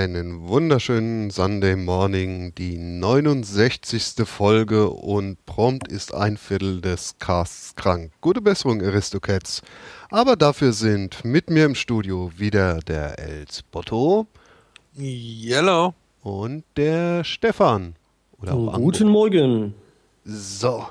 Einen 0.00 0.48
wunderschönen 0.48 1.28
Sunday 1.28 1.76
Morning, 1.76 2.54
die 2.54 2.78
69. 2.78 4.26
Folge 4.26 4.88
und 4.88 5.44
prompt 5.44 5.88
ist 5.88 6.14
ein 6.14 6.38
Viertel 6.38 6.80
des 6.80 7.18
Casts 7.18 7.76
krank. 7.76 8.10
Gute 8.22 8.40
Besserung, 8.40 8.82
Aristocats. 8.82 9.60
Aber 10.08 10.36
dafür 10.36 10.72
sind 10.72 11.22
mit 11.26 11.50
mir 11.50 11.66
im 11.66 11.74
Studio 11.74 12.32
wieder 12.34 12.78
der 12.78 13.18
Els 13.18 13.62
Botto. 13.62 14.26
Yellow. 14.98 15.92
Und 16.22 16.64
der 16.78 17.22
Stefan. 17.22 17.94
Oder 18.40 18.54
auch 18.54 18.72
Guten 18.76 19.08
Anbo. 19.08 19.18
Morgen. 19.18 19.74
So. 20.24 20.88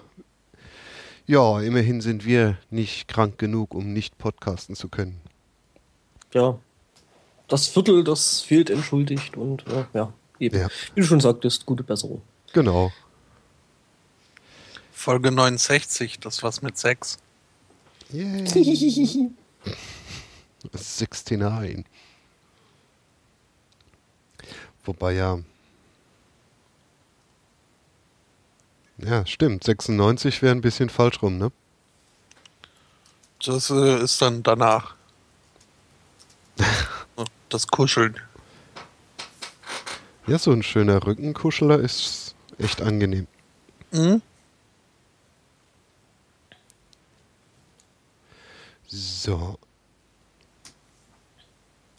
Ja, 1.25 1.59
immerhin 1.61 2.01
sind 2.01 2.27
wir 2.27 2.59
nicht 2.69 3.07
krank 3.07 3.39
genug, 3.39 3.73
um 3.73 3.91
nicht 3.91 4.19
podcasten 4.19 4.75
zu 4.75 4.87
können. 4.87 5.19
Ja, 6.31 6.59
das 7.49 7.67
Viertel, 7.67 8.03
das 8.03 8.41
fehlt 8.41 8.69
entschuldigt 8.69 9.35
und 9.35 9.67
äh, 9.67 9.85
ja, 9.93 10.13
eben. 10.39 10.59
Ja. 10.59 10.67
Wie 10.95 11.01
du 11.01 11.07
schon 11.07 11.19
sagtest, 11.19 11.65
gute 11.65 11.83
Besserung. 11.83 12.21
Genau. 12.53 12.91
Folge 14.91 15.31
69, 15.31 16.19
das 16.19 16.43
was 16.43 16.61
mit 16.61 16.77
Sex. 16.77 17.17
Yay. 18.11 18.43
69. 20.63 21.85
Wobei 24.85 25.13
ja. 25.13 25.39
Ja, 28.97 29.25
stimmt. 29.25 29.63
96 29.63 30.41
wäre 30.41 30.53
ein 30.53 30.61
bisschen 30.61 30.89
falsch 30.89 31.21
rum, 31.21 31.37
ne? 31.37 31.51
Das 33.43 33.69
äh, 33.69 34.03
ist 34.03 34.21
dann 34.21 34.43
danach. 34.43 34.95
das 37.49 37.67
Kuscheln. 37.67 38.15
Ja, 40.27 40.37
so 40.37 40.51
ein 40.51 40.63
schöner 40.63 41.05
Rückenkuscheler 41.05 41.79
ist 41.79 42.35
echt 42.57 42.81
angenehm. 42.81 43.27
Mhm. 43.91 44.21
So. 48.87 49.57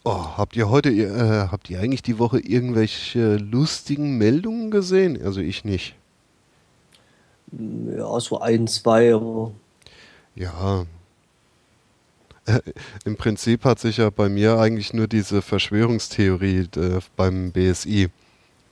Oh, 0.03 0.37
habt 0.37 0.55
ihr 0.55 0.69
heute, 0.69 0.89
äh, 0.89 1.47
habt 1.51 1.69
ihr 1.69 1.79
eigentlich 1.79 2.01
die 2.01 2.17
Woche 2.17 2.39
irgendwelche 2.39 3.35
lustigen 3.35 4.17
Meldungen 4.17 4.71
gesehen? 4.71 5.21
Also 5.23 5.41
ich 5.41 5.63
nicht. 5.63 5.95
Ja, 7.51 8.19
so 8.19 8.39
ein, 8.39 8.67
zwei, 8.67 9.13
aber. 9.13 9.51
Ja, 10.35 10.85
Im 13.05 13.15
Prinzip 13.15 13.65
hat 13.65 13.79
sich 13.79 13.97
ja 13.97 14.09
bei 14.09 14.29
mir 14.29 14.57
eigentlich 14.57 14.93
nur 14.93 15.07
diese 15.07 15.41
Verschwörungstheorie 15.41 16.67
äh, 16.75 16.99
beim 17.15 17.51
BSI 17.51 18.09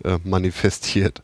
äh, 0.04 0.18
manifestiert. 0.24 1.22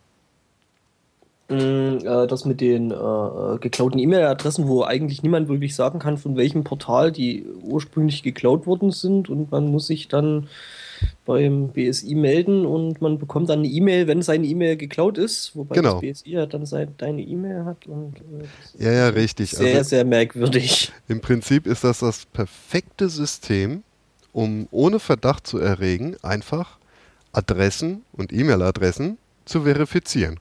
Mm, 1.48 1.98
äh, 2.04 2.28
das 2.28 2.46
mit 2.46 2.60
den 2.60 2.90
äh, 2.90 2.96
äh, 2.96 3.58
geklauten 3.60 4.00
E-Mail-Adressen, 4.00 4.68
wo 4.68 4.84
eigentlich 4.84 5.22
niemand 5.22 5.48
wirklich 5.48 5.76
sagen 5.76 6.00
kann, 6.00 6.18
von 6.18 6.36
welchem 6.36 6.64
Portal 6.64 7.12
die 7.12 7.46
ursprünglich 7.62 8.24
geklaut 8.24 8.66
worden 8.66 8.92
sind 8.92 9.30
und 9.30 9.52
man 9.52 9.68
muss 9.68 9.86
sich 9.88 10.08
dann 10.08 10.48
beim 11.26 11.70
BSI 11.70 12.16
melden 12.16 12.66
und 12.66 13.02
man 13.02 13.18
bekommt 13.18 13.50
dann 13.50 13.60
eine 13.60 13.68
E-Mail, 13.68 14.08
wenn 14.08 14.22
seine 14.22 14.46
E-Mail 14.46 14.78
geklaut 14.78 15.18
ist, 15.18 15.56
wobei 15.56 15.76
genau. 15.76 16.00
das 16.00 16.02
BSI 16.02 16.30
ja 16.32 16.46
dann 16.46 16.66
sein, 16.66 16.94
deine 16.98 17.22
E-Mail 17.22 17.66
hat. 17.66 17.86
Und, 17.88 18.16
äh, 18.80 18.84
ja, 18.84 18.92
ja, 18.92 19.08
richtig. 19.10 19.52
Sehr, 19.52 19.78
also, 19.78 19.90
sehr 19.90 20.06
merkwürdig. 20.06 20.92
Im 21.08 21.22
Prinzip 21.22 21.68
ist 21.68 21.84
das 21.84 22.00
das 22.00 22.26
perfekte 22.26 23.10
System, 23.10 23.84
um 24.34 24.68
ohne 24.72 25.00
Verdacht 25.00 25.48
zu 25.48 25.58
erregen, 25.58 26.16
einfach 26.22 26.78
Adressen 27.32 28.04
und 28.14 28.32
E-Mail-Adressen 28.32 29.18
zu 29.46 29.62
verifizieren. 29.62 30.40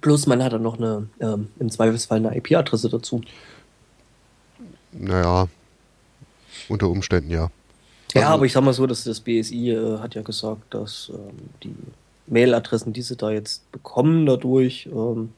Plus 0.00 0.26
man 0.26 0.42
hat 0.42 0.52
dann 0.52 0.62
noch 0.62 0.78
eine, 0.78 1.08
ähm, 1.20 1.48
im 1.58 1.70
Zweifelsfall 1.70 2.18
eine 2.18 2.36
IP-Adresse 2.36 2.88
dazu. 2.88 3.22
Naja, 4.92 5.48
unter 6.68 6.88
Umständen 6.88 7.30
ja. 7.30 7.50
Ja, 8.14 8.22
also, 8.22 8.34
aber 8.34 8.46
ich 8.46 8.52
sag 8.52 8.62
mal 8.62 8.72
so, 8.72 8.86
dass 8.86 9.04
das 9.04 9.20
BSI 9.20 9.70
äh, 9.70 9.98
hat 9.98 10.14
ja 10.14 10.22
gesagt, 10.22 10.72
dass 10.72 11.10
ähm, 11.12 11.48
die 11.62 11.74
Mailadressen, 12.26 12.92
die 12.92 13.02
sie 13.02 13.16
da 13.16 13.30
jetzt 13.30 13.70
bekommen, 13.72 14.24
dadurch 14.26 14.88
ähm, 14.92 15.32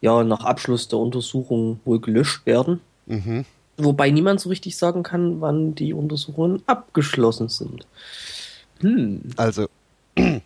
ja 0.00 0.22
nach 0.22 0.44
Abschluss 0.44 0.88
der 0.88 0.98
Untersuchung 0.98 1.80
wohl 1.84 2.00
gelöscht 2.00 2.44
werden. 2.44 2.80
Mhm. 3.06 3.44
Wobei 3.78 4.10
niemand 4.10 4.40
so 4.40 4.48
richtig 4.48 4.76
sagen 4.76 5.02
kann, 5.02 5.40
wann 5.40 5.74
die 5.74 5.92
Untersuchungen 5.92 6.62
abgeschlossen 6.66 7.48
sind. 7.48 7.86
Hm. 8.80 9.22
Also 9.36 9.68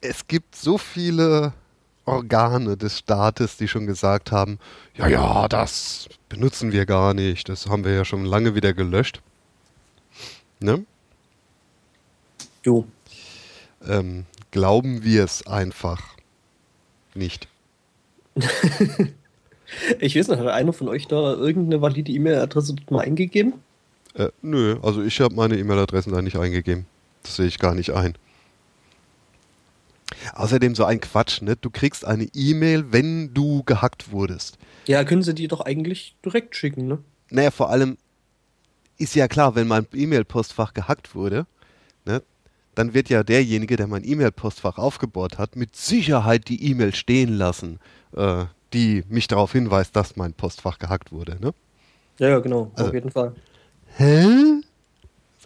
es 0.00 0.26
gibt 0.28 0.54
so 0.54 0.78
viele 0.78 1.52
Organe 2.04 2.76
des 2.76 2.98
Staates, 2.98 3.56
die 3.56 3.68
schon 3.68 3.86
gesagt 3.86 4.32
haben, 4.32 4.58
ja, 4.96 5.06
ja, 5.08 5.48
das 5.48 6.08
benutzen 6.28 6.72
wir 6.72 6.86
gar 6.86 7.14
nicht, 7.14 7.48
das 7.48 7.66
haben 7.66 7.84
wir 7.84 7.92
ja 7.92 8.04
schon 8.04 8.24
lange 8.24 8.54
wieder 8.54 8.72
gelöscht. 8.72 9.20
Ne? 10.60 10.84
Jo. 12.64 12.86
Ähm, 13.86 14.26
glauben 14.50 15.04
wir 15.04 15.24
es 15.24 15.46
einfach 15.46 16.16
nicht. 17.14 17.48
ich 19.98 20.16
weiß 20.16 20.28
nicht, 20.28 20.38
hat 20.38 20.46
einer 20.46 20.72
von 20.72 20.88
euch 20.88 21.06
da 21.06 21.34
irgendeine 21.34 21.80
valide 21.80 22.12
E-Mail-Adresse 22.12 22.76
mal 22.90 23.00
eingegeben? 23.00 23.54
Äh, 24.14 24.28
nö, 24.42 24.78
also 24.82 25.02
ich 25.02 25.20
habe 25.20 25.34
meine 25.34 25.56
E-Mail-Adressen 25.58 26.12
da 26.12 26.22
nicht 26.22 26.36
eingegeben. 26.36 26.86
Das 27.22 27.36
sehe 27.36 27.46
ich 27.46 27.58
gar 27.58 27.74
nicht 27.74 27.90
ein. 27.90 28.14
Außerdem 30.34 30.74
so 30.74 30.84
ein 30.84 31.00
Quatsch, 31.00 31.42
ne? 31.42 31.56
Du 31.56 31.70
kriegst 31.70 32.04
eine 32.04 32.24
E-Mail, 32.34 32.92
wenn 32.92 33.32
du 33.34 33.62
gehackt 33.64 34.12
wurdest. 34.12 34.58
Ja, 34.86 35.04
können 35.04 35.22
sie 35.22 35.34
die 35.34 35.48
doch 35.48 35.60
eigentlich 35.60 36.16
direkt 36.24 36.56
schicken, 36.56 36.86
ne? 36.86 36.98
Naja, 37.30 37.50
vor 37.50 37.70
allem 37.70 37.96
ist 38.98 39.14
ja 39.14 39.28
klar, 39.28 39.54
wenn 39.54 39.66
mein 39.66 39.86
E-Mail-Postfach 39.92 40.74
gehackt 40.74 41.14
wurde, 41.14 41.46
ne, 42.04 42.22
dann 42.74 42.92
wird 42.92 43.08
ja 43.08 43.22
derjenige, 43.22 43.76
der 43.76 43.86
mein 43.86 44.04
E-Mail-Postfach 44.04 44.78
aufgebohrt 44.78 45.38
hat, 45.38 45.56
mit 45.56 45.74
Sicherheit 45.74 46.48
die 46.48 46.70
E-Mail 46.70 46.94
stehen 46.94 47.32
lassen, 47.32 47.78
äh, 48.14 48.44
die 48.72 49.04
mich 49.08 49.26
darauf 49.26 49.52
hinweist, 49.52 49.96
dass 49.96 50.16
mein 50.16 50.34
Postfach 50.34 50.78
gehackt 50.78 51.12
wurde, 51.12 51.38
ne? 51.40 51.54
Ja, 52.18 52.28
ja 52.28 52.38
genau, 52.40 52.70
also, 52.74 52.88
auf 52.88 52.94
jeden 52.94 53.10
Fall. 53.10 53.34
Hä? 53.96 54.60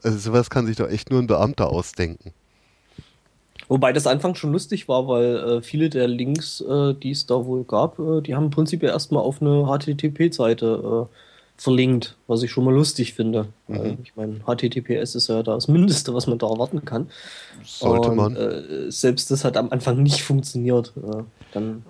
Also 0.02 0.18
sowas 0.18 0.50
kann 0.50 0.66
sich 0.66 0.76
doch 0.76 0.88
echt 0.88 1.10
nur 1.10 1.20
ein 1.20 1.28
Beamter 1.28 1.68
ausdenken. 1.68 2.32
Wobei 3.68 3.92
das 3.92 4.06
anfangs 4.06 4.38
schon 4.38 4.52
lustig 4.52 4.88
war, 4.88 5.08
weil 5.08 5.36
äh, 5.36 5.62
viele 5.62 5.88
der 5.88 6.06
Links, 6.08 6.60
äh, 6.60 6.94
die 6.94 7.10
es 7.12 7.26
da 7.26 7.46
wohl 7.46 7.64
gab, 7.64 7.98
äh, 7.98 8.20
die 8.20 8.34
haben 8.34 8.44
im 8.44 8.50
Prinzip 8.50 8.82
ja 8.82 8.90
erstmal 8.90 9.22
auf 9.22 9.40
eine 9.40 9.66
HTTP-Seite 9.66 11.06
äh, 11.10 11.14
verlinkt, 11.56 12.16
was 12.26 12.42
ich 12.42 12.50
schon 12.50 12.64
mal 12.64 12.74
lustig 12.74 13.14
finde. 13.14 13.46
Mhm. 13.68 13.78
Weil, 13.78 13.98
ich 14.02 14.16
meine, 14.16 14.40
HTTPS 14.46 15.14
ist 15.14 15.28
ja 15.28 15.42
das 15.42 15.68
Mindeste, 15.68 16.12
was 16.12 16.26
man 16.26 16.38
da 16.38 16.48
erwarten 16.48 16.84
kann. 16.84 17.08
Sollte 17.64 18.10
Und, 18.10 18.16
man. 18.16 18.36
Äh, 18.36 18.90
selbst 18.90 19.30
das 19.30 19.44
hat 19.44 19.56
am 19.56 19.70
Anfang 19.70 20.02
nicht 20.02 20.22
funktioniert. 20.22 20.92
Äh, 20.96 21.22
dann 21.52 21.84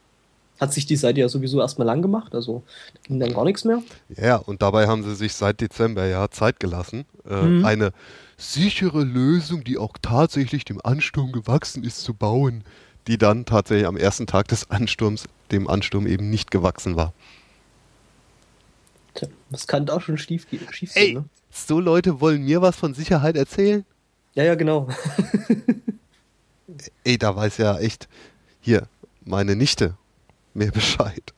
hat 0.61 0.73
sich 0.73 0.87
die 0.87 0.97
Seite 0.97 1.21
ja 1.21 1.29
sowieso 1.29 1.61
erstmal 1.61 1.87
lang 1.87 2.01
gemacht, 2.01 2.35
also 2.35 2.63
ging 3.03 3.19
dann 3.19 3.33
gar 3.33 3.45
nichts 3.45 3.65
mehr. 3.65 3.83
Ja, 4.17 4.37
und 4.37 4.63
dabei 4.63 4.87
haben 4.87 5.03
sie 5.03 5.15
sich 5.17 5.35
seit 5.35 5.61
Dezember 5.61 6.07
ja 6.07 6.31
Zeit 6.31 6.61
gelassen, 6.61 7.07
äh, 7.29 7.43
Mhm. 7.43 7.65
eine 7.65 7.91
sichere 8.37 9.05
Lösung, 9.05 9.65
die 9.65 9.79
auch 9.79 9.97
tatsächlich 10.01 10.65
dem 10.65 10.81
Ansturm 10.85 11.33
gewachsen 11.33 11.85
ist, 11.85 12.03
zu 12.03 12.15
bauen, 12.15 12.65
die 13.07 13.19
dann 13.19 13.45
tatsächlich 13.45 13.87
am 13.87 13.97
ersten 13.97 14.27
Tag 14.27 14.49
des 14.49 14.71
Ansturms 14.71 15.25
dem 15.51 15.69
Ansturm 15.69 16.07
eben 16.07 16.31
nicht 16.31 16.51
gewachsen 16.51 16.97
war. 16.97 17.13
Tja, 19.15 19.29
das 19.51 19.67
kann 19.67 19.87
da 19.87 20.01
schon 20.01 20.19
schief, 20.19 20.47
schief 20.71 20.97
Ey, 20.97 21.07
gehen. 21.07 21.15
Ne? 21.15 21.25
so 21.51 21.81
Leute 21.81 22.21
wollen 22.21 22.45
mir 22.45 22.63
was 22.63 22.77
von 22.77 22.95
Sicherheit 22.95 23.37
erzählen? 23.37 23.85
Ja, 24.35 24.43
ja, 24.43 24.55
genau. 24.55 24.89
Ey, 27.05 27.19
da 27.19 27.37
weiß 27.37 27.59
ja 27.59 27.79
echt 27.79 28.09
hier 28.61 28.89
meine 29.25 29.55
Nichte 29.55 29.97
mehr 30.55 30.73
Bescheid. 30.73 31.33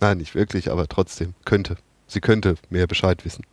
Nein, 0.00 0.18
nicht 0.18 0.34
wirklich, 0.34 0.70
aber 0.70 0.88
trotzdem 0.88 1.34
könnte. 1.44 1.76
Sie 2.06 2.20
könnte 2.20 2.56
mehr 2.70 2.86
Bescheid 2.86 3.24
wissen. 3.24 3.44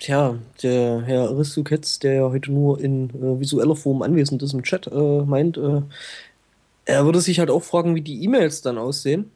Tja, 0.00 0.38
der 0.62 1.02
Herr 1.02 1.28
Aristoketz, 1.28 1.98
der 1.98 2.14
ja 2.14 2.30
heute 2.30 2.50
nur 2.50 2.80
in 2.80 3.10
äh, 3.10 3.38
visueller 3.38 3.76
Form 3.76 4.00
anwesend 4.00 4.42
ist 4.42 4.54
im 4.54 4.62
Chat, 4.62 4.86
äh, 4.86 5.22
meint, 5.22 5.58
äh, 5.58 5.82
er 6.86 7.04
würde 7.04 7.20
sich 7.20 7.38
halt 7.38 7.50
auch 7.50 7.62
fragen, 7.62 7.94
wie 7.94 8.00
die 8.00 8.24
E-Mails 8.24 8.62
dann 8.62 8.78
aussehen. 8.78 9.30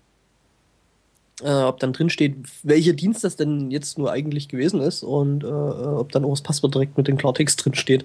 Äh, 1.43 1.51
ob 1.65 1.81
dann 1.81 1.93
drin 1.93 2.09
steht, 2.09 2.37
welcher 2.63 2.95
Dienst 2.95 3.25
das 3.25 3.37
denn 3.37 3.71
jetzt 3.71 3.99
nur 3.99 4.11
eigentlich 4.11 4.49
gewesen 4.49 4.81
ist 4.81 5.03
und 5.03 5.45
äh, 5.45 5.49
äh, 5.49 5.51
ob 5.51 6.13
dann 6.13 6.25
auch 6.25 6.31
das 6.31 6.43
Passwort 6.43 6.75
direkt 6.75 6.97
mit 6.97 7.09
dem 7.09 7.19
Klartext 7.19 7.65
drin 7.65 7.75
steht. 7.75 8.05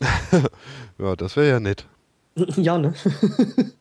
Ja, 0.98 1.16
das 1.16 1.36
wäre 1.36 1.48
ja 1.48 1.58
nett. 1.58 1.86
ja, 2.56 2.78
ne? 2.78 2.94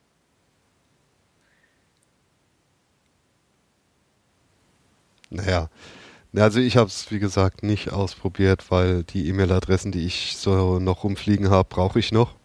Naja, 5.29 5.69
Na, 5.69 6.00
also 6.36 6.60
ich 6.60 6.78
habe 6.78 6.88
es 6.88 7.12
wie 7.12 7.19
gesagt 7.19 7.63
nicht 7.63 7.92
ausprobiert, 7.92 8.72
weil 8.72 9.04
die 9.04 9.28
E-Mail-Adressen, 9.28 9.92
die 9.92 10.06
ich 10.06 10.38
so 10.38 10.80
noch 10.80 11.04
rumfliegen 11.04 11.50
habe, 11.50 11.68
brauche 11.69 12.00
ich 12.00 12.12
noch. 12.12 12.36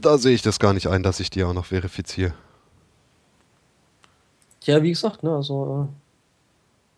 Da 0.00 0.18
sehe 0.18 0.34
ich 0.34 0.42
das 0.42 0.58
gar 0.58 0.72
nicht 0.74 0.88
ein, 0.88 1.02
dass 1.02 1.20
ich 1.20 1.30
die 1.30 1.42
auch 1.44 1.52
noch 1.52 1.66
verifiziere. 1.66 2.34
Tja, 4.60 4.82
wie 4.82 4.90
gesagt, 4.90 5.22
ne, 5.22 5.30
also 5.34 5.88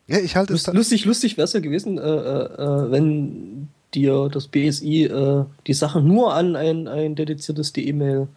Ja, 0.07 0.19
ich 0.19 0.37
halte 0.37 0.53
äh, 0.53 0.57
es. 0.57 0.67
lust, 0.67 0.75
lustig, 0.75 1.05
lustig 1.05 1.37
wäre 1.37 1.45
es 1.45 1.53
ja 1.53 1.61
gewesen, 1.61 1.99
äh, 1.99 2.03
äh, 2.03 2.45
äh, 2.55 2.91
wenn 2.91 3.69
dir 3.95 4.29
das 4.29 4.49
BSI 4.49 5.05
äh, 5.05 5.45
die 5.67 5.75
Sachen 5.75 6.07
nur 6.07 6.35
an 6.35 6.57
ein, 6.57 6.89
ein 6.89 7.15
dediziertes 7.17 7.73
E-Mail, 7.77 8.29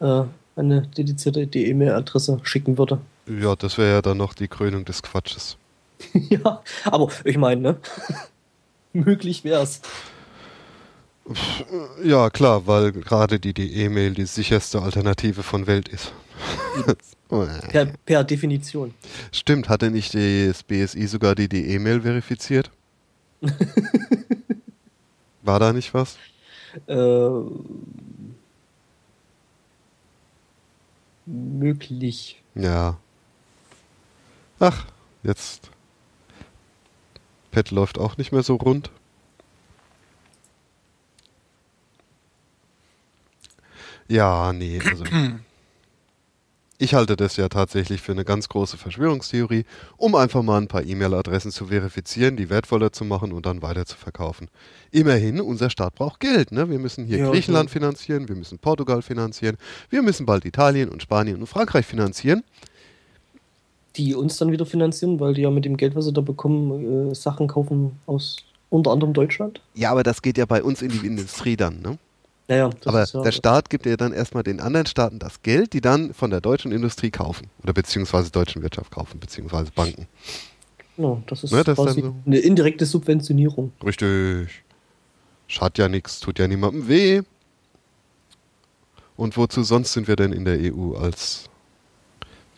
äh, 0.00 0.22
eine 0.56 0.82
dedizierte 0.88 1.42
E-Mail-Adresse 1.42 2.40
schicken 2.44 2.78
würde. 2.78 3.00
Ja, 3.26 3.56
das 3.56 3.78
wäre 3.78 3.90
ja 3.90 4.02
dann 4.02 4.18
noch 4.18 4.34
die 4.34 4.48
Krönung 4.48 4.84
des 4.84 5.02
Quatsches. 5.02 5.56
ja, 6.12 6.62
aber 6.84 7.08
ich 7.24 7.36
meine, 7.36 7.60
ne? 7.60 7.76
Möglich 8.92 9.44
wär's. 9.44 9.82
Ja, 12.02 12.30
klar, 12.30 12.66
weil 12.66 12.92
gerade 12.92 13.38
die, 13.38 13.52
E-Mail 13.82 14.14
die 14.14 14.26
sicherste 14.26 14.82
Alternative 14.82 15.42
von 15.42 15.66
Welt 15.66 15.88
ist. 15.88 16.12
Per, 17.28 17.86
per 18.04 18.24
Definition. 18.24 18.92
Stimmt, 19.30 19.68
hatte 19.68 19.92
nicht 19.92 20.14
das 20.14 20.64
BSI 20.64 21.06
sogar 21.06 21.36
die, 21.36 21.48
die 21.48 21.64
E-Mail 21.74 22.00
verifiziert? 22.00 22.72
War 25.42 25.60
da 25.60 25.72
nicht 25.72 25.94
was? 25.94 26.18
Äh, 26.88 27.28
möglich. 31.26 32.42
Ja. 32.56 32.98
Ach, 34.60 34.86
jetzt. 35.22 35.70
Pet 37.50 37.70
läuft 37.72 37.98
auch 37.98 38.16
nicht 38.16 38.30
mehr 38.30 38.42
so 38.42 38.56
rund. 38.56 38.90
Ja, 44.08 44.52
nee, 44.52 44.80
also. 44.84 45.04
Ich 46.82 46.94
halte 46.94 47.14
das 47.14 47.36
ja 47.36 47.50
tatsächlich 47.50 48.00
für 48.00 48.12
eine 48.12 48.24
ganz 48.24 48.48
große 48.48 48.78
Verschwörungstheorie, 48.78 49.66
um 49.98 50.14
einfach 50.14 50.42
mal 50.42 50.56
ein 50.56 50.66
paar 50.66 50.82
E-Mail-Adressen 50.82 51.50
zu 51.50 51.66
verifizieren, 51.66 52.38
die 52.38 52.48
wertvoller 52.48 52.90
zu 52.90 53.04
machen 53.04 53.32
und 53.32 53.44
dann 53.44 53.60
weiter 53.60 53.84
zu 53.84 53.98
verkaufen. 53.98 54.48
Immerhin, 54.90 55.42
unser 55.42 55.68
Staat 55.68 55.94
braucht 55.94 56.20
Geld. 56.20 56.52
Ne? 56.52 56.70
Wir 56.70 56.78
müssen 56.78 57.04
hier 57.04 57.18
Ja, 57.18 57.30
Griechenland 57.30 57.68
ja. 57.68 57.72
finanzieren, 57.74 58.30
wir 58.30 58.34
müssen 58.34 58.58
Portugal 58.58 59.02
finanzieren, 59.02 59.58
wir 59.90 60.00
müssen 60.00 60.24
bald 60.24 60.46
Italien 60.46 60.88
und 60.88 61.02
Spanien 61.02 61.38
und 61.42 61.48
Frankreich 61.48 61.84
finanzieren. 61.84 62.44
Die 63.96 64.14
uns 64.14 64.36
dann 64.36 64.52
wieder 64.52 64.66
finanzieren, 64.66 65.18
weil 65.18 65.34
die 65.34 65.42
ja 65.42 65.50
mit 65.50 65.64
dem 65.64 65.76
Geld, 65.76 65.94
was 65.96 66.04
sie 66.04 66.12
da 66.12 66.20
bekommen, 66.20 67.10
äh, 67.10 67.14
Sachen 67.14 67.48
kaufen 67.48 67.98
aus 68.06 68.36
unter 68.70 68.92
anderem 68.92 69.12
Deutschland. 69.12 69.60
Ja, 69.74 69.90
aber 69.90 70.04
das 70.04 70.22
geht 70.22 70.38
ja 70.38 70.46
bei 70.46 70.62
uns 70.62 70.80
in 70.80 70.90
die 70.90 71.04
Industrie 71.06 71.56
dann. 71.56 71.80
Ne? 71.82 71.98
Naja, 72.46 72.70
aber 72.84 73.04
ja, 73.04 73.22
der 73.22 73.32
Staat 73.32 73.68
gibt 73.68 73.86
ja 73.86 73.96
dann 73.96 74.12
erstmal 74.12 74.42
den 74.44 74.60
anderen 74.60 74.86
Staaten 74.86 75.18
das 75.18 75.42
Geld, 75.42 75.72
die 75.72 75.80
dann 75.80 76.14
von 76.14 76.30
der 76.30 76.40
deutschen 76.40 76.70
Industrie 76.72 77.10
kaufen. 77.10 77.48
Oder 77.64 77.72
beziehungsweise 77.72 78.30
deutschen 78.30 78.62
Wirtschaft 78.62 78.92
kaufen, 78.92 79.18
beziehungsweise 79.18 79.70
Banken. 79.72 80.06
ja, 80.96 81.20
das 81.26 81.42
ist 81.44 81.52
Ne, 81.52 81.64
das 81.64 81.76
quasi 81.76 82.00
so- 82.00 82.14
eine 82.26 82.38
indirekte 82.38 82.86
Subventionierung. 82.86 83.72
Richtig. 83.84 84.62
Schadet 85.48 85.78
ja 85.78 85.88
nichts, 85.88 86.20
tut 86.20 86.38
ja 86.38 86.46
niemandem 86.46 86.86
weh. 86.86 87.22
Und 89.16 89.36
wozu 89.36 89.64
sonst 89.64 89.92
sind 89.92 90.06
wir 90.08 90.14
denn 90.16 90.32
in 90.32 90.44
der 90.44 90.58
EU 90.72 90.94
als 90.94 91.49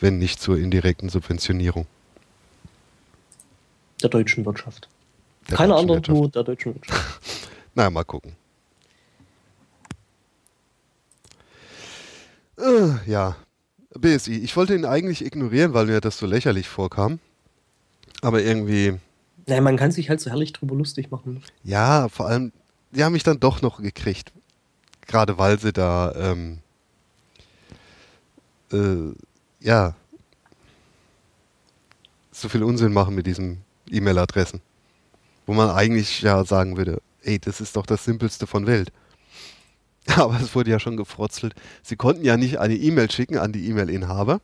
wenn 0.02 0.18
nicht 0.18 0.40
zur 0.40 0.58
indirekten 0.58 1.08
Subventionierung? 1.08 1.86
Der 4.02 4.10
deutschen 4.10 4.44
Wirtschaft. 4.44 4.88
der 5.48 5.56
Keine 5.56 5.74
andere, 5.76 5.98
Wirtschaft? 5.98 6.18
nur 6.18 6.28
der 6.28 6.42
deutschen 6.44 6.74
Wirtschaft. 6.74 7.20
Na, 7.74 7.88
mal 7.88 8.04
gucken. 8.04 8.34
Äh, 12.58 13.10
ja, 13.10 13.36
BSI. 13.94 14.38
Ich 14.38 14.56
wollte 14.56 14.74
ihn 14.74 14.84
eigentlich 14.84 15.24
ignorieren, 15.24 15.74
weil 15.74 15.86
mir 15.86 16.00
das 16.00 16.18
so 16.18 16.26
lächerlich 16.26 16.68
vorkam. 16.68 17.18
Aber 18.20 18.42
irgendwie, 18.42 18.98
naja, 19.46 19.60
man 19.60 19.76
kann 19.76 19.90
sich 19.90 20.08
halt 20.08 20.20
so 20.20 20.30
herrlich 20.30 20.52
drüber 20.52 20.74
lustig 20.76 21.10
machen. 21.10 21.42
ja, 21.64 22.08
vor 22.08 22.26
allem, 22.28 22.52
die 22.92 23.02
haben 23.02 23.12
mich 23.12 23.24
dann 23.24 23.40
doch 23.40 23.62
noch 23.62 23.80
gekriegt. 23.80 24.32
Gerade 25.06 25.38
weil 25.38 25.58
sie 25.58 25.72
da, 25.72 26.12
ähm, 26.14 26.58
äh, 28.72 29.12
ja, 29.62 29.94
so 32.30 32.48
viel 32.48 32.62
Unsinn 32.62 32.92
machen 32.92 33.14
mit 33.14 33.26
diesen 33.26 33.62
E-Mail-Adressen. 33.90 34.60
Wo 35.46 35.54
man 35.54 35.70
eigentlich 35.70 36.22
ja 36.22 36.44
sagen 36.44 36.76
würde, 36.76 37.00
ey, 37.22 37.38
das 37.38 37.60
ist 37.60 37.76
doch 37.76 37.86
das 37.86 38.04
Simpelste 38.04 38.46
von 38.46 38.66
Welt. 38.66 38.92
Aber 40.16 40.40
es 40.40 40.54
wurde 40.54 40.70
ja 40.70 40.80
schon 40.80 40.96
gefrotzelt. 40.96 41.54
Sie 41.82 41.96
konnten 41.96 42.24
ja 42.24 42.36
nicht 42.36 42.58
eine 42.58 42.74
E-Mail 42.74 43.10
schicken 43.10 43.38
an 43.38 43.52
die 43.52 43.68
E-Mail-Inhaber. 43.68 44.40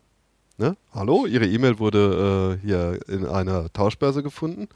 Ne? 0.59 0.77
Hallo, 0.93 1.27
Ihre 1.27 1.47
E-Mail 1.47 1.79
wurde 1.79 2.59
äh, 2.61 2.67
hier 2.67 3.01
in 3.09 3.27
einer 3.27 3.73
Tauschbörse 3.73 4.23
gefunden, 4.23 4.69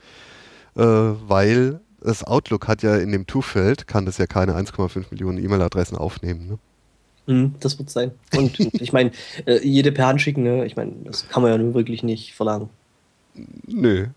äh, 0.77 0.83
weil 0.83 1.81
das 2.01 2.25
Outlook 2.25 2.69
hat 2.69 2.83
ja 2.83 2.97
in 2.97 3.13
dem 3.13 3.27
To-Feld, 3.27 3.87
kann 3.87 4.07
das 4.07 4.19
ja 4.19 4.27
keine 4.27 4.55
1,5 4.57 5.07
Millionen 5.11 5.39
E-Mail-Adressen 5.39 5.97
aufnehmen. 5.97 6.47
Ne? 6.49 6.59
Mhm, 7.27 7.55
das 7.61 7.79
wird 7.79 7.91
sein. 7.91 8.11
Und 8.37 8.59
ich 8.81 8.93
meine, 8.93 9.13
äh, 9.47 9.59
jede 9.67 9.93
per 9.93 10.07
Hand 10.09 10.21
schicken, 10.21 10.43
ne? 10.43 10.65
ich 10.67 10.77
meine, 10.77 10.93
das 11.05 11.29
kann 11.29 11.43
man 11.43 11.53
ja 11.53 11.59
nun 11.59 11.75
wirklich 11.75 12.03
nicht 12.03 12.35
verlangen. 12.35 12.69
Nö. 13.67 14.09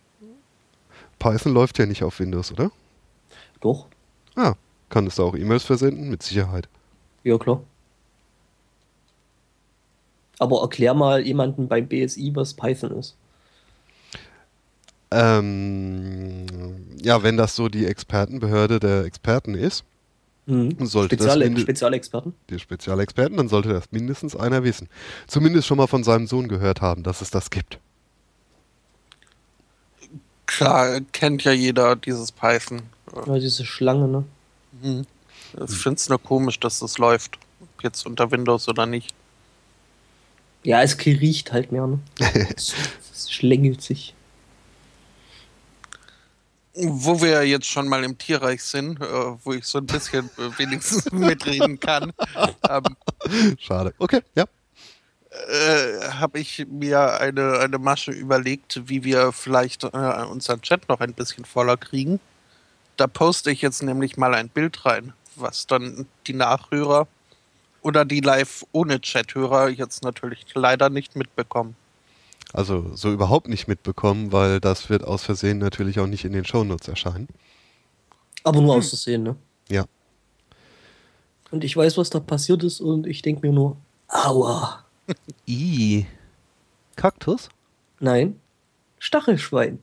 Python 1.19 1.53
läuft 1.53 1.79
ja 1.79 1.85
nicht 1.85 2.03
auf 2.03 2.19
Windows, 2.19 2.51
oder? 2.51 2.71
Doch, 3.61 3.87
Ah, 4.35 4.55
kann 4.89 5.07
es 5.07 5.15
da 5.15 5.23
auch 5.23 5.35
E-Mails 5.35 5.63
versenden? 5.63 6.09
Mit 6.09 6.21
Sicherheit. 6.21 6.67
ja 7.23 7.37
klar. 7.37 7.61
Aber 10.39 10.61
erklär 10.61 10.93
mal 10.93 11.25
jemanden 11.25 11.69
beim 11.69 11.87
BSI, 11.87 12.31
was 12.35 12.53
Python 12.53 12.91
ist. 12.99 13.15
Ähm, 15.11 16.45
ja, 17.01 17.23
wenn 17.23 17.37
das 17.37 17.55
so 17.55 17.69
die 17.69 17.85
Expertenbehörde 17.85 18.79
der 18.79 19.05
Experten 19.05 19.55
ist, 19.55 19.85
Mhm. 20.47 20.85
sollte 20.85 21.15
Speziale, 21.15 21.49
das 21.49 21.61
Spezialexperten. 21.61 22.33
die 22.49 22.59
Spezialexperten, 22.59 23.37
dann 23.37 23.47
sollte 23.47 23.69
das 23.69 23.91
mindestens 23.91 24.35
einer 24.35 24.63
wissen. 24.63 24.89
Zumindest 25.27 25.67
schon 25.67 25.77
mal 25.77 25.87
von 25.87 26.03
seinem 26.03 26.27
Sohn 26.27 26.47
gehört 26.47 26.81
haben, 26.81 27.03
dass 27.03 27.21
es 27.21 27.31
das 27.31 27.49
gibt. 27.49 27.79
Klar, 30.45 31.01
kennt 31.11 31.43
ja 31.43 31.51
jeder 31.51 31.95
dieses 31.95 32.31
Python. 32.31 32.83
Ja, 33.25 33.39
diese 33.39 33.65
Schlange, 33.65 34.07
ne? 34.07 34.23
Mhm. 34.81 35.05
Ich 35.67 35.77
finde 35.77 35.95
es 35.95 36.09
nur 36.09 36.21
komisch, 36.21 36.59
dass 36.59 36.79
das 36.79 36.97
läuft. 36.97 37.39
Ob 37.61 37.83
Jetzt 37.83 38.05
unter 38.05 38.31
Windows 38.31 38.67
oder 38.67 38.85
nicht. 38.85 39.13
Ja, 40.63 40.81
es 40.81 40.97
riecht 41.05 41.51
halt 41.53 41.71
mehr, 41.71 41.87
ne? 41.87 41.99
es, 42.55 42.73
es 43.11 43.31
schlängelt 43.31 43.81
sich. 43.81 44.14
Wo 46.77 47.21
wir 47.21 47.47
jetzt 47.47 47.67
schon 47.67 47.87
mal 47.87 48.03
im 48.03 48.17
Tierreich 48.17 48.61
sind, 48.61 49.01
äh, 49.01 49.05
wo 49.43 49.53
ich 49.53 49.65
so 49.65 49.77
ein 49.77 49.85
bisschen 49.85 50.29
äh, 50.37 50.57
wenigstens 50.57 51.09
mitreden 51.11 51.79
kann, 51.79 52.11
ähm, 52.69 52.83
Schade. 53.57 53.93
Okay, 53.97 54.21
ja. 54.35 54.45
äh, 55.29 56.09
habe 56.11 56.39
ich 56.39 56.65
mir 56.69 57.19
eine, 57.19 57.59
eine 57.59 57.77
Masche 57.77 58.11
überlegt, 58.11 58.81
wie 58.89 59.03
wir 59.03 59.31
vielleicht 59.31 59.83
äh, 59.83 59.87
unseren 60.29 60.61
Chat 60.61 60.89
noch 60.89 60.99
ein 60.99 61.13
bisschen 61.13 61.45
voller 61.45 61.77
kriegen. 61.77 62.19
Da 62.97 63.07
poste 63.07 63.51
ich 63.51 63.61
jetzt 63.61 63.83
nämlich 63.83 64.17
mal 64.17 64.33
ein 64.33 64.49
Bild 64.49 64.85
rein, 64.85 65.13
was 65.35 65.67
dann 65.67 66.07
die 66.27 66.33
Nachhörer 66.33 67.07
oder 67.81 68.03
die 68.03 68.21
live 68.21 68.65
ohne 68.71 68.99
Chat-Hörer 68.99 69.69
jetzt 69.69 70.03
natürlich 70.03 70.45
leider 70.55 70.89
nicht 70.89 71.15
mitbekommen. 71.15 71.75
Also 72.55 72.95
so 72.95 73.11
überhaupt 73.11 73.49
nicht 73.49 73.67
mitbekommen, 73.67 74.31
weil 74.31 74.61
das 74.61 74.89
wird 74.89 75.03
aus 75.03 75.23
Versehen 75.23 75.57
natürlich 75.57 75.99
auch 75.99 76.07
nicht 76.07 76.23
in 76.23 76.31
den 76.31 76.45
Shownotes 76.45 76.87
erscheinen. 76.87 77.27
Aber 78.45 78.61
nur 78.61 78.75
auszusehen, 78.75 79.23
ne? 79.23 79.35
Ja. 79.67 79.83
Und 81.51 81.65
ich 81.65 81.75
weiß, 81.75 81.97
was 81.97 82.09
da 82.09 82.21
passiert 82.21 82.63
ist 82.63 82.79
und 82.79 83.07
ich 83.07 83.21
denke 83.21 83.45
mir 83.45 83.51
nur, 83.51 83.75
aua. 84.07 84.85
I. 85.45 86.05
Kaktus? 86.95 87.49
Nein, 87.99 88.39
Stachelschwein. 88.99 89.79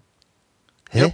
Hä? 0.89 0.99
Ja. 0.99 1.09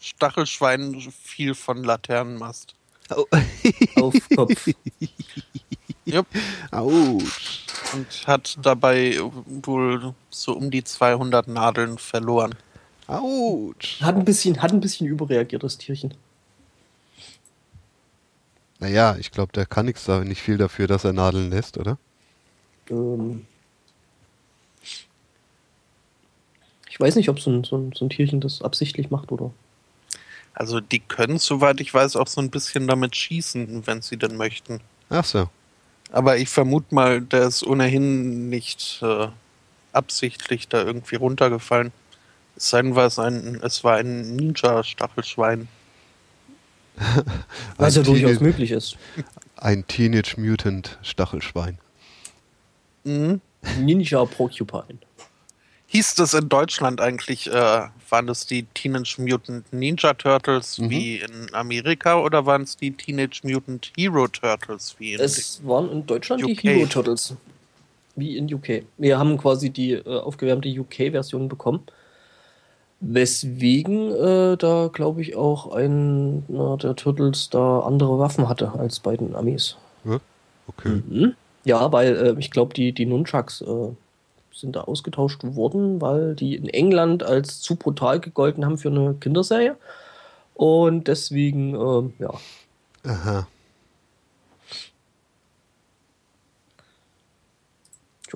Stachelschwein 0.00 0.98
fiel 1.12 1.54
von 1.54 1.84
Laternenmast. 1.84 2.74
Oh. 3.14 3.26
Auf 4.00 4.14
Kopf. 4.34 4.70
Jupp. 6.06 6.26
Autsch. 6.70 7.66
Und 7.92 8.26
hat 8.26 8.56
dabei 8.62 9.18
wohl 9.44 10.14
so 10.30 10.52
um 10.52 10.70
die 10.70 10.84
200 10.84 11.48
Nadeln 11.48 11.98
verloren. 11.98 12.54
Autsch. 13.08 14.00
Hat 14.00 14.16
ein 14.16 14.24
bisschen, 14.24 14.62
hat 14.62 14.72
ein 14.72 14.80
bisschen 14.80 15.06
überreagiert, 15.06 15.62
das 15.62 15.78
Tierchen. 15.78 16.14
Naja, 18.78 19.16
ich 19.18 19.30
glaube, 19.30 19.52
der 19.52 19.66
kann 19.66 19.86
nichts 19.86 20.04
da, 20.04 20.20
nicht 20.20 20.42
viel 20.42 20.58
dafür, 20.58 20.86
dass 20.86 21.04
er 21.04 21.12
Nadeln 21.12 21.50
lässt, 21.50 21.76
oder? 21.78 21.98
Ähm 22.90 23.46
ich 26.88 27.00
weiß 27.00 27.16
nicht, 27.16 27.28
ob 27.28 27.40
so 27.40 27.50
ein, 27.50 27.64
so, 27.64 27.76
ein, 27.76 27.92
so 27.94 28.04
ein 28.04 28.10
Tierchen 28.10 28.40
das 28.40 28.62
absichtlich 28.62 29.10
macht 29.10 29.32
oder. 29.32 29.52
Also 30.54 30.80
die 30.80 31.00
können, 31.00 31.38
soweit 31.38 31.80
ich 31.80 31.92
weiß, 31.92 32.16
auch 32.16 32.28
so 32.28 32.40
ein 32.40 32.50
bisschen 32.50 32.86
damit 32.86 33.14
schießen, 33.14 33.86
wenn 33.86 34.02
sie 34.02 34.16
denn 34.16 34.36
möchten. 34.36 34.80
Ach 35.10 35.24
so. 35.24 35.48
Aber 36.16 36.38
ich 36.38 36.48
vermute 36.48 36.94
mal, 36.94 37.20
der 37.20 37.42
ist 37.42 37.62
ohnehin 37.62 38.48
nicht 38.48 39.00
äh, 39.02 39.28
absichtlich 39.92 40.66
da 40.66 40.82
irgendwie 40.82 41.16
runtergefallen. 41.16 41.92
Es 42.56 42.70
sei 42.70 42.80
denn, 42.80 42.94
war 42.94 43.04
es, 43.04 43.18
ein, 43.18 43.60
es 43.62 43.84
war 43.84 43.96
ein 43.98 44.34
Ninja-Stachelschwein. 44.34 45.68
Was 47.76 47.96
ja 47.96 48.00
Ein 48.00 48.06
durchaus 48.06 48.30
Teenage- 48.38 48.42
möglich 48.42 48.70
ist. 48.70 48.96
Ein 49.56 49.86
Teenage 49.86 50.40
Mutant 50.40 50.98
Stachelschwein. 51.02 51.76
Mhm. 53.04 53.42
Ninja 53.80 54.24
Porcupine. 54.24 54.98
Hieß 55.88 56.14
das 56.14 56.32
in 56.32 56.48
Deutschland 56.48 57.02
eigentlich, 57.02 57.46
äh, 57.52 57.88
waren 58.10 58.26
das 58.26 58.46
die 58.46 58.62
Teenage 58.74 59.16
Mutant 59.20 59.72
Ninja 59.72 60.14
Turtles 60.14 60.78
Mhm. 60.78 60.90
wie 60.90 61.16
in 61.16 61.54
Amerika 61.54 62.20
oder 62.20 62.46
waren 62.46 62.62
es 62.62 62.76
die 62.76 62.90
Teenage 62.92 63.40
Mutant 63.42 63.92
Hero 63.96 64.28
Turtles 64.28 64.94
wie 64.98 65.14
in 65.14 65.20
Es 65.20 65.60
waren 65.66 65.90
in 65.90 66.06
Deutschland 66.06 66.42
UK. 66.42 66.48
die 66.62 66.68
Hero 66.68 66.86
Turtles. 66.86 67.34
Wie 68.14 68.36
in 68.36 68.52
UK. 68.52 68.84
Wir 68.96 69.18
haben 69.18 69.36
quasi 69.36 69.70
die 69.70 69.92
äh, 69.92 70.04
aufgewärmte 70.20 70.68
UK-Version 70.68 71.48
bekommen. 71.48 71.80
Weswegen 73.00 74.10
äh, 74.10 74.56
da, 74.56 74.88
glaube 74.90 75.20
ich, 75.20 75.36
auch 75.36 75.70
einer 75.72 76.78
der 76.78 76.96
Turtles 76.96 77.50
da 77.50 77.80
andere 77.80 78.18
Waffen 78.18 78.48
hatte 78.48 78.72
als 78.72 79.00
bei 79.00 79.16
den 79.18 79.34
Amis. 79.34 79.76
Okay. 80.68 81.02
Mhm. 81.06 81.34
Ja, 81.64 81.92
weil 81.92 82.16
äh, 82.16 82.34
ich 82.38 82.50
glaube, 82.50 82.72
die, 82.74 82.92
die 82.92 83.06
Nunchucks 83.06 83.60
äh, 83.60 83.88
sind 84.56 84.76
da 84.76 84.82
ausgetauscht 84.82 85.42
worden, 85.44 86.00
weil 86.00 86.34
die 86.34 86.56
in 86.56 86.68
England 86.68 87.22
als 87.22 87.60
zu 87.60 87.76
brutal 87.76 88.20
gegolten 88.20 88.64
haben 88.64 88.78
für 88.78 88.88
eine 88.88 89.14
Kinderserie. 89.14 89.76
Und 90.54 91.06
deswegen, 91.08 91.74
ähm, 91.74 92.14
ja, 92.18 92.32
Aha. 93.06 93.46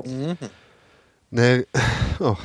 Mhm. 0.04 0.36
Nee. 1.30 1.64
Oh. 2.22 2.36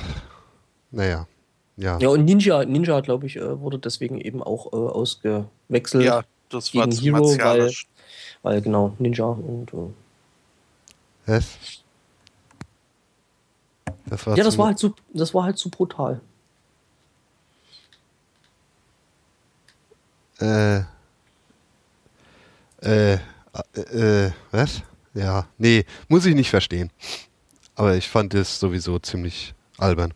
Naja. 0.91 1.27
Ja. 1.75 1.97
Ja, 1.99 2.07
und 2.07 2.23
Ninja, 2.23 2.63
Ninja, 2.63 3.01
glaube 3.01 3.25
ich, 3.25 3.35
äh, 3.35 3.59
wurde 3.59 3.77
deswegen 3.77 4.21
eben 4.21 4.41
auch 4.41 4.71
äh, 4.71 4.77
ausgewechselt. 4.77 6.05
Ja, 6.05 6.23
das 6.47 6.73
war 6.73 6.87
Gegen 6.87 6.95
zu 6.95 7.03
Hero, 7.03 7.17
martialisch. 7.17 7.87
Weil 8.41 8.61
genau, 8.61 8.95
Ninja 8.97 9.25
und. 9.25 9.73
Äh, 9.73 9.89
Was? 11.25 11.57
Das 14.07 14.25
war 14.27 14.37
ja, 14.37 14.43
das 14.43 14.57
war 14.57 14.67
halt 14.67 14.79
zu, 14.79 14.93
das 15.13 15.33
war 15.33 15.43
halt 15.43 15.57
zu 15.57 15.69
brutal. 15.69 16.21
Äh. 20.39 20.81
Äh. 22.81 23.19
Äh. 23.73 24.31
Was? 24.51 24.81
Ja. 25.13 25.47
Nee, 25.57 25.85
muss 26.07 26.25
ich 26.25 26.35
nicht 26.35 26.49
verstehen. 26.49 26.91
Aber 27.75 27.95
ich 27.95 28.07
fand 28.07 28.33
es 28.33 28.59
sowieso 28.59 28.99
ziemlich 28.99 29.53
albern. 29.77 30.13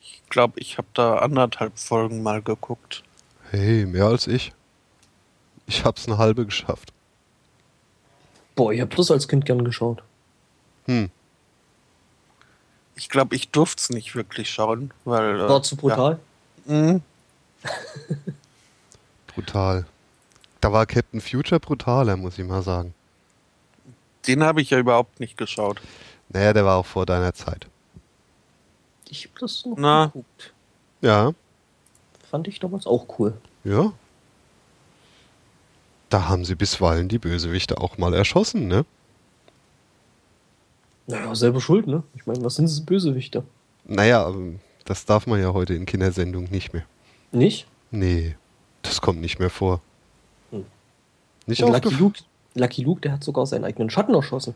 Ich 0.00 0.22
glaube, 0.28 0.60
ich 0.60 0.78
habe 0.78 0.88
da 0.94 1.18
anderthalb 1.18 1.78
Folgen 1.78 2.22
mal 2.22 2.42
geguckt. 2.42 3.02
Hey, 3.50 3.86
mehr 3.86 4.06
als 4.06 4.26
ich. 4.26 4.52
Ich 5.66 5.84
hab's 5.84 6.06
eine 6.06 6.18
halbe 6.18 6.44
geschafft. 6.44 6.92
Boah, 8.54 8.72
ich 8.72 8.80
habe 8.80 8.94
das 8.94 9.10
als 9.10 9.26
Kind 9.26 9.46
gern 9.46 9.64
geschaut. 9.64 10.02
Hm. 10.86 11.10
Ich 12.96 13.08
glaube, 13.08 13.34
ich 13.34 13.50
durfte 13.50 13.80
es 13.80 13.90
nicht 13.90 14.14
wirklich 14.14 14.50
schauen, 14.50 14.92
weil. 15.04 15.40
äh, 15.40 15.48
War 15.48 15.62
zu 15.62 15.76
brutal. 15.76 16.18
Ja. 16.66 16.72
Mhm. 16.74 17.02
Brutal. 19.34 19.84
Da 20.60 20.72
war 20.72 20.86
Captain 20.86 21.20
Future 21.20 21.60
brutaler, 21.60 22.16
muss 22.16 22.38
ich 22.38 22.44
mal 22.46 22.62
sagen. 22.62 22.94
Den 24.26 24.42
habe 24.42 24.62
ich 24.62 24.70
ja 24.70 24.78
überhaupt 24.78 25.20
nicht 25.20 25.36
geschaut. 25.36 25.80
Naja, 26.28 26.52
der 26.52 26.64
war 26.64 26.76
auch 26.76 26.86
vor 26.86 27.04
deiner 27.04 27.34
Zeit. 27.34 27.66
Ich 29.08 29.24
habe 29.26 29.40
das 29.40 29.64
noch 29.66 29.76
Na. 29.76 30.06
geguckt. 30.06 30.52
Ja, 31.00 31.32
Fand 32.30 32.48
ich 32.48 32.58
damals 32.60 32.86
auch 32.86 33.06
cool. 33.18 33.34
ja. 33.64 33.92
Da 36.10 36.28
haben 36.28 36.44
sie 36.44 36.54
bisweilen 36.54 37.08
die 37.08 37.18
Bösewichte 37.18 37.78
auch 37.80 37.98
mal 37.98 38.14
erschossen, 38.14 38.68
ne? 38.68 38.84
Naja, 41.06 41.34
selber 41.34 41.60
schuld, 41.60 41.86
ne? 41.86 42.02
Ich 42.14 42.26
meine, 42.26 42.42
was 42.44 42.56
sind 42.56 42.66
das 42.66 42.80
Bösewichte? 42.80 43.44
Naja, 43.84 44.28
ähm, 44.28 44.60
das 44.84 45.04
darf 45.04 45.26
man 45.26 45.40
ja 45.40 45.52
heute 45.52 45.74
in 45.74 45.86
Kindersendungen 45.86 46.50
nicht 46.50 46.72
mehr. 46.72 46.84
Nicht? 47.32 47.66
Nee, 47.90 48.36
das 48.82 49.00
kommt 49.00 49.20
nicht 49.20 49.38
mehr 49.38 49.50
vor. 49.50 49.80
Hm. 50.50 50.64
Nicht 51.46 51.62
Und 51.62 51.72
Lucky. 51.72 51.94
Luke, 51.94 52.20
Lucky 52.54 52.82
Luke, 52.82 53.00
der 53.00 53.12
hat 53.12 53.24
sogar 53.24 53.46
seinen 53.46 53.64
eigenen 53.64 53.90
Schatten 53.90 54.14
erschossen. 54.14 54.54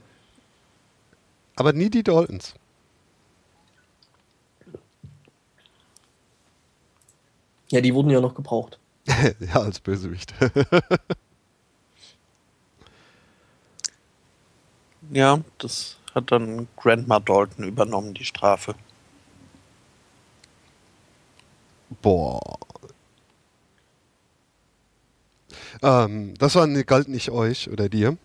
Aber 1.56 1.72
nie 1.72 1.90
die 1.90 2.02
Daltons. 2.02 2.54
Ja, 7.70 7.82
die 7.82 7.92
wurden 7.92 8.10
ja 8.10 8.20
noch 8.20 8.34
gebraucht. 8.34 8.78
ja, 9.06 9.60
als 9.60 9.80
Bösewicht. 9.80 10.32
Ja, 15.10 15.40
das 15.56 15.96
hat 16.18 16.30
dann 16.32 16.68
Grandma 16.76 17.20
Dalton 17.20 17.64
übernommen, 17.64 18.14
die 18.14 18.24
Strafe. 18.24 18.74
Boah. 22.02 22.40
Ähm, 25.82 26.34
das 26.38 26.54
war, 26.54 26.66
ne- 26.66 26.84
galt 26.84 27.08
nicht 27.08 27.30
euch 27.30 27.70
oder 27.70 27.88
dir, 27.88 28.16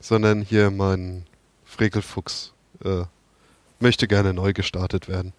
sondern 0.00 0.42
hier 0.42 0.70
mein 0.70 1.24
Frekelfuchs 1.64 2.52
äh, 2.84 3.02
möchte 3.80 4.06
gerne 4.06 4.32
neu 4.34 4.52
gestartet 4.52 5.08
werden. 5.08 5.32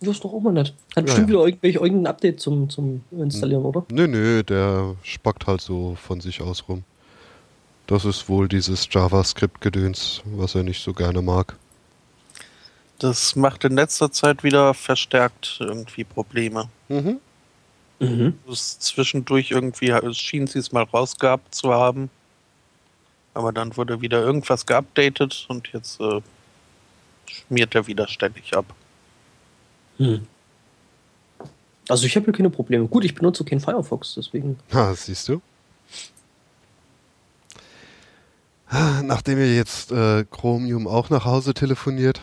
Das 0.00 0.10
ist 0.16 0.24
doch 0.24 0.32
auch 0.32 0.40
mal 0.40 0.52
nett. 0.52 0.74
Hat 0.96 0.96
Ja, 0.96 1.02
bestimmt 1.02 1.28
ja. 1.28 1.34
wieder 1.34 1.44
irgendwelche, 1.46 1.78
irgendein 1.78 2.06
Update 2.08 2.40
zum, 2.40 2.68
zum 2.68 3.04
Installieren, 3.12 3.64
oder? 3.64 3.84
Nö, 3.90 4.08
nö, 4.08 4.42
der 4.42 4.96
spackt 5.04 5.46
halt 5.46 5.60
so 5.60 5.94
von 5.94 6.20
sich 6.20 6.40
aus 6.42 6.68
rum. 6.68 6.82
Das 7.92 8.06
ist 8.06 8.26
wohl 8.26 8.48
dieses 8.48 8.88
JavaScript-Gedöns, 8.90 10.22
was 10.24 10.54
er 10.54 10.62
nicht 10.62 10.82
so 10.82 10.94
gerne 10.94 11.20
mag. 11.20 11.58
Das 12.98 13.36
macht 13.36 13.64
in 13.64 13.74
letzter 13.74 14.10
Zeit 14.10 14.42
wieder 14.42 14.72
verstärkt 14.72 15.58
irgendwie 15.60 16.04
Probleme. 16.04 16.70
Mhm. 16.88 17.20
Mhm. 17.98 18.38
Zwischendurch 18.50 19.50
irgendwie 19.50 19.92
schien 20.14 20.46
sie 20.46 20.60
es 20.60 20.72
mal 20.72 20.84
rausgehabt 20.84 21.54
zu 21.54 21.74
haben. 21.74 22.08
Aber 23.34 23.52
dann 23.52 23.76
wurde 23.76 24.00
wieder 24.00 24.22
irgendwas 24.22 24.64
geupdatet 24.64 25.44
und 25.50 25.68
jetzt 25.74 26.00
äh, 26.00 26.22
schmiert 27.26 27.74
er 27.74 27.86
wieder 27.86 28.08
ständig 28.08 28.56
ab. 28.56 28.64
Hm. 29.98 30.26
Also 31.90 32.06
ich 32.06 32.16
habe 32.16 32.24
hier 32.24 32.32
keine 32.32 32.48
Probleme. 32.48 32.86
Gut, 32.86 33.04
ich 33.04 33.14
benutze 33.14 33.44
keinen 33.44 33.60
Firefox, 33.60 34.14
deswegen. 34.14 34.58
Ah, 34.70 34.94
siehst 34.94 35.28
du. 35.28 35.42
Nachdem 39.02 39.38
ihr 39.38 39.54
jetzt 39.54 39.92
äh, 39.92 40.24
Chromium 40.30 40.86
auch 40.86 41.10
nach 41.10 41.24
Hause 41.26 41.52
telefoniert, 41.52 42.22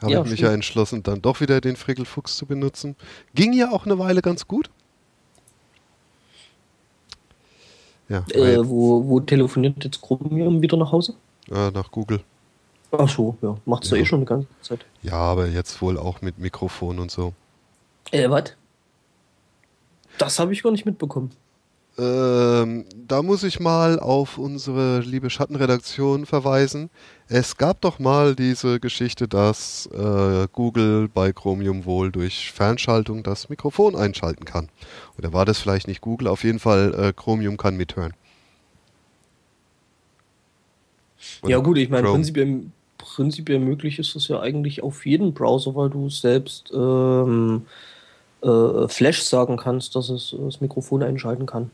habe 0.00 0.12
Ja, 0.12 0.18
ich 0.20 0.24
mich 0.30 0.38
stimmt. 0.38 0.48
ja 0.48 0.54
entschlossen, 0.54 1.02
dann 1.02 1.20
doch 1.20 1.40
wieder 1.40 1.60
den 1.60 1.76
Frickelfuchs 1.76 2.36
zu 2.36 2.46
benutzen. 2.46 2.96
Ging 3.34 3.52
ja 3.52 3.70
auch 3.70 3.84
eine 3.84 3.98
Weile 3.98 4.22
ganz 4.22 4.46
gut. 4.48 4.70
Ja, 8.08 8.24
Äh, 8.32 8.58
wo, 8.68 9.06
wo 9.08 9.20
telefoniert 9.20 9.84
jetzt 9.84 10.00
Chromium 10.00 10.62
wieder 10.62 10.76
nach 10.76 10.90
Hause? 10.92 11.14
äh, 11.50 11.70
nach 11.70 11.90
Google. 11.90 12.22
Ach 12.92 13.08
so, 13.08 13.36
ja. 13.42 13.56
Macht's 13.66 13.90
ja. 13.90 13.96
Ja. 13.96 14.02
eh 14.02 14.06
schon 14.06 14.18
eine 14.20 14.26
ganze 14.26 14.48
Zeit. 14.62 14.84
Ja, 15.02 15.12
aber 15.14 15.46
jetzt 15.48 15.80
wohl 15.80 15.98
auch 15.98 16.22
mit 16.22 16.38
Mikrofon 16.38 16.98
und 16.98 17.10
so. 17.10 17.34
Äh, 18.10 18.28
was? 18.30 18.54
Das 20.18 20.38
habe 20.38 20.52
ich 20.52 20.62
gar 20.62 20.72
nicht 20.72 20.86
mitbekommen. 20.86 21.30
Ähm, 22.00 22.86
da 22.94 23.22
muss 23.22 23.42
ich 23.42 23.60
mal 23.60 23.98
auf 24.00 24.38
unsere 24.38 25.00
liebe 25.00 25.28
Schattenredaktion 25.28 26.24
verweisen. 26.24 26.88
Es 27.28 27.58
gab 27.58 27.82
doch 27.82 27.98
mal 27.98 28.34
diese 28.34 28.80
Geschichte, 28.80 29.28
dass 29.28 29.86
äh, 29.92 30.48
Google 30.50 31.08
bei 31.12 31.32
Chromium 31.32 31.84
wohl 31.84 32.10
durch 32.10 32.52
Fernschaltung 32.52 33.22
das 33.22 33.50
Mikrofon 33.50 33.96
einschalten 33.96 34.46
kann. 34.46 34.70
Oder 35.18 35.34
war 35.34 35.44
das 35.44 35.58
vielleicht 35.58 35.88
nicht 35.88 36.00
Google? 36.00 36.28
Auf 36.28 36.42
jeden 36.42 36.58
Fall, 36.58 36.94
äh, 36.94 37.12
Chromium 37.12 37.58
kann 37.58 37.76
mithören. 37.76 38.14
Oder 41.42 41.50
ja 41.50 41.58
gut, 41.58 41.76
ich 41.76 41.90
meine, 41.90 42.08
prinzipiell, 42.08 42.62
prinzipiell 42.96 43.58
möglich 43.58 43.98
ist 43.98 44.14
das 44.14 44.26
ja 44.28 44.40
eigentlich 44.40 44.82
auf 44.82 45.04
jeden 45.04 45.34
Browser, 45.34 45.74
weil 45.74 45.90
du 45.90 46.08
selbst 46.08 46.72
ähm, 46.72 47.66
äh, 48.42 48.88
Flash 48.88 49.20
sagen 49.20 49.58
kannst, 49.58 49.96
dass 49.96 50.08
es 50.08 50.34
das 50.38 50.62
Mikrofon 50.62 51.02
einschalten 51.02 51.44
kann. 51.44 51.70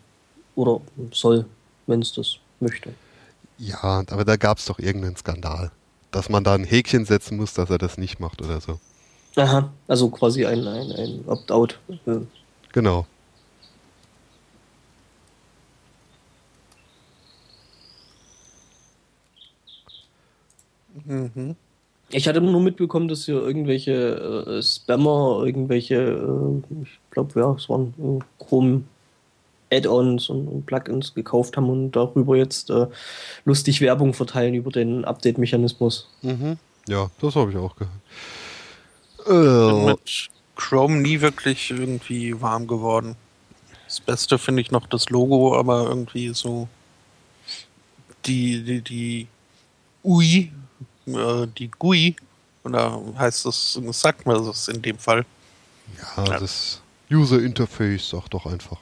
Oder 0.56 0.80
soll, 1.12 1.46
wenn 1.86 2.02
es 2.02 2.12
das 2.12 2.38
möchte. 2.58 2.92
Ja, 3.58 4.02
aber 4.10 4.24
da 4.24 4.36
gab 4.36 4.58
es 4.58 4.66
doch 4.66 4.78
irgendeinen 4.78 5.16
Skandal. 5.16 5.70
Dass 6.10 6.28
man 6.28 6.44
da 6.44 6.54
ein 6.54 6.64
Häkchen 6.64 7.04
setzen 7.04 7.36
muss, 7.36 7.54
dass 7.54 7.70
er 7.70 7.78
das 7.78 7.98
nicht 7.98 8.18
macht 8.18 8.42
oder 8.42 8.60
so. 8.60 8.80
Aha, 9.36 9.70
also 9.86 10.08
quasi 10.08 10.44
ein, 10.46 10.66
ein, 10.66 10.92
ein 10.92 11.24
Opt-out. 11.26 11.78
Genau. 12.72 13.06
Mhm. 21.04 21.54
Ich 22.10 22.26
hatte 22.28 22.40
nur 22.40 22.60
mitbekommen, 22.60 23.08
dass 23.08 23.26
hier 23.26 23.42
irgendwelche 23.42 23.92
äh, 24.58 24.62
Spammer, 24.62 25.42
irgendwelche, 25.44 25.96
äh, 25.96 26.82
ich 26.82 26.98
glaube, 27.10 27.38
ja, 27.40 27.52
es 27.52 27.68
waren 27.68 27.92
äh, 27.98 28.44
Chrome 28.44 28.84
Add-ons 29.72 30.28
und, 30.28 30.48
und 30.48 30.66
Plugins 30.66 31.14
gekauft 31.14 31.56
haben 31.56 31.68
und 31.68 31.92
darüber 31.92 32.36
jetzt 32.36 32.70
äh, 32.70 32.86
lustig 33.44 33.80
Werbung 33.80 34.14
verteilen 34.14 34.54
über 34.54 34.70
den 34.70 35.04
Update-Mechanismus. 35.04 36.08
Mhm. 36.22 36.58
Ja, 36.88 37.10
das 37.20 37.34
habe 37.34 37.50
ich 37.50 37.56
auch 37.56 37.74
gehört. 37.76 37.92
Äh, 39.26 39.86
mit 39.86 40.28
Chrome 40.54 40.96
nie 40.96 41.20
wirklich 41.20 41.70
irgendwie 41.70 42.40
warm 42.40 42.66
geworden. 42.66 43.16
Das 43.86 44.00
Beste 44.00 44.38
finde 44.38 44.62
ich 44.62 44.70
noch 44.70 44.86
das 44.86 45.10
Logo, 45.10 45.56
aber 45.56 45.88
irgendwie 45.88 46.32
so 46.34 46.68
die, 48.24 48.62
die, 48.62 48.80
die 48.82 49.28
UI, 50.04 50.52
äh, 51.06 51.46
die 51.58 51.70
GUI, 51.70 52.16
oder 52.64 53.00
heißt 53.16 53.46
das, 53.46 53.80
sagt 53.92 54.26
man 54.26 54.44
das 54.44 54.68
in 54.68 54.82
dem 54.82 54.98
Fall? 54.98 55.24
ja, 56.16 56.24
das 56.38 56.80
User 57.10 57.40
Interface, 57.40 58.08
sag 58.08 58.28
doch 58.28 58.46
einfach. 58.46 58.78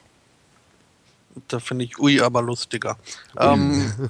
Da 1.47 1.59
finde 1.59 1.85
ich 1.85 1.99
UI 1.99 2.21
aber 2.21 2.41
lustiger. 2.41 2.97
Ähm, 3.37 4.09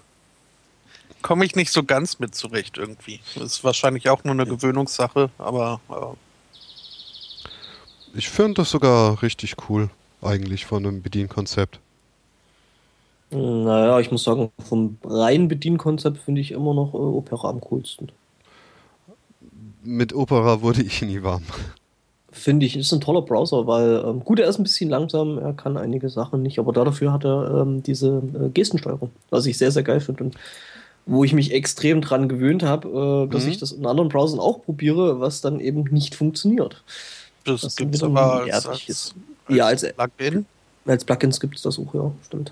Komme 1.21 1.45
ich 1.45 1.55
nicht 1.55 1.71
so 1.71 1.83
ganz 1.83 2.19
mit 2.19 2.35
zurecht 2.35 2.77
irgendwie. 2.77 3.19
Ist 3.35 3.63
wahrscheinlich 3.63 4.09
auch 4.09 4.23
nur 4.23 4.33
eine 4.33 4.45
Gewöhnungssache, 4.45 5.31
aber 5.38 5.79
äh, 5.89 6.15
Ich 8.17 8.29
finde 8.29 8.61
das 8.61 8.69
sogar 8.69 9.21
richtig 9.23 9.55
cool, 9.69 9.89
eigentlich 10.21 10.65
von 10.65 10.85
einem 10.85 11.01
Bedienkonzept. 11.01 11.79
Naja, 13.31 13.99
ich 13.99 14.11
muss 14.11 14.23
sagen, 14.23 14.51
vom 14.69 14.97
reinen 15.03 15.47
Bedienkonzept 15.47 16.19
finde 16.19 16.41
ich 16.41 16.51
immer 16.51 16.73
noch 16.73 16.93
äh, 16.93 16.97
Opera 16.97 17.49
am 17.49 17.59
coolsten. 17.59 18.11
Mit 19.83 20.13
Opera 20.13 20.61
wurde 20.61 20.83
ich 20.83 21.01
nie 21.01 21.23
warm. 21.23 21.43
Finde 22.37 22.65
ich, 22.65 22.75
ist 22.75 22.91
ein 22.91 22.99
toller 22.99 23.21
Browser, 23.21 23.65
weil 23.65 24.03
ähm, 24.05 24.19
gut, 24.19 24.39
er 24.39 24.49
ist 24.49 24.59
ein 24.59 24.63
bisschen 24.63 24.89
langsam, 24.89 25.37
er 25.37 25.53
kann 25.53 25.77
einige 25.77 26.09
Sachen 26.09 26.41
nicht, 26.43 26.59
aber 26.59 26.73
dafür 26.73 27.13
hat 27.13 27.23
er 27.23 27.61
ähm, 27.61 27.81
diese 27.81 28.21
äh, 28.33 28.49
Gestensteuerung, 28.49 29.09
was 29.29 29.45
ich 29.45 29.57
sehr, 29.57 29.71
sehr 29.71 29.83
geil 29.83 30.01
finde 30.01 30.25
und 30.25 30.35
wo 31.05 31.23
ich 31.23 31.31
mich 31.33 31.53
extrem 31.53 32.01
dran 32.01 32.27
gewöhnt 32.27 32.61
habe, 32.63 33.25
äh, 33.29 33.31
dass 33.31 33.43
Mhm. 33.45 33.49
ich 33.51 33.57
das 33.59 33.71
in 33.71 33.85
anderen 33.85 34.09
Browsern 34.09 34.39
auch 34.39 34.61
probiere, 34.63 35.21
was 35.21 35.39
dann 35.39 35.59
eben 35.61 35.83
nicht 35.91 36.13
funktioniert. 36.13 36.83
das 37.45 37.63
Was 37.63 37.75
gibt 37.77 37.95
es 37.95 38.03
aber 38.03 38.43
als, 38.43 38.65
als, 38.65 38.89
ist. 38.89 39.15
Ja, 39.47 39.67
als- 39.67 39.85
Plugin. 39.93 40.45
Als 40.85 41.05
Plugins 41.05 41.39
gibt 41.39 41.55
es 41.55 41.61
das 41.61 41.79
auch, 41.79 41.93
ja, 41.93 42.11
stimmt. 42.25 42.51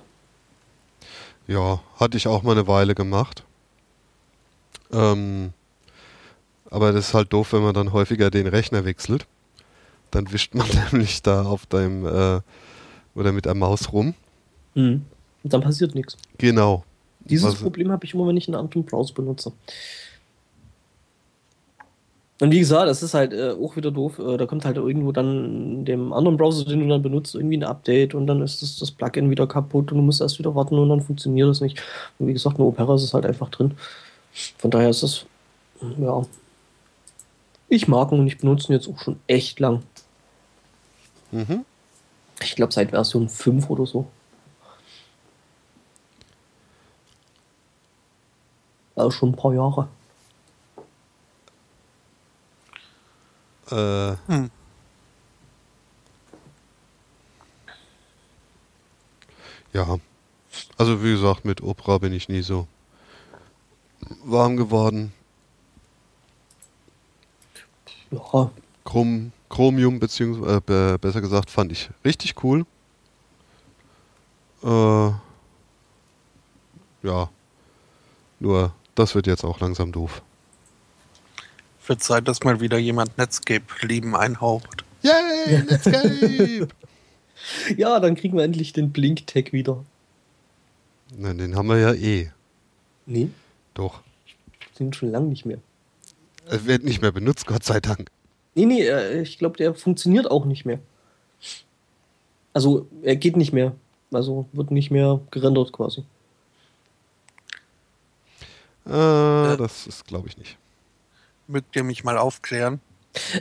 Ja, 1.47 1.81
hatte 1.99 2.15
ich 2.17 2.27
auch 2.27 2.41
mal 2.43 2.53
eine 2.53 2.67
Weile 2.67 2.95
gemacht. 2.95 3.43
Ähm, 4.93 5.51
aber 6.69 6.91
das 6.93 7.09
ist 7.09 7.13
halt 7.13 7.33
doof, 7.33 7.51
wenn 7.53 7.63
man 7.63 7.73
dann 7.73 7.91
häufiger 7.91 8.31
den 8.31 8.47
Rechner 8.47 8.85
wechselt. 8.85 9.25
Dann 10.13 10.31
wischt 10.31 10.53
man 10.53 10.67
nämlich 10.91 11.21
da 11.23 11.43
auf 11.43 11.65
deinem 11.65 12.05
äh, 12.05 12.41
oder 13.15 13.31
mit 13.31 13.45
der 13.45 13.55
Maus 13.55 13.91
rum. 13.91 14.13
Mhm. 14.75 15.03
Und 15.43 15.53
dann 15.53 15.61
passiert 15.61 15.95
nichts. 15.95 16.17
Genau. 16.37 16.83
Dieses 17.21 17.53
Was- 17.53 17.61
Problem 17.61 17.91
habe 17.91 18.05
ich 18.05 18.13
immer, 18.13 18.27
wenn 18.27 18.37
ich 18.37 18.47
einen 18.47 18.55
anderen 18.55 18.83
Browser 18.85 19.13
benutze. 19.13 19.51
Und 22.41 22.51
wie 22.51 22.59
gesagt, 22.59 22.89
das 22.89 23.01
ist 23.03 23.13
halt 23.13 23.31
äh, 23.31 23.51
auch 23.51 23.75
wieder 23.75 23.91
doof. 23.91 24.19
Äh, 24.19 24.37
da 24.37 24.45
kommt 24.45 24.65
halt 24.65 24.75
irgendwo 24.77 25.11
dann 25.11 25.75
in 25.79 25.85
dem 25.85 26.11
anderen 26.13 26.35
Browser, 26.35 26.65
den 26.65 26.79
du 26.81 26.87
dann 26.87 27.01
benutzt, 27.01 27.35
irgendwie 27.35 27.57
ein 27.57 27.63
Update 27.63 28.15
und 28.15 28.27
dann 28.27 28.41
ist 28.41 28.61
das, 28.61 28.77
das 28.79 28.91
Plugin 28.91 29.29
wieder 29.29 29.47
kaputt 29.47 29.91
und 29.91 29.97
du 29.97 30.03
musst 30.03 30.19
erst 30.19 30.39
wieder 30.39 30.53
warten 30.53 30.77
und 30.77 30.89
dann 30.89 30.99
funktioniert 31.01 31.47
das 31.47 31.61
nicht. 31.61 31.81
Und 32.19 32.27
wie 32.27 32.33
gesagt, 32.33 32.57
eine 32.57 32.65
Opera 32.65 32.95
ist 32.95 33.03
es 33.03 33.13
halt 33.13 33.25
einfach 33.25 33.49
drin. 33.49 33.75
Von 34.57 34.71
daher 34.71 34.89
ist 34.89 35.03
das, 35.03 35.25
ja. 35.99 36.23
Ich 37.69 37.87
mag 37.87 38.11
ihn 38.11 38.19
und 38.19 38.27
ich 38.27 38.37
benutze 38.39 38.71
ihn 38.71 38.75
jetzt 38.75 38.89
auch 38.89 38.99
schon 38.99 39.17
echt 39.27 39.59
lang. 39.59 39.83
Mhm. 41.33 41.65
Ich 42.41 42.55
glaube 42.55 42.71
seit 42.71 42.91
Version 42.91 43.27
5 43.27 43.69
oder 43.71 43.87
so. 43.87 44.07
Also 48.95 49.09
schon 49.11 49.29
ein 49.29 49.35
paar 49.35 49.53
Jahre. 49.53 49.87
Äh, 53.71 54.15
Hm. 54.31 54.51
Ja. 59.73 59.97
Also 60.77 61.03
wie 61.03 61.13
gesagt, 61.13 61.45
mit 61.45 61.63
Opera 61.63 61.97
bin 61.97 62.13
ich 62.13 62.29
nie 62.29 62.43
so 62.43 62.67
warm 64.23 64.55
geworden. 64.55 65.11
Ja, 68.11 68.51
Chrom, 68.85 69.31
Chromium, 69.53 69.99
beziehungsweise 69.99 70.57
äh, 70.57 70.61
be- 70.65 70.97
besser 70.99 71.21
gesagt, 71.21 71.51
fand 71.51 71.71
ich 71.71 71.91
richtig 72.03 72.43
cool. 72.43 72.65
Äh, 74.63 75.11
ja. 77.07 77.29
Nur, 78.39 78.73
das 78.95 79.13
wird 79.13 79.27
jetzt 79.27 79.43
auch 79.43 79.59
langsam 79.59 79.91
doof. 79.91 80.23
Wird 81.85 82.01
Zeit, 82.01 82.27
dass 82.27 82.41
mal 82.43 82.61
wieder 82.61 82.79
jemand 82.79 83.15
Netscape-Leben 83.19 84.15
einhaucht. 84.15 84.83
Yay, 85.03 85.61
Netscape! 85.63 86.67
Ja, 87.75 87.99
dann 87.99 88.15
kriegen 88.15 88.37
wir 88.37 88.43
endlich 88.45 88.71
den 88.71 88.91
Blink-Tag 88.93 89.51
wieder. 89.51 89.83
Nein, 91.17 91.37
den 91.37 91.57
haben 91.57 91.67
wir 91.67 91.77
ja 91.77 91.93
eh. 91.93 92.31
Nee, 93.05 93.29
Doch. 93.73 93.99
sind 94.77 94.95
schon 94.95 95.11
lange 95.11 95.27
nicht 95.27 95.45
mehr. 95.45 95.57
Er 96.45 96.65
wird 96.65 96.85
nicht 96.85 97.01
mehr 97.01 97.11
benutzt, 97.11 97.45
Gott 97.45 97.65
sei 97.65 97.81
Dank. 97.81 98.09
Nee, 98.55 98.65
nee, 98.65 98.81
äh, 98.81 99.21
ich 99.21 99.37
glaube, 99.37 99.57
der 99.57 99.73
funktioniert 99.73 100.29
auch 100.29 100.45
nicht 100.45 100.65
mehr. 100.65 100.79
Also, 102.53 102.87
er 103.01 103.15
geht 103.15 103.35
nicht 103.35 103.53
mehr. 103.53 103.73
Also, 104.11 104.47
wird 104.53 104.71
nicht 104.71 104.91
mehr 104.91 105.19
gerendert 105.31 105.71
quasi. 105.71 106.01
Äh, 108.85 109.57
das 109.57 109.87
ist, 109.87 110.05
glaube 110.05 110.27
ich, 110.27 110.37
nicht. 110.37 110.57
Mögt 111.47 111.75
ihr 111.75 111.83
mich 111.83 112.03
mal 112.03 112.17
aufklären? 112.17 112.79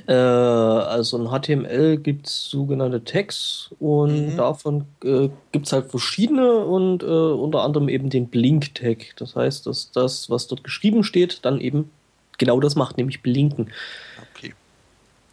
Äh, 0.07 0.13
also 0.13 1.17
in 1.19 1.29
HTML 1.31 1.97
gibt 1.97 2.27
es 2.27 2.51
sogenannte 2.51 3.05
Tags 3.05 3.71
und 3.81 4.33
mhm. 4.33 4.37
davon 4.37 4.85
äh, 5.03 5.31
gibt 5.51 5.67
es 5.67 5.73
halt 5.73 5.91
verschiedene 5.91 6.59
und 6.59 7.03
äh, 7.03 7.07
unter 7.07 7.63
anderem 7.63 7.89
eben 7.89 8.11
den 8.11 8.29
Blink-Tag. 8.29 9.17
Das 9.17 9.35
heißt, 9.35 9.67
dass 9.67 9.91
das, 9.91 10.29
was 10.29 10.47
dort 10.47 10.63
geschrieben 10.63 11.05
steht, 11.05 11.45
dann 11.45 11.61
eben 11.61 11.91
genau 12.37 12.61
das 12.61 12.77
macht, 12.77 12.99
nämlich 12.99 13.23
blinken. 13.23 13.71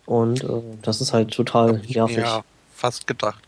Und 0.10 0.44
äh, 0.44 0.64
das 0.82 1.02
ist 1.02 1.14
halt 1.14 1.30
total 1.30 1.84
nervig. 1.88 2.18
Ja, 2.18 2.44
fast 2.74 3.06
gedacht. 3.06 3.44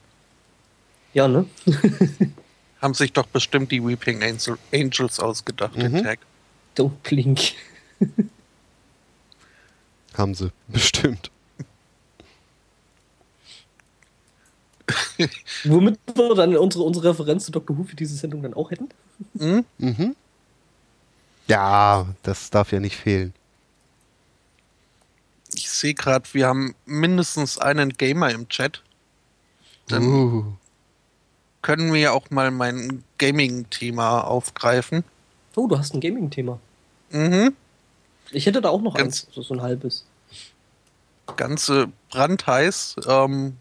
Ja, 1.11 1.27
ne? 1.27 1.47
Haben 2.81 2.93
sich 2.93 3.13
doch 3.13 3.25
bestimmt 3.25 3.71
die 3.71 3.83
Weeping 3.83 4.21
Angels 4.71 5.19
ausgedacht, 5.19 5.75
mhm. 5.75 5.95
den 5.95 6.03
Tag. 6.03 6.19
Don't 6.77 6.91
blink. 7.01 7.53
Haben 10.13 10.35
sie, 10.35 10.51
bestimmt. 10.67 11.31
Womit 15.63 15.97
wir 16.13 16.35
dann 16.35 16.55
unsere, 16.57 16.83
unsere 16.83 17.09
Referenz 17.09 17.45
zu 17.45 17.51
Dr. 17.51 17.75
Who 17.75 17.85
für 17.85 17.95
diese 17.95 18.15
Sendung 18.15 18.43
dann 18.43 18.53
auch 18.53 18.69
hätten. 18.69 18.89
Mhm. 19.33 19.65
Mhm. 19.79 20.15
Ja, 21.47 22.05
das 22.21 22.51
darf 22.51 22.71
ja 22.71 22.79
nicht 22.79 22.97
fehlen. 22.97 23.33
Ich 25.53 25.69
sehe 25.69 25.93
gerade, 25.93 26.25
wir 26.33 26.47
haben 26.47 26.75
mindestens 26.85 27.57
einen 27.57 27.89
Gamer 27.89 28.31
im 28.31 28.47
Chat. 28.49 28.81
Dann 29.87 30.03
uh. 30.03 30.53
können 31.61 31.91
wir 31.91 31.99
ja 31.99 32.11
auch 32.11 32.29
mal 32.29 32.51
mein 32.51 33.03
Gaming-Thema 33.17 34.21
aufgreifen. 34.21 35.03
Oh, 35.55 35.67
du 35.67 35.77
hast 35.77 35.93
ein 35.93 35.99
Gaming-Thema. 35.99 36.59
Mhm. 37.09 37.55
Ich 38.31 38.45
hätte 38.45 38.61
da 38.61 38.69
auch 38.69 38.81
noch 38.81 38.95
ganz, 38.95 39.27
eins, 39.35 39.47
so 39.47 39.53
ein 39.53 39.61
halbes. 39.61 40.05
Ganze 41.35 41.91
brandheiß, 42.09 42.95
ähm, 43.07 43.57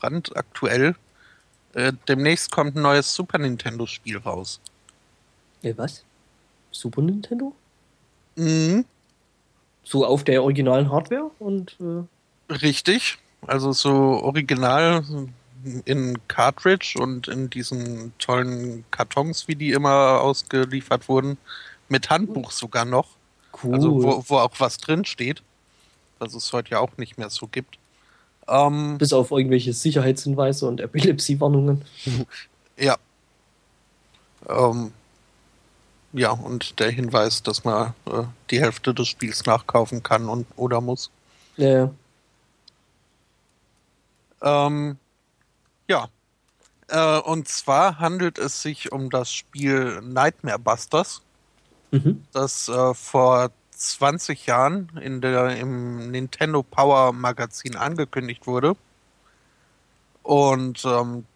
brandaktuell. 0.00 0.96
Äh, 1.74 1.92
demnächst 2.08 2.50
kommt 2.50 2.74
ein 2.74 2.82
neues 2.82 3.14
Super 3.14 3.38
Nintendo-Spiel 3.38 4.18
raus. 4.18 4.60
Äh, 5.62 5.74
was? 5.76 6.02
Super 6.72 7.02
Nintendo? 7.02 7.54
Mhm. 8.36 8.84
So 9.88 10.04
auf 10.04 10.22
der 10.22 10.42
originalen 10.42 10.92
Hardware 10.92 11.30
und. 11.38 11.74
Äh 11.80 12.52
Richtig. 12.52 13.16
Also 13.46 13.72
so 13.72 13.90
original 13.90 15.02
in 15.86 16.18
Cartridge 16.28 16.96
und 17.00 17.26
in 17.26 17.48
diesen 17.48 18.12
tollen 18.18 18.84
Kartons, 18.90 19.48
wie 19.48 19.54
die 19.54 19.72
immer 19.72 20.20
ausgeliefert 20.20 21.08
wurden. 21.08 21.38
Mit 21.88 22.10
Handbuch 22.10 22.50
sogar 22.50 22.84
noch. 22.84 23.08
Cool. 23.62 23.74
Also 23.74 24.02
wo, 24.02 24.24
wo 24.26 24.36
auch 24.36 24.52
was 24.58 24.76
drin 24.76 25.06
steht, 25.06 25.42
was 26.18 26.34
es 26.34 26.52
heute 26.52 26.72
ja 26.72 26.80
auch 26.80 26.98
nicht 26.98 27.16
mehr 27.16 27.30
so 27.30 27.46
gibt. 27.46 27.78
Ähm, 28.46 28.98
Bis 28.98 29.14
auf 29.14 29.30
irgendwelche 29.30 29.72
Sicherheitshinweise 29.72 30.66
und 30.66 30.82
Epilepsiewarnungen. 30.82 31.82
ja. 32.78 32.98
Ähm, 34.48 34.92
ja, 36.12 36.30
und 36.30 36.80
der 36.80 36.90
Hinweis, 36.90 37.42
dass 37.42 37.64
man 37.64 37.94
äh, 38.06 38.24
die 38.50 38.60
Hälfte 38.60 38.94
des 38.94 39.08
Spiels 39.08 39.44
nachkaufen 39.46 40.02
kann 40.02 40.28
und 40.28 40.46
oder 40.56 40.80
muss. 40.80 41.10
Ja. 41.56 41.90
Ähm, 44.40 44.96
ja. 45.88 46.08
Äh, 46.88 47.18
und 47.20 47.48
zwar 47.48 47.98
handelt 47.98 48.38
es 48.38 48.62
sich 48.62 48.92
um 48.92 49.10
das 49.10 49.32
Spiel 49.32 50.00
Nightmare 50.02 50.58
Busters 50.58 51.22
mhm. 51.90 52.24
das 52.32 52.68
äh, 52.68 52.94
vor 52.94 53.50
20 53.70 54.46
Jahren 54.46 54.90
in 55.00 55.20
der, 55.20 55.56
im 55.56 56.10
Nintendo 56.10 56.62
Power 56.62 57.12
Magazin 57.12 57.76
angekündigt 57.76 58.46
wurde. 58.46 58.76
Und 60.22 60.84
ähm, 60.84 61.26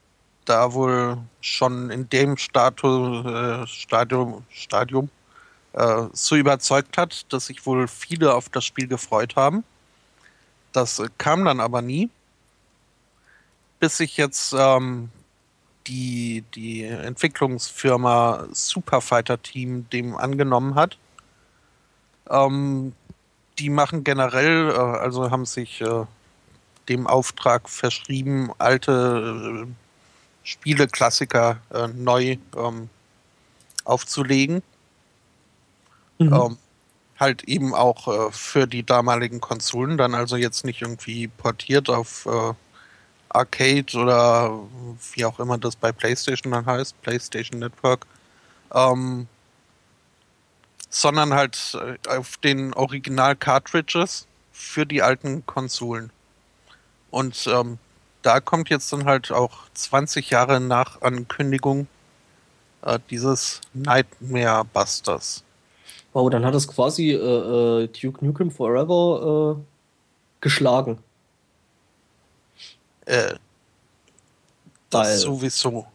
da 0.45 0.73
wohl 0.73 1.19
schon 1.41 1.91
in 1.91 2.09
dem 2.09 2.37
Statu, 2.37 3.23
äh, 3.23 3.67
Stadium, 3.67 4.45
Stadium 4.51 5.11
äh, 5.73 6.05
so 6.13 6.37
überzeugt 6.37 6.99
hat, 6.99 7.33
dass 7.33 7.47
sich 7.47 7.65
wohl 7.67 7.89
viele 7.89 8.35
auf 8.35 8.49
das 8.49 8.65
Spiel 8.65 8.87
gefreut 8.87 9.37
haben. 9.37 9.65
Das 10.73 10.99
äh, 10.99 11.09
kam 11.19 11.45
dann 11.45 11.61
aber 11.61 11.83
nie, 11.83 12.11
bis 13.79 13.99
sich 13.99 14.17
jetzt 14.17 14.55
ähm, 14.57 15.11
die, 15.87 16.45
die 16.55 16.85
Entwicklungsfirma 16.85 18.47
Superfighter 18.53 19.41
Team 19.43 19.89
dem 19.91 20.17
angenommen 20.17 20.75
hat. 20.75 20.99
Ähm, 22.31 22.93
die 23.59 23.71
machen 23.71 24.05
generell, 24.05 24.71
äh, 24.71 24.79
also 24.79 25.31
haben 25.31 25.47
sich 25.47 25.81
äh, 25.81 26.05
dem 26.89 27.07
Auftrag 27.07 27.69
verschrieben, 27.69 28.51
alte 28.59 29.67
äh, 29.67 29.82
Spieleklassiker 30.45 31.59
äh, 31.73 31.89
neu 31.89 32.37
ähm, 32.57 32.89
aufzulegen. 33.85 34.63
Mhm. 36.19 36.33
Ähm, 36.33 36.59
halt 37.19 37.45
eben 37.45 37.75
auch 37.75 38.09
äh, 38.09 38.33
für 38.33 38.67
die 38.67 38.85
damaligen 38.85 39.41
Konsolen, 39.41 39.97
dann 39.97 40.15
also 40.15 40.37
jetzt 40.37 40.65
nicht 40.65 40.83
irgendwie 40.83 41.29
portiert 41.29 41.89
auf 41.89 42.27
äh, 42.27 42.55
Arcade 43.29 43.97
oder 43.97 44.59
wie 45.15 45.25
auch 45.25 45.39
immer 45.39 45.57
das 45.57 45.77
bei 45.77 45.93
PlayStation 45.93 46.53
dann 46.53 46.67
heißt, 46.67 47.01
PlayStation 47.03 47.61
Network, 47.61 48.07
ähm, 48.75 49.27
sondern 50.91 51.33
halt 51.33 51.79
äh, 51.81 52.09
auf 52.09 52.37
den 52.39 52.75
Original-Cartridges 52.75 54.27
für 54.53 54.85
die 54.85 55.03
alten 55.03 55.47
Konsolen. 55.47 56.11
Und 57.11 57.47
ähm, 57.47 57.79
da 58.23 58.41
kommt 58.41 58.71
jetzt 58.71 58.93
dann 58.93 59.05
halt 59.05 59.31
auch 59.31 59.53
20 59.75 60.31
Jahre 60.31 60.61
nach 60.61 61.03
Ankündigung 61.03 61.87
äh, 62.83 62.99
dieses 63.11 63.61
Nightmare 63.75 64.65
Busters. 64.65 65.45
Wow, 66.13 66.31
dann 66.31 66.45
hat 66.45 66.55
es 66.55 66.69
quasi 66.69 67.11
äh, 67.11 67.17
äh 67.17 67.89
Duke 67.89 68.25
Nukem 68.25 68.51
Forever 68.51 69.57
äh, 69.59 69.63
geschlagen. 70.41 70.99
Äh, 73.07 73.35
das 74.91 75.23
sowieso. 75.23 75.87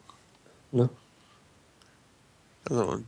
Ne? 0.71 0.89
Also, 2.69 3.03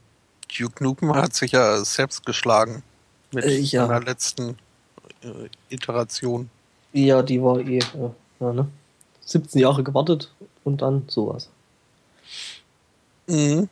Duke 0.57 0.83
Nukem 0.83 1.13
hat 1.15 1.33
sich 1.33 1.51
ja 1.51 1.83
selbst 1.83 2.25
geschlagen 2.25 2.83
mit 3.31 3.45
äh, 3.45 3.59
ja. 3.59 3.87
seiner 3.87 4.01
letzten 4.01 4.57
äh, 5.23 5.49
Iteration. 5.69 6.49
Ja, 6.93 7.21
die 7.21 7.41
war 7.41 7.59
eh. 7.59 7.79
Ja, 7.79 8.13
ja, 8.39 8.53
ne? 8.53 8.67
17 9.29 9.61
Jahre 9.61 9.83
gewartet 9.83 10.31
und 10.63 10.81
dann 10.81 11.03
sowas. 11.07 11.49
Mhm. 13.27 13.69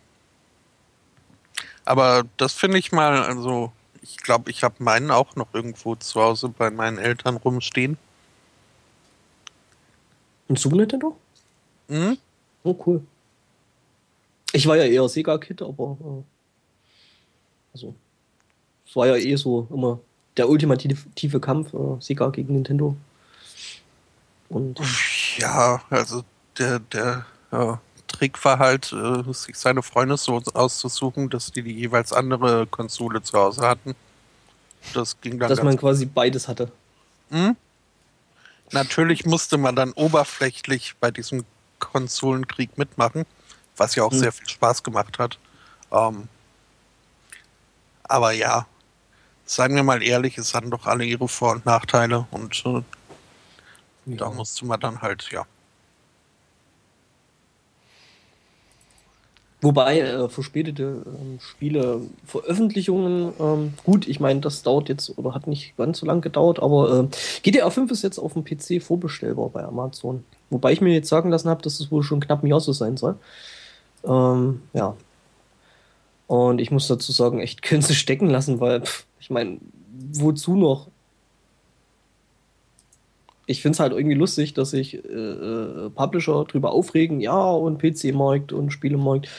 Aber 1.84 2.26
das 2.38 2.54
finde 2.54 2.78
ich 2.78 2.92
mal, 2.92 3.24
also 3.24 3.72
ich 4.02 4.18
glaube, 4.18 4.52
ich 4.52 4.64
habe 4.64 4.76
meinen 4.84 5.10
auch 5.10 5.36
noch 5.36 5.54
irgendwo 5.54 5.96
zu 5.96 6.22
Hause 6.22 6.50
bei 6.50 6.70
meinen 6.70 6.98
Eltern 6.98 7.38
rumstehen. 7.38 7.98
Ein 10.50 10.56
Super 10.56 10.78
Nintendo? 10.78 11.18
Mhm. 11.88 12.18
Oh, 12.64 12.76
cool. 12.86 13.02
Ich 14.54 14.68
war 14.68 14.78
ja 14.78 14.84
eher 14.84 15.08
Sega-Kid, 15.10 15.62
aber. 15.62 15.98
Äh, 16.02 16.24
also. 17.74 17.96
Es 18.88 18.96
war 18.96 19.08
ja 19.08 19.16
eh 19.16 19.36
so 19.36 19.68
immer 19.70 20.00
der 20.38 20.50
ultimative 20.50 21.40
Kampf, 21.40 21.74
äh, 21.74 22.00
Sega 22.00 22.30
gegen 22.30 22.54
Nintendo. 22.54 22.96
Und. 24.50 24.80
Ja, 25.38 25.82
also 25.90 26.24
der, 26.58 26.80
der 26.80 27.26
ja, 27.52 27.80
Trick 28.08 28.44
war 28.44 28.60
halt, 28.60 28.94
äh, 28.94 29.34
sich 29.34 29.58
seine 29.58 29.84
Freunde 29.84 30.18
so 30.18 30.42
auszusuchen, 30.54 31.30
dass 31.30 31.52
die 31.52 31.62
die 31.62 31.74
jeweils 31.74 32.14
andere 32.14 32.68
Konsole 32.68 33.22
zu 33.22 33.38
Hause 33.38 33.68
hatten. 33.68 33.96
Das 34.94 35.20
ging 35.22 35.40
dann. 35.40 35.50
Dass 35.50 35.64
man 35.64 35.78
quasi 35.78 36.06
beides 36.06 36.48
hatte. 36.48 36.72
Mhm. 37.30 37.56
Natürlich 38.72 39.26
musste 39.26 39.58
man 39.58 39.76
dann 39.76 39.92
oberflächlich 39.94 40.96
bei 41.00 41.12
diesem 41.12 41.46
Konsolenkrieg 41.80 42.78
mitmachen, 42.78 43.26
was 43.78 43.96
ja 43.96 44.04
auch 44.04 44.12
mhm. 44.12 44.20
sehr 44.20 44.32
viel 44.32 44.50
Spaß 44.50 44.84
gemacht 44.84 45.20
hat. 45.20 45.38
Ähm, 45.92 46.28
aber 48.04 48.32
ja, 48.32 48.66
seien 49.46 49.76
wir 49.76 49.84
mal 49.84 50.04
ehrlich, 50.04 50.38
es 50.38 50.54
hatten 50.54 50.72
doch 50.72 50.86
alle 50.86 51.06
ihre 51.06 51.28
Vor- 51.28 51.54
und 51.54 51.66
Nachteile 51.66 52.28
und 52.32 52.64
äh, 52.66 52.82
ja. 54.12 54.18
da 54.18 54.30
musste 54.32 54.66
man 54.66 54.80
dann 54.80 55.02
halt, 55.02 55.30
ja. 55.32 55.46
Wobei 59.60 60.00
äh, 60.02 60.30
verspätete 60.30 61.04
äh, 61.06 61.42
Spiele, 61.42 62.02
Veröffentlichungen, 62.26 63.34
ähm, 63.40 63.74
gut, 63.84 64.08
ich 64.08 64.20
meine, 64.20 64.40
das 64.40 64.62
dauert 64.62 64.88
jetzt 64.88 65.18
oder 65.18 65.34
hat 65.34 65.48
nicht 65.48 65.76
ganz 65.78 65.98
so 65.98 66.06
lange 66.06 66.22
gedauert, 66.22 66.60
aber 66.62 67.00
äh, 67.00 67.08
GTA 67.42 67.70
5 67.72 67.90
ist 67.92 68.04
jetzt 68.04 68.20
auf 68.20 68.34
dem 68.34 68.44
PC 68.44 68.84
vorbestellbar 68.84 69.50
bei 69.50 69.64
Amazon. 69.64 70.24
Wobei 70.52 70.74
ich 70.74 70.82
mir 70.82 70.94
jetzt 70.94 71.10
sagen 71.10 71.32
lassen 71.32 71.50
habe, 71.50 71.64
dass 71.64 71.80
es 71.80 71.92
wohl 71.92 72.04
schon 72.04 72.20
knapp 72.20 72.44
ein 72.44 72.48
Jahr 72.48 72.62
so 72.62 72.72
sein 72.72 72.98
soll. 72.98 73.16
Ähm, 74.06 74.62
ja. 74.74 74.96
Und 76.28 76.62
ich 76.62 76.70
muss 76.72 76.88
dazu 76.88 77.12
sagen, 77.12 77.40
echt 77.40 77.64
können 77.64 77.82
sie 77.82 77.96
stecken 77.96 78.30
lassen, 78.30 78.60
weil, 78.60 78.82
pff, 78.82 79.06
ich 79.20 79.32
meine, 79.32 79.58
wozu 80.14 80.56
noch? 80.56 80.88
Ich 83.48 83.62
finde 83.62 83.76
es 83.76 83.80
halt 83.80 83.94
irgendwie 83.94 84.16
lustig, 84.16 84.54
dass 84.54 84.72
sich 84.72 84.94
äh, 84.94 85.00
äh, 85.00 85.90
Publisher 85.90 86.46
drüber 86.46 86.72
aufregen, 86.72 87.22
ja, 87.22 87.50
und 87.50 87.82
PC-Markt 87.82 88.54
und 88.54 88.72
Spielemarkt 88.72 89.30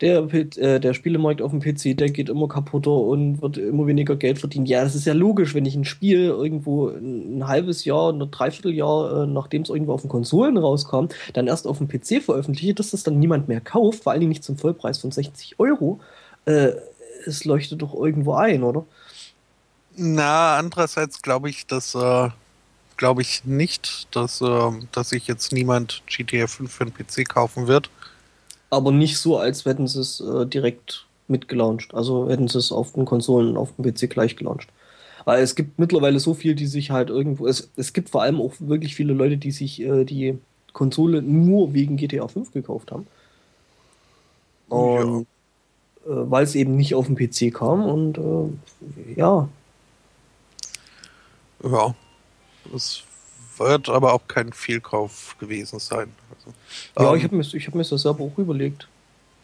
der, 0.00 0.18
äh, 0.32 0.78
der 0.78 0.94
Spielemarkt 0.94 1.40
auf 1.40 1.52
dem 1.52 1.60
PC, 1.60 1.96
der 1.96 2.10
geht 2.10 2.28
immer 2.28 2.48
kaputter 2.48 2.90
und 2.90 3.40
wird 3.40 3.56
immer 3.56 3.86
weniger 3.86 4.16
Geld 4.16 4.38
verdienen. 4.38 4.66
Ja, 4.66 4.84
das 4.84 4.94
ist 4.94 5.06
ja 5.06 5.14
logisch, 5.14 5.54
wenn 5.54 5.64
ich 5.64 5.74
ein 5.74 5.84
Spiel 5.84 6.24
irgendwo 6.24 6.88
ein, 6.88 7.38
ein 7.38 7.48
halbes 7.48 7.84
Jahr, 7.84 8.12
ein 8.12 8.30
Dreivierteljahr, 8.30 9.22
äh, 9.22 9.26
nachdem 9.26 9.62
es 9.62 9.70
irgendwo 9.70 9.94
auf 9.94 10.02
den 10.02 10.10
Konsolen 10.10 10.58
rauskam, 10.58 11.06
dann 11.32 11.46
erst 11.46 11.66
auf 11.66 11.78
dem 11.78 11.88
PC 11.88 12.22
veröffentliche, 12.22 12.74
dass 12.74 12.90
das 12.90 13.04
dann 13.04 13.18
niemand 13.18 13.48
mehr 13.48 13.60
kauft, 13.60 14.02
vor 14.02 14.12
allen 14.12 14.20
Dingen 14.20 14.30
nicht 14.30 14.44
zum 14.44 14.58
Vollpreis 14.58 14.98
von 14.98 15.10
60 15.10 15.58
Euro. 15.58 16.00
Äh, 16.44 16.72
es 17.24 17.44
leuchtet 17.44 17.80
doch 17.82 17.94
irgendwo 17.94 18.34
ein, 18.34 18.62
oder? 18.62 18.84
Na, 19.96 20.58
andererseits 20.58 21.22
glaube 21.22 21.48
ich, 21.48 21.66
dass 21.66 21.94
äh, 21.94 22.28
glaube 22.96 23.22
ich 23.22 23.44
nicht, 23.44 24.08
dass, 24.14 24.40
äh, 24.40 24.70
dass 24.92 25.10
sich 25.10 25.26
jetzt 25.26 25.52
niemand 25.52 26.02
GTA 26.06 26.46
5 26.46 26.72
für 26.72 26.84
den 26.86 26.94
PC 26.94 27.28
kaufen 27.28 27.66
wird 27.66 27.90
aber 28.70 28.92
nicht 28.92 29.18
so, 29.18 29.38
als 29.38 29.64
hätten 29.64 29.86
sie 29.86 30.00
es 30.00 30.20
äh, 30.20 30.46
direkt 30.46 31.06
mitgelauncht. 31.28 31.94
Also 31.94 32.28
hätten 32.28 32.48
sie 32.48 32.58
es 32.58 32.72
auf 32.72 32.92
den 32.92 33.04
Konsolen, 33.04 33.56
auf 33.56 33.70
dem 33.76 33.84
PC 33.84 34.10
gleich 34.10 34.36
gelauncht. 34.36 34.68
Weil 35.24 35.42
es 35.42 35.54
gibt 35.54 35.78
mittlerweile 35.78 36.20
so 36.20 36.34
viel, 36.34 36.54
die 36.54 36.66
sich 36.66 36.90
halt 36.90 37.10
irgendwo. 37.10 37.46
Es, 37.46 37.70
es 37.76 37.92
gibt 37.92 38.10
vor 38.10 38.22
allem 38.22 38.40
auch 38.40 38.52
wirklich 38.60 38.94
viele 38.94 39.12
Leute, 39.12 39.36
die 39.36 39.50
sich 39.50 39.80
äh, 39.80 40.04
die 40.04 40.38
Konsole 40.72 41.22
nur 41.22 41.72
wegen 41.74 41.96
GTA 41.96 42.28
5 42.28 42.52
gekauft 42.52 42.92
haben. 42.92 43.06
Und 44.68 45.26
ja. 46.06 46.12
äh, 46.12 46.30
weil 46.30 46.44
es 46.44 46.54
eben 46.54 46.76
nicht 46.76 46.94
auf 46.94 47.06
dem 47.06 47.16
PC 47.16 47.54
kam 47.54 47.84
und 47.84 48.18
äh, 48.18 49.14
ja. 49.16 49.48
Ja. 51.62 51.94
Das 52.72 53.02
wird 53.58 53.88
aber 53.88 54.12
auch 54.12 54.26
kein 54.28 54.52
Fehlkauf 54.52 55.36
gewesen 55.38 55.78
sein. 55.78 56.12
Also, 56.30 56.54
ja, 56.98 57.10
ähm, 57.10 57.16
ich 57.18 57.24
habe 57.24 57.36
mir, 57.36 57.42
hab 57.44 57.74
mir 57.74 57.84
das 57.84 58.02
selber 58.02 58.24
auch 58.24 58.38
überlegt. 58.38 58.88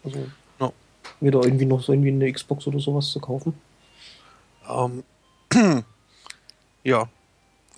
Also, 0.04 0.26
no. 0.58 0.72
mir 1.20 1.30
da 1.32 1.40
irgendwie 1.40 1.66
noch 1.66 1.82
so 1.82 1.92
irgendwie 1.92 2.10
eine 2.10 2.32
Xbox 2.32 2.66
oder 2.66 2.80
sowas 2.80 3.10
zu 3.10 3.20
kaufen. 3.20 3.54
Ähm, 4.68 5.04
ja. 6.84 7.08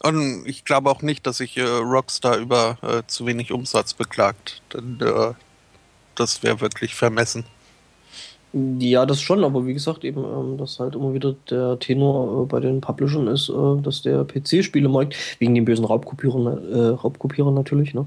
Und 0.02 0.46
ich 0.46 0.64
glaube 0.64 0.90
auch 0.90 1.02
nicht, 1.02 1.26
dass 1.26 1.38
sich 1.38 1.56
äh, 1.56 1.62
Rockstar 1.62 2.36
über 2.36 2.76
äh, 2.82 3.02
zu 3.06 3.26
wenig 3.26 3.52
Umsatz 3.52 3.94
beklagt. 3.94 4.60
Denn 4.72 5.00
äh, 5.00 5.32
das 6.14 6.42
wäre 6.42 6.60
wirklich 6.60 6.94
vermessen. 6.94 7.44
Ja, 8.78 9.04
das 9.04 9.20
schon, 9.20 9.42
aber 9.42 9.66
wie 9.66 9.74
gesagt, 9.74 10.04
eben, 10.04 10.22
ähm, 10.22 10.58
dass 10.58 10.78
halt 10.78 10.94
immer 10.94 11.12
wieder 11.12 11.34
der 11.50 11.76
Tenor 11.80 12.44
äh, 12.44 12.46
bei 12.46 12.60
den 12.60 12.80
Publishern 12.80 13.26
ist, 13.26 13.48
äh, 13.48 13.82
dass 13.82 14.02
der 14.02 14.24
PC-Spielemarkt, 14.24 15.16
wegen 15.40 15.56
den 15.56 15.64
bösen 15.64 15.84
Raubkopierern, 15.84 16.72
äh, 16.72 16.88
Raubkopierern 16.90 17.52
natürlich, 17.52 17.94
ne, 17.94 18.06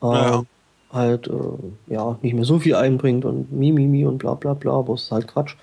ja. 0.00 0.36
Ähm, 0.36 0.46
halt, 0.92 1.26
äh, 1.26 1.92
ja, 1.92 2.16
nicht 2.22 2.34
mehr 2.34 2.44
so 2.44 2.60
viel 2.60 2.76
einbringt 2.76 3.24
und 3.24 3.50
mi, 3.50 3.72
mi, 3.72 3.88
mi 3.88 4.04
und 4.04 4.18
bla, 4.18 4.34
bla, 4.34 4.54
bla, 4.54 4.74
aber 4.74 4.94
es 4.94 5.02
ist 5.02 5.10
halt 5.10 5.26
Quatsch. 5.26 5.56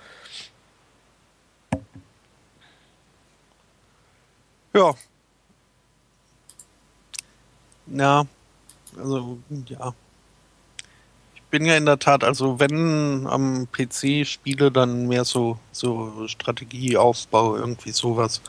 Ja. 4.74 4.94
Ja, 7.88 8.26
also, 8.98 9.38
ja 9.70 9.94
bin 11.50 11.66
ja 11.66 11.78
in 11.78 11.86
der 11.86 12.00
Tat, 12.00 12.24
also 12.24 12.60
wenn 12.60 13.28
am 13.28 13.68
PC 13.72 14.26
spiele, 14.28 14.72
dann 14.72 15.08
mehr 15.08 15.26
so, 15.26 15.58
so 15.72 16.28
Strategieaufbau, 16.28 17.56
irgendwie 17.56 17.92
sowas. 17.92 18.42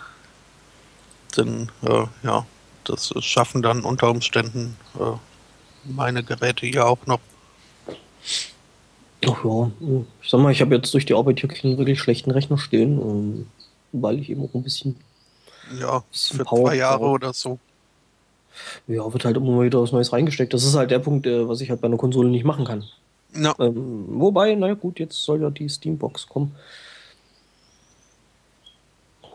Denn 1.37 1.71
äh, 1.83 2.07
ja, 2.23 2.47
das 2.85 3.13
schaffen 3.21 3.63
dann 3.63 3.83
unter 3.83 4.11
Umständen 4.11 4.77
äh, 4.99 5.13
meine 5.85 6.23
Geräte 6.23 6.67
hier 6.67 6.87
auch 6.87 7.07
noch. 7.07 7.21
Ach 9.25 9.45
ja, 9.45 9.71
ich 10.23 10.31
sag 10.31 10.41
mal, 10.41 10.53
ich 10.53 10.61
habe 10.61 10.75
jetzt 10.75 10.93
durch 10.93 11.07
die 11.07 11.15
Arbeit 11.15 11.41
hier 11.41 11.49
keinen 11.49 11.79
wirklich 11.79 11.99
schlechten 11.99 12.31
Rechner 12.31 12.59
stehen, 12.59 13.01
ähm, 13.01 13.47
weil 13.93 14.19
ich 14.21 14.31
eben 14.31 14.43
auch 14.43 14.55
ein 14.55 14.63
bisschen. 14.63 14.97
Ja, 15.81 16.01
bisschen 16.11 16.39
für 16.39 16.45
Power 16.45 16.69
zwei 16.69 16.77
Jahre 16.77 17.05
oder 17.05 17.33
so. 17.33 17.59
Ja, 18.87 19.13
wird 19.13 19.25
halt 19.25 19.37
immer 19.37 19.51
mal 19.51 19.65
wieder 19.65 19.83
was 19.83 19.93
Neues 19.93 20.13
reingesteckt. 20.13 20.55
Das 20.55 20.65
ist 20.65 20.75
halt 20.75 20.91
der 20.91 20.99
Punkt, 20.99 21.27
äh, 21.27 21.49
was 21.49 21.61
ich 21.61 21.71
halt 21.71 21.81
bei 21.81 21.87
einer 21.87 21.97
Konsole 21.97 22.29
nicht 22.29 22.45
machen 22.45 22.65
kann. 22.65 22.85
No. 23.33 23.53
Ähm, 23.59 24.07
wobei, 24.09 24.55
naja 24.55 24.75
gut, 24.75 24.99
jetzt 24.99 25.23
soll 25.23 25.43
ja 25.43 25.51
die 25.51 25.69
Steambox 25.69 26.27
kommen. 26.27 26.55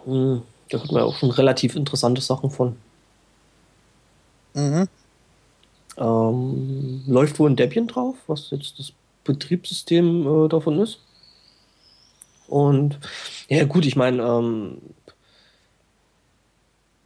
Hm, 0.06 0.42
da 0.70 0.80
hat 0.80 0.92
man 0.92 1.02
ja 1.02 1.08
auch 1.08 1.16
schon 1.16 1.32
relativ 1.32 1.76
interessante 1.76 2.22
Sachen 2.22 2.50
von. 2.50 2.76
Mhm. 4.54 4.88
Ähm, 5.98 7.04
läuft 7.08 7.40
wohl 7.40 7.50
ein 7.50 7.56
Debian 7.56 7.88
drauf, 7.88 8.16
was 8.28 8.50
jetzt 8.50 8.80
das 8.80 8.94
Betriebssystem 9.24 10.46
äh, 10.46 10.50
davon 10.50 10.80
ist. 10.80 11.00
Und 12.48 13.00
ja 13.48 13.64
gut, 13.66 13.86
ich 13.86 13.96
meine, 13.96 14.22
ähm, 14.24 14.78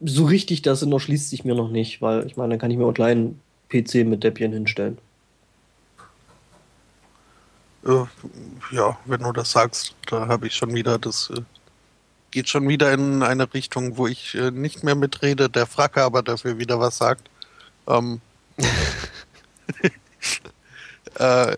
so 0.00 0.24
richtig 0.26 0.62
das 0.62 0.82
noch 0.82 1.00
schließt 1.00 1.30
sich 1.30 1.44
mir 1.44 1.54
noch 1.54 1.70
nicht, 1.70 2.02
weil 2.02 2.26
ich 2.26 2.36
meine, 2.36 2.50
dann 2.50 2.58
kann 2.58 2.70
ich 2.70 2.76
mir 2.76 2.84
auch 2.84 2.88
einen 2.88 2.94
kleinen 2.94 3.40
PC 3.68 4.06
mit 4.06 4.22
Debian 4.24 4.52
hinstellen. 4.52 4.98
Ja, 8.72 8.98
wenn 9.04 9.20
du 9.20 9.32
das 9.32 9.52
sagst, 9.52 9.94
da 10.06 10.26
habe 10.26 10.48
ich 10.48 10.54
schon 10.54 10.74
wieder 10.74 10.98
das 10.98 11.30
äh, 11.30 11.40
geht 12.36 12.48
schon 12.48 12.68
wieder 12.68 12.92
in 12.92 13.22
eine 13.22 13.52
Richtung, 13.54 13.96
wo 13.96 14.06
ich 14.06 14.34
äh, 14.34 14.50
nicht 14.50 14.84
mehr 14.84 14.94
mitrede, 14.94 15.48
der 15.48 15.66
Fracke 15.66 16.02
aber 16.02 16.22
dafür 16.22 16.58
wieder 16.58 16.80
was 16.80 16.98
sagt. 16.98 17.30
Ähm, 17.86 18.20
äh, 21.18 21.56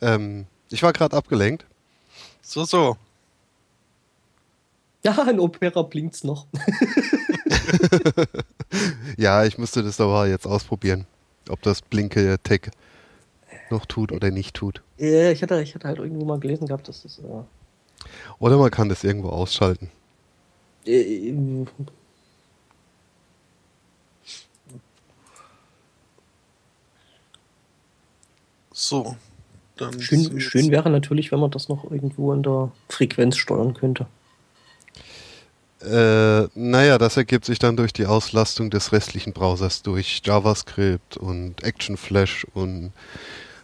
ähm, 0.00 0.46
ich 0.68 0.82
war 0.82 0.92
gerade 0.92 1.16
abgelenkt. 1.16 1.64
So, 2.42 2.64
so. 2.64 2.96
Ja, 5.02 5.22
in 5.30 5.40
Opera 5.40 5.80
blinkt's 5.80 6.24
noch. 6.24 6.46
ja, 9.16 9.46
ich 9.46 9.56
musste 9.56 9.82
das 9.82 9.98
aber 9.98 10.26
jetzt 10.26 10.46
ausprobieren, 10.46 11.06
ob 11.48 11.62
das 11.62 11.80
Blinke-Tech 11.80 12.70
noch 13.70 13.86
tut 13.86 14.12
oder 14.12 14.30
nicht 14.30 14.54
tut. 14.54 14.82
Ja, 14.98 15.30
ich 15.30 15.42
hatte, 15.42 15.62
ich 15.62 15.74
hatte 15.74 15.88
halt 15.88 15.98
irgendwo 15.98 16.26
mal 16.26 16.38
gelesen 16.38 16.66
gehabt, 16.66 16.88
dass 16.88 17.02
das. 17.02 17.18
Äh 17.18 17.22
oder 18.38 18.58
man 18.58 18.70
kann 18.70 18.88
das 18.88 19.04
irgendwo 19.04 19.28
ausschalten. 19.28 19.90
Äh, 20.86 21.34
so. 28.72 29.16
Dann 29.76 29.98
schön, 29.98 30.40
schön 30.40 30.70
wäre 30.70 30.90
natürlich, 30.90 31.32
wenn 31.32 31.40
man 31.40 31.50
das 31.50 31.70
noch 31.70 31.90
irgendwo 31.90 32.34
in 32.34 32.42
der 32.42 32.70
Frequenz 32.88 33.38
steuern 33.38 33.72
könnte. 33.72 34.06
Äh, 35.82 36.48
naja, 36.54 36.98
das 36.98 37.16
ergibt 37.16 37.46
sich 37.46 37.58
dann 37.58 37.76
durch 37.76 37.92
die 37.92 38.04
Auslastung 38.04 38.68
des 38.68 38.92
restlichen 38.92 39.32
Browsers 39.32 39.82
durch 39.82 40.20
JavaScript 40.22 41.16
und 41.16 41.62
Action 41.62 41.96
Flash 41.96 42.46
und 42.52 42.92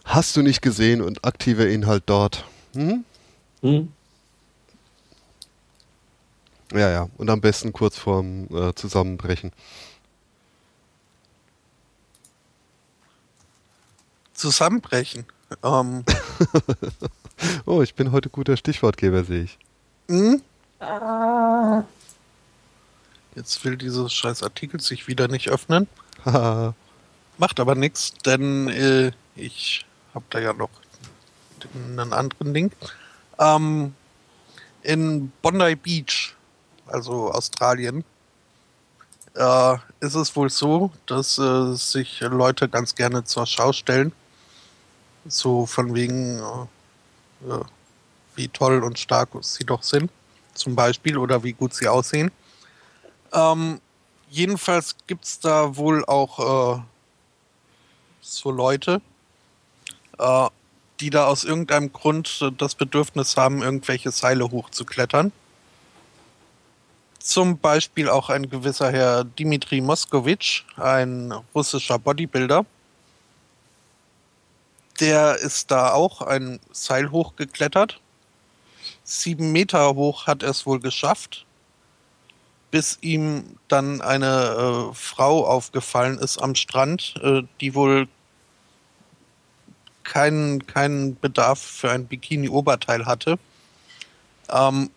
hast 0.03 0.35
du 0.35 0.41
nicht 0.41 0.61
gesehen 0.61 1.01
und 1.01 1.23
aktiver 1.23 1.67
Inhalt 1.67 2.03
dort. 2.07 2.43
Hm? 2.73 3.03
Hm. 3.61 3.91
Ja, 6.73 6.89
ja. 6.89 7.09
Und 7.17 7.29
am 7.29 7.39
besten 7.39 7.71
kurz 7.71 7.97
vorm 7.97 8.47
äh, 8.51 8.73
Zusammenbrechen. 8.73 9.51
Zusammenbrechen. 14.33 15.25
Ähm. 15.63 16.03
oh, 17.65 17.81
ich 17.81 17.93
bin 17.93 18.11
heute 18.11 18.29
guter 18.29 18.57
Stichwortgeber, 18.57 19.23
sehe 19.23 19.43
ich. 19.43 19.57
Hm? 20.09 20.41
Ah. 20.79 21.83
Jetzt 23.37 23.63
will 23.63 23.77
dieses 23.77 24.11
scheiß 24.13 24.41
Artikel 24.41 24.79
sich 24.79 25.07
wieder 25.07 25.27
nicht 25.27 25.47
öffnen. 25.49 25.87
Macht 26.25 27.59
aber 27.59 27.75
nichts, 27.75 28.13
denn 28.25 28.67
äh, 28.67 29.11
ich 29.35 29.85
habe 30.15 30.25
da 30.31 30.39
ja 30.39 30.53
noch 30.53 30.71
einen 31.75 32.13
anderen 32.13 32.51
Link. 32.51 32.73
Ähm, 33.37 33.93
in 34.81 35.31
Bondi 35.43 35.75
Beach, 35.75 36.35
also 36.87 37.31
Australien, 37.31 38.03
äh, 39.35 39.75
ist 39.99 40.15
es 40.15 40.35
wohl 40.35 40.49
so, 40.49 40.91
dass 41.05 41.37
äh, 41.37 41.75
sich 41.75 42.21
Leute 42.21 42.67
ganz 42.67 42.95
gerne 42.95 43.23
zur 43.23 43.45
Schau 43.45 43.71
stellen. 43.71 44.13
So 45.27 45.67
von 45.67 45.93
wegen, 45.93 46.39
äh, 46.39 47.53
äh 47.53 47.63
wie 48.35 48.47
toll 48.47 48.83
und 48.83 48.97
stark 48.97 49.29
sie 49.41 49.63
doch 49.63 49.83
sind, 49.83 50.09
zum 50.55 50.75
Beispiel, 50.75 51.19
oder 51.19 51.43
wie 51.43 51.53
gut 51.53 51.75
sie 51.75 51.87
aussehen. 51.87 52.31
Ähm, 53.33 53.81
jedenfalls 54.29 54.95
gibt 55.07 55.25
es 55.25 55.39
da 55.39 55.75
wohl 55.75 56.05
auch 56.05 56.77
äh, 56.77 56.81
so 58.21 58.51
Leute, 58.51 59.01
äh, 60.17 60.47
die 60.99 61.09
da 61.09 61.27
aus 61.27 61.43
irgendeinem 61.43 61.93
Grund 61.93 62.39
äh, 62.41 62.51
das 62.51 62.75
Bedürfnis 62.75 63.37
haben, 63.37 63.61
irgendwelche 63.61 64.11
Seile 64.11 64.49
hochzuklettern. 64.51 65.31
Zum 67.19 67.57
Beispiel 67.57 68.09
auch 68.09 68.29
ein 68.29 68.49
gewisser 68.49 68.91
Herr 68.91 69.23
Dimitri 69.23 69.81
Moskowitsch, 69.81 70.63
ein 70.77 71.33
russischer 71.53 71.99
Bodybuilder. 71.99 72.65
Der 74.99 75.35
ist 75.35 75.69
da 75.69 75.91
auch 75.91 76.21
ein 76.21 76.59
Seil 76.71 77.11
hochgeklettert. 77.11 77.99
Sieben 79.03 79.51
Meter 79.51 79.95
hoch 79.95 80.27
hat 80.27 80.41
er 80.43 80.51
es 80.51 80.65
wohl 80.65 80.79
geschafft, 80.79 81.45
bis 82.71 82.97
ihm 83.01 83.57
dann 83.67 84.01
eine 84.01 84.89
äh, 84.91 84.93
Frau 84.93 85.45
aufgefallen 85.45 86.17
ist 86.17 86.41
am 86.41 86.55
Strand, 86.55 87.15
äh, 87.21 87.43
die 87.61 87.75
wohl 87.75 88.07
keinen, 90.03 90.65
keinen 90.65 91.19
Bedarf 91.19 91.59
für 91.59 91.91
ein 91.91 92.07
Bikini-Oberteil 92.07 93.05
hatte. 93.05 93.37
Ähm, 94.49 94.89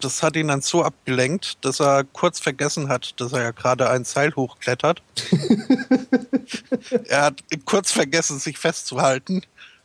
das 0.00 0.22
hat 0.22 0.34
ihn 0.34 0.48
dann 0.48 0.62
so 0.62 0.82
abgelenkt, 0.82 1.64
dass 1.64 1.80
er 1.80 2.04
kurz 2.04 2.40
vergessen 2.40 2.88
hat, 2.88 3.20
dass 3.20 3.32
er 3.32 3.42
ja 3.42 3.50
gerade 3.52 3.88
ein 3.88 4.04
Seil 4.04 4.34
hochklettert. 4.34 5.00
er 7.08 7.22
hat 7.22 7.42
kurz 7.64 7.92
vergessen, 7.92 8.40
sich 8.40 8.58
festzuhalten, 8.58 9.42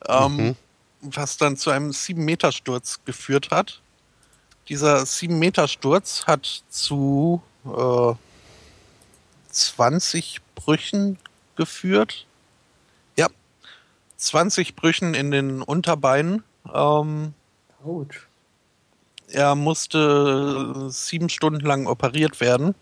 ähm, 0.07 0.35
mhm. 0.37 0.55
was 1.01 1.37
dann 1.37 1.55
zu 1.55 1.69
einem 1.69 1.91
7-Meter-Sturz 1.91 3.01
geführt 3.05 3.51
hat. 3.51 3.81
Dieser 4.69 4.99
7-Meter-Sturz 4.99 6.25
hat 6.27 6.63
zu 6.69 7.41
äh, 7.65 8.13
20 9.49 10.41
Brüchen 10.55 11.17
geführt. 11.55 12.25
Ja, 13.17 13.27
20 14.17 14.75
Brüchen 14.75 15.13
in 15.13 15.31
den 15.31 15.61
Unterbeinen. 15.61 16.43
Ähm, 16.73 17.33
Ouch. 17.83 18.27
Er 19.27 19.55
musste 19.55 20.89
sieben 20.89 21.29
Stunden 21.29 21.65
lang 21.65 21.87
operiert 21.87 22.41
werden. 22.41 22.75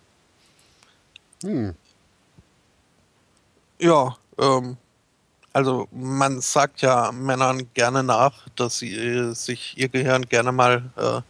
Hm. 1.44 1.76
Ja, 3.80 4.18
ähm, 4.38 4.78
also 5.54 5.88
man 5.92 6.42
sagt 6.42 6.82
ja 6.82 7.12
Männern 7.12 7.70
gerne 7.74 8.04
nach, 8.04 8.48
dass 8.56 8.80
sie 8.80 8.96
äh, 8.96 9.34
sich 9.34 9.78
ihr 9.78 9.90
Gehirn 9.90 10.24
gerne 10.24 10.52
mal 10.52 10.92
äh, 10.98 11.22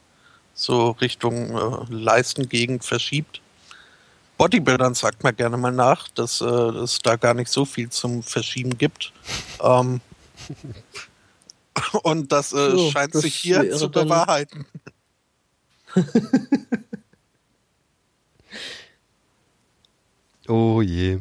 so 0.60 0.92
Richtung 0.92 1.56
äh, 1.56 1.86
Leistengegend 1.90 2.84
verschiebt. 2.84 3.42
Bodybuildern 4.38 4.94
sagt 4.94 5.24
man 5.24 5.36
gerne 5.36 5.58
mal 5.58 5.72
nach, 5.72 6.08
dass 6.10 6.42
äh, 6.42 6.46
es 6.46 7.00
da 7.00 7.16
gar 7.16 7.34
nicht 7.34 7.50
so 7.50 7.66
viel 7.66 7.90
zum 7.90 8.22
Verschieben 8.24 8.78
gibt. 8.78 9.14
Ähm, 9.62 10.00
und 12.04 12.32
das 12.32 12.54
äh, 12.54 12.72
so, 12.72 12.90
scheint 12.92 13.14
das 13.14 13.24
sich 13.24 13.36
hier 13.36 13.70
zu 13.76 13.92
bewahrheiten. 13.92 14.66
oh 20.48 20.82
je. 20.82 21.20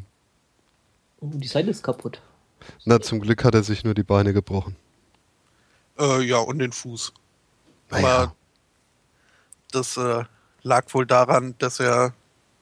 Oh, 1.18 1.30
die 1.32 1.48
Seite 1.48 1.70
ist 1.70 1.82
kaputt. 1.82 2.22
Na, 2.84 3.00
zum 3.00 3.18
Glück 3.18 3.42
hat 3.42 3.56
er 3.56 3.64
sich 3.64 3.82
nur 3.82 3.94
die 3.94 4.04
Beine 4.04 4.32
gebrochen. 4.32 4.76
Äh, 5.98 6.22
ja, 6.22 6.38
und 6.38 6.60
den 6.60 6.70
Fuß. 6.70 7.12
Naja. 7.90 8.06
Aber 8.06 8.36
das 9.72 9.96
äh, 9.96 10.24
lag 10.62 10.92
wohl 10.94 11.06
daran, 11.06 11.54
dass 11.58 11.80
er 11.80 12.14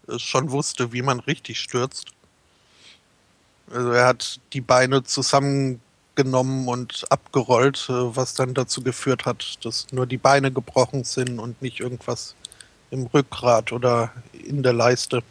äh, 0.09 0.19
schon 0.19 0.51
wusste, 0.51 0.93
wie 0.93 1.03
man 1.03 1.21
richtig 1.21 1.61
stürzt. 1.61 2.13
Also 3.71 3.91
er 3.91 4.07
hat 4.07 4.41
die 4.53 4.61
Beine 4.61 5.03
zusammengenommen 5.03 6.69
und 6.69 7.05
abgerollt, 7.11 7.87
äh, 7.89 8.17
was 8.17 8.35
dann 8.35 8.55
dazu 8.55 8.83
geführt 8.83 9.27
hat, 9.27 9.65
dass 9.65 9.93
nur 9.93 10.07
die 10.07 10.19
Beine 10.19 10.53
gebrochen 10.53 11.05
sind 11.05 11.39
und 11.39 11.61
nicht 11.63 11.81
irgendwas 11.81 12.35
im 12.91 13.07
Rückgrat 13.07 13.73
oder 13.73 14.13
in 14.33 14.63
der 14.63 14.73
Leiste. 14.73 15.23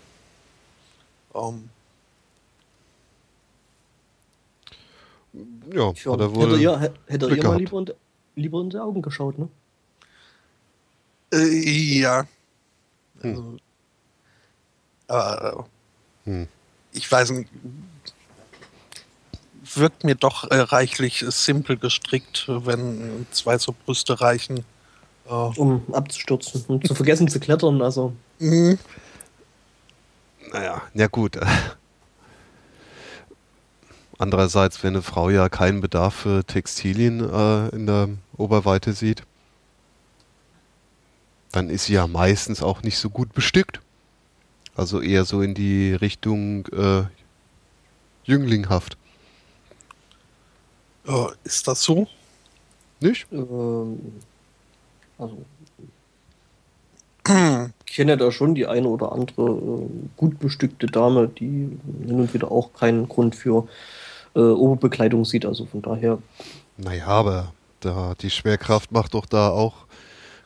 Um, 1.31 1.69
ähm. 5.33 5.73
ja, 5.73 5.87
hat 5.89 6.19
er 6.19 6.35
wohl 6.35 6.51
hätte 6.51 6.61
ihr, 6.61 6.93
hätte 7.07 7.35
ihr 7.35 7.43
mal 7.43 7.57
lieber, 7.57 7.85
lieber 8.35 8.61
in 8.61 8.69
die 8.69 8.77
Augen 8.77 9.01
geschaut, 9.01 9.37
ne? 9.37 9.49
Äh, 11.35 11.99
ja. 11.99 12.25
Hm. 13.21 13.59
Also, 15.07 15.59
äh, 15.59 16.29
hm. 16.29 16.47
Ich 16.93 17.11
weiß 17.11 17.31
nicht. 17.31 17.49
Wirkt 19.73 20.03
mir 20.03 20.15
doch 20.15 20.49
äh, 20.49 20.59
reichlich 20.59 21.25
simpel 21.27 21.77
gestrickt, 21.77 22.45
wenn 22.47 23.27
zwei 23.31 23.57
so 23.57 23.75
Brüste 23.85 24.21
reichen. 24.21 24.59
Äh. 25.25 25.29
Um 25.29 25.83
abzustürzen, 25.93 26.63
um 26.67 26.83
zu 26.83 26.95
vergessen 26.95 27.27
zu 27.27 27.39
klettern, 27.39 27.81
also. 27.81 28.13
Mhm. 28.39 28.77
Naja, 30.53 30.81
ja 30.93 31.07
gut. 31.07 31.37
Andererseits, 34.17 34.81
wenn 34.83 34.93
eine 34.93 35.01
Frau 35.01 35.29
ja 35.29 35.49
keinen 35.49 35.81
Bedarf 35.81 36.13
für 36.13 36.45
Textilien 36.45 37.19
äh, 37.19 37.67
in 37.75 37.85
der 37.85 38.09
Oberweite 38.37 38.93
sieht, 38.93 39.23
dann 41.55 41.69
ist 41.69 41.85
sie 41.85 41.93
ja 41.93 42.07
meistens 42.07 42.61
auch 42.61 42.83
nicht 42.83 42.97
so 42.97 43.09
gut 43.09 43.33
bestückt. 43.33 43.79
Also 44.75 45.01
eher 45.01 45.23
so 45.23 45.41
in 45.41 45.53
die 45.53 45.93
Richtung 45.93 46.65
äh, 46.67 47.03
Jünglinghaft. 48.25 48.97
Äh, 51.07 51.27
ist 51.43 51.67
das 51.67 51.81
so? 51.81 52.07
Nicht? 52.99 53.27
Ähm, 53.31 53.99
also. 55.17 55.37
Ich 57.87 57.95
kenne 57.95 58.17
da 58.17 58.31
schon 58.31 58.53
die 58.53 58.67
eine 58.67 58.87
oder 58.87 59.13
andere 59.13 59.49
äh, 59.49 59.89
gut 60.17 60.37
bestückte 60.39 60.87
Dame, 60.87 61.27
die 61.27 61.79
hin 62.05 62.19
und 62.19 62.33
wieder 62.33 62.51
auch 62.51 62.73
keinen 62.73 63.07
Grund 63.07 63.35
für 63.35 63.67
äh, 64.35 64.39
Oberbekleidung 64.39 65.23
sieht. 65.23 65.45
Also 65.45 65.65
von 65.65 65.81
daher. 65.81 66.19
Naja, 66.77 67.07
aber 67.07 67.53
da, 67.79 68.13
die 68.19 68.29
Schwerkraft 68.29 68.91
macht 68.91 69.13
doch 69.13 69.25
da 69.25 69.49
auch 69.49 69.84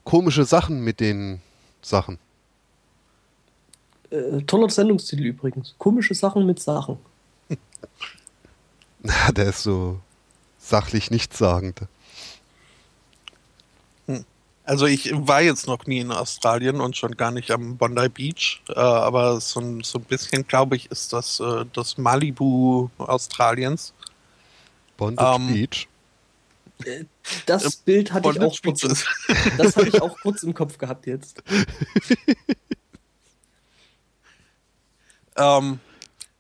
komische 0.10 0.43
Sachen 0.43 0.84
mit 0.84 1.00
den 1.00 1.39
Sachen. 1.84 2.17
Äh, 4.10 4.41
toller 4.41 4.69
Sendungstitel 4.69 5.24
übrigens. 5.24 5.76
Komische 5.78 6.15
Sachen 6.15 6.48
mit 6.48 6.60
Sachen. 6.60 6.98
Na, 9.04 9.32
der 9.32 9.50
ist 9.50 9.62
so 9.62 10.00
sachlich 10.58 11.12
nichtssagend. 11.12 11.82
Also 14.63 14.86
ich 14.86 15.12
war 15.13 15.41
jetzt 15.41 15.67
noch 15.67 15.86
nie 15.86 16.00
in 16.00 16.12
Australien 16.12 16.80
und 16.80 16.98
schon 16.98 17.15
gar 17.15 17.32
nicht 17.32 17.50
am 17.52 17.78
Bondi 17.78 18.10
Beach, 18.10 18.62
äh, 18.69 18.80
aber 18.80 19.39
so 19.41 19.60
ein, 19.60 19.82
so 19.82 19.98
ein 19.98 20.06
bisschen, 20.06 20.45
glaube 20.45 20.76
ich, 20.76 20.91
ist 20.91 21.13
das 21.13 21.39
äh, 21.39 21.65
das 21.74 21.98
Malibu 21.98 22.89
Australiens. 22.98 23.93
Bondi 24.98 25.24
ähm, 25.24 25.48
Beach? 25.48 25.88
Das 27.46 27.65
äh, 27.65 27.70
Bild 27.86 28.13
hatte 28.13 28.30
ich 28.30 28.39
auch 28.39 28.58
kurz, 28.62 28.82
das 28.82 29.76
hatte 29.76 29.88
ich 29.88 30.02
auch 30.02 30.15
kurz 30.22 30.44
im 30.44 30.54
Kopf 30.54 30.78
gehabt 30.78 31.08
jetzt. 31.08 31.42
ähm, 35.38 35.80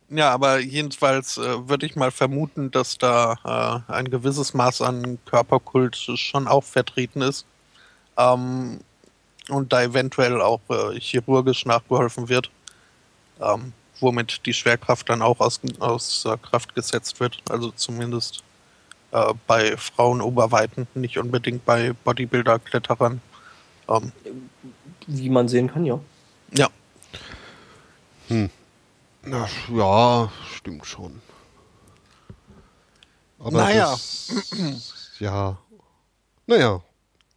ja, 0.09 0.31
aber 0.31 0.59
jedenfalls 0.59 1.37
äh, 1.37 1.69
würde 1.69 1.85
ich 1.85 1.95
mal 1.95 2.11
vermuten, 2.11 2.71
dass 2.71 2.97
da 2.97 3.85
äh, 3.87 3.91
ein 3.91 4.09
gewisses 4.09 4.53
Maß 4.53 4.81
an 4.81 5.19
Körperkult 5.25 5.95
schon 5.95 6.47
auch 6.47 6.63
vertreten 6.63 7.21
ist. 7.21 7.45
Ähm, 8.17 8.79
und 9.49 9.73
da 9.73 9.83
eventuell 9.83 10.41
auch 10.41 10.61
äh, 10.69 10.99
chirurgisch 10.99 11.65
nachgeholfen 11.65 12.29
wird. 12.29 12.51
Ähm, 13.39 13.73
womit 13.99 14.45
die 14.45 14.53
Schwerkraft 14.53 15.09
dann 15.09 15.21
auch 15.21 15.39
aus, 15.39 15.59
außer 15.79 16.37
Kraft 16.37 16.75
gesetzt 16.75 17.19
wird. 17.19 17.41
Also 17.49 17.71
zumindest 17.71 18.43
äh, 19.11 19.33
bei 19.47 19.75
Frauenoberweiten, 19.77 20.87
nicht 20.93 21.17
unbedingt 21.17 21.65
bei 21.65 21.93
Bodybuilder-Kletterern. 22.03 23.21
Ähm, 23.87 24.11
Wie 25.07 25.29
man 25.29 25.47
sehen 25.47 25.71
kann, 25.71 25.85
ja. 25.85 25.99
Ja. 26.55 26.69
Hm. 28.27 28.49
Na, 29.23 29.47
ja, 29.73 30.31
stimmt 30.55 30.85
schon. 30.85 31.21
Aber 33.39 33.51
naja. 33.51 33.91
Das, 33.91 34.31
ja. 35.19 35.57
Naja. 36.45 36.81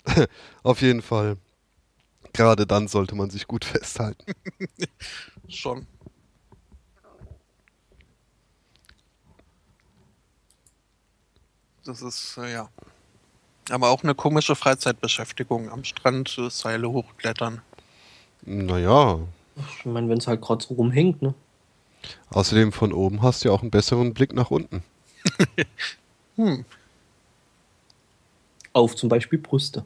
Auf 0.63 0.83
jeden 0.83 1.03
Fall. 1.03 1.37
Gerade 2.33 2.67
dann 2.67 2.89
sollte 2.89 3.15
man 3.15 3.31
sich 3.31 3.47
gut 3.47 3.65
festhalten. 3.65 4.33
schon. 5.49 5.87
Das 11.85 12.03
ist, 12.03 12.37
äh, 12.39 12.53
ja. 12.53 12.69
Aber 13.71 13.91
auch 13.91 14.03
eine 14.03 14.15
komische 14.15 14.55
Freizeitbeschäftigung. 14.55 15.71
Am 15.71 15.85
Strand 15.85 16.37
äh, 16.39 16.51
Seile 16.51 16.91
hochklettern. 16.91 17.63
Naja. 18.43 19.21
Ich 19.57 19.85
meine, 19.85 20.09
wenn 20.09 20.19
es 20.19 20.27
halt 20.27 20.41
gerade 20.41 20.65
so 20.65 20.75
rumhängt, 20.75 21.23
ne? 21.23 21.35
Außerdem 22.31 22.73
von 22.73 22.93
oben 22.93 23.23
hast 23.23 23.45
du 23.45 23.49
ja 23.49 23.55
auch 23.55 23.63
einen 23.63 23.71
besseren 23.71 24.15
Blick 24.15 24.33
nach 24.33 24.51
unten. 24.51 24.83
hm. 26.37 26.65
Auf 28.73 28.97
zum 28.97 29.09
Beispiel 29.09 29.39
Brüste. 29.39 29.85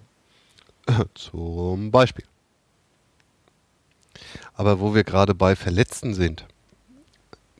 Zum 1.15 1.91
Beispiel. 1.91 2.25
Aber 4.55 4.81
wo 4.81 4.95
wir 4.95 5.05
gerade 5.05 5.35
bei 5.35 5.57
Verletzten 5.57 6.15
sind, 6.15 6.47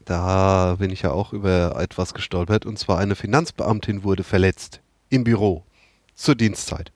da 0.07 0.76
bin 0.78 0.90
ich 0.90 1.02
ja 1.02 1.11
auch 1.11 1.32
über 1.32 1.76
etwas 1.78 2.14
gestolpert, 2.14 2.64
und 2.64 2.78
zwar 2.78 2.98
eine 2.98 3.16
Finanzbeamtin 3.16 4.04
wurde 4.04 4.24
verletzt 4.24 4.80
im 5.11 5.24
Büro 5.24 5.64
zur 6.14 6.36
Dienstzeit. 6.36 6.92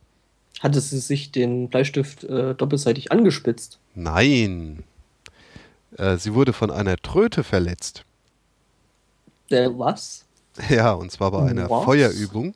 Hatte 0.61 0.81
sie 0.81 1.01
sich 1.01 1.33
den 1.33 1.69
Bleistift 1.69 2.25
äh, 2.25 2.55
doppelseitig 2.55 3.13
angespitzt? 3.13 3.79
Nein. 3.95 4.85
Äh, 5.99 6.17
sie 6.19 6.35
wurde 6.35 6.53
von 6.53 6.71
einer 6.71 6.97
Tröte 6.97 7.45
verletzt. 7.45 8.05
Äh, 9.51 9.69
was? 9.73 10.25
Ja, 10.69 10.93
und 10.93 11.11
zwar 11.11 11.31
bei 11.31 11.49
einer 11.49 11.71
Was? 11.71 11.85
Feuerübung. 11.85 12.55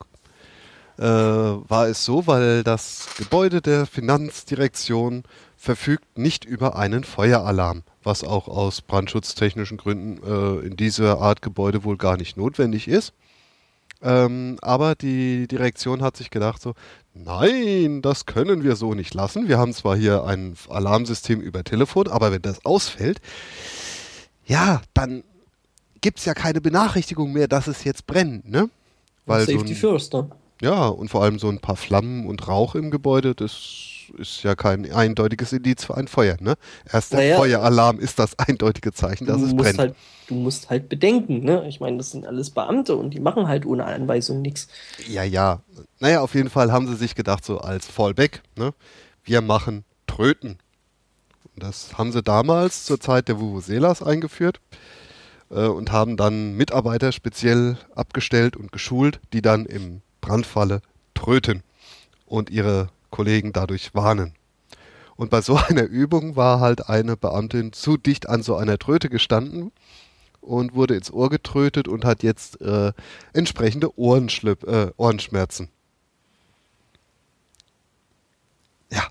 Äh, 0.98 1.02
war 1.02 1.88
es 1.88 2.05
so, 2.05 2.26
weil 2.26 2.62
das 2.62 3.09
Gebäude 3.16 3.62
der 3.62 3.86
Finanzdirektion 3.86 5.24
verfügt 5.64 6.18
nicht 6.18 6.44
über 6.44 6.76
einen 6.76 7.04
Feueralarm, 7.04 7.84
was 8.02 8.22
auch 8.22 8.48
aus 8.48 8.82
brandschutztechnischen 8.82 9.78
Gründen 9.78 10.22
äh, 10.22 10.66
in 10.66 10.76
dieser 10.76 11.20
Art 11.20 11.40
Gebäude 11.40 11.84
wohl 11.84 11.96
gar 11.96 12.18
nicht 12.18 12.36
notwendig 12.36 12.86
ist. 12.86 13.14
Ähm, 14.02 14.58
aber 14.60 14.94
die 14.94 15.48
Direktion 15.48 16.02
hat 16.02 16.18
sich 16.18 16.28
gedacht 16.28 16.60
so, 16.60 16.74
nein, 17.14 18.02
das 18.02 18.26
können 18.26 18.62
wir 18.62 18.76
so 18.76 18.92
nicht 18.92 19.14
lassen. 19.14 19.48
Wir 19.48 19.56
haben 19.56 19.72
zwar 19.72 19.96
hier 19.96 20.24
ein 20.24 20.54
Alarmsystem 20.68 21.40
über 21.40 21.64
Telefon, 21.64 22.08
aber 22.08 22.30
wenn 22.30 22.42
das 22.42 22.66
ausfällt, 22.66 23.22
ja, 24.44 24.82
dann 24.92 25.24
gibt 26.02 26.18
es 26.18 26.26
ja 26.26 26.34
keine 26.34 26.60
Benachrichtigung 26.60 27.32
mehr, 27.32 27.48
dass 27.48 27.68
es 27.68 27.84
jetzt 27.84 28.06
brennt, 28.06 28.50
ne? 28.50 28.68
Weil 29.24 29.46
so 29.46 29.52
Safety 29.52 29.72
ein, 29.72 29.76
first, 29.76 30.12
ne? 30.12 30.28
ja, 30.60 30.88
und 30.88 31.08
vor 31.08 31.22
allem 31.22 31.38
so 31.38 31.48
ein 31.48 31.60
paar 31.60 31.76
Flammen 31.76 32.26
und 32.26 32.46
Rauch 32.46 32.74
im 32.74 32.90
Gebäude, 32.90 33.34
das 33.34 33.93
ist 34.18 34.42
ja 34.42 34.55
kein 34.55 34.90
eindeutiges 34.92 35.52
Indiz 35.52 35.84
für 35.84 35.96
ein 35.96 36.09
Feuer, 36.09 36.36
ne? 36.40 36.55
Erst 36.92 37.12
der 37.12 37.20
Naja. 37.20 37.36
Feueralarm 37.36 37.98
ist 37.98 38.18
das 38.18 38.38
eindeutige 38.38 38.92
Zeichen, 38.92 39.26
dass 39.26 39.40
es 39.42 39.55
brennt. 39.55 39.78
halt, 39.78 39.94
du 40.28 40.34
musst 40.34 40.70
halt 40.70 40.88
bedenken, 40.88 41.44
ne? 41.44 41.66
Ich 41.68 41.80
meine, 41.80 41.96
das 41.98 42.11
sind 42.11 42.26
alles 42.26 42.50
Beamte 42.50 42.96
und 42.96 43.11
die 43.11 43.20
machen 43.20 43.48
halt 43.48 43.66
ohne 43.66 43.84
Anweisung 43.84 44.42
nichts. 44.42 44.68
Ja, 45.09 45.22
ja. 45.22 45.62
Naja, 46.00 46.20
auf 46.20 46.34
jeden 46.34 46.50
Fall 46.50 46.72
haben 46.72 46.86
sie 46.88 46.96
sich 46.96 47.14
gedacht, 47.14 47.44
so 47.44 47.59
als 47.59 47.86
Fallback, 47.86 48.42
ne? 48.57 48.74
Wir 49.24 49.40
machen 49.40 49.84
Tröten. 50.07 50.59
Und 51.55 51.62
das 51.62 51.96
haben 51.98 52.12
sie 52.12 52.22
damals 52.22 52.84
zur 52.84 53.00
Zeit 53.00 53.28
der 53.28 53.40
Vuvuzelas 53.40 54.02
eingeführt 54.02 54.61
äh, 55.50 55.66
und 55.66 55.92
haben 55.92 56.16
dann 56.16 56.55
Mitarbeiter 56.57 57.12
speziell 57.12 57.78
abgestellt 57.94 58.57
und 58.57 58.72
geschult, 58.72 59.20
die 59.32 59.42
dann 59.42 59.66
im 59.66 60.02
Brandfalle 60.20 60.80
tröten 61.14 61.62
und 62.26 62.50
ihre 62.50 62.88
Kollegen 63.14 63.52
dadurch 63.52 63.94
warnen. 63.94 64.34
Und 65.14 65.30
bei 65.30 65.40
so 65.40 65.56
einer 65.68 65.84
Übung 65.84 66.34
war 66.34 66.58
halt 66.58 66.88
eine 66.88 67.16
Beamtin 67.16 67.72
zu 67.72 67.96
dicht 67.96 68.28
an 68.28 68.42
so 68.42 68.56
einer 68.56 68.76
Tröte 68.76 69.08
gestanden 69.08 69.70
und 70.40 70.74
wurde 70.74 70.96
ins 70.96 71.12
Ohr 71.12 71.30
getrötet 71.30 71.86
und 71.86 72.04
hat 72.04 72.24
jetzt 72.24 72.60
äh, 72.60 72.92
entsprechende 73.32 73.96
Ohrenschlip, 73.96 74.64
äh, 74.64 74.90
Ohrenschmerzen. 74.96 75.68
Ja, 78.90 79.08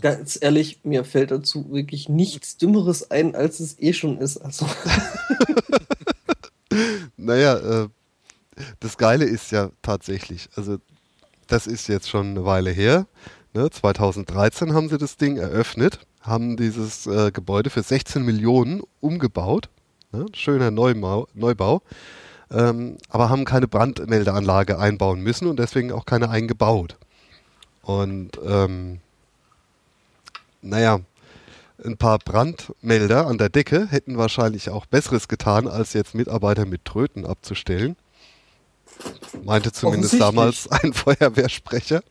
Ganz 0.00 0.38
ehrlich, 0.40 0.78
mir 0.84 1.04
fällt 1.04 1.32
dazu 1.32 1.72
wirklich 1.72 2.08
nichts 2.08 2.56
Dümmeres 2.56 3.10
ein, 3.10 3.34
als 3.34 3.58
es 3.58 3.80
eh 3.80 3.92
schon 3.92 4.18
ist. 4.18 4.36
Also, 4.38 4.64
naja, 7.16 7.56
äh, 7.56 7.88
das 8.78 8.96
Geile 8.96 9.24
ist 9.24 9.50
ja 9.50 9.70
tatsächlich, 9.82 10.48
also 10.54 10.78
das 11.50 11.66
ist 11.66 11.88
jetzt 11.88 12.08
schon 12.08 12.30
eine 12.30 12.44
Weile 12.44 12.70
her. 12.70 13.06
Ne? 13.52 13.70
2013 13.70 14.74
haben 14.74 14.88
sie 14.88 14.98
das 14.98 15.16
Ding 15.16 15.36
eröffnet, 15.36 16.00
haben 16.20 16.56
dieses 16.56 17.06
äh, 17.06 17.30
Gebäude 17.32 17.70
für 17.70 17.82
16 17.82 18.24
Millionen 18.24 18.82
umgebaut. 19.00 19.68
Ne? 20.12 20.26
Schöner 20.34 20.70
Neubau, 20.70 21.28
Neubau. 21.34 21.82
Ähm, 22.52 22.98
aber 23.08 23.28
haben 23.28 23.44
keine 23.44 23.68
Brandmeldeanlage 23.68 24.78
einbauen 24.78 25.20
müssen 25.20 25.46
und 25.46 25.58
deswegen 25.58 25.92
auch 25.92 26.04
keine 26.04 26.30
eingebaut. 26.30 26.96
Und 27.82 28.32
ähm, 28.44 29.00
naja, 30.62 31.00
ein 31.84 31.96
paar 31.96 32.18
Brandmelder 32.18 33.26
an 33.26 33.38
der 33.38 33.48
Decke 33.48 33.86
hätten 33.88 34.18
wahrscheinlich 34.18 34.70
auch 34.70 34.86
Besseres 34.86 35.28
getan, 35.28 35.66
als 35.66 35.92
jetzt 35.92 36.14
Mitarbeiter 36.14 36.66
mit 36.66 36.84
Tröten 36.84 37.24
abzustellen. 37.24 37.96
Meinte 39.44 39.72
zumindest 39.72 40.20
damals 40.20 40.68
ein 40.68 40.92
Feuerwehrsprecher. 40.92 42.02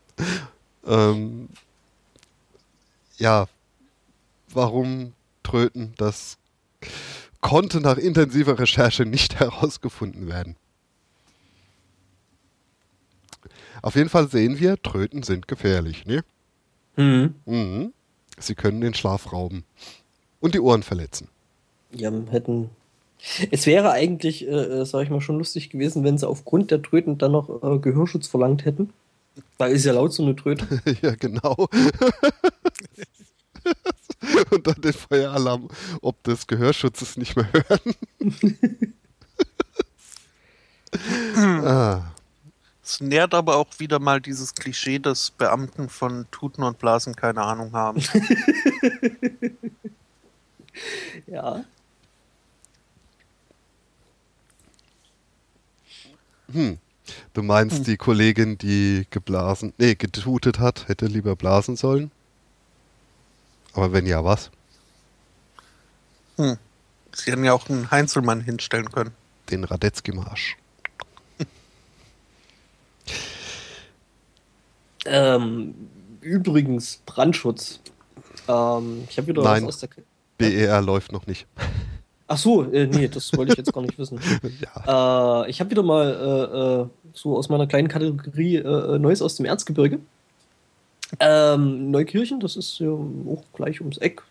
Ähm, 0.86 1.48
ja, 3.18 3.46
warum 4.48 5.12
Tröten? 5.42 5.94
Das 5.96 6.38
konnte 7.40 7.80
nach 7.80 7.96
intensiver 7.96 8.58
Recherche 8.58 9.04
nicht 9.04 9.34
herausgefunden 9.40 10.28
werden. 10.28 10.56
Auf 13.82 13.96
jeden 13.96 14.10
Fall 14.10 14.28
sehen 14.28 14.58
wir, 14.58 14.80
Tröten 14.82 15.22
sind 15.22 15.48
gefährlich, 15.48 16.04
ne? 16.04 16.22
hm. 16.96 17.34
Mhm. 17.46 17.92
Sie 18.38 18.54
können 18.54 18.80
den 18.80 18.94
Schlaf 18.94 19.32
rauben 19.32 19.64
und 20.40 20.54
die 20.54 20.60
Ohren 20.60 20.82
verletzen. 20.82 21.28
Ja, 21.92 22.10
hätten. 22.30 22.70
Es 23.50 23.66
wäre 23.66 23.90
eigentlich, 23.90 24.46
äh, 24.46 24.50
äh, 24.50 24.84
sag 24.86 25.02
ich 25.02 25.10
mal, 25.10 25.20
schon 25.20 25.38
lustig 25.38 25.70
gewesen, 25.70 26.04
wenn 26.04 26.16
sie 26.16 26.28
aufgrund 26.28 26.70
der 26.70 26.82
Tröten 26.82 27.18
dann 27.18 27.32
noch 27.32 27.62
äh, 27.62 27.78
Gehörschutz 27.78 28.28
verlangt 28.28 28.64
hätten. 28.64 28.90
Da 29.58 29.66
ist 29.66 29.84
ja 29.84 29.92
laut 29.92 30.12
so 30.12 30.22
eine 30.22 30.34
Tröte. 30.36 30.66
ja, 31.02 31.14
genau. 31.14 31.54
und 34.50 34.66
dann 34.66 34.80
den 34.80 34.92
Feueralarm 34.92 35.68
ob 36.02 36.22
des 36.24 36.46
Gehörschutzes 36.46 37.16
nicht 37.16 37.36
mehr 37.36 37.48
hören. 37.52 37.94
ah, 41.66 42.12
Es 42.82 43.00
nährt 43.00 43.34
aber 43.34 43.56
auch 43.56 43.68
wieder 43.78 43.98
mal 43.98 44.20
dieses 44.20 44.54
Klischee, 44.54 44.98
dass 44.98 45.30
Beamten 45.30 45.88
von 45.88 46.26
Tuten 46.30 46.62
und 46.62 46.78
Blasen 46.78 47.16
keine 47.16 47.42
Ahnung 47.42 47.72
haben. 47.72 48.02
Ja. 51.26 51.64
hm. 56.52 56.78
Du 57.32 57.42
meinst, 57.42 57.86
die 57.86 57.96
Kollegin, 57.96 58.58
die 58.58 59.06
geblasen, 59.10 59.72
nee, 59.78 59.94
getutet 59.94 60.58
hat, 60.58 60.88
hätte 60.88 61.06
lieber 61.06 61.36
blasen 61.36 61.76
sollen? 61.76 62.10
Aber 63.72 63.92
wenn 63.92 64.06
ja, 64.06 64.24
was? 64.24 64.50
Hm. 66.36 66.56
Sie 67.14 67.30
hätten 67.30 67.44
ja 67.44 67.52
auch 67.52 67.68
einen 67.68 67.90
Heinzelmann 67.90 68.40
hinstellen 68.40 68.90
können. 68.90 69.12
Den 69.50 69.64
Radetzky-Marsch. 69.64 70.56
Ähm, 75.06 75.74
übrigens, 76.20 77.00
Brandschutz. 77.06 77.80
Ähm, 78.48 79.04
ich 79.08 79.16
habe 79.16 79.28
wieder 79.28 79.42
Nein. 79.42 79.66
was 79.66 79.76
aus 79.76 79.80
der. 79.80 79.88
BER 80.38 80.78
E 80.78 80.84
läuft 80.84 81.12
noch 81.12 81.26
nicht. 81.26 81.46
Ach 82.26 82.38
so, 82.38 82.62
äh, 82.70 82.86
nee, 82.86 83.08
das 83.08 83.36
wollte 83.36 83.52
ich 83.52 83.58
jetzt 83.58 83.72
gar 83.72 83.82
nicht 83.82 83.98
wissen. 83.98 84.20
ja. 84.60 85.44
Äh, 85.44 85.50
ich 85.50 85.60
habe 85.60 85.70
wieder 85.70 85.82
mal 85.82 86.06
äh, 86.06 86.82
äh, 86.82 86.99
so 87.14 87.36
aus 87.36 87.48
meiner 87.48 87.66
kleinen 87.66 87.88
Kategorie 87.88 88.56
äh, 88.56 88.98
Neues 88.98 89.22
aus 89.22 89.36
dem 89.36 89.46
Erzgebirge. 89.46 89.98
Ähm, 91.18 91.90
Neukirchen, 91.90 92.40
das 92.40 92.56
ist 92.56 92.78
ja 92.78 92.90
auch 92.90 93.42
gleich 93.52 93.80
ums 93.80 93.98
Eck, 93.98 94.22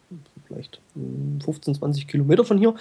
vielleicht 0.48 0.80
hm, 0.94 1.42
15, 1.44 1.76
20 1.76 2.08
Kilometer 2.08 2.46
von 2.46 2.58
hier, 2.58 2.76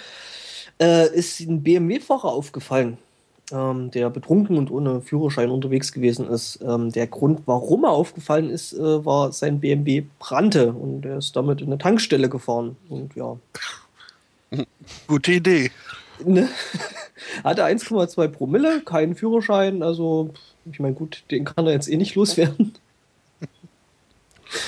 äh, 0.80 1.12
ist 1.14 1.40
ein 1.40 1.62
BMW-Fahrer 1.62 2.28
aufgefallen, 2.28 2.98
ähm, 3.50 3.90
der 3.90 4.08
betrunken 4.10 4.56
und 4.56 4.70
ohne 4.70 5.00
Führerschein 5.00 5.50
unterwegs 5.50 5.90
gewesen 5.90 6.28
ist. 6.28 6.60
Ähm, 6.62 6.92
der 6.92 7.08
Grund, 7.08 7.42
warum 7.46 7.84
er 7.84 7.90
aufgefallen 7.90 8.50
ist, 8.50 8.72
äh, 8.72 9.04
war, 9.04 9.32
sein 9.32 9.58
BMW 9.58 10.04
brannte 10.20 10.72
und 10.72 11.04
er 11.04 11.18
ist 11.18 11.34
damit 11.34 11.60
in 11.60 11.66
eine 11.66 11.78
Tankstelle 11.78 12.28
gefahren. 12.28 12.76
Und 12.88 13.16
ja, 13.16 13.36
Gute 15.06 15.32
Idee. 15.32 15.70
Ne? 16.24 16.48
Hatte 17.44 17.64
1,2 17.64 18.28
Promille, 18.28 18.80
keinen 18.82 19.14
Führerschein, 19.14 19.82
also 19.82 20.32
ich 20.70 20.80
meine, 20.80 20.94
gut, 20.94 21.24
den 21.30 21.44
kann 21.44 21.66
er 21.66 21.72
jetzt 21.72 21.88
eh 21.88 21.96
nicht 21.96 22.14
loswerden. 22.14 22.74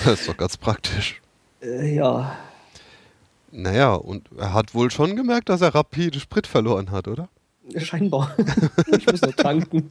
Das 0.04 0.20
ist 0.20 0.28
doch 0.28 0.36
ganz 0.36 0.56
praktisch. 0.56 1.20
Äh, 1.62 1.94
ja, 1.94 2.36
Naja, 3.50 3.94
und 3.94 4.28
er 4.36 4.52
hat 4.54 4.74
wohl 4.74 4.90
schon 4.90 5.16
gemerkt, 5.16 5.48
dass 5.48 5.60
er 5.60 5.74
rapide 5.74 6.20
Sprit 6.20 6.46
verloren 6.46 6.90
hat, 6.90 7.08
oder? 7.08 7.28
scheinbar. 7.76 8.34
ich 8.98 9.06
muss 9.06 9.22
noch 9.22 9.32
tanken. 9.34 9.90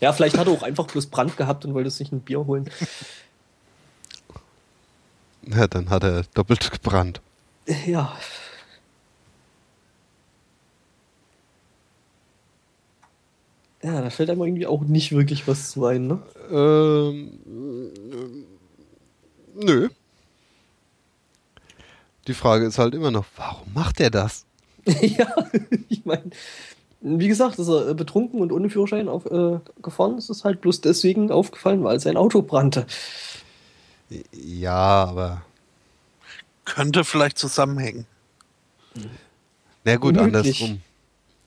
Ja, 0.00 0.12
vielleicht 0.12 0.38
hat 0.38 0.46
er 0.46 0.52
auch 0.52 0.62
einfach 0.62 0.86
bloß 0.86 1.06
Brand 1.06 1.36
gehabt 1.36 1.64
und 1.64 1.74
wollte 1.74 1.90
sich 1.90 2.10
ein 2.12 2.20
Bier 2.20 2.46
holen. 2.46 2.70
Ja, 5.46 5.66
dann 5.66 5.90
hat 5.90 6.02
er 6.04 6.22
doppelt 6.34 6.70
gebrannt. 6.70 7.20
Äh, 7.66 7.90
Ja. 7.90 8.16
Ja, 13.84 14.00
da 14.00 14.08
fällt 14.08 14.30
einem 14.30 14.42
irgendwie 14.42 14.66
auch 14.66 14.80
nicht 14.80 15.12
wirklich 15.12 15.46
was 15.46 15.72
zu 15.72 15.84
ein, 15.84 16.06
ne? 16.06 16.22
Ähm, 16.50 17.32
äh, 19.56 19.62
nö. 19.62 19.88
Die 22.26 22.32
Frage 22.32 22.64
ist 22.64 22.78
halt 22.78 22.94
immer 22.94 23.10
noch, 23.10 23.26
warum 23.36 23.74
macht 23.74 24.00
er 24.00 24.08
das? 24.08 24.46
ja, 24.86 25.26
ich 25.90 26.06
meine, 26.06 26.30
wie 27.02 27.28
gesagt, 27.28 27.58
ist 27.58 27.68
er 27.68 27.90
äh, 27.90 27.94
betrunken 27.94 28.40
und 28.40 28.52
ohne 28.52 28.70
Führerschein 28.70 29.06
auf, 29.06 29.26
äh, 29.26 29.58
gefahren. 29.82 30.16
Es 30.16 30.30
ist 30.30 30.44
halt 30.44 30.62
bloß 30.62 30.80
deswegen 30.80 31.30
aufgefallen, 31.30 31.84
weil 31.84 32.00
sein 32.00 32.16
Auto 32.16 32.40
brannte. 32.40 32.86
Ja, 34.32 35.04
aber. 35.04 35.42
Könnte 36.64 37.04
vielleicht 37.04 37.36
zusammenhängen. 37.36 38.06
Na 39.84 39.96
gut, 39.96 40.16
Unmöglich. 40.16 40.62
andersrum. 40.62 40.80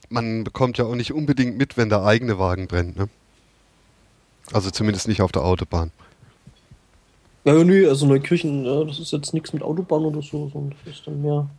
Man 0.10 0.44
bekommt 0.44 0.78
ja 0.78 0.86
auch 0.86 0.96
nicht 0.96 1.14
unbedingt 1.14 1.58
mit, 1.58 1.78
wenn 1.78 1.90
der 1.90 2.04
eigene 2.04 2.40
Wagen 2.40 2.68
brennt, 2.68 2.98
ne? 2.98 3.10
Also 4.54 4.72
zumindest 4.72 5.08
nicht 5.08 5.22
auf 5.22 5.32
der 5.32 5.44
Autobahn. 5.44 5.92
Ja, 7.44 7.56
ja, 7.56 7.64
nö, 7.64 7.90
also 7.90 8.06
Neukirchen, 8.06 8.66
ja, 8.66 8.84
das 8.84 9.00
ist 9.00 9.12
jetzt 9.12 9.34
nichts 9.34 9.54
mit 9.54 9.64
Autobahn 9.64 10.06
oder 10.06 10.22
so, 10.22 10.50
sondern 10.50 10.76
das 10.86 10.96
ist 10.96 11.08
dann 11.08 11.22
mehr 11.22 11.50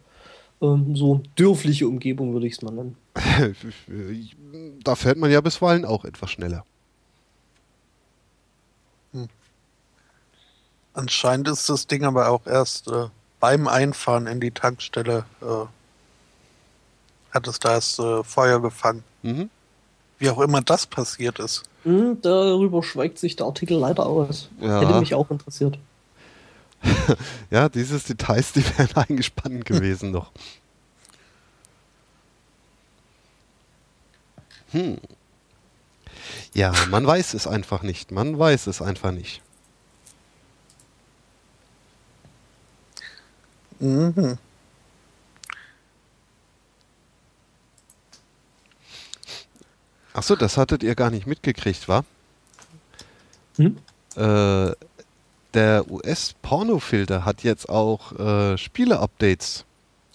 ähm, 0.62 0.96
so 0.96 1.22
dörfliche 1.36 1.86
Umgebung, 1.86 2.32
würde 2.32 2.46
ich 2.46 2.54
es 2.54 2.62
mal 2.62 2.72
nennen. 2.72 2.96
da 4.84 4.94
fährt 4.94 5.18
man 5.18 5.30
ja 5.30 5.40
bisweilen 5.40 5.84
auch 5.84 6.04
etwas 6.04 6.30
schneller. 6.30 6.64
Anscheinend 10.98 11.46
ist 11.46 11.68
das 11.68 11.86
Ding 11.86 12.04
aber 12.04 12.28
auch 12.28 12.44
erst 12.46 12.88
äh, 12.88 13.06
beim 13.38 13.68
Einfahren 13.68 14.26
in 14.26 14.40
die 14.40 14.50
Tankstelle 14.50 15.24
äh, 15.40 15.66
hat 17.30 17.46
es 17.46 17.58
da 17.58 17.72
erst 17.72 17.98
äh, 17.98 18.22
Feuer 18.24 18.60
gefangen. 18.60 19.04
Mhm. 19.22 19.50
Wie 20.18 20.30
auch 20.30 20.40
immer 20.40 20.60
das 20.60 20.86
passiert 20.86 21.38
ist. 21.38 21.62
Hm, 21.84 22.18
darüber 22.22 22.82
schweigt 22.82 23.18
sich 23.18 23.36
der 23.36 23.46
Artikel 23.46 23.78
leider 23.78 24.06
aus. 24.06 24.48
Ja. 24.60 24.80
Hätte 24.80 24.98
mich 25.00 25.14
auch 25.14 25.30
interessiert. 25.30 25.78
Ja, 27.50 27.68
dieses 27.68 28.04
Details, 28.04 28.52
die 28.52 28.64
wären 28.78 28.94
eingespannt 28.94 29.64
gewesen 29.64 30.12
noch. 30.12 30.30
Hm. 34.70 34.98
Ja, 36.54 36.72
man 36.90 37.06
weiß 37.06 37.34
es 37.34 37.46
einfach 37.46 37.82
nicht. 37.82 38.12
Man 38.12 38.38
weiß 38.38 38.66
es 38.66 38.82
einfach 38.82 39.10
nicht. 39.12 39.42
Mhm. 43.80 44.38
Achso, 50.18 50.34
das 50.34 50.56
hattet 50.56 50.82
ihr 50.82 50.96
gar 50.96 51.10
nicht 51.10 51.28
mitgekriegt, 51.28 51.88
wa? 51.88 52.04
Hm? 53.56 53.76
Äh, 54.16 54.72
der 55.54 55.88
US-Pornofilter 55.88 57.24
hat 57.24 57.44
jetzt 57.44 57.68
auch 57.68 58.18
äh, 58.18 58.58
Spiele-Updates. 58.58 59.64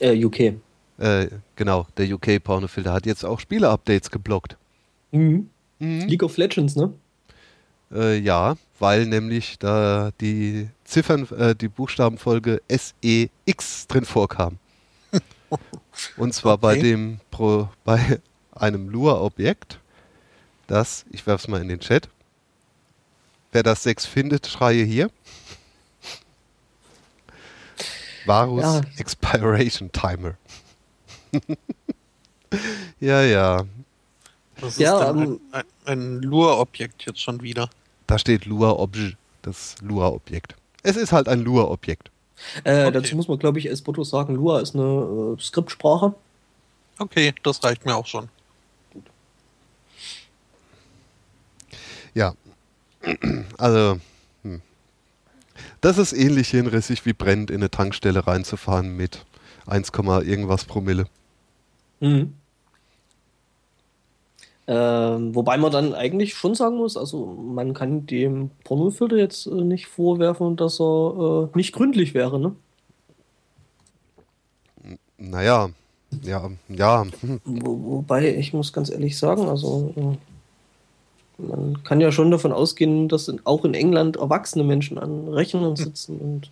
Äh, 0.01 0.21
UK. 0.25 0.55
Äh, 0.97 1.27
genau, 1.55 1.87
der 1.95 2.13
UK-Pornofilter 2.13 2.91
hat 2.91 3.05
jetzt 3.05 3.23
auch 3.23 3.39
Spiele-Updates 3.39 4.11
geblockt. 4.11 4.57
Mhm. 5.13 5.49
Mhm. 5.79 6.01
League 6.01 6.23
of 6.23 6.35
Legends, 6.35 6.75
ne? 6.75 6.91
Äh, 7.93 8.17
ja, 8.19 8.57
weil 8.79 9.05
nämlich 9.05 9.57
da 9.57 10.11
die 10.19 10.67
Ziffern, 10.83 11.29
äh, 11.29 11.55
die 11.55 11.69
Buchstabenfolge 11.69 12.61
SEX 12.67 13.87
drin 13.87 14.03
vorkam. 14.03 14.57
Und 16.17 16.33
zwar 16.33 16.57
bei 16.57 16.73
Okay. 16.73 16.81
dem 16.81 17.19
Pro, 17.31 17.69
bei 17.85 18.19
einem 18.51 18.89
Lua-Objekt, 18.89 19.79
das, 20.67 21.05
ich 21.11 21.25
werf's 21.27 21.47
mal 21.47 21.61
in 21.61 21.67
den 21.67 21.79
Chat. 21.79 22.09
Wer 23.51 23.63
das 23.63 23.83
6 23.83 24.05
findet, 24.05 24.47
schreie 24.47 24.83
hier. 24.83 25.09
Varus 28.25 28.61
Ja. 28.63 28.81
Expiration 28.97 29.91
Timer. 29.91 30.35
ja, 32.99 33.21
ja. 33.21 33.65
Das 34.61 34.77
Ja, 34.77 34.93
ist 34.93 34.99
dann 35.07 35.19
ähm, 35.19 35.39
ein, 35.51 35.63
ein, 35.85 35.99
ein 35.99 36.21
Lure-Objekt 36.21 37.05
jetzt 37.05 37.21
schon 37.21 37.41
wieder. 37.41 37.69
Da 38.07 38.17
steht 38.17 38.45
Lua-Objekt, 38.45 39.17
das 39.41 39.75
Lua-Objekt. 39.81 40.55
Es 40.83 40.95
ist 40.95 41.11
halt 41.11 41.27
ein 41.27 41.41
Lua-Objekt. 41.41 42.09
Äh, 42.63 42.87
Okay. 42.87 42.91
Dazu 42.91 43.15
muss 43.15 43.27
man, 43.27 43.39
glaube 43.39 43.59
ich, 43.59 43.69
als 43.69 43.81
Brutto 43.81 44.03
sagen, 44.03 44.35
Lua 44.35 44.59
ist 44.59 44.75
eine 44.75 45.35
äh, 45.37 45.41
Skriptsprache. 45.41 46.13
Okay, 46.99 47.33
das 47.43 47.63
reicht 47.63 47.85
mir 47.85 47.95
auch 47.95 48.05
schon. 48.07 48.29
Ja. 52.13 52.33
Also, 53.57 53.99
hm. 54.43 54.61
das 55.81 55.97
ist 55.97 56.13
ähnlich 56.13 56.49
hinrissig 56.49 57.05
wie 57.05 57.13
brennend 57.13 57.51
in 57.51 57.57
eine 57.57 57.69
Tankstelle 57.69 58.25
reinzufahren 58.25 58.95
mit 58.95 59.25
1, 59.67 59.91
irgendwas 60.23 60.65
Promille. 60.65 61.05
Mhm. 61.99 62.33
Ähm, 64.65 65.35
wobei 65.35 65.57
man 65.57 65.71
dann 65.71 65.93
eigentlich 65.93 66.35
schon 66.35 66.55
sagen 66.55 66.77
muss, 66.77 66.95
also 66.95 67.25
man 67.25 67.73
kann 67.73 68.05
dem 68.05 68.49
Pornofilter 68.63 69.17
jetzt 69.17 69.45
äh, 69.45 69.51
nicht 69.55 69.87
vorwerfen, 69.87 70.55
dass 70.55 70.79
er 70.79 71.49
äh, 71.53 71.57
nicht 71.57 71.73
gründlich 71.73 72.13
wäre, 72.13 72.39
ne? 72.39 72.55
Naja, 75.17 75.69
ja, 76.21 76.49
ja. 76.69 77.05
Hm. 77.21 77.41
Wo, 77.43 77.97
wobei, 77.97 78.35
ich 78.35 78.53
muss 78.53 78.71
ganz 78.71 78.89
ehrlich 78.89 79.17
sagen, 79.17 79.49
also 79.49 79.93
äh, 79.97 80.32
man 81.37 81.83
kann 81.83 82.01
ja 82.01 82.11
schon 82.11 82.31
davon 82.31 82.51
ausgehen, 82.51 83.09
dass 83.09 83.27
in, 83.27 83.41
auch 83.45 83.65
in 83.65 83.73
England 83.73 84.17
erwachsene 84.17 84.63
Menschen 84.63 84.97
an 84.97 85.27
Rechnern 85.27 85.75
sitzen 85.75 86.17
und 86.19 86.51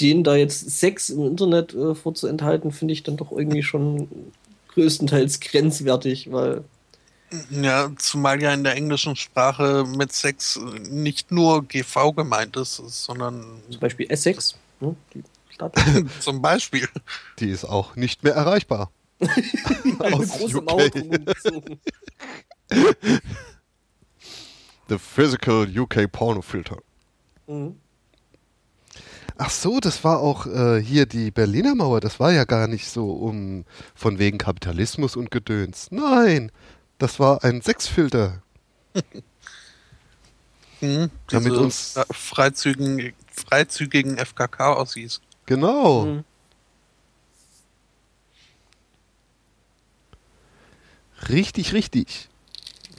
denen 0.00 0.24
da 0.24 0.36
jetzt 0.36 0.78
Sex 0.78 1.10
im 1.10 1.26
Internet 1.26 1.74
äh, 1.74 1.94
vorzuenthalten, 1.94 2.72
finde 2.72 2.92
ich 2.92 3.02
dann 3.02 3.16
doch 3.16 3.32
irgendwie 3.32 3.62
schon 3.62 4.08
größtenteils 4.74 5.40
grenzwertig, 5.40 6.30
weil 6.32 6.64
Ja, 7.50 7.90
zumal 7.96 8.42
ja 8.42 8.52
in 8.52 8.64
der 8.64 8.74
englischen 8.74 9.16
Sprache 9.16 9.84
mit 9.96 10.12
Sex 10.12 10.60
nicht 10.88 11.32
nur 11.32 11.64
GV 11.66 12.12
gemeint 12.12 12.56
ist, 12.56 12.76
sondern 12.76 13.44
zum 13.70 13.80
Beispiel 13.80 14.06
Essex, 14.10 14.56
ne, 14.80 14.94
die 15.14 15.22
Stadt, 15.50 15.74
zum 16.20 16.42
Beispiel. 16.42 16.88
Die 17.38 17.50
ist 17.50 17.64
auch 17.64 17.96
nicht 17.96 18.22
mehr 18.22 18.34
erreichbar. 18.34 18.90
eine 19.20 20.14
Aus 20.14 20.28
große 20.28 20.58
UK. 20.58 20.64
Mauer. 20.66 20.90
The 24.88 24.98
Physical 24.98 25.66
UK 25.66 26.10
Pornofilter. 26.10 26.78
Mhm. 27.46 27.76
Ach 29.38 29.50
so, 29.50 29.80
das 29.80 30.02
war 30.02 30.20
auch 30.20 30.46
äh, 30.46 30.80
hier 30.82 31.04
die 31.04 31.30
Berliner 31.30 31.74
Mauer. 31.74 32.00
Das 32.00 32.18
war 32.20 32.32
ja 32.32 32.44
gar 32.44 32.68
nicht 32.68 32.88
so 32.88 33.10
um 33.12 33.64
von 33.94 34.18
wegen 34.18 34.38
Kapitalismus 34.38 35.14
und 35.16 35.30
Gedöns. 35.30 35.88
Nein, 35.90 36.50
das 36.98 37.20
war 37.20 37.44
ein 37.44 37.60
Sexfilter. 37.62 38.42
Hm, 40.80 41.10
Damit 41.30 41.52
uns- 41.54 41.96
äh, 41.96 42.04
freizügigen, 42.10 43.14
freizügigen 43.32 44.18
FKK-Ossis. 44.18 45.22
Genau. 45.46 46.04
Mhm. 46.04 46.24
Richtig, 51.28 51.72
richtig. 51.72 52.28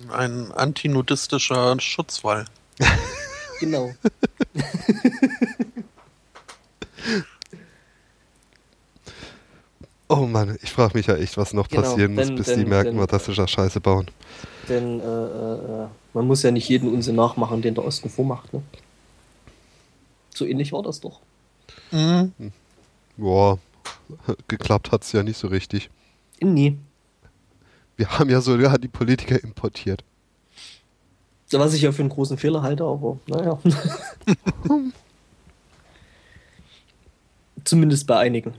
Ein 0.10 0.52
antinudistischer 0.52 1.80
Schutzwall. 1.80 2.46
Genau. 3.60 3.92
Oh 10.10 10.26
Mann, 10.26 10.58
ich 10.62 10.72
frage 10.72 10.98
mich 10.98 11.08
ja 11.08 11.16
echt, 11.16 11.36
was 11.38 11.54
noch 11.54 11.68
Genau, 11.68 11.82
passieren 11.82 12.16
muss, 12.16 12.28
denn- 12.28 12.36
bis 12.36 12.46
denn- 12.48 12.60
die 12.60 12.66
merken, 12.66 12.92
denn- 12.92 13.00
was 13.00 13.08
das 13.08 13.28
ist, 13.28 13.50
Scheiße 13.50 13.82
bauen. 13.82 14.08
Denn 14.70 15.00
äh, 15.00 15.04
äh, 15.04 15.84
äh, 15.84 15.88
man 16.14 16.28
muss 16.28 16.44
ja 16.44 16.52
nicht 16.52 16.70
jeden 16.70 16.94
Unsinn 16.94 17.16
nachmachen, 17.16 17.62
den 17.62 17.76
der 17.76 17.84
Osten 17.86 18.10
vormacht. 18.10 18.54
Ne? 18.54 18.62
So 20.34 20.46
ähnlich 20.46 20.72
war 20.72 20.82
das 20.84 21.02
doch. 21.02 21.20
Mhm. 21.92 22.32
Boah, 23.18 23.60
geklappt 24.48 24.92
hat's 24.92 25.12
ja 25.12 25.24
nicht 25.24 25.38
so 25.38 25.48
richtig. 25.48 25.90
Nee. 26.42 26.78
Wir 27.98 28.18
haben 28.18 28.30
ja 28.30 28.42
sogar 28.42 28.78
die 28.78 28.88
Politiker 28.88 29.44
importiert. 29.44 30.04
Was 31.52 31.74
ich 31.74 31.82
ja 31.82 31.92
für 31.92 32.02
einen 32.02 32.10
großen 32.10 32.38
Fehler 32.38 32.62
halte, 32.62 32.84
aber 32.84 33.18
naja. 33.28 33.60
Zumindest 37.64 38.06
bei 38.08 38.18
einigen. 38.18 38.54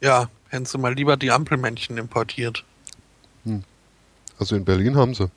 Ja, 0.00 0.28
hätten 0.48 0.66
sie 0.66 0.78
mal 0.78 0.94
lieber 0.94 1.16
die 1.16 1.30
Ampelmännchen 1.30 1.96
importiert. 1.98 2.64
Also 4.38 4.54
in 4.56 4.64
Berlin 4.64 4.96
haben 4.96 5.14
sie. 5.14 5.30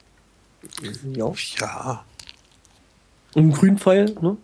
Ja. 1.14 1.32
Ja, 1.58 2.04
Und 3.34 3.52
Grünpfeil, 3.52 4.14
ne? 4.20 4.36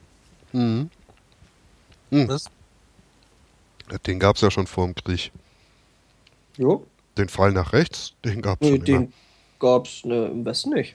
Mhm. 0.53 0.91
Mhm. 2.11 2.29
was? 2.29 2.47
Den 4.07 4.19
gab's 4.19 4.41
ja 4.41 4.51
schon 4.51 4.67
vor 4.67 4.87
dem 4.87 4.95
Krieg. 4.95 5.31
Ja. 6.57 6.79
Den 7.19 7.29
Pfeil 7.29 7.53
nach 7.53 7.73
rechts, 7.73 8.13
den 8.25 8.43
gab's 8.43 8.61
Nee, 8.61 8.77
schon 8.77 8.77
immer. 8.87 8.99
den, 9.01 9.13
gab 9.59 9.87
es 9.87 10.05
ne, 10.05 10.27
im 10.27 10.45
Westen 10.45 10.71
nicht. 10.71 10.95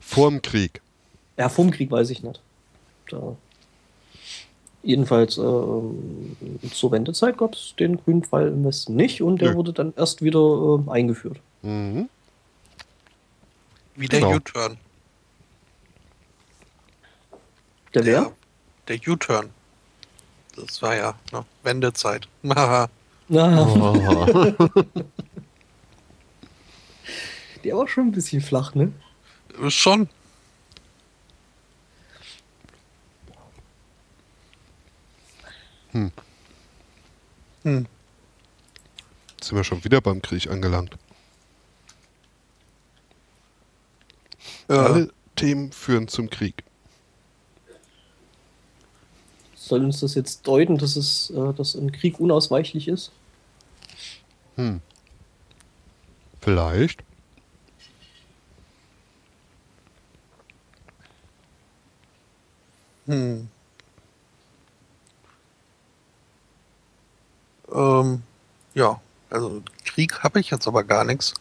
Vorm 0.00 0.40
Krieg. 0.40 0.80
Ja, 1.36 1.48
vorm 1.48 1.70
Krieg 1.70 1.90
weiß 1.90 2.10
ich 2.10 2.22
nicht. 2.22 2.40
Da. 3.10 3.36
Jedenfalls 4.82 5.36
äh, 5.38 5.40
zur 5.40 6.92
Wendezeit 6.92 7.38
gab 7.38 7.54
es 7.54 7.74
den 7.78 7.96
grünen 8.02 8.22
Pfeil 8.22 8.48
im 8.48 8.64
Westen 8.64 8.96
nicht 8.96 9.22
und 9.22 9.40
der 9.40 9.50
Nö. 9.50 9.56
wurde 9.56 9.72
dann 9.72 9.92
erst 9.96 10.22
wieder 10.22 10.80
äh, 10.86 10.90
eingeführt. 10.90 11.38
Mhm. 11.62 12.08
Wie 13.96 14.08
der 14.08 14.20
Genau. 14.20 14.34
U-Turn. 14.36 14.76
Der 17.94 18.04
wer? 18.04 18.32
Der 18.88 18.98
U-Turn. 19.06 19.50
Das 20.56 20.82
war 20.82 20.94
ja 20.96 21.14
ne, 21.32 21.44
Wendezeit. 21.62 22.28
Haha. 22.48 22.88
Na, 23.28 23.66
Oh. 23.66 24.74
Der 27.64 27.76
war 27.76 27.88
schon 27.88 28.08
ein 28.08 28.12
bisschen 28.12 28.42
flach, 28.42 28.74
ne? 28.74 28.92
Schon. 29.68 30.08
Hm. 35.92 36.10
Hm. 37.62 37.86
Sind 39.40 39.56
wir 39.56 39.64
schon 39.64 39.84
wieder 39.84 40.00
beim 40.00 40.20
Krieg 40.20 40.50
angelangt. 40.50 40.96
Äh, 44.68 44.74
Alle 44.74 45.12
Themen 45.36 45.72
führen 45.72 46.08
zum 46.08 46.28
Krieg. 46.30 46.64
Soll 49.54 49.84
uns 49.84 50.00
das 50.00 50.14
jetzt 50.14 50.46
deuten, 50.46 50.76
dass 50.76 50.96
es, 50.96 51.30
äh, 51.30 51.54
dass 51.54 51.74
ein 51.74 51.92
Krieg 51.92 52.20
unausweichlich 52.20 52.88
ist? 52.88 53.12
Hm. 54.56 54.80
Vielleicht. 56.42 57.02
Hm. 63.06 63.48
Ähm, 67.72 68.22
ja, 68.74 69.00
also 69.30 69.62
Krieg 69.84 70.22
habe 70.22 70.40
ich 70.40 70.50
jetzt 70.50 70.66
aber 70.68 70.84
gar 70.84 71.04
nichts. 71.04 71.34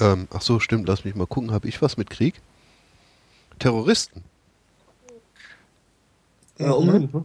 Ähm, 0.00 0.28
ach 0.32 0.40
so, 0.42 0.58
stimmt, 0.60 0.88
lass 0.88 1.04
mich 1.04 1.14
mal 1.14 1.26
gucken. 1.26 1.52
Habe 1.52 1.68
ich 1.68 1.80
was 1.82 1.96
mit 1.96 2.10
Krieg? 2.10 2.40
Terroristen. 3.58 4.24
Ja, 6.58 6.72
Mhm. 6.72 6.74
umhin, 6.74 7.10
ne? 7.12 7.24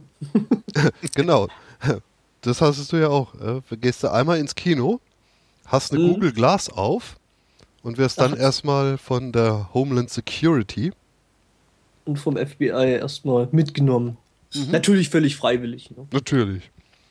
Genau. 1.14 1.48
Das 2.42 2.60
hast 2.60 2.92
du 2.92 2.96
ja 2.96 3.08
auch. 3.08 3.34
Äh, 3.34 3.60
gehst 3.76 4.02
du 4.02 4.08
einmal 4.12 4.38
ins 4.38 4.54
Kino, 4.54 5.00
hast 5.66 5.92
eine 5.92 6.00
Mhm. 6.00 6.14
Google 6.14 6.32
Glass 6.32 6.68
auf 6.70 7.16
und 7.82 7.98
wirst 7.98 8.20
dann 8.20 8.36
erstmal 8.36 8.98
von 8.98 9.32
der 9.32 9.70
Homeland 9.74 10.10
Security. 10.10 10.92
Und 12.04 12.16
vom 12.18 12.36
FBI 12.36 12.66
erstmal 12.66 13.48
mitgenommen. 13.52 14.16
Mhm. 14.54 14.70
Natürlich 14.70 15.10
völlig 15.10 15.36
freiwillig. 15.36 15.90
Ne? 15.90 16.06
Natürlich. 16.12 16.70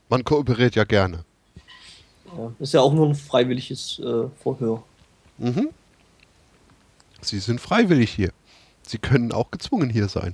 Man 0.09 0.23
kooperiert 0.23 0.75
ja 0.75 0.83
gerne. 0.83 1.23
Ja, 2.37 2.51
ist 2.59 2.73
ja 2.73 2.81
auch 2.81 2.93
nur 2.93 3.07
ein 3.07 3.15
freiwilliges 3.15 3.99
äh, 3.99 4.27
Vorhör. 4.41 4.83
Mhm. 5.37 5.69
Sie 7.21 7.39
sind 7.39 7.61
freiwillig 7.61 8.11
hier. 8.11 8.31
Sie 8.81 8.97
können 8.97 9.31
auch 9.31 9.51
gezwungen 9.51 9.89
hier 9.89 10.07
sein. 10.07 10.33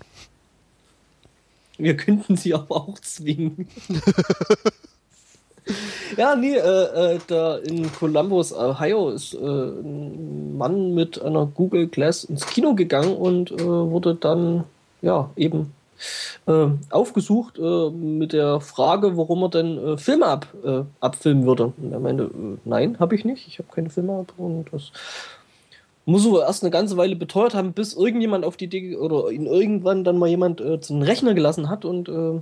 Wir 1.77 1.97
könnten 1.97 2.37
sie 2.37 2.53
aber 2.53 2.75
auch 2.75 2.99
zwingen. 2.99 3.67
ja, 6.17 6.35
nee, 6.35 6.55
äh, 6.55 7.15
äh, 7.15 7.19
da 7.27 7.57
in 7.57 7.91
Columbus, 7.93 8.53
Ohio, 8.53 9.09
ist 9.09 9.33
äh, 9.33 9.37
ein 9.37 10.57
Mann 10.57 10.93
mit 10.93 11.21
einer 11.21 11.45
Google 11.45 11.87
Glass 11.87 12.23
ins 12.23 12.45
Kino 12.45 12.75
gegangen 12.75 13.15
und 13.15 13.51
äh, 13.51 13.65
wurde 13.65 14.15
dann, 14.15 14.63
ja, 15.01 15.29
eben 15.35 15.73
äh, 16.47 16.67
aufgesucht 16.89 17.57
äh, 17.57 17.89
mit 17.89 18.33
der 18.33 18.59
Frage, 18.59 19.17
warum 19.17 19.43
er 19.43 19.49
denn 19.49 19.77
äh, 19.77 19.97
Filme 19.97 20.25
ab, 20.27 20.47
abfilmen 20.99 21.45
würde. 21.45 21.73
Und 21.77 21.91
er 21.91 21.99
meinte, 21.99 22.29
nein, 22.65 22.99
habe 22.99 23.15
ich 23.15 23.25
nicht, 23.25 23.47
ich 23.47 23.59
habe 23.59 23.69
keine 23.73 23.89
Filme 23.89 24.13
ab 24.19 24.33
und 24.37 24.65
das 24.71 24.91
muss 26.05 26.27
aber 26.27 26.45
erst 26.45 26.63
eine 26.63 26.71
ganze 26.71 26.97
Weile 26.97 27.15
beteuert 27.15 27.55
haben, 27.55 27.73
bis 27.73 27.93
irgendjemand 27.93 28.45
auf 28.45 28.57
die 28.57 28.65
Idee 28.65 28.95
oder 28.95 29.31
ihn 29.31 29.47
irgendwann 29.47 30.03
dann 30.03 30.17
mal 30.17 30.29
jemand 30.29 30.61
äh, 30.61 30.79
zu 30.79 30.93
einem 30.93 31.01
Rechner 31.01 31.33
gelassen 31.33 31.69
hat 31.69 31.83
und 31.83 32.09
äh, 32.09 32.41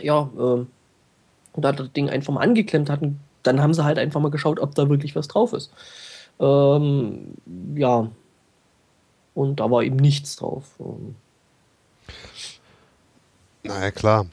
ja, 0.00 0.28
äh, 0.36 0.64
und 1.52 1.62
da 1.64 1.72
das 1.72 1.92
Ding 1.92 2.10
einfach 2.10 2.32
mal 2.32 2.40
angeklemmt 2.42 2.90
hatten, 2.90 3.20
dann 3.42 3.60
haben 3.60 3.74
sie 3.74 3.84
halt 3.84 3.98
einfach 3.98 4.20
mal 4.20 4.30
geschaut, 4.30 4.60
ob 4.60 4.74
da 4.74 4.88
wirklich 4.88 5.16
was 5.16 5.28
drauf 5.28 5.52
ist. 5.52 5.70
Ähm, 6.40 7.34
ja. 7.74 8.10
Und 9.34 9.60
da 9.60 9.70
war 9.70 9.82
eben 9.82 9.96
nichts 9.96 10.36
drauf. 10.36 10.64
Ähm, 10.80 11.16
Naja, 13.62 13.90
klar. 13.90 14.26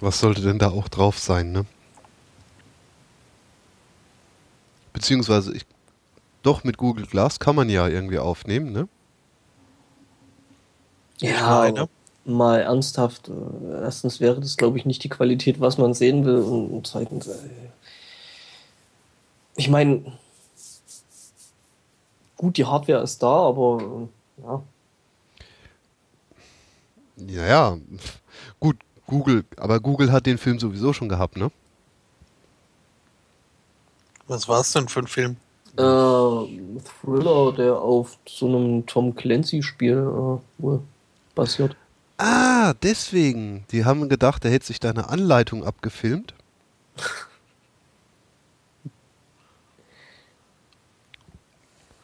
Was 0.00 0.20
sollte 0.20 0.42
denn 0.42 0.58
da 0.58 0.70
auch 0.70 0.88
drauf 0.88 1.18
sein, 1.18 1.52
ne? 1.52 1.64
Beziehungsweise, 4.92 5.54
ich, 5.54 5.66
doch 6.42 6.64
mit 6.64 6.76
Google 6.76 7.06
Glass 7.06 7.40
kann 7.40 7.56
man 7.56 7.68
ja 7.68 7.88
irgendwie 7.88 8.18
aufnehmen, 8.18 8.72
ne? 8.72 8.88
Ja, 11.20 11.60
meine. 11.60 11.88
Mal 12.26 12.60
ernsthaft. 12.60 13.28
Äh, 13.28 13.82
erstens 13.82 14.20
wäre 14.20 14.40
das, 14.40 14.56
glaube 14.56 14.78
ich, 14.78 14.84
nicht 14.84 15.02
die 15.04 15.08
Qualität, 15.08 15.60
was 15.60 15.78
man 15.78 15.94
sehen 15.94 16.24
will. 16.24 16.38
Und 16.38 16.86
zweitens, 16.86 17.28
äh, 17.28 17.38
ich 19.54 19.68
meine, 19.68 20.12
gut, 22.36 22.56
die 22.56 22.64
Hardware 22.64 23.02
ist 23.02 23.22
da, 23.22 23.46
aber 23.48 24.08
ja. 24.42 24.62
Ja, 27.16 27.46
ja. 27.46 27.78
Gut, 28.60 28.76
Google, 29.06 29.44
aber 29.56 29.80
Google 29.80 30.12
hat 30.12 30.26
den 30.26 30.38
Film 30.38 30.58
sowieso 30.58 30.92
schon 30.92 31.08
gehabt, 31.08 31.36
ne? 31.36 31.50
Was 34.28 34.48
war 34.48 34.60
es 34.60 34.72
denn 34.72 34.88
für 34.88 35.00
ein 35.00 35.06
Film? 35.06 35.36
Äh, 35.78 35.80
Thriller, 35.80 37.52
der 37.52 37.76
auf 37.80 38.18
so 38.26 38.46
einem 38.46 38.84
Tom 38.86 39.14
Clancy-Spiel 39.14 39.96
äh, 39.96 40.62
wohl 40.62 40.82
basiert. 41.34 41.76
Ah, 42.18 42.74
deswegen. 42.82 43.64
Die 43.70 43.84
haben 43.84 44.08
gedacht, 44.08 44.44
er 44.44 44.50
hätte 44.50 44.66
sich 44.66 44.80
da 44.80 44.90
eine 44.90 45.08
Anleitung 45.08 45.64
abgefilmt. 45.64 46.34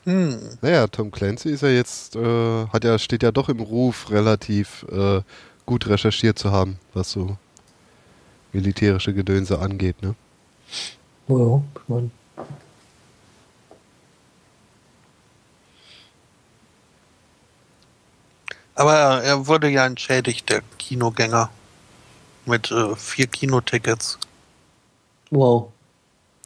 Hm. 0.04 0.58
Naja, 0.60 0.88
Tom 0.88 1.12
Clancy 1.12 1.50
ist 1.50 1.62
ja 1.62 1.68
jetzt, 1.68 2.16
äh, 2.16 2.66
hat 2.66 2.82
ja, 2.82 2.98
steht 2.98 3.22
ja 3.22 3.30
doch 3.30 3.48
im 3.48 3.60
Ruf, 3.60 4.10
relativ 4.10 4.84
äh, 4.90 5.20
gut 5.64 5.86
recherchiert 5.86 6.40
zu 6.40 6.50
haben, 6.50 6.78
was 6.92 7.12
so 7.12 7.36
militärische 8.52 9.14
Gedönse 9.14 9.60
angeht, 9.60 10.02
ne? 10.02 10.16
Ja, 11.28 11.62
ich 11.76 11.88
mein, 11.88 12.10
Aber 18.74 19.22
er, 19.22 19.46
wurde 19.46 19.68
ja 19.68 19.86
entschädigt, 19.86 20.48
der 20.48 20.62
Kinogänger. 20.78 21.50
Mit 22.44 22.72
äh, 22.72 22.96
vier 22.96 23.28
Kinotickets. 23.28 24.18
wow. 25.30 25.70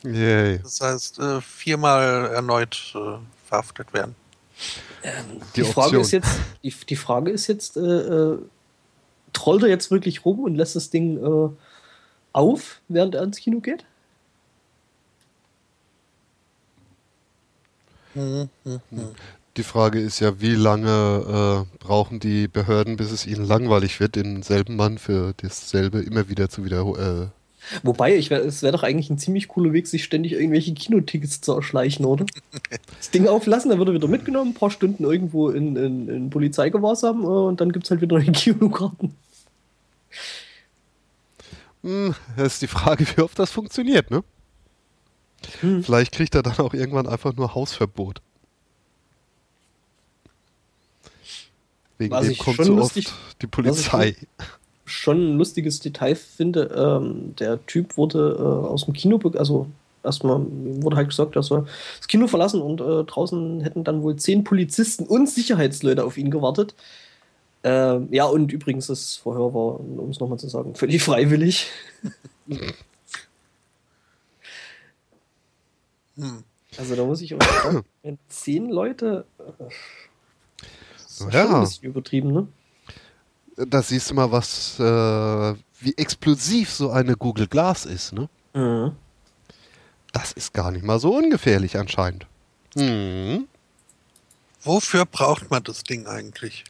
Yay. 0.03 0.59
Das 0.59 0.81
heißt, 0.81 1.19
äh, 1.19 1.41
viermal 1.41 2.27
erneut 2.35 2.95
äh, 2.95 3.19
verhaftet 3.49 3.93
werden. 3.95 4.15
Die, 5.55 5.63
Die 5.63 5.65
Frage 5.65 5.99
ist 5.99 6.11
jetzt, 6.13 6.39
die, 6.63 6.71
die 6.71 6.97
Frage 6.97 7.31
ist 7.31 7.47
jetzt, 7.47 7.77
äh, 7.77 7.81
äh, 7.81 8.39
trollt 9.33 9.63
er 9.63 9.69
jetzt 9.69 9.91
wirklich 9.91 10.25
rum 10.25 10.41
und 10.41 10.55
lässt 10.55 10.77
das 10.77 10.91
Ding 10.91 11.17
äh, 11.19 11.51
auf, 12.33 12.81
während 12.89 13.15
er 13.15 13.23
ins 13.23 13.39
Kino 13.39 13.61
geht? 13.61 13.85
Die 19.57 19.63
Frage 19.63 20.01
ist 20.01 20.21
ja, 20.21 20.41
wie 20.41 20.55
lange 20.55 21.67
äh, 21.67 21.79
brauchen 21.79 22.21
die 22.21 22.47
Behörden, 22.47 22.97
bis 22.97 23.11
es 23.11 23.27
ihnen 23.27 23.47
langweilig 23.47 24.01
wird, 24.01 24.17
denselben 24.17 24.77
Mann 24.77 24.99
für 24.99 25.33
dasselbe 25.39 26.01
immer 26.01 26.29
wieder 26.29 26.51
zu 26.51 26.65
wiederholen. 26.65 27.31
Wobei, 27.83 28.17
ich 28.17 28.31
wär, 28.31 28.45
es 28.45 28.63
wäre 28.63 28.73
doch 28.73 28.83
eigentlich 28.83 29.11
ein 29.11 29.19
ziemlich 29.19 29.49
cooler 29.49 29.73
Weg, 29.73 29.87
sich 29.87 30.05
ständig 30.05 30.33
irgendwelche 30.33 30.73
Kinotickets 30.75 31.41
zu 31.41 31.53
erschleichen, 31.53 32.05
oder? 32.05 32.27
das 32.99 33.11
Ding 33.11 33.27
auflassen, 33.27 33.71
dann 33.71 33.79
wird 33.79 33.89
er 33.89 33.95
wieder 33.95 34.09
mitgenommen, 34.09 34.51
ein 34.51 34.55
paar 34.55 34.71
Stunden 34.71 35.05
irgendwo 35.05 35.51
in, 35.51 35.75
in, 35.77 36.09
in 36.09 36.31
Polizeigewahrsam 36.31 37.25
äh, 37.25 37.27
und 37.27 37.61
dann 37.61 37.73
gibt 37.73 37.87
es 37.87 37.91
halt 37.91 38.01
wieder 38.01 38.19
neue 38.19 38.33
Kinokarten. 38.33 39.15
Äh, 41.83 41.89
hm, 41.89 42.15
das 42.37 42.55
ist 42.55 42.63
die 42.63 42.67
Frage, 42.69 43.07
wie 43.17 43.23
oft 43.23 43.39
das 43.39 43.51
funktioniert, 43.51 44.11
ne? 44.11 44.23
Hm. 45.61 45.83
Vielleicht 45.83 46.13
kriegt 46.13 46.35
er 46.35 46.43
dann 46.43 46.59
auch 46.59 46.75
irgendwann 46.75 47.07
einfach 47.07 47.35
nur 47.35 47.55
Hausverbot. 47.55 48.21
Wegen 51.99 52.11
Was 52.13 52.25
dem 52.25 52.33
ich 52.33 52.39
kommt 52.39 52.57
schon 52.57 52.65
so 52.67 52.75
lustig- 52.77 53.07
oft 53.07 53.43
die 53.43 53.47
Polizei. 53.47 54.17
Schon 54.89 55.33
ein 55.33 55.39
lustiges 55.39 55.81
Detail 55.81 56.15
finde, 56.15 56.71
ähm, 56.77 57.35
der 57.41 57.65
Typ 57.67 57.97
wurde 57.97 58.37
äh, 58.39 58.69
aus 58.69 58.85
dem 58.85 58.95
Kino, 58.95 59.19
also 59.35 59.67
erstmal 60.05 60.41
wurde 60.49 60.95
halt 60.95 61.09
gesagt, 61.09 61.35
dass 61.35 61.51
er 61.51 61.67
das 61.99 62.07
Kino 62.07 62.29
verlassen 62.29 62.63
und 62.63 62.81
äh, 62.81 63.03
draußen 63.03 63.63
hätten 63.63 63.83
dann 63.83 64.03
wohl 64.05 64.15
zehn 64.15 64.45
Polizisten 64.45 65.05
und 65.05 65.29
Sicherheitsleute 65.29 66.05
auf 66.05 66.17
ihn 66.17 66.31
gewartet. 66.31 66.77
Ähm, 67.65 68.07
ja, 68.13 68.27
und 68.27 68.53
übrigens, 68.53 68.87
das 68.87 69.17
Verhör 69.17 69.53
war, 69.53 69.81
um 69.81 70.09
es 70.11 70.21
nochmal 70.21 70.39
zu 70.39 70.49
sagen, 70.49 70.77
völlig 70.77 71.03
freiwillig. 71.03 71.67
hm. 76.17 76.45
Also 76.79 76.95
da 76.95 77.05
muss 77.05 77.21
ich 77.23 77.35
auch 77.35 77.43
sagen, 77.43 77.83
wenn 78.05 78.19
zehn 78.29 78.69
Leute. 78.71 79.25
Äh, 79.41 79.65
das 81.19 81.29
ist 81.29 81.35
ja. 81.35 81.47
schon 81.47 81.55
ein 81.55 81.61
bisschen 81.63 81.89
übertrieben, 81.89 82.33
ne? 82.33 82.49
Da 83.57 83.83
siehst 83.83 84.11
du 84.11 84.15
mal, 84.15 84.31
was, 84.31 84.79
äh, 84.79 85.55
wie 85.81 85.95
explosiv 85.97 86.71
so 86.71 86.91
eine 86.91 87.17
Google 87.17 87.47
Glass 87.47 87.87
ist, 87.87 88.13
ne? 88.13 88.29
Mhm. 88.55 88.93
Das 90.13 90.33
ist 90.33 90.53
gar 90.53 90.71
nicht 90.71 90.85
mal 90.85 90.99
so 90.99 91.17
ungefährlich 91.17 91.79
anscheinend. 91.79 92.27
Mhm. 92.75 93.49
Wofür 94.63 95.07
braucht 95.07 95.51
man 95.51 95.63
das 95.63 95.85
Ding 95.85 96.07
eigentlich? 96.07 96.65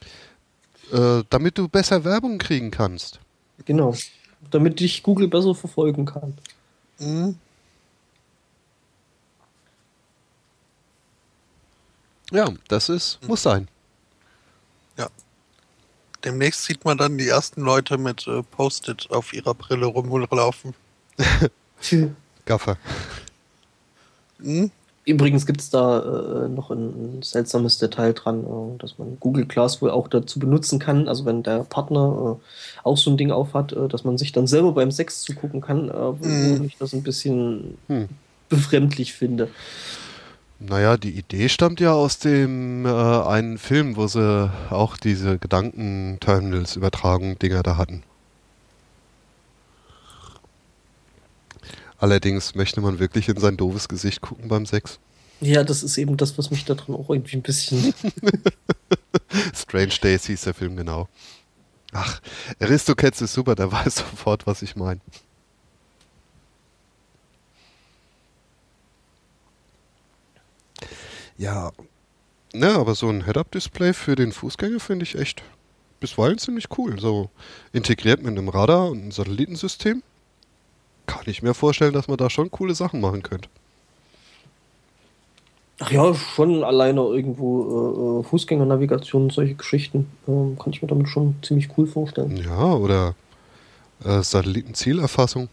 Äh, 0.91 1.23
damit 1.29 1.57
du 1.57 1.67
besser 1.67 2.03
Werbung 2.03 2.37
kriegen 2.37 2.71
kannst. 2.71 3.19
Genau. 3.65 3.95
Damit 4.51 4.79
dich 4.79 5.03
Google 5.03 5.27
besser 5.27 5.55
verfolgen 5.55 6.05
kann. 6.05 6.37
Mhm. 6.99 7.37
Ja, 12.31 12.49
das 12.67 12.89
ist, 12.89 13.19
muss 13.27 13.43
sein. 13.43 13.67
Ja. 14.97 15.09
Demnächst 16.23 16.63
sieht 16.63 16.83
man 16.83 16.97
dann 16.97 17.17
die 17.17 17.27
ersten 17.27 17.61
Leute 17.61 17.97
mit 17.97 18.27
äh, 18.27 18.43
Post-it 18.43 19.09
auf 19.11 19.33
ihrer 19.33 19.53
Brille 19.53 19.85
rumlaufen. 19.85 20.73
Gaffer. 22.45 22.77
Hm? 24.41 24.71
Übrigens 25.05 25.45
gibt 25.45 25.61
es 25.61 25.69
da 25.69 25.99
äh, 25.99 26.49
noch 26.49 26.69
ein, 26.69 27.17
ein, 27.17 27.21
seltsames 27.21 27.77
Detail 27.77 28.13
dran, 28.13 28.43
äh, 28.43 28.77
dass 28.79 28.97
man 28.97 29.17
Google 29.21 29.45
Glass 29.45 29.81
wohl 29.81 29.89
auch 29.89 30.09
dazu 30.09 30.37
benutzen 30.37 30.79
kann. 30.79 31.07
Also 31.07 31.23
wenn 31.23 31.43
der 31.43 31.59
Partner 31.63 32.39
äh, 32.41 32.83
auch 32.83 32.97
so 32.97 33.11
ein 33.11 33.17
Ding 33.17 33.31
aufhat, 33.31 33.71
äh, 33.71 33.87
dass 33.87 34.03
man 34.03 34.17
sich 34.17 34.33
dann 34.33 34.47
selber 34.47 34.73
beim 34.73 34.91
Sex 34.91 35.21
zugucken 35.21 35.61
kann, 35.61 35.89
wo 35.89 36.25
hm. 36.25 36.65
ich 36.65 36.77
das 36.77 36.91
ein 36.91 37.03
bisschen 37.03 37.77
hm. 37.87 38.09
befremdlich 38.49 39.13
finde. 39.13 39.49
Naja, 40.59 40.97
die 40.97 41.11
Idee 41.11 41.49
stammt 41.49 41.79
ja 41.79 41.93
aus 41.93 42.17
dem 42.17 42.85
äh, 42.85 42.89
einen 42.89 43.57
Film, 43.59 43.95
wo 43.95 44.07
sie 44.07 44.51
auch 44.71 44.97
diese 44.97 45.37
Gedankenterminals, 45.37 46.75
Übertragung, 46.75 47.37
Dinger 47.37 47.61
da 47.61 47.77
hatten. 47.77 48.03
Allerdings 51.99 52.55
möchte 52.55 52.81
man 52.81 52.99
wirklich 52.99 53.29
in 53.29 53.37
sein 53.37 53.57
doofes 53.57 53.87
Gesicht 53.87 54.21
gucken 54.21 54.47
beim 54.47 54.65
Sex. 54.65 54.99
Ja, 55.41 55.63
das 55.63 55.83
ist 55.83 55.97
eben 55.97 56.17
das, 56.17 56.37
was 56.37 56.49
mich 56.49 56.65
da 56.65 56.73
drin 56.73 56.95
auch 56.95 57.09
irgendwie 57.09 57.37
ein 57.37 57.43
bisschen. 57.43 57.93
Strange 59.53 59.93
Days 60.01 60.25
hieß 60.25 60.41
der 60.41 60.53
Film 60.55 60.75
genau. 60.75 61.07
Ach, 61.91 62.19
Aristocats 62.59 63.21
ist 63.21 63.33
super, 63.33 63.55
der 63.55 63.71
weiß 63.71 63.97
sofort, 63.97 64.47
was 64.47 64.61
ich 64.63 64.75
meine. 64.75 65.01
Ja. 71.37 71.71
Ja, 72.53 72.77
aber 72.77 72.95
so 72.95 73.09
ein 73.09 73.25
Head-Up-Display 73.25 73.93
für 73.93 74.15
den 74.15 74.31
Fußgänger 74.31 74.79
finde 74.79 75.03
ich 75.03 75.15
echt 75.15 75.43
bisweilen 75.99 76.37
ziemlich 76.37 76.65
cool. 76.77 76.99
So 76.99 77.29
integriert 77.73 78.21
mit 78.21 78.37
einem 78.37 78.49
Radar 78.49 78.89
und 78.89 78.99
einem 78.99 79.11
Satellitensystem. 79.11 80.01
Kann 81.05 81.23
ich 81.25 81.41
mir 81.41 81.53
vorstellen, 81.53 81.93
dass 81.93 82.07
man 82.07 82.17
da 82.17 82.29
schon 82.29 82.51
coole 82.51 82.75
Sachen 82.75 83.01
machen 83.01 83.23
könnte. 83.23 83.49
Ach 85.79 85.91
ja, 85.91 86.13
schon 86.13 86.63
alleine 86.63 87.01
irgendwo 87.01 88.19
äh, 88.19 88.21
äh 88.21 88.23
Fußgängernavigation 88.23 89.23
und 89.23 89.33
solche 89.33 89.53
Geschichten 89.53 90.09
äh, 90.27 90.61
kann 90.61 90.73
ich 90.73 90.81
mir 90.81 90.87
damit 90.87 91.07
schon 91.07 91.35
ziemlich 91.43 91.69
cool 91.77 91.85
vorstellen. 91.85 92.35
Ja, 92.35 92.73
oder 92.73 93.13
äh, 94.03 94.23
Satellitenzielerfassung. 94.23 95.49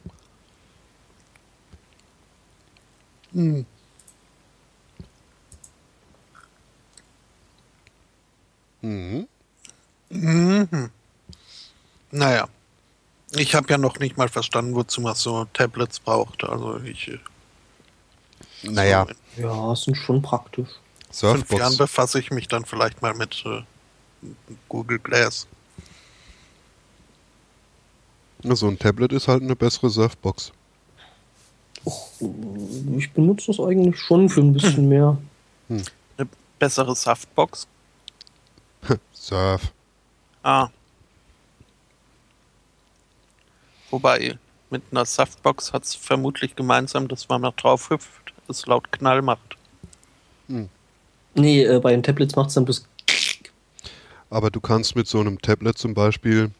Hm. 3.32 3.66
Mhm. 8.85 9.26
Mhm. 10.11 10.91
Naja. 12.11 12.49
Ich 13.32 13.55
habe 13.55 13.68
ja 13.70 13.78
noch 13.78 13.99
nicht 13.99 14.16
mal 14.16 14.28
verstanden, 14.28 14.74
wozu 14.74 15.01
man 15.01 15.14
so 15.14 15.47
Tablets 15.47 15.99
braucht. 15.99 16.45
Also 16.45 16.78
ich. 16.80 17.09
Äh, 17.09 17.18
naja. 18.62 19.07
So 19.37 19.43
ja, 19.43 19.74
sind 19.74 19.97
schon 19.97 20.20
praktisch. 20.22 20.68
Surfbox. 21.11 21.49
fünf 21.49 21.61
Jahren 21.61 21.76
befasse 21.76 22.18
ich 22.18 22.30
mich 22.30 22.47
dann 22.49 22.64
vielleicht 22.64 23.01
mal 23.01 23.14
mit 23.14 23.43
äh, 23.47 23.62
Google 24.68 24.99
Glass. 24.99 25.47
So 28.43 28.68
ein 28.68 28.78
Tablet 28.78 29.12
ist 29.12 29.26
halt 29.26 29.43
eine 29.43 29.57
bessere 29.57 29.89
Surfbox. 29.89 30.53
Ich 32.97 33.12
benutze 33.12 33.47
das 33.47 33.61
eigentlich 33.61 33.99
schon 33.99 34.28
für 34.28 34.41
ein 34.41 34.53
bisschen 34.53 34.76
hm. 34.76 34.89
mehr. 34.89 35.18
Hm. 35.68 35.82
Eine 36.18 36.28
bessere 36.59 36.95
Softbox? 36.95 37.66
Surf. 39.25 39.72
Ah. 40.43 40.68
Wobei, 43.91 44.39
mit 44.68 44.83
einer 44.91 45.07
Softbox 45.07 45.72
hat 45.72 45.85
es 45.85 45.95
vermutlich 45.95 46.57
gemeinsam, 46.57 47.09
dass 47.09 47.29
man 47.31 47.41
noch 47.41 47.55
drauf 47.55 47.89
hüpft, 47.89 48.35
es 48.49 48.66
laut 48.66 48.93
Knall 48.93 49.22
macht. 49.22 49.57
Hm. 50.49 50.68
Nee, 51.35 51.64
äh, 51.64 51.81
bei 51.81 51.93
den 51.93 52.03
Tablets 52.03 52.37
macht 52.37 52.49
es 52.49 52.55
dann 52.55 52.66
bloß. 52.66 52.87
Aber 54.31 54.51
du 54.51 54.61
kannst 54.61 54.95
mit 54.95 55.07
so 55.07 55.20
einem 55.20 55.41
Tablet 55.41 55.79
zum 55.79 55.95
Beispiel 55.95 56.51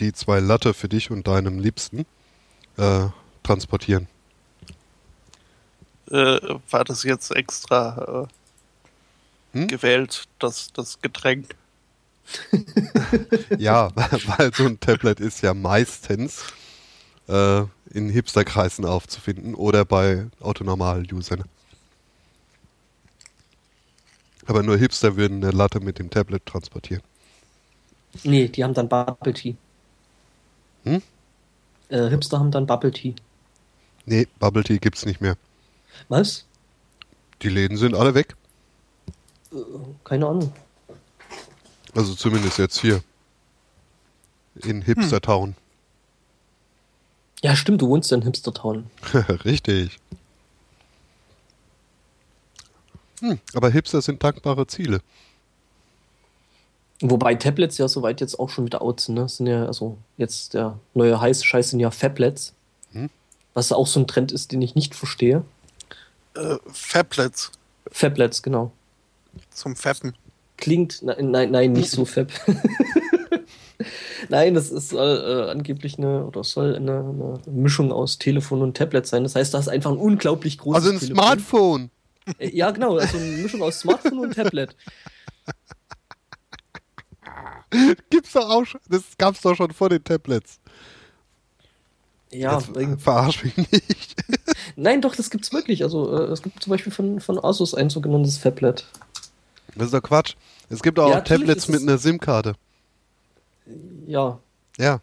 die 0.00 0.12
zwei 0.12 0.40
Latte 0.40 0.74
für 0.74 0.88
dich 0.88 1.12
und 1.12 1.28
deinem 1.28 1.60
Liebsten 1.60 2.04
äh, 2.78 3.06
transportieren. 3.44 4.08
Äh, 6.10 6.40
war 6.70 6.84
das 6.84 7.04
jetzt 7.04 7.30
extra 7.30 8.26
äh, 9.54 9.58
hm? 9.58 9.68
gewählt, 9.68 10.26
das, 10.40 10.72
das 10.72 11.00
Getränk? 11.00 11.54
ja, 13.58 13.90
weil 13.94 14.54
so 14.54 14.64
ein 14.66 14.80
Tablet 14.80 15.20
ist 15.20 15.42
ja 15.42 15.54
meistens 15.54 16.44
äh, 17.28 17.62
in 17.90 18.08
Hipsterkreisen 18.08 18.84
aufzufinden 18.84 19.54
oder 19.54 19.84
bei 19.84 20.26
Autonormal-Usern. 20.40 21.44
Aber 24.46 24.62
nur 24.62 24.78
Hipster 24.78 25.16
würden 25.16 25.42
eine 25.44 25.52
Latte 25.52 25.80
mit 25.80 25.98
dem 25.98 26.10
Tablet 26.10 26.44
transportieren. 26.46 27.02
Nee, 28.24 28.48
die 28.48 28.64
haben 28.64 28.74
dann 28.74 28.88
Bubble 28.88 29.34
Tea. 29.34 29.56
Hm? 30.84 31.02
Äh, 31.90 32.08
Hipster 32.08 32.38
haben 32.38 32.50
dann 32.50 32.66
Bubble 32.66 32.90
Tea. 32.90 33.14
Nee, 34.06 34.26
Bubble 34.38 34.64
Tea 34.64 34.78
gibt's 34.78 35.04
nicht 35.04 35.20
mehr. 35.20 35.36
Was? 36.08 36.46
Die 37.42 37.50
Läden 37.50 37.76
sind 37.76 37.94
alle 37.94 38.14
weg. 38.14 38.36
Äh, 39.52 39.56
keine 40.04 40.26
Ahnung. 40.26 40.52
Also 41.94 42.14
zumindest 42.14 42.58
jetzt 42.58 42.80
hier. 42.80 43.02
In 44.64 44.82
Hipstertown. 44.82 45.50
Hm. 45.50 45.54
Ja, 47.42 47.54
stimmt, 47.54 47.80
du 47.80 47.88
wohnst 47.88 48.10
ja 48.10 48.16
in 48.16 48.24
Hipstertown. 48.24 48.90
Richtig. 49.44 49.98
Hm, 53.20 53.38
aber 53.54 53.70
Hipster 53.70 54.02
sind 54.02 54.22
dankbare 54.22 54.66
Ziele. 54.66 55.00
Wobei 57.00 57.36
Tablets 57.36 57.78
ja 57.78 57.86
soweit 57.86 58.20
jetzt 58.20 58.38
auch 58.38 58.48
schon 58.48 58.66
wieder 58.66 58.82
out 58.82 59.00
sind. 59.00 59.14
Ne? 59.14 59.22
Das 59.22 59.36
sind 59.36 59.46
ja, 59.46 59.66
also 59.66 59.98
jetzt 60.16 60.54
der 60.54 60.78
neue 60.94 61.20
heiße 61.20 61.44
Scheiß 61.44 61.70
sind 61.70 61.80
ja 61.80 61.90
Fablets. 61.90 62.54
Hm? 62.92 63.08
Was 63.54 63.70
auch 63.70 63.86
so 63.86 64.00
ein 64.00 64.08
Trend 64.08 64.32
ist, 64.32 64.50
den 64.50 64.62
ich 64.62 64.74
nicht 64.74 64.94
verstehe. 64.94 65.44
Äh, 66.34 66.56
Fablets. 66.72 67.52
Fablets, 67.90 68.42
genau. 68.42 68.72
Zum 69.50 69.76
Fappen. 69.76 70.14
Klingt, 70.58 71.02
nein, 71.02 71.30
nein, 71.30 71.50
nein 71.50 71.72
nicht 71.72 71.90
so 71.90 72.04
Fab. 72.06 72.30
Nein, 74.28 74.54
das 74.54 74.70
ist 74.70 74.90
soll, 74.90 75.46
äh, 75.46 75.50
angeblich 75.50 75.98
eine 75.98 76.24
oder 76.26 76.42
soll 76.42 76.74
eine, 76.74 76.98
eine, 76.98 77.40
Mischung 77.46 77.92
aus 77.92 78.18
Telefon 78.18 78.60
und 78.60 78.76
Tablet 78.76 79.06
sein. 79.06 79.22
Das 79.22 79.36
heißt, 79.36 79.54
du 79.54 79.58
hast 79.58 79.68
einfach 79.68 79.92
ein 79.92 79.96
unglaublich 79.96 80.58
großes 80.58 80.84
Also 80.84 80.90
ein 80.90 80.98
Telefon. 80.98 81.16
Smartphone. 81.16 81.90
Äh, 82.38 82.56
ja, 82.56 82.70
genau, 82.72 82.96
also 82.98 83.16
eine 83.16 83.26
Mischung 83.26 83.62
aus 83.62 83.80
Smartphone 83.80 84.18
und 84.18 84.34
Tablet. 84.34 84.74
Gibt's 88.10 88.32
doch 88.32 88.50
auch 88.50 88.64
schon, 88.64 88.80
das 88.88 89.02
gab's 89.16 89.42
doch 89.42 89.54
schon 89.54 89.70
vor 89.72 89.88
den 89.88 90.02
Tablets. 90.02 90.58
Ja, 92.30 92.58
Jetzt, 92.58 93.02
verarsch 93.02 93.44
mich 93.44 93.56
nicht. 93.56 94.16
Nein, 94.76 95.00
doch, 95.00 95.16
das 95.16 95.30
gibt's 95.30 95.52
wirklich. 95.52 95.82
Also 95.82 96.14
äh, 96.14 96.24
es 96.24 96.42
gibt 96.42 96.62
zum 96.62 96.70
Beispiel 96.70 96.92
von, 96.92 97.20
von 97.20 97.42
Asus 97.42 97.74
ein 97.74 97.88
sogenanntes 97.88 98.36
Fablet. 98.36 98.84
Das 99.78 99.86
ist 99.86 99.94
doch 99.94 100.02
Quatsch. 100.02 100.34
Es 100.68 100.82
gibt 100.82 100.98
auch 100.98 101.10
ja, 101.10 101.20
Tablets 101.20 101.68
mit 101.68 101.82
einer 101.82 101.98
SIM-Karte. 101.98 102.54
Ja. 104.06 104.38
Ja. 104.76 105.00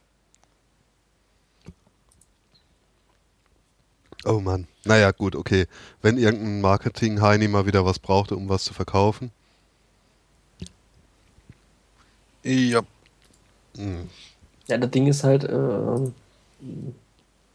Oh 4.26 4.40
Mann. 4.40 4.68
Naja, 4.84 5.12
gut, 5.12 5.36
okay. 5.36 5.68
Wenn 6.02 6.18
irgendein 6.18 6.62
Marketing-Heini 6.62 7.48
mal 7.48 7.66
wieder 7.66 7.86
was 7.86 8.00
brauchte, 8.00 8.36
um 8.36 8.50
was 8.50 8.64
zu 8.64 8.74
verkaufen. 8.74 9.32
Ja. 12.44 12.82
Hm. 13.78 14.10
Ja, 14.68 14.78
das 14.78 14.92
Ding 14.92 15.08
ist 15.08 15.24
halt, 15.24 15.44
äh, 15.44 16.12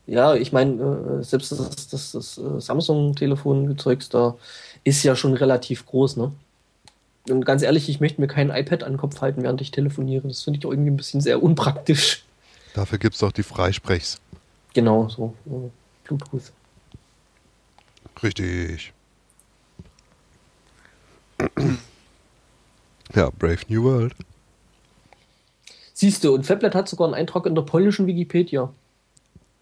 ja, 0.07 0.35
ich 0.35 0.53
meine, 0.53 1.21
äh, 1.21 1.25
selbst 1.25 1.53
das, 1.53 1.89
das, 1.89 2.13
das 2.13 2.39
äh, 2.39 2.61
Samsung-Telefon-Zeugs 2.61 4.09
da 4.09 4.37
ist 4.85 5.03
ja 5.03 5.15
schon 5.17 5.35
relativ 5.35 5.87
groß, 5.87 6.17
ne? 6.17 6.33
Und 7.29 7.45
ganz 7.45 7.63
ehrlich, 7.63 7.89
ich 7.89 8.01
möchte 8.01 8.21
mir 8.21 8.29
kein 8.29 8.51
iPad 8.51 8.83
an 8.83 8.93
den 8.93 8.99
Kopf 8.99 9.21
halten, 9.21 9.43
während 9.43 9.61
ich 9.61 9.71
telefoniere. 9.71 10.27
Das 10.29 10.43
finde 10.43 10.59
ich 10.59 10.65
irgendwie 10.65 10.91
ein 10.91 10.97
bisschen 10.97 11.21
sehr 11.21 11.43
unpraktisch. 11.43 12.25
Dafür 12.75 12.99
gibt 12.99 13.15
es 13.15 13.21
doch 13.21 13.33
die 13.33 13.43
Freisprechs. 13.43 14.21
Genau, 14.73 15.09
so. 15.09 15.35
äh, 15.47 15.71
Bluetooth. 16.05 16.53
Richtig. 18.23 18.93
ja, 23.15 23.31
Brave 23.39 23.61
New 23.69 23.83
World. 23.85 24.15
Siehst 25.95 26.25
du, 26.25 26.35
und 26.35 26.47
Fablet 26.47 26.75
hat 26.75 26.89
sogar 26.89 27.07
einen 27.09 27.15
Eintrag 27.15 27.47
in 27.47 27.55
der 27.55 27.63
polnischen 27.63 28.07
Wikipedia. 28.07 28.73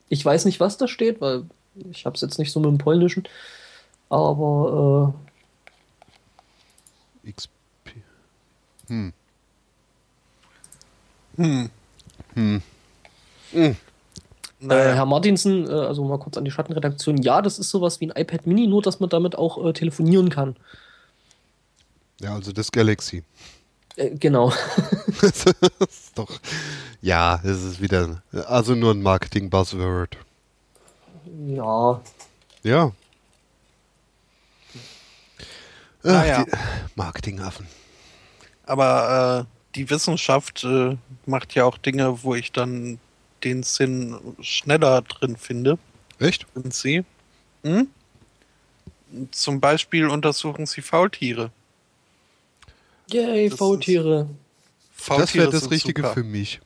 Ich 0.09 0.25
weiß 0.25 0.45
nicht, 0.45 0.61
was 0.61 0.77
da 0.77 0.89
steht, 0.89 1.21
weil 1.21 1.45
ich 1.91 2.07
habe 2.07 2.15
es 2.15 2.21
jetzt 2.21 2.39
nicht 2.39 2.53
so 2.53 2.61
mit 2.61 2.71
dem 2.71 2.79
Polnischen. 2.79 3.25
Aber 4.09 5.15
XP. 7.33 7.51
Hm. 8.89 9.13
Hm. 11.37 11.71
Hm. 12.35 12.63
Hm. 13.53 13.77
Naja. 14.61 14.93
äh, 14.93 14.95
Herr 14.95 15.07
Martinsen, 15.07 15.69
äh, 15.69 15.71
also 15.71 16.05
mal 16.05 16.19
kurz 16.19 16.37
an 16.37 16.45
die 16.45 16.51
Schattenredaktion, 16.51 17.19
ja, 17.19 17.41
das 17.43 17.59
ist 17.59 17.71
sowas 17.71 18.01
wie 18.01 18.11
ein 18.11 18.21
iPad 18.21 18.47
Mini, 18.47 18.67
nur 18.67 18.83
dass 18.83 18.99
man 18.99 19.09
damit 19.09 19.37
auch 19.37 19.65
äh, 19.65 19.73
telefonieren 19.73 20.31
kann. 20.31 20.57
Ja, 22.21 22.35
also 22.35 22.53
das 22.53 22.73
Galaxy. 22.73 23.23
Äh, 23.97 24.11
genau. 24.17 24.53
das 25.21 25.45
ist 25.89 26.19
doch. 26.19 26.41
Ja, 27.01 27.41
es 27.45 27.63
ist 27.63 27.81
wieder. 27.81 28.23
Also 28.33 28.75
nur 28.75 28.93
ein 28.93 29.03
Marketing-Buzzword. 29.03 30.17
ja. 31.47 32.01
Ja. 32.65 32.93
Ach, 36.09 36.13
Naja. 36.13 36.45
die 36.45 36.51
Marketingaffen. 36.95 37.67
Aber 38.65 39.47
äh, 39.47 39.59
die 39.75 39.89
Wissenschaft 39.91 40.65
äh, 40.65 40.97
macht 41.27 41.55
ja 41.55 41.65
auch 41.65 41.79
Dinge, 41.79 42.23
wo 42.23 42.35
ich 42.35 42.53
dann 42.53 42.99
den 43.45 43.63
Sinn 43.63 44.17
schneller 44.41 45.03
drin 45.03 45.37
finde. 45.37 45.79
Echt? 46.19 46.47
Sind 46.55 46.75
sie? 46.75 47.05
Hm? 47.63 47.89
Zum 49.31 49.61
Beispiel 49.61 50.07
untersuchen 50.09 50.67
sie 50.67 50.83
Faultiere. 50.83 51.51
Yay, 53.11 53.49
Das 53.49 53.59
Faultiere. 53.59 54.29
Das 54.97 55.07
Faultiere 55.07 55.45
wäre 55.45 55.53
das 55.53 55.71
Richtige 55.71 56.03
super. 56.03 56.15
für 56.15 56.25
mich. 56.25 56.61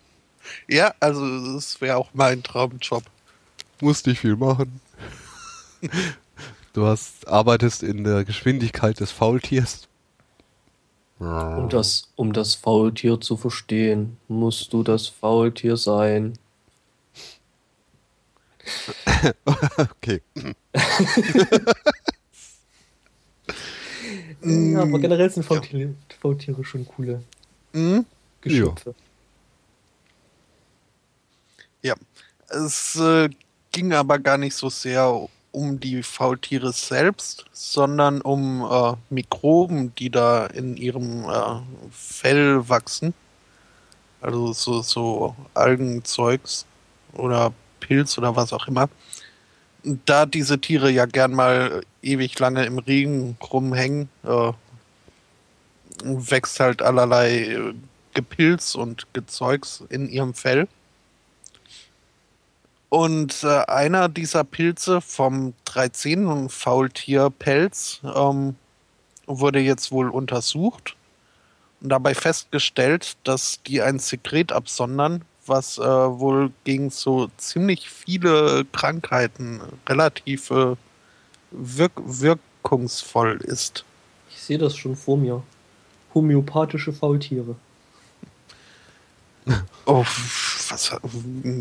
Ja, 0.67 0.93
also 0.99 1.55
das 1.55 1.81
wäre 1.81 1.97
auch 1.97 2.11
mein 2.15 2.43
Traumjob. 2.43 3.05
Musst 3.81 4.07
nicht 4.07 4.21
viel 4.21 4.37
machen. 4.37 4.81
Du 6.73 6.87
hast, 6.87 7.29
arbeitest 7.29 7.83
in 7.83 8.05
der 8.05 8.25
Geschwindigkeit 8.25 8.99
des 9.01 9.11
Faultiers. 9.11 9.89
Um 11.19 11.69
das, 11.69 12.09
um 12.17 12.33
das 12.33 12.55
Faultier 12.55 13.21
zu 13.21 13.37
verstehen, 13.37 14.17
musst 14.27 14.73
du 14.73 14.83
das 14.83 15.07
Faultier 15.07 15.77
sein. 15.77 16.39
Okay. 19.79 20.21
Ja, 24.45 24.83
aber 24.83 24.99
generell 24.99 25.31
sind 25.31 25.45
Faultiere, 25.45 25.95
Faultiere 26.21 26.65
schon 26.65 26.87
coole 26.87 27.23
Hm? 27.73 28.05
Geschöpfe. 28.41 28.95
Ja. 31.83 31.95
Es 32.49 32.97
äh, 32.97 33.29
ging 33.71 33.93
aber 33.93 34.19
gar 34.19 34.39
nicht 34.39 34.55
so 34.55 34.69
sehr 34.69 35.29
um 35.53 35.79
die 35.79 36.03
Faultiere 36.03 36.73
selbst, 36.73 37.45
sondern 37.53 38.21
um 38.21 38.63
äh, 38.63 38.95
Mikroben, 39.11 39.95
die 39.95 40.11
da 40.11 40.47
in 40.47 40.77
ihrem 40.77 41.25
äh, 41.25 41.61
Fell 41.91 42.69
wachsen. 42.69 43.15
Also 44.21 44.53
so, 44.53 44.83
so 44.83 45.37
Algenzeugs 45.55 46.67
oder 47.13 47.53
Pilz 47.81 48.17
oder 48.19 48.35
was 48.37 48.53
auch 48.53 48.67
immer. 48.67 48.89
Da 50.07 50.27
diese 50.27 50.61
Tiere 50.61 50.91
ja 50.91 51.07
gern 51.07 51.33
mal 51.35 51.83
ewig 52.03 52.39
lange 52.39 52.65
im 52.65 52.79
Regen 52.79 53.37
rumhängen, 53.53 54.09
äh, 54.25 54.53
wächst 56.05 56.61
halt 56.61 56.83
allerlei 56.83 57.49
äh, 57.49 57.75
Gepilz 58.15 58.75
und 58.75 59.07
Gezeugs 59.13 59.83
in 59.89 60.09
ihrem 60.09 60.35
Fell. 60.35 60.69
Und 62.93 63.43
äh, 63.43 63.65
einer 63.69 64.11
dieser 64.11 64.45
Pilze 64.45 65.01
vom 65.01 65.55
13 65.65 66.51
Faultierpelz 66.51 68.03
ähm, 68.05 68.55
wurde 69.25 69.61
jetzt 69.61 69.93
wohl 69.93 70.11
untersucht 70.11 70.95
und 71.81 71.89
dabei 71.89 72.15
festgestellt, 72.15 73.17
dass 73.25 73.63
die 73.63 73.81
ein 73.81 73.99
Sekret 73.99 74.53
absondern, 74.53 75.23
was 75.47 75.79
äh, 75.79 75.83
wohl 75.83 76.53
gegen 76.65 76.91
so 76.91 77.31
ziemlich 77.39 77.89
viele 77.89 78.67
Krankheiten 78.73 79.63
relativ 79.89 80.51
äh, 80.51 80.77
wirk 81.51 81.93
wirkungsvoll 81.97 83.39
ist. 83.39 83.87
Ich 84.29 84.43
sehe 84.43 84.59
das 84.59 84.77
schon 84.77 84.97
vor 84.97 85.17
mir. 85.17 85.43
Homöopathische 86.13 86.93
Faultiere. 86.93 87.57
Oh, 89.87 90.05
was, 90.69 90.93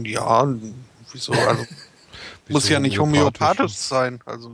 ja, 0.03 0.47
wieso? 1.13 1.33
Also, 1.33 1.65
muss 2.49 2.63
Wieso 2.65 2.73
ja 2.73 2.79
nicht 2.79 2.99
homöopathisch? 2.99 3.73
sein. 3.75 4.19
Also, 4.25 4.51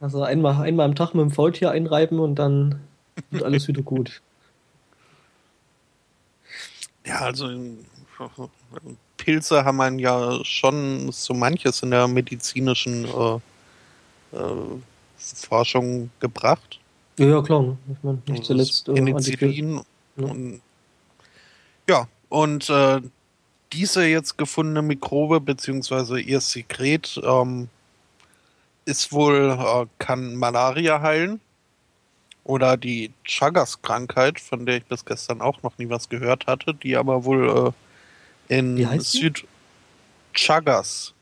Also 0.00 0.22
einmal, 0.22 0.62
einmal 0.62 0.86
am 0.86 0.94
Tag 0.94 1.14
mit 1.14 1.22
dem 1.22 1.30
Faultier 1.30 1.70
einreiben 1.70 2.18
und 2.18 2.36
dann 2.36 2.80
wird 3.30 3.42
alles 3.42 3.66
wieder 3.68 3.82
gut. 3.82 4.22
ja, 7.06 7.20
also 7.20 7.48
Pilze 9.16 9.64
haben 9.64 9.80
einen 9.80 9.98
ja 9.98 10.44
schon 10.44 11.10
so 11.12 11.34
manches 11.34 11.82
in 11.82 11.90
der 11.90 12.08
medizinischen 12.08 13.04
äh, 13.04 14.36
äh, 14.36 14.80
Forschung 15.16 16.10
gebracht. 16.20 16.80
Ja, 17.18 17.26
ja 17.26 17.42
klar. 17.42 17.76
Ich 17.90 18.02
meine, 18.02 18.18
nicht 18.26 18.40
Das 18.40 18.46
zuletzt 18.46 18.88
äh. 18.88 18.94
Penicillin. 18.94 19.80
Ja. 20.16 20.24
Und, 20.26 20.60
ja, 21.88 22.08
und 22.28 22.68
äh, 22.70 23.00
diese 23.76 24.06
jetzt 24.06 24.38
gefundene 24.38 24.80
Mikrobe 24.80 25.38
beziehungsweise 25.40 26.18
ihr 26.18 26.40
Sekret 26.40 27.20
ähm, 27.22 27.68
ist 28.86 29.12
wohl, 29.12 29.58
äh, 29.58 29.86
kann 29.98 30.34
Malaria 30.36 31.02
heilen 31.02 31.40
oder 32.44 32.78
die 32.78 33.12
Chagas-Krankheit, 33.24 34.40
von 34.40 34.64
der 34.64 34.78
ich 34.78 34.86
bis 34.86 35.04
gestern 35.04 35.42
auch 35.42 35.62
noch 35.62 35.76
nie 35.76 35.90
was 35.90 36.08
gehört 36.08 36.46
hatte, 36.46 36.72
die 36.72 36.96
aber 36.96 37.24
wohl 37.24 37.74
äh, 38.48 38.54
in 38.56 38.88
heißt 38.88 39.12
die? 39.12 39.18
Süd 39.18 39.44
Chagas 40.32 41.12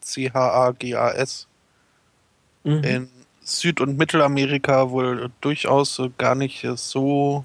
C-H-A-G-A-S 0.00 1.46
Mhm. 2.64 2.84
in 2.84 3.08
Süd- 3.44 3.80
und 3.80 3.98
Mittelamerika 3.98 4.90
wohl 4.90 5.30
durchaus 5.40 5.98
äh, 5.98 6.10
gar 6.16 6.34
nicht 6.36 6.64
so 6.76 7.44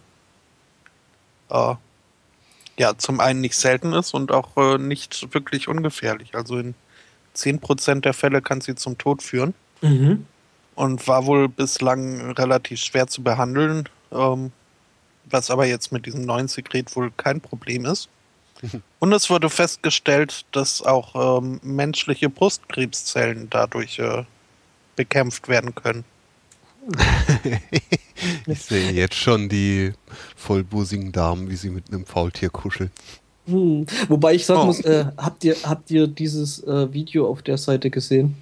äh, 1.50 1.76
ja, 2.80 2.98
zum 2.98 3.20
einen 3.20 3.42
nicht 3.42 3.56
selten 3.56 3.94
ist 3.94 4.14
und 4.14 4.32
auch 4.32 4.56
äh, 4.58 4.78
nicht 4.78 5.34
wirklich 5.34 5.68
ungefährlich. 5.68 6.36
Also 6.36 6.58
in 6.58 6.76
10% 7.36 8.02
der 8.02 8.14
Fälle 8.14 8.42
kann 8.42 8.62
sie 8.62 8.76
zum 8.76 8.98
Tod 8.98 9.22
führen 9.24 9.54
Mhm. 9.82 10.26
und 10.76 11.08
war 11.08 11.26
wohl 11.28 11.48
bislang 11.48 12.32
relativ 12.32 12.80
schwer 12.80 13.06
zu 13.08 13.22
behandeln, 13.22 13.88
ähm, 14.12 14.52
was 15.26 15.52
aber 15.52 15.66
jetzt 15.68 15.92
mit 15.92 16.06
diesem 16.08 16.22
neuen 16.22 16.48
Sekret 16.48 16.96
wohl 16.96 17.12
kein 17.16 17.42
Problem 17.42 17.86
ist. 17.86 18.10
Und 19.00 19.14
es 19.14 19.30
wurde 19.30 19.52
festgestellt, 19.52 20.46
dass 20.52 20.82
auch 20.82 21.38
ähm, 21.44 21.60
menschliche 21.62 22.28
Brustkrebszellen 22.28 23.52
dadurch 23.52 24.00
äh, 24.00 24.24
bekämpft 24.96 25.48
werden 25.48 25.76
können. 25.76 26.04
Ich 28.48 28.62
sehe 28.62 28.92
jetzt 28.92 29.16
schon 29.16 29.48
die 29.48 29.94
vollbusigen 30.36 31.12
Damen, 31.12 31.50
wie 31.50 31.56
sie 31.56 31.70
mit 31.70 31.92
einem 31.92 32.06
Faultier 32.06 32.50
kuscheln. 32.50 32.92
Hm. 33.46 33.86
Wobei 34.08 34.34
ich 34.34 34.46
sagen 34.46 34.62
Oh. 34.62 34.66
muss, 34.66 34.80
äh, 34.82 35.06
habt, 35.18 35.44
ihr, 35.44 35.56
habt 35.64 35.92
ihr 35.92 36.08
dieses 36.08 36.64
äh, 36.64 36.92
Video 36.92 37.28
auf 37.30 37.42
der 37.44 37.58
Seite 37.58 37.90
gesehen? 37.90 38.36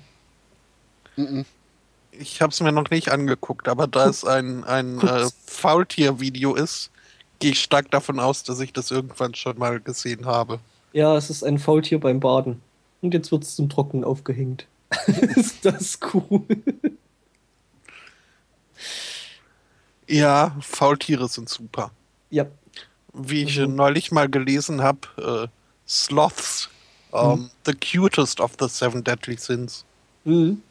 Ich 2.12 2.42
habe 2.42 2.52
es 2.52 2.62
mir 2.62 2.72
noch 2.72 2.90
nicht 2.90 3.10
angeguckt, 3.12 3.68
aber 3.68 3.88
da 3.88 4.08
es 4.08 4.24
ein, 4.26 4.64
ein 4.64 5.00
äh. 5.06 5.28
Faultier-Video 5.46 6.56
ist, 6.56 6.90
gehe 7.40 7.52
ich 7.52 7.62
stark 7.62 7.92
davon 7.92 8.20
aus, 8.20 8.44
dass 8.44 8.60
ich 8.62 8.74
das 8.74 8.92
irgendwann 8.92 9.36
schon 9.36 9.58
mal 9.58 9.80
gesehen 9.80 10.26
habe. 10.26 10.60
Ja, 10.94 11.16
es 11.18 11.30
ist 11.30 11.44
ein 11.44 11.60
Faultier 11.60 12.00
beim 12.00 12.20
Baden. 12.20 12.62
Und 13.02 13.14
jetzt 13.14 13.32
wird 13.32 13.44
es 13.44 13.56
zum 13.56 13.70
Trocknen 13.70 14.04
aufgehängt. 14.04 14.66
ist 15.36 15.66
das 15.66 16.00
cool. 16.14 16.46
Ja, 20.08 20.56
Faultiere 20.62 21.28
sind 21.28 21.50
super. 21.50 21.92
Ja. 22.30 22.46
Wie 23.14 23.44
ich 23.44 23.60
Also- 23.60 23.72
neulich 23.72 24.12
mal 24.12 24.30
gelesen 24.30 24.82
habe, 24.84 25.48
äh, 25.48 25.48
Sloths, 25.88 26.70
ähm, 27.14 27.50
the 27.66 27.74
cutest 27.74 28.40
of 28.40 28.54
the 28.60 28.68
seven 28.68 29.04
deadly 29.04 29.38
sins. 29.38 29.86
Mhm. 30.26 30.62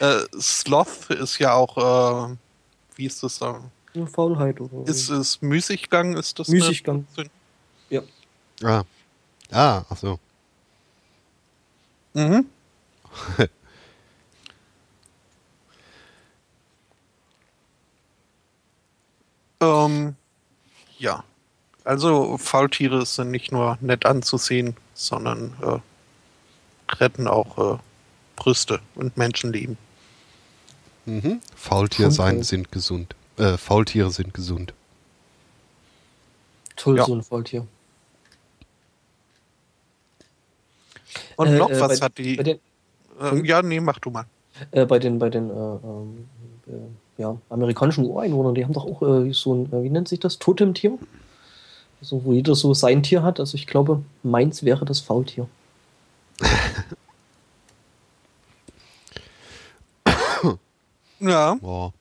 Äh, 0.00 0.18
Sloth 0.38 1.10
ist 1.10 1.38
ja 1.38 1.54
auch, 1.54 1.76
äh, 2.30 2.36
wie 2.96 3.06
ist 3.06 3.22
das 3.22 3.38
da? 3.38 3.62
Faulheit 4.12 4.60
oder 4.60 4.88
Ist 4.90 5.08
es 5.08 5.40
Müßiggang? 5.40 6.16
Ist 6.16 6.38
das 6.38 6.48
Müßiggang. 6.48 7.06
Ja. 7.90 8.02
Ah. 8.62 8.82
Ah, 9.52 9.84
ach 9.88 9.96
so. 9.96 10.18
mhm. 12.14 12.46
ähm, 19.60 20.16
ja. 20.98 21.24
Also 21.84 22.38
Faultiere 22.38 23.04
sind 23.04 23.30
nicht 23.30 23.52
nur 23.52 23.76
nett 23.80 24.06
anzusehen, 24.06 24.74
sondern 24.94 25.54
äh, 25.62 26.94
retten 26.96 27.28
auch 27.28 27.74
äh, 27.74 27.78
Brüste 28.36 28.80
und 28.94 29.16
Menschenleben. 29.16 29.76
Mhm. 31.06 31.40
Faultier 31.54 32.10
sein 32.10 32.42
sind 32.42 32.72
gesund. 32.72 33.14
Äh, 33.36 33.58
Faultiere 33.58 34.10
sind 34.10 34.32
gesund. 34.32 34.72
Toll, 36.76 36.96
Ja. 36.96 37.04
so 37.04 37.14
ein 37.14 37.22
Faultier. 37.22 37.66
Und 41.36 41.48
Äh, 41.48 41.58
noch 41.58 41.70
äh, 41.70 41.80
was 41.80 42.00
bei- 42.00 42.06
hat 42.06 42.18
die. 42.18 42.36
Bei 42.36 42.42
den, 42.42 42.60
ähm, 43.20 43.44
ja, 43.44 43.62
nee, 43.62 43.80
mach 43.80 43.98
du 43.98 44.10
mal. 44.10 44.24
äh, 44.70 44.86
bei 44.86 44.98
den, 44.98 45.18
bei 45.18 45.30
den 45.30 45.50
äh, 45.50 45.52
ähm, 45.52 46.28
äh, 46.66 46.70
ja, 47.18 47.36
amerikanischen 47.48 48.04
Ureinwohnern, 48.04 48.54
die 48.54 48.64
haben 48.64 48.72
doch 48.72 48.84
auch 48.84 49.02
äh, 49.02 49.32
so 49.32 49.54
ein, 49.54 49.72
äh, 49.72 49.82
wie 49.82 49.90
nennt 49.90 50.08
sich 50.08 50.20
das, 50.20 50.38
Totemtier? 50.38 50.98
Also, 52.00 52.24
wo 52.24 52.32
jeder 52.32 52.54
so 52.54 52.74
sein 52.74 53.02
Tier 53.02 53.22
hat. 53.22 53.40
Also 53.40 53.54
ich 53.54 53.66
glaube, 53.66 54.02
meins 54.22 54.62
wäre 54.62 54.84
das 54.84 55.00
Faultier. 55.00 55.48
Ja. 61.20 61.54
Boah. 61.54 61.94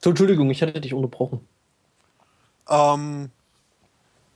So, 0.00 0.10
Entschuldigung, 0.10 0.50
ich 0.50 0.62
hatte 0.62 0.80
dich 0.80 0.94
unterbrochen. 0.94 1.46
Ähm, 2.68 3.30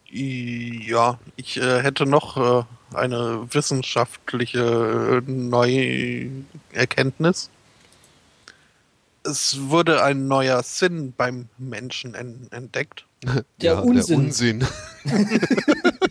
ja, 0.09 1.19
ich 1.35 1.57
äh, 1.57 1.83
hätte 1.83 2.07
noch 2.07 2.37
äh, 2.37 2.63
eine 2.95 3.53
wissenschaftliche 3.53 5.25
äh, 5.27 5.31
Neuerkenntnis. 5.31 7.51
Es 9.27 9.69
wurde 9.69 10.03
ein 10.03 10.29
neuer 10.29 10.63
Sinn 10.63 11.13
beim 11.17 11.49
Menschen 11.59 12.15
en 12.15 12.49
entdeckt. 12.53 13.05
Der 13.61 13.83
Unsinn. 13.83 14.19
Der 14.19 14.27
Unsinn. 14.27 14.67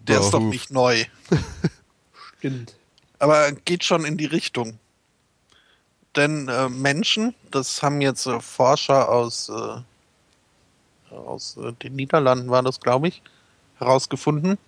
Der 0.00 0.20
ist 0.20 0.30
doch 0.30 0.40
nicht 0.40 0.70
neu, 0.72 1.04
Stimmt. 2.38 2.74
aber 3.20 3.52
geht 3.52 3.84
schon 3.84 4.04
in 4.04 4.16
die 4.16 4.26
Richtung. 4.26 4.80
Denn 6.16 6.48
äh, 6.48 6.68
Menschen, 6.68 7.34
das 7.50 7.82
haben 7.82 8.00
jetzt 8.00 8.26
äh, 8.26 8.40
Forscher 8.40 9.08
aus, 9.08 9.48
äh, 9.48 11.14
aus 11.14 11.56
äh, 11.56 11.72
den 11.72 11.94
Niederlanden, 11.94 12.50
war 12.50 12.62
das, 12.62 12.80
glaube 12.80 13.08
ich, 13.08 13.22
herausgefunden, 13.78 14.58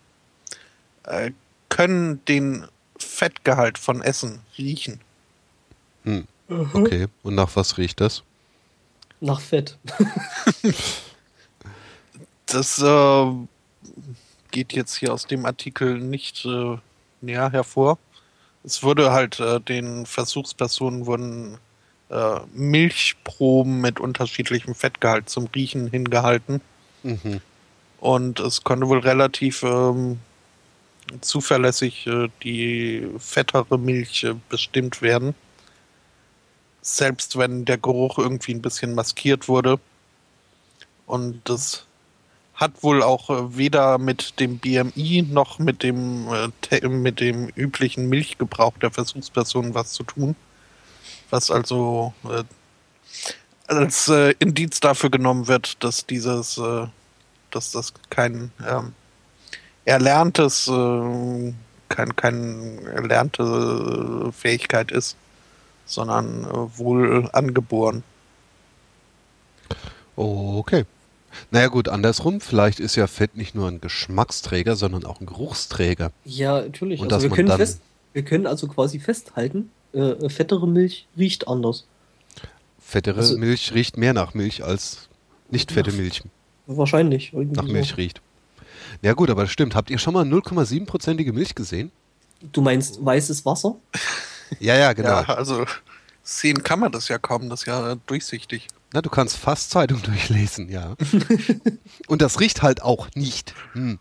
äh, 1.03 1.33
können 1.69 2.25
den 2.27 2.67
Fettgehalt 2.97 3.77
von 3.77 4.03
Essen 4.03 4.41
riechen. 4.57 5.01
Hm. 6.05 6.29
Okay. 6.49 7.07
Und 7.23 7.35
nach 7.35 7.57
was 7.57 7.79
riecht 7.79 8.01
das? 8.01 8.23
Nach 9.21 9.41
Fett. 9.41 9.79
Das 12.47 12.79
äh, 12.81 13.33
geht 14.51 14.73
jetzt 14.75 14.97
hier 14.97 15.13
aus 15.13 15.27
dem 15.27 15.47
Artikel 15.47 15.99
nicht 15.99 16.45
äh, 16.45 16.77
näher 17.21 17.51
hervor. 17.51 17.99
Es 18.63 18.83
wurde 18.83 19.13
halt 19.13 19.41
äh, 19.41 19.61
den 19.61 20.07
Versuchspersonen 20.07 21.07
wurden 21.07 21.59
äh, 22.11 22.41
Milchproben 22.53 23.81
mit 23.81 23.99
unterschiedlichem 23.99 24.75
Fettgehalt 24.75 25.29
zum 25.31 25.47
Riechen 25.55 25.89
hingehalten 25.89 26.61
Mhm. 27.03 27.41
und 28.01 28.41
es 28.41 28.65
konnte 28.65 28.89
wohl 28.89 29.01
relativ 29.01 29.63
ähm, 29.63 30.19
zuverlässig 31.21 32.07
äh, 32.07 32.29
die 32.43 33.07
fettere 33.19 33.79
Milch 33.79 34.25
äh, 34.25 34.35
bestimmt 34.49 35.03
werden. 35.03 35.35
Selbst 36.87 37.39
wenn 37.39 37.65
der 37.65 37.79
Geruch 37.79 38.19
irgendwie 38.19 38.53
ein 38.53 38.61
bisschen 38.61 38.95
maskiert 38.95 39.49
wurde. 39.49 39.81
Und 41.07 41.41
das 41.49 41.87
hat 42.55 42.83
wohl 42.83 43.03
auch 43.03 43.31
äh, 43.31 43.57
weder 43.57 43.97
mit 43.97 44.39
dem 44.39 44.59
BMI 44.59 45.27
noch 45.31 45.59
mit 45.59 45.83
dem, 45.83 46.29
äh, 46.71 46.89
mit 46.89 47.21
dem 47.21 47.49
üblichen 47.57 48.11
Milchgebrauch 48.11 48.77
der 48.79 48.91
Versuchspersonen 48.91 49.75
was 49.75 49.93
zu 49.93 50.03
tun. 50.03 50.37
Was 51.31 51.51
also 51.51 52.13
äh, 52.25 52.45
als 53.67 54.09
äh, 54.09 54.35
Indiz 54.41 54.81
dafür 54.81 55.09
genommen 55.09 55.49
wird, 55.49 55.83
dass 55.83 56.05
dieses, 56.05 56.59
äh, 56.59 56.87
dass 57.51 57.73
das 57.73 57.95
kein 58.11 58.53
ähm, 58.69 58.93
erlerntes, 59.87 60.69
äh, 60.69 61.53
kein, 61.89 62.15
kein 62.15 62.87
erlernte 62.87 64.31
Fähigkeit 64.33 64.93
ist, 64.93 65.17
sondern 65.87 66.45
äh, 66.45 66.79
wohl 66.79 67.29
angeboren. 67.33 68.03
Okay. 70.17 70.85
Naja 71.51 71.67
gut, 71.69 71.89
andersrum, 71.89 72.41
vielleicht 72.41 72.79
ist 72.79 72.95
ja 72.95 73.07
Fett 73.09 73.37
nicht 73.37 73.55
nur 73.55 73.69
ein 73.69 73.81
Geschmacksträger, 73.81 74.77
sondern 74.77 75.05
auch 75.05 75.21
ein 75.21 75.27
Geruchsträger. 75.27 76.13
Ja, 76.25 76.61
natürlich. 76.63 77.01
Und 77.01 77.13
also 77.13 77.17
dass 77.17 77.23
wir 77.25 77.31
man 77.31 77.37
können, 77.37 77.49
dann- 77.49 77.59
fest, 77.59 77.81
wir 78.13 78.23
können 78.25 78.47
also 78.47 78.69
quasi 78.69 79.01
festhalten, 79.01 79.71
äh, 79.93 80.29
fettere 80.29 80.69
Milch 80.69 81.07
riecht 81.19 81.49
anders. 81.49 81.87
Fettere 82.81 83.19
Also- 83.21 83.37
Milch 83.39 83.75
riecht 83.75 83.97
mehr 83.97 84.13
nach 84.15 84.35
Milch 84.35 84.63
als 84.63 85.09
nicht 85.51 85.73
fette 85.73 85.91
Nach- 85.91 85.97
Milch 85.99 86.23
Wahrscheinlich. 86.67 87.33
irgendwie 87.33 87.57
nach 87.57 87.67
so. 87.67 87.73
Milch 87.73 87.97
riecht. 87.97 88.21
Ja 89.03 89.13
gut, 89.15 89.29
aber 89.29 89.43
das 89.43 89.51
stimmt. 89.51 89.75
Habt 89.75 89.91
ihr 89.91 89.99
schon 89.99 90.15
mal 90.15 90.25
0,7%ige 90.25 91.33
Milch 91.33 91.55
gesehen? 91.57 91.91
Du 92.53 92.63
meinst 92.63 93.05
weißes 93.05 93.45
Wasser? 93.45 93.75
Ja, 94.61 94.77
ja, 94.77 94.93
genau. 94.93 95.09
Ja, 95.23 95.35
also 95.35 95.65
sehen 96.23 96.63
kann 96.63 96.81
man 96.81 96.93
das 96.93 97.09
ja 97.09 97.19
kaum, 97.19 97.49
das 97.51 97.61
ist 97.61 97.67
ja 97.67 97.97
durchsichtig. 98.07 98.69
Na, 98.93 99.03
du 99.03 99.11
kannst 99.11 99.37
fast 99.37 99.71
Zeitung 99.71 100.01
durchlesen, 100.03 100.69
ja. 100.71 100.95
Und 102.07 102.23
das 102.23 102.39
riecht 102.41 102.63
halt 102.63 102.83
auch 102.83 103.09
nicht. 103.15 103.55
Hm. 103.73 103.99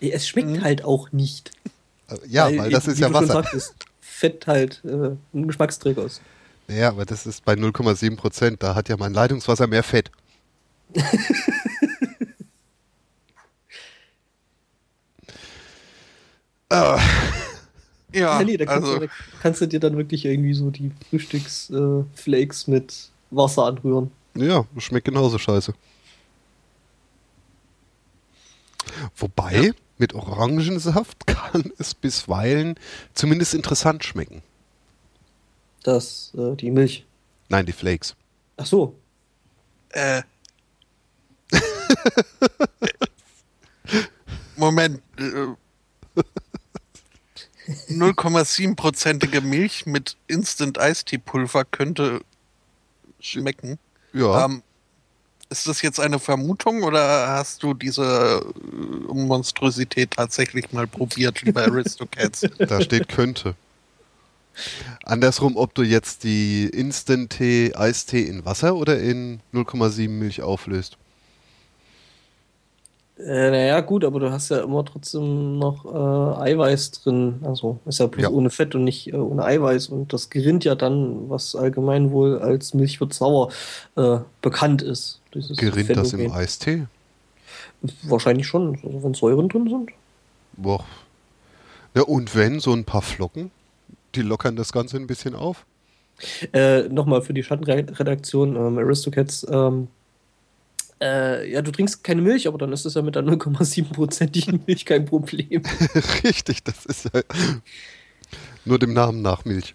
Es 0.00 0.28
schmeckt 0.28 0.48
Mhm. 0.48 0.62
halt 0.62 0.84
auch 0.84 1.12
nicht. 1.12 1.50
Äh, 2.08 2.16
Ja, 2.28 2.44
weil, 2.56 2.70
das 2.70 2.86
wie 2.86 2.90
ist 2.92 2.98
ja 2.98 3.12
Wasser. 3.12 3.32
sagtest, 3.32 3.74
Fett 4.00 4.46
halt 4.46 4.82
äh, 4.84 5.16
ein 5.32 5.46
Geschmacksträger 5.48 6.04
ist. 6.04 6.20
Ja, 6.68 6.88
aber 6.88 7.04
das 7.06 7.26
ist 7.26 7.44
bei 7.44 7.54
0,7 7.54 8.16
Prozent. 8.16 8.62
Da 8.62 8.74
hat 8.74 8.88
ja 8.88 8.96
mein 8.98 9.12
Leitungswasser 9.14 9.66
mehr 9.66 9.82
Fett. 9.82 10.10
Ah, 16.70 16.98
Ja, 18.14 18.38
Ja, 18.38 18.44
nee, 18.44 18.56
da 18.56 18.64
kannst, 18.64 18.86
also 18.88 19.00
du, 19.00 19.06
da 19.06 19.12
kannst 19.40 19.60
du 19.60 19.66
dir 19.66 19.80
dann 19.80 19.96
wirklich 19.96 20.24
irgendwie 20.24 20.54
so 20.54 20.70
die 20.70 20.90
Frühstücksflakes 21.10 22.68
äh, 22.68 22.70
mit 22.70 23.10
Wasser 23.30 23.64
anrühren. 23.66 24.10
ja, 24.34 24.64
schmeckt 24.78 25.06
genauso 25.06 25.38
scheiße. 25.38 25.74
Wobei, 29.16 29.66
Ja. 29.66 29.72
mit 29.98 30.14
Orangensaft 30.14 31.26
kann 31.26 31.72
es 31.78 31.94
bisweilen 31.94 32.74
zumindest 33.14 33.54
interessant 33.54 34.04
schmecken. 34.04 34.42
Das, 35.82 36.32
äh, 36.36 36.54
die 36.56 36.70
Milch. 36.70 37.04
Nein, 37.48 37.66
die 37.66 37.72
Flakes. 37.72 38.14
Ach 38.56 38.66
so. 38.66 38.94
äh, 39.90 40.22
Moment. 44.56 45.02
Äh, 47.66 47.92
0,7%ige 47.92 49.40
Milch 49.40 49.86
mit 49.86 50.16
Instant 50.26 50.78
Eistee-Pulver 50.78 51.64
könnte 51.64 52.20
schmecken. 53.20 53.78
Ja, 54.12 54.44
Ähm, 54.44 54.62
ist 55.50 55.68
das 55.68 55.82
jetzt 55.82 56.00
eine 56.00 56.18
Vermutung 56.18 56.82
oder 56.82 57.28
hast 57.28 57.62
du 57.62 57.74
diese 57.74 58.42
äh, 58.42 59.14
Monstrosität 59.14 60.12
tatsächlich 60.12 60.72
mal 60.72 60.86
probiert, 60.86 61.42
lieber 61.42 61.62
Aristocats? 61.62 62.40
da 62.58 62.80
steht 62.80 63.08
könnte. 63.08 63.54
Andersrum, 65.02 65.56
ob 65.56 65.74
du 65.74 65.82
jetzt 65.82 66.24
die 66.24 66.66
Instant-Tee, 66.66 67.74
Eistee 67.74 68.22
in 68.22 68.44
Wasser 68.44 68.76
oder 68.76 69.00
in 69.00 69.40
0,7 69.52 70.08
Milch 70.08 70.42
auflöst. 70.42 70.96
Äh, 73.16 73.50
naja, 73.50 73.80
gut, 73.80 74.04
aber 74.04 74.18
du 74.18 74.32
hast 74.32 74.48
ja 74.48 74.62
immer 74.62 74.84
trotzdem 74.84 75.58
noch 75.58 75.84
äh, 75.84 76.40
Eiweiß 76.50 76.90
drin. 76.90 77.40
Also 77.44 77.78
ist 77.86 78.00
ja 78.00 78.06
bloß 78.06 78.22
Ja. 78.24 78.30
ohne 78.30 78.50
Fett 78.50 78.74
und 78.74 78.82
nicht 78.84 79.12
äh, 79.12 79.16
ohne 79.16 79.44
Eiweiß. 79.44 79.88
Und 79.88 80.12
das 80.12 80.30
gerinnt 80.30 80.64
ja 80.64 80.74
dann, 80.74 81.30
was 81.30 81.54
allgemein 81.54 82.10
wohl 82.10 82.38
als 82.40 82.74
Milch 82.74 83.00
wird 83.00 83.14
sauer 83.14 83.50
äh, 83.96 84.18
bekannt 84.42 84.82
ist. 84.82 85.20
Gerinnt 85.56 85.96
das 85.96 86.12
im. 86.12 86.32
Eistee? 86.32 86.86
Wahrscheinlich 88.02 88.46
schon, 88.46 88.78
also 88.82 89.02
wenn 89.04 89.14
Säuren 89.14 89.48
drin 89.48 89.68
sind. 89.68 89.90
Boah. 90.56 90.84
Ja, 91.94 92.02
und 92.02 92.34
wenn, 92.34 92.58
so 92.58 92.72
ein 92.72 92.84
paar 92.84 93.02
Flocken, 93.02 93.50
die 94.14 94.22
lockern 94.22 94.56
das 94.56 94.72
Ganze 94.72 94.96
ein 94.96 95.06
bisschen 95.06 95.34
auf. 95.34 95.66
Äh, 96.52 96.88
Nochmal 96.88 97.22
für 97.22 97.34
die 97.34 97.42
Schattenredaktion, 97.42 98.56
ähm, 98.56 98.78
Aristocats. 98.78 99.46
Ähm, 99.48 99.88
äh, 101.04 101.50
ja, 101.50 101.60
du 101.60 101.70
trinkst 101.70 102.02
keine 102.02 102.22
Milch, 102.22 102.48
aber 102.48 102.56
dann 102.56 102.72
ist 102.72 102.86
es 102.86 102.94
ja 102.94 103.02
mit 103.02 103.14
der 103.14 103.22
0,7%igen 103.22 104.62
Milch 104.66 104.86
kein 104.86 105.04
Problem. 105.04 105.62
Richtig, 106.24 106.64
das 106.64 106.86
ist 106.86 107.10
ja 107.12 107.20
nur 108.64 108.78
dem 108.78 108.94
Namen 108.94 109.20
nach 109.20 109.44
Milch. 109.44 109.74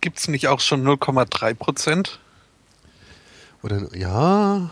Gibt 0.00 0.18
es 0.18 0.28
nicht 0.28 0.48
auch 0.48 0.60
schon 0.60 0.86
0,3 0.86 1.54
Prozent? 1.54 2.20
Oder 3.62 3.94
ja, 3.94 4.70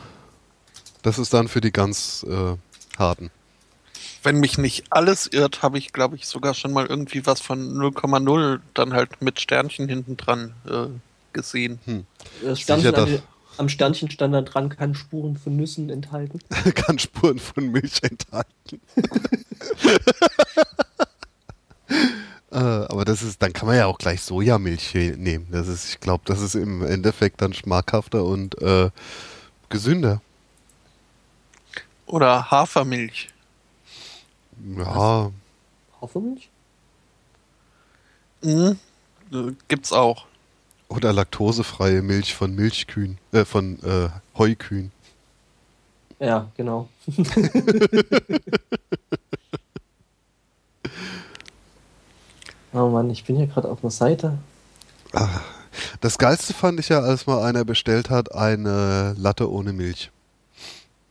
das 1.03 1.19
ist 1.19 1.35
dann 1.35 1.49
für 1.49 1.61
die 1.61 1.73
ganz 1.73 2.25
äh, 2.29 2.57
harten. 2.99 3.31
Wenn 4.23 4.37
mich 4.37 4.57
nicht 4.57 4.85
alles 4.91 5.27
irrt, 5.27 5.63
habe 5.63 5.79
ich, 5.79 5.93
glaube 5.93 6.15
ich, 6.15 6.29
sogar 6.29 6.55
schon 6.55 6.73
mal 6.73 6.87
irgendwie 6.87 7.27
was 7.27 7.41
von 7.41 7.75
0,0 7.77 8.61
dann 8.73 8.93
halt 8.93 9.21
mit 9.21 9.41
Sternchen 9.41 9.89
hinten 9.89 10.17
dran 10.17 10.55
äh, 10.67 10.87
gesehen. 11.33 12.07
Das 12.43 12.61
Sternchen 12.61 12.95
an 12.95 13.23
am 13.59 13.69
Sternchen 13.69 14.11
stand 14.11 14.35
dann 14.35 14.45
dran, 14.45 14.69
kann 14.69 14.95
Spuren 14.95 15.37
von 15.37 15.57
Nüssen 15.57 15.91
enthalten. 15.91 16.41
Kann 16.75 16.99
Spuren 16.99 17.39
von 17.39 17.71
Milch 17.71 18.03
enthalten. 18.03 18.81
äh, 22.51 22.57
aber 22.57 23.05
das 23.05 23.23
ist, 23.23 23.43
dann 23.43 23.53
kann 23.53 23.67
man 23.67 23.77
ja 23.77 23.87
auch 23.87 23.99
gleich 23.99 24.23
Sojamilch 24.23 24.95
nehmen. 24.95 25.49
Das 25.51 25.69
ist, 25.69 25.91
ich 25.91 26.01
glaube, 26.01 26.23
das 26.27 26.41
ist 26.41 26.55
im 26.55 26.85
Endeffekt 26.85 27.43
dann 27.43 27.53
schmackhafter 27.53 28.25
und 28.25 28.61
äh, 28.63 28.91
gesünder. 29.69 30.21
Oder 32.07 32.51
Hafermilch. 32.51 33.29
Ja, 34.77 35.31
Hafermilch? 36.01 36.51
Mhm. 38.43 38.79
Gibt's 39.69 39.93
auch. 39.93 40.27
Oder 40.95 41.13
laktosefreie 41.13 42.03
Milch 42.03 42.35
von 42.35 42.55
Milchkühen, 42.55 43.19
äh, 43.33 43.45
von 43.45 43.79
äh, 43.83 44.09
Heukühen. 44.37 44.93
Ja, 46.19 46.49
genau. 46.57 46.89
oh 52.73 52.89
Mann, 52.89 53.11
ich 53.11 53.25
bin 53.25 53.37
hier 53.37 53.49
gerade 53.49 53.69
auf 53.69 53.83
einer 53.83 53.91
Seite. 53.91 54.39
Das 56.01 56.19
geilste 56.19 56.55
fand 56.55 56.79
ich 56.79 56.91
ja, 56.91 57.01
als 57.01 57.27
mal 57.27 57.43
einer 57.43 57.65
bestellt 57.65 58.09
hat, 58.09 58.35
eine 58.35 59.15
Latte 59.19 59.51
ohne 59.51 59.73
Milch. 59.73 60.13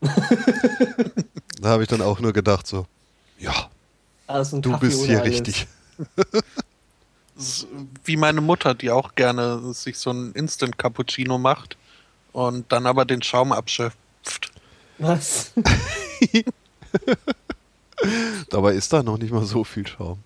da 1.60 1.68
habe 1.68 1.82
ich 1.82 1.88
dann 1.88 2.00
auch 2.00 2.18
nur 2.20 2.32
gedacht 2.32 2.66
so, 2.66 2.86
ja, 3.38 3.68
Also 4.26 4.60
du 4.60 4.70
Kaffee 4.70 4.86
bist 4.86 5.04
hier 5.04 5.22
richtig. 5.22 5.66
Wie 8.04 8.16
meine 8.16 8.40
Mutter, 8.40 8.74
die 8.74 8.90
auch 8.90 9.14
gerne 9.14 9.72
sich 9.74 9.98
so 9.98 10.10
ein 10.10 10.32
Instant 10.32 10.78
Cappuccino 10.78 11.38
macht 11.38 11.76
und 12.32 12.70
dann 12.72 12.86
aber 12.86 13.04
den 13.04 13.22
Schaum 13.22 13.52
abschöpft. 13.52 14.52
Was? 14.98 15.52
Dabei 18.50 18.74
ist 18.74 18.92
da 18.92 19.02
noch 19.02 19.18
nicht 19.18 19.32
mal 19.32 19.44
so 19.44 19.64
viel 19.64 19.86
Schaum. 19.86 20.18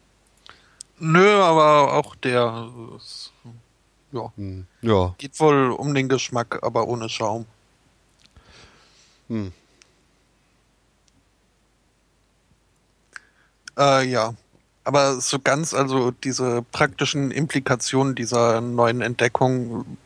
Nö, 0.98 1.40
aber 1.42 1.92
auch 1.92 2.14
der 2.16 2.70
ist, 2.96 3.32
ja, 4.12 4.32
Hm. 4.36 4.66
Ja, 4.80 5.14
geht 5.18 5.38
wohl 5.40 5.72
um 5.72 5.94
den 5.94 6.08
Geschmack, 6.08 6.58
aber 6.62 6.88
ohne 6.88 7.08
Schaum. 7.08 7.46
hm. 9.28 9.52
Äh, 13.78 14.08
ja. 14.08 14.34
Aber 14.86 15.20
so 15.20 15.40
ganz, 15.40 15.74
also 15.74 16.12
diese 16.12 16.62
praktischen 16.70 17.32
Implikationen 17.32 18.14
dieser 18.14 18.60
neuen 18.60 19.00
Entdeckung 19.00 19.98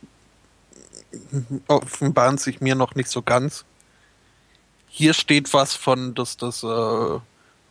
offenbaren 1.66 2.38
sich 2.38 2.62
mir 2.62 2.74
noch 2.74 2.94
nicht 2.94 3.10
so 3.10 3.20
ganz. 3.20 3.66
Hier 4.88 5.12
steht 5.12 5.52
was 5.52 5.74
von, 5.74 6.14
dass 6.14 6.38
das 6.38 6.62
äh, 6.62 7.18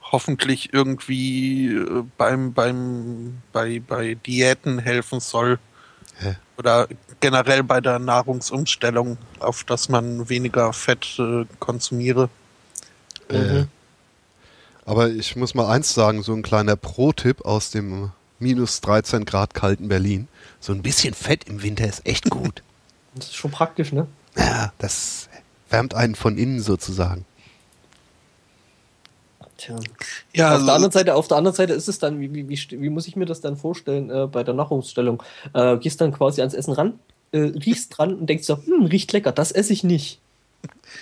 hoffentlich 0.03 0.71
irgendwie 0.71 1.73
äh, 1.73 2.03
beim, 2.19 2.53
beim, 2.53 3.41
bei, 3.53 3.79
bei 3.79 4.13
Diäten 4.13 4.77
helfen 4.77 5.19
soll. 5.19 5.57
Hä? 6.19 6.35
Oder 6.59 6.87
generell 7.21 7.63
bei 7.63 7.81
der 7.81 7.97
Nahrungsumstellung, 7.97 9.17
auf 9.39 9.63
dass 9.63 9.89
man 9.89 10.29
weniger 10.29 10.73
Fett 10.73 11.17
äh, 11.17 11.45
konsumiere. 11.59 12.29
Äh, 13.29 13.65
aber 14.89 15.09
ich 15.09 15.35
muss 15.35 15.53
mal 15.53 15.67
eins 15.69 15.93
sagen, 15.93 16.23
so 16.23 16.33
ein 16.33 16.41
kleiner 16.41 16.75
Pro-Tipp 16.75 17.45
aus 17.45 17.69
dem 17.71 18.11
minus 18.39 18.81
13 18.81 19.25
Grad 19.25 19.53
kalten 19.53 19.87
Berlin. 19.87 20.27
So 20.59 20.73
ein 20.73 20.81
bisschen 20.81 21.13
Fett 21.13 21.43
im 21.47 21.61
Winter 21.61 21.87
ist 21.87 22.05
echt 22.05 22.29
gut. 22.29 22.63
Das 23.15 23.25
ist 23.25 23.35
schon 23.35 23.49
praktisch, 23.51 23.91
ne? 23.91 24.05
ja, 24.37 24.71
das 24.77 25.29
wärmt 25.69 25.95
einen 25.95 26.13
von 26.15 26.37
innen 26.37 26.61
sozusagen. 26.61 27.25
Tja. 29.57 29.75
Ja, 30.33 30.47
auf, 30.49 30.53
also- 30.53 30.65
der 30.67 30.75
anderen 30.75 30.91
Seite, 30.91 31.15
auf 31.15 31.27
der 31.27 31.37
anderen 31.37 31.55
Seite 31.55 31.73
ist 31.73 31.87
es 31.89 31.99
dann, 31.99 32.19
wie, 32.19 32.33
wie, 32.33 32.47
wie, 32.47 32.81
wie 32.81 32.89
muss 32.89 33.07
ich 33.07 33.15
mir 33.15 33.25
das 33.25 33.41
dann 33.41 33.57
vorstellen 33.57 34.09
äh, 34.09 34.27
bei 34.27 34.43
der 34.43 34.53
Nahrungsstellung? 34.53 35.21
Äh, 35.53 35.77
gehst 35.77 35.99
dann 36.01 36.13
quasi 36.13 36.41
ans 36.41 36.53
Essen 36.53 36.73
ran, 36.73 36.99
äh, 37.31 37.39
riechst 37.39 37.97
dran 37.97 38.15
und 38.15 38.27
denkst 38.27 38.45
so, 38.45 38.57
hm, 38.57 38.85
riecht 38.85 39.11
lecker, 39.11 39.31
das 39.31 39.51
esse 39.51 39.73
ich 39.73 39.83
nicht. 39.83 40.19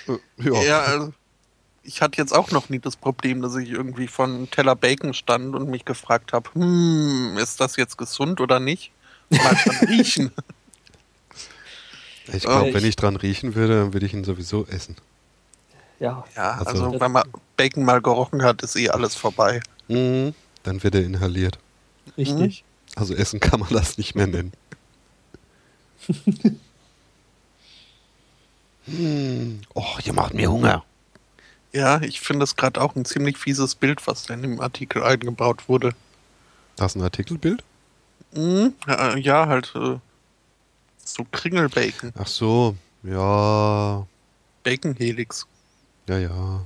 Äh, 0.08 0.14
Ja, 0.44 0.62
Ja, 0.64 0.80
also 0.82 1.14
ich 1.88 2.02
hatte 2.02 2.18
jetzt 2.22 2.34
auch 2.36 2.52
noch 2.52 2.68
nie 2.70 2.80
das 2.80 2.98
Problem, 2.98 3.42
dass 3.42 3.56
ich 3.56 3.70
irgendwie 3.70 4.08
von 4.08 4.30
einem 4.36 4.52
Teller 4.52 4.76
Bacon 4.76 5.14
stand 5.14 5.56
und 5.56 5.70
mich 5.70 5.86
gefragt 5.86 6.34
habe, 6.34 6.50
hm, 6.54 7.38
ist 7.40 7.62
das 7.62 7.78
jetzt 7.78 7.98
gesund 7.98 8.42
oder 8.42 8.60
nicht? 8.60 8.92
Mal 9.30 9.56
dran 9.56 9.76
riechen. 9.88 10.32
ich 12.32 12.44
glaube, 12.44 12.70
Äh, 12.70 12.74
wenn 12.74 12.86
ich- 12.86 12.98
dran 12.98 13.16
riechen 13.16 13.56
würde, 13.56 13.80
dann 13.80 13.94
würde 13.94 14.06
ich 14.06 14.14
ihn 14.14 14.26
sowieso 14.26 14.66
essen. 14.68 14.96
Ja, 16.00 16.26
Ja, 16.36 16.52
Also- 16.60 16.86
also 16.86 17.00
wenn 17.00 17.12
man 17.12 17.24
Bacon 17.56 17.84
mal 17.86 18.02
gerochen 18.02 18.44
hat, 18.44 18.62
ist 18.62 18.76
eh 18.76 18.90
alles 18.90 19.16
vorbei. 19.16 19.62
Mhm. 19.88 20.34
Dann 20.64 20.84
wird 20.84 20.94
er 20.96 21.04
inhaliert. 21.06 21.58
richtig. 22.18 22.64
Also 22.96 23.14
essen 23.14 23.40
kann 23.40 23.60
man 23.62 23.70
das 23.70 23.98
nicht 23.98 24.14
mehr 24.16 24.28
nennen. 24.28 24.52
hm. 28.86 29.62
Oh, 29.74 29.84
ihr 30.04 30.14
macht 30.14 30.34
mir 30.34 30.52
Hunger. 30.52 30.84
Ja, 31.78 32.02
ich 32.02 32.22
finde 32.22 32.44
es 32.44 32.56
gerade 32.56 32.82
auch 32.82 32.96
ein 32.96 33.06
ziemlich 33.06 33.38
fieses 33.38 33.76
Bild, 33.76 34.08
was 34.08 34.24
da 34.24 34.34
in 34.34 34.42
dem 34.42 34.60
Artikel 34.60 35.04
eingebaut 35.04 35.70
wurde. 35.70 35.94
Das 36.76 36.94
ist 36.94 36.96
ein 36.96 37.04
Artikelbild? 37.04 37.64
Hm, 38.34 38.74
ja, 38.88 39.16
ja, 39.16 39.48
halt 39.48 39.74
äh, 39.76 40.00
so 41.06 41.28
Kringelbacon, 41.32 42.14
Ach 42.18 42.26
so, 42.26 42.76
ja, 43.04 44.08
Bacon-Helix. 44.64 45.46
ja, 46.10 46.18
ja. 46.18 46.66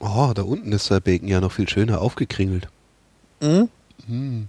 Oh, 0.00 0.32
da 0.34 0.42
unten 0.42 0.72
ist 0.72 0.90
der 0.90 0.98
Bacon 0.98 1.28
ja 1.28 1.40
noch 1.40 1.52
viel 1.52 1.68
schöner 1.68 2.00
aufgekringelt. 2.00 2.68
Hm? 3.40 3.68
Hm. 4.08 4.48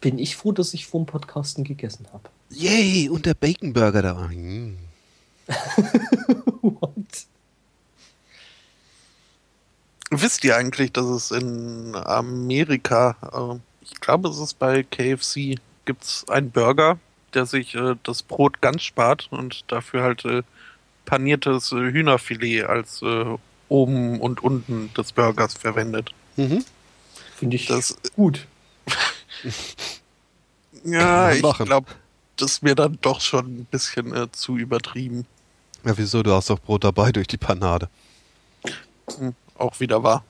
Bin 0.00 0.20
ich 0.20 0.36
froh, 0.36 0.52
dass 0.52 0.72
ich 0.72 0.86
vor 0.86 1.00
dem 1.00 1.06
Podcasten 1.06 1.64
gegessen 1.64 2.06
habe. 2.12 2.28
Yay, 2.50 3.08
und 3.08 3.26
der 3.26 3.34
Baconburger 3.34 4.02
da. 4.02 4.28
Hm. 4.28 4.78
What? 6.62 7.26
Wisst 10.10 10.44
ihr 10.44 10.56
eigentlich, 10.56 10.92
dass 10.92 11.06
es 11.06 11.30
in 11.30 11.94
Amerika, 11.96 13.16
äh, 13.32 13.58
ich 13.82 14.00
glaube, 14.00 14.28
es 14.28 14.38
ist 14.38 14.58
bei 14.58 14.82
KFC, 14.82 15.56
gibt 15.84 16.04
es 16.04 16.24
einen 16.28 16.50
Burger, 16.50 16.98
der 17.34 17.46
sich 17.46 17.74
äh, 17.74 17.96
das 18.04 18.22
Brot 18.22 18.60
ganz 18.60 18.82
spart 18.82 19.28
und 19.30 19.64
dafür 19.68 20.02
halt 20.02 20.24
äh, 20.24 20.42
paniertes 21.04 21.72
äh, 21.72 21.76
Hühnerfilet 21.76 22.64
als 22.64 23.02
äh, 23.02 23.24
oben 23.68 24.20
und 24.20 24.42
unten 24.42 24.92
des 24.94 25.12
Burgers 25.12 25.54
verwendet. 25.54 26.12
Mhm. 26.36 26.64
Finde 27.36 27.56
ich 27.56 27.66
Das, 27.66 27.96
gut. 28.14 28.46
ja, 30.84 31.32
ich 31.32 31.42
glaube, 31.42 31.88
das 32.36 32.52
ist 32.52 32.62
mir 32.62 32.74
dann 32.74 32.98
doch 33.00 33.20
schon 33.20 33.46
ein 33.46 33.64
bisschen 33.66 34.14
äh, 34.14 34.30
zu 34.32 34.56
übertrieben. 34.56 35.26
Ja, 35.84 35.96
wieso? 35.96 36.22
Du 36.22 36.32
hast 36.32 36.50
doch 36.50 36.58
Brot 36.58 36.84
dabei 36.84 37.12
durch 37.12 37.26
die 37.26 37.36
Panade. 37.36 37.88
Hm, 39.18 39.34
auch 39.56 39.78
wieder 39.80 40.02
wahr. 40.02 40.24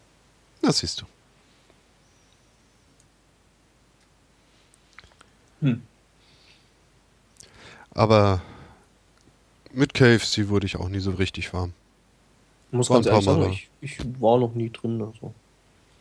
Das 0.62 0.78
siehst 0.78 1.00
du. 1.00 1.06
Hm. 5.60 5.82
Aber 7.92 8.42
mit 9.72 9.94
KFC 9.94 10.48
wurde 10.48 10.66
ich 10.66 10.76
auch 10.76 10.88
nie 10.88 10.98
so 11.00 11.12
richtig 11.12 11.52
warm. 11.52 11.72
Ich 12.70 12.76
muss 12.76 12.90
War 12.90 12.96
ganz 12.96 13.06
ehrlich 13.06 13.24
sagen, 13.24 13.40
Mal, 13.40 13.50
ich, 13.50 13.68
ich 13.80 13.98
war 14.20 14.38
noch 14.38 14.54
nie 14.54 14.70
drin. 14.70 15.00
Also. 15.00 15.32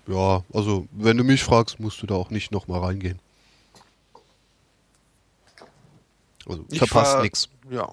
Ja, 0.08 0.44
also 0.54 0.88
wenn 0.92 1.18
du 1.18 1.24
mich 1.24 1.44
fragst, 1.44 1.80
musst 1.80 2.02
du 2.02 2.08
da 2.08 2.16
auch 2.16 2.30
nicht 2.30 2.52
nochmal 2.52 2.82
reingehen. 2.82 3.20
Also 6.48 6.66
Ich 6.72 6.78
verpasst 6.80 7.20
nichts. 7.22 7.50
Ja. 7.70 7.90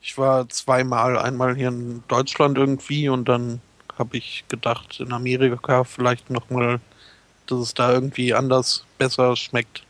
Ich 0.00 0.18
war 0.18 0.48
zweimal, 0.48 1.18
einmal 1.18 1.56
hier 1.56 1.68
in 1.68 2.02
Deutschland 2.08 2.58
irgendwie 2.58 3.08
und 3.08 3.26
dann 3.26 3.60
habe 3.98 4.16
ich 4.16 4.44
gedacht, 4.48 5.00
in 5.00 5.12
Amerika 5.12 5.84
vielleicht 5.84 6.30
nochmal, 6.30 6.80
dass 7.46 7.58
es 7.60 7.74
da 7.74 7.92
irgendwie 7.92 8.34
anders 8.34 8.84
besser 8.98 9.34
schmeckt. 9.36 9.82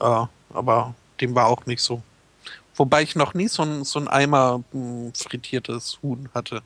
Äh, 0.00 0.24
aber 0.52 0.94
dem 1.20 1.34
war 1.34 1.46
auch 1.46 1.66
nicht 1.66 1.82
so. 1.82 2.02
Wobei 2.76 3.02
ich 3.02 3.14
noch 3.14 3.34
nie 3.34 3.48
so 3.48 3.62
ein, 3.62 3.84
so 3.84 3.98
ein 4.00 4.08
Eimer 4.08 4.62
mh, 4.72 5.12
frittiertes 5.14 5.98
Huhn 6.02 6.28
hatte. 6.34 6.62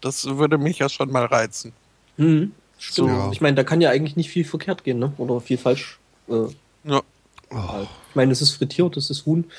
Das 0.00 0.24
würde 0.24 0.56
mich 0.58 0.78
ja 0.78 0.88
schon 0.88 1.10
mal 1.10 1.26
reizen. 1.26 1.72
Mhm. 2.16 2.52
Stimmt. 2.78 3.08
Ja. 3.10 3.30
Ich 3.32 3.40
meine, 3.42 3.56
da 3.56 3.64
kann 3.64 3.82
ja 3.82 3.90
eigentlich 3.90 4.16
nicht 4.16 4.30
viel 4.30 4.44
verkehrt 4.44 4.84
gehen, 4.84 4.98
ne? 4.98 5.12
Oder 5.18 5.40
viel 5.40 5.58
falsch. 5.58 5.98
Äh, 6.28 6.46
Ja. 6.84 7.02
Oh. 7.50 7.86
Ich 8.10 8.14
meine, 8.16 8.32
es 8.32 8.42
ist 8.42 8.52
frittiert, 8.52 8.96
es 8.96 9.10
ist 9.10 9.26
Huhn. 9.26 9.50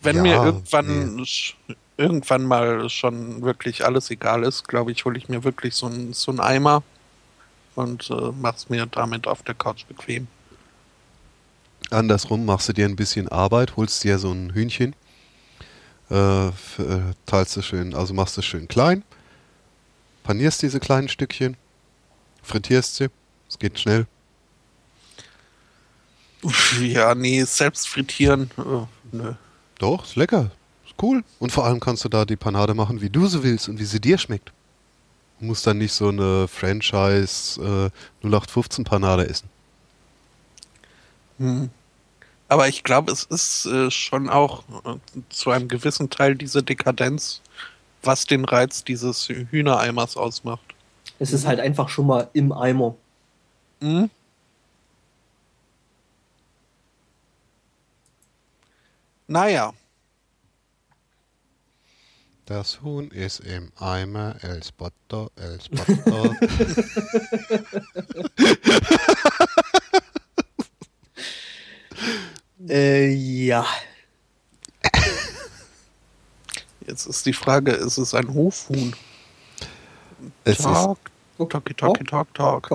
Wenn 0.00 0.16
Ja, 0.16 0.22
mir 0.22 0.42
irgendwann, 0.42 1.20
sch- 1.24 1.54
irgendwann 1.96 2.44
mal 2.44 2.88
schon 2.90 3.42
wirklich 3.42 3.84
alles 3.84 4.10
egal 4.10 4.42
ist, 4.44 4.68
glaube 4.68 4.92
ich, 4.92 5.04
hole 5.04 5.18
ich 5.18 5.28
mir 5.28 5.44
wirklich 5.44 5.74
so 5.74 5.86
ein, 5.86 6.12
so 6.12 6.32
Eimer 6.38 6.82
und 7.76 8.10
äh, 8.10 8.32
mach's 8.32 8.68
mir 8.70 8.86
damit 8.86 9.26
auf 9.28 9.42
der 9.44 9.54
Couch 9.54 9.86
bequem. 9.88 10.28
andersrum 11.90 12.44
machst 12.44 12.68
du 12.68 12.72
dir 12.72 12.84
ein 12.86 12.94
bisschen 12.96 13.26
Arbeit, 13.28 13.76
holst 13.76 14.04
dir 14.04 14.18
so 14.20 14.30
ein 14.32 14.52
Hühnchen, 14.52 14.94
äh, 16.10 16.48
äh, 16.48 16.52
teilst 17.26 17.56
es 17.56 17.66
schön, 17.66 17.94
also 17.94 18.14
machst 18.14 18.38
es 18.38 18.44
schön 18.44 18.68
klein, 18.68 19.04
panierst 20.24 20.60
diese 20.62 20.78
kleinen 20.80 21.08
Stückchen, 21.08 21.56
frittierst 22.42 22.96
sie, 22.96 23.08
es 23.48 23.58
geht 23.58 23.78
schnell. 23.80 24.06
Ja, 26.80 27.14
nee, 27.14 27.42
selbst 27.44 27.88
frittieren, 27.88 28.50
äh, 28.58 29.16
nö. 29.16 29.32
Doch, 29.78 30.04
ist 30.04 30.16
lecker, 30.16 30.50
ist 30.86 30.94
cool. 31.02 31.24
Und 31.38 31.52
vor 31.52 31.64
allem 31.64 31.80
kannst 31.80 32.04
du 32.04 32.08
da 32.08 32.24
die 32.24 32.36
Panade 32.36 32.74
machen, 32.74 33.00
wie 33.00 33.10
du 33.10 33.26
sie 33.26 33.42
willst 33.42 33.68
und 33.68 33.78
wie 33.78 33.84
sie 33.84 34.00
dir 34.00 34.18
schmeckt. 34.18 34.52
Du 35.40 35.46
musst 35.46 35.66
dann 35.66 35.78
nicht 35.78 35.92
so 35.92 36.08
eine 36.08 36.48
Franchise 36.48 37.60
äh, 38.22 38.26
0815 38.26 38.84
Panade 38.84 39.28
essen. 39.28 39.48
Hm. 41.38 41.70
Aber 42.48 42.68
ich 42.68 42.84
glaube, 42.84 43.12
es 43.12 43.24
ist 43.24 43.66
äh, 43.66 43.90
schon 43.90 44.28
auch 44.28 44.62
äh, 44.84 44.96
zu 45.30 45.50
einem 45.50 45.68
gewissen 45.68 46.10
Teil 46.10 46.36
diese 46.36 46.62
Dekadenz, 46.62 47.42
was 48.02 48.24
den 48.24 48.44
Reiz 48.44 48.84
dieses 48.84 49.28
Hühnereimers 49.28 50.16
ausmacht. 50.16 50.62
Es 51.18 51.32
ist 51.32 51.46
halt 51.46 51.60
einfach 51.60 51.88
schon 51.88 52.06
mal 52.06 52.28
im 52.32 52.52
Eimer. 52.52 52.94
Hm? 53.80 54.10
Naja, 59.28 59.72
Das 62.44 62.80
Huhn 62.80 63.10
ist 63.10 63.40
im 63.40 63.72
Eimer, 63.76 64.36
El 64.42 64.62
Spotto, 64.62 65.30
El 65.36 65.60
Spotto. 65.60 66.34
Äh, 72.68 73.12
ja. 73.12 73.64
jetzt 76.86 77.06
ist 77.06 77.26
die 77.26 77.32
Frage, 77.32 77.72
ist 77.72 77.98
es 77.98 78.14
ein 78.14 78.32
Hofhuhn? 78.32 78.94
es 80.44 80.58
ist 80.58 80.64
Talk, 80.64 80.98
talky, 81.48 81.74
talky, 81.74 82.04
talk, 82.04 82.34
talk. 82.34 82.68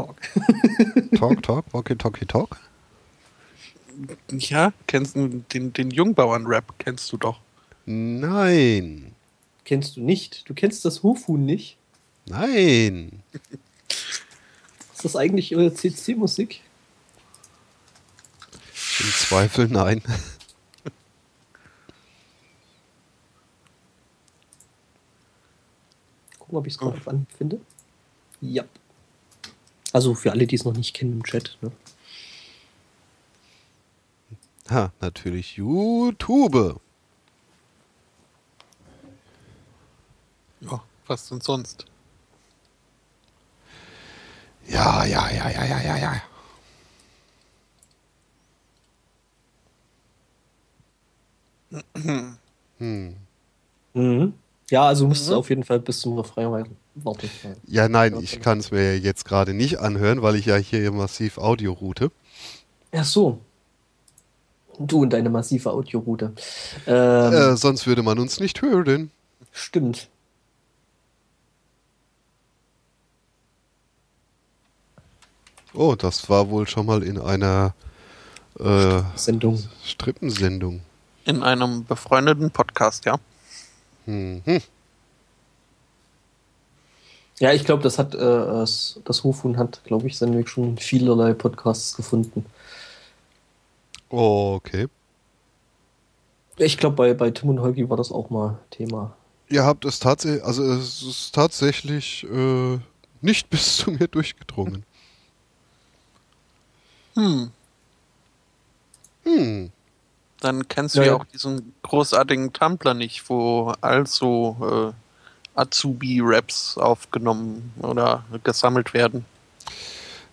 Talk, 1.17 1.43
Talk, 1.43 1.65
Walkie, 1.73 1.95
Talkie, 1.95 2.25
Talk. 2.25 2.57
Ja, 4.31 4.73
kennst 4.87 5.15
du 5.15 5.27
den, 5.53 5.73
den 5.73 5.91
Jungbauern-Rap 5.91 6.73
kennst 6.79 7.11
du 7.11 7.17
doch. 7.17 7.39
Nein, 7.85 9.13
Kennst 9.63 9.95
du 9.95 10.01
nicht? 10.01 10.49
Du 10.49 10.53
kennst 10.53 10.83
das 10.85 11.03
Hofhuhn 11.03 11.45
nicht? 11.45 11.77
nein. 12.25 13.23
Ist 14.93 15.05
das 15.05 15.15
eigentlich 15.15 15.51
äh, 15.53 15.73
CC-Musik? 15.73 16.61
Im 18.99 19.05
Zweifel 19.11 19.67
nein. 19.67 20.01
Gucken, 26.39 26.57
ob 26.57 26.67
ich 26.67 26.73
es 26.73 26.79
gerade 26.79 26.99
Anhieb 27.07 27.31
finde. 27.37 27.59
Ja. 28.41 28.63
Also 29.93 30.13
für 30.15 30.31
alle, 30.31 30.47
die 30.47 30.55
es 30.55 30.65
noch 30.65 30.75
nicht 30.75 30.93
kennen 30.93 31.13
im 31.13 31.23
Chat. 31.23 31.57
Ne? 31.61 31.71
Ha, 34.71 34.91
natürlich 35.01 35.57
YouTube. 35.57 36.79
Ja, 40.61 40.81
was 41.07 41.27
denn 41.29 41.41
sonst? 41.41 41.85
Ja, 44.67 45.03
ja, 45.05 45.29
ja, 45.29 45.49
ja, 45.49 45.65
ja, 45.65 45.81
ja, 45.81 45.97
ja. 45.97 46.21
Hm. 52.77 53.15
Mhm. 53.93 54.33
Ja, 54.69 54.83
also 54.83 55.07
musst 55.07 55.27
du 55.27 55.33
Mhm. 55.33 55.37
auf 55.37 55.49
jeden 55.49 55.63
Fall 55.63 55.79
bis 55.79 55.99
zum 55.99 56.17
Refrain 56.17 56.49
warten. 56.51 56.77
warten. 56.95 57.29
Ja, 57.67 57.89
nein, 57.89 58.17
ich 58.21 58.39
kann 58.39 58.59
es 58.59 58.71
mir 58.71 58.97
jetzt 58.97 59.25
gerade 59.25 59.53
nicht 59.53 59.79
anhören, 59.79 60.21
weil 60.21 60.35
ich 60.35 60.45
ja 60.45 60.55
hier 60.55 60.91
massiv 60.91 61.37
Audio 61.37 61.73
route. 61.73 62.11
Ach 62.93 63.03
so. 63.03 63.41
Du 64.87 65.01
und 65.01 65.11
deine 65.11 65.29
massive 65.29 65.71
Audioroute. 65.71 66.33
Ähm, 66.87 67.33
Äh, 67.33 67.57
sonst 67.57 67.87
würde 67.87 68.03
man 68.03 68.19
uns 68.19 68.39
nicht 68.39 68.61
hören. 68.61 69.11
Stimmt. 69.51 70.07
Oh, 75.73 75.95
das 75.95 76.29
war 76.29 76.49
wohl 76.49 76.67
schon 76.67 76.85
mal 76.85 77.01
in 77.03 77.17
einer 77.17 77.73
äh, 78.59 79.01
Sendung. 79.15 79.61
Strippensendung. 79.85 80.81
In 81.25 81.43
einem 81.43 81.85
befreundeten 81.85 82.51
Podcast, 82.51 83.05
ja. 83.05 83.17
Hm, 84.05 84.41
hm. 84.43 84.61
Ja, 87.39 87.53
ich 87.53 87.63
glaube, 87.63 87.81
das 87.83 87.97
hat 87.97 88.13
äh, 88.13 88.17
das, 88.17 88.99
das 89.05 89.23
Hofhuhn 89.23 89.57
hat, 89.57 89.81
glaube 89.83 90.07
ich, 90.07 90.17
seinen 90.17 90.37
Weg 90.37 90.49
schon 90.49 90.69
in 90.69 90.77
vielerlei 90.77 91.33
Podcasts 91.33 91.95
gefunden. 91.95 92.45
Oh, 94.11 94.55
okay. 94.55 94.87
Ich 96.57 96.77
glaube, 96.77 96.95
bei, 96.97 97.13
bei 97.13 97.31
Tim 97.31 97.49
und 97.49 97.61
Holgi 97.61 97.89
war 97.89 97.97
das 97.97 98.11
auch 98.11 98.29
mal 98.29 98.59
Thema. 98.69 99.15
Ihr 99.49 99.63
habt 99.63 99.85
es 99.85 99.99
tatsächlich, 99.99 100.43
also 100.43 100.63
es 100.63 101.01
ist 101.01 101.33
tatsächlich 101.33 102.25
äh, 102.25 102.79
nicht 103.21 103.49
bis 103.49 103.77
zu 103.77 103.91
mir 103.91 104.07
durchgedrungen. 104.07 104.85
Hm. 107.15 107.51
Hm. 109.23 109.71
Dann 110.39 110.67
kennst 110.67 110.95
du 110.95 110.99
Ja, 110.99 111.05
ja, 111.05 111.11
ja. 111.11 111.17
auch 111.17 111.25
diesen 111.25 111.73
großartigen 111.83 112.51
Tumblr 112.51 112.93
nicht, 112.93 113.29
wo 113.29 113.73
also 113.81 114.93
äh, 114.95 115.59
Azubi-Raps 115.59 116.77
aufgenommen 116.77 117.73
oder 117.81 118.25
gesammelt 118.43 118.93
werden. 118.93 119.25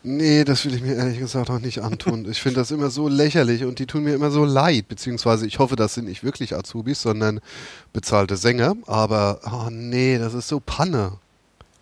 Nee, 0.05 0.45
das 0.45 0.65
will 0.65 0.75
ich 0.75 0.83
mir 0.83 0.95
ehrlich 0.95 1.19
gesagt 1.19 1.51
auch 1.51 1.59
nicht 1.59 1.81
antun. 1.81 2.31
Ich 2.31 2.41
finde 2.41 2.61
das 2.61 2.71
immer 2.71 2.91
so 2.91 3.09
lächerlich 3.09 3.65
und 3.65 3.81
die 3.81 3.87
tun 3.87 4.05
mir 4.05 4.15
immer 4.15 4.31
so 4.31 4.45
leid, 4.45 4.89
beziehungsweise 4.89 5.47
ich 5.47 5.59
hoffe, 5.59 5.75
das 5.75 5.95
sind 5.95 6.07
nicht 6.07 6.23
wirklich 6.23 6.55
Azubis, 6.55 7.03
sondern 7.03 7.41
bezahlte 7.93 8.37
Sänger, 8.37 8.77
aber 8.87 9.41
oh 9.45 9.71
nee, 9.71 10.19
das 10.19 10.35
ist 10.35 10.49
so 10.49 10.61
Panne. 10.61 11.19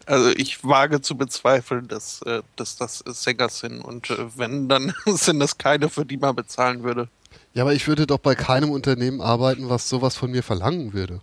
Also 0.07 0.31
ich 0.31 0.65
wage 0.65 1.03
zu 1.03 1.17
bezweifeln, 1.17 1.89
dass, 1.89 2.23
äh, 2.23 2.43
dass 2.55 2.77
das 2.77 3.03
Sänger 3.07 3.49
sind 3.49 3.81
und 3.81 4.09
äh, 4.11 4.17
wenn, 4.37 4.69
dann 4.69 4.95
sind 5.07 5.41
das 5.41 5.59
keine, 5.59 5.91
für 5.91 6.07
die 6.07 6.17
man 6.17 6.35
bezahlen 6.35 6.85
würde. 6.85 7.09
Ja, 7.55 7.65
aber 7.65 7.75
ich 7.75 7.89
würde 7.89 8.07
doch 8.07 8.19
bei 8.19 8.35
keinem 8.35 8.71
Unternehmen 8.71 9.21
arbeiten, 9.21 9.69
was 9.69 9.89
sowas 9.89 10.17
von 10.17 10.31
mir 10.31 10.43
verlangen 10.43 10.93
würde. 10.93 11.21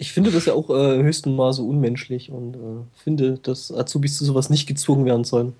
Ich 0.00 0.12
finde 0.14 0.30
das 0.30 0.46
ja 0.46 0.54
auch 0.54 0.70
äh, 0.70 1.02
höchsten 1.02 1.36
Maße 1.36 1.60
unmenschlich 1.60 2.30
und 2.30 2.54
äh, 2.56 3.02
finde, 3.02 3.36
dass 3.38 3.70
Azubis 3.70 4.16
zu 4.16 4.24
sowas 4.24 4.48
nicht 4.48 4.66
gezwungen 4.66 5.04
werden 5.04 5.24
sollen. 5.24 5.54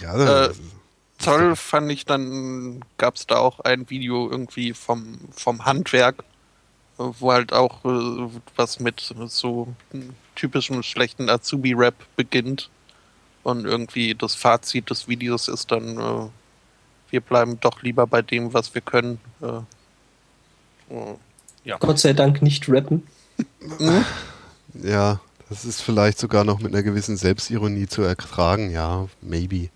Ja, 0.00 0.46
Äh, 0.46 0.54
Toll 1.18 1.56
fand 1.56 1.90
ich 1.90 2.04
dann, 2.06 2.84
gab 2.96 3.16
es 3.16 3.26
da 3.26 3.38
auch 3.38 3.58
ein 3.60 3.90
Video 3.90 4.30
irgendwie 4.30 4.72
vom, 4.72 5.18
vom 5.32 5.64
Handwerk, 5.64 6.22
äh, 6.98 7.02
wo 7.18 7.32
halt 7.32 7.52
auch 7.52 7.84
äh, 7.84 8.30
was 8.54 8.78
mit 8.78 9.12
so 9.26 9.74
typischem 10.36 10.84
schlechten 10.84 11.28
Azubi-Rap 11.28 11.96
beginnt. 12.14 12.70
Und 13.42 13.64
irgendwie 13.64 14.14
das 14.14 14.36
Fazit 14.36 14.90
des 14.90 15.08
Videos 15.08 15.48
ist 15.48 15.72
dann, 15.72 15.98
äh, 15.98 16.28
wir 17.10 17.20
bleiben 17.20 17.58
doch 17.58 17.82
lieber 17.82 18.06
bei 18.06 18.22
dem, 18.22 18.54
was 18.54 18.74
wir 18.76 18.80
können. 18.82 19.18
Ja. 21.64 21.78
Gott 21.78 21.98
sei 21.98 22.12
Dank 22.12 22.42
nicht 22.42 22.68
rappen. 22.68 23.06
Ja, 24.82 25.20
das 25.48 25.64
ist 25.64 25.82
vielleicht 25.82 26.18
sogar 26.18 26.42
noch 26.42 26.58
mit 26.58 26.74
einer 26.74 26.82
gewissen 26.82 27.16
Selbstironie 27.16 27.86
zu 27.86 28.02
ertragen, 28.02 28.70
ja, 28.70 29.06
maybe. 29.20 29.68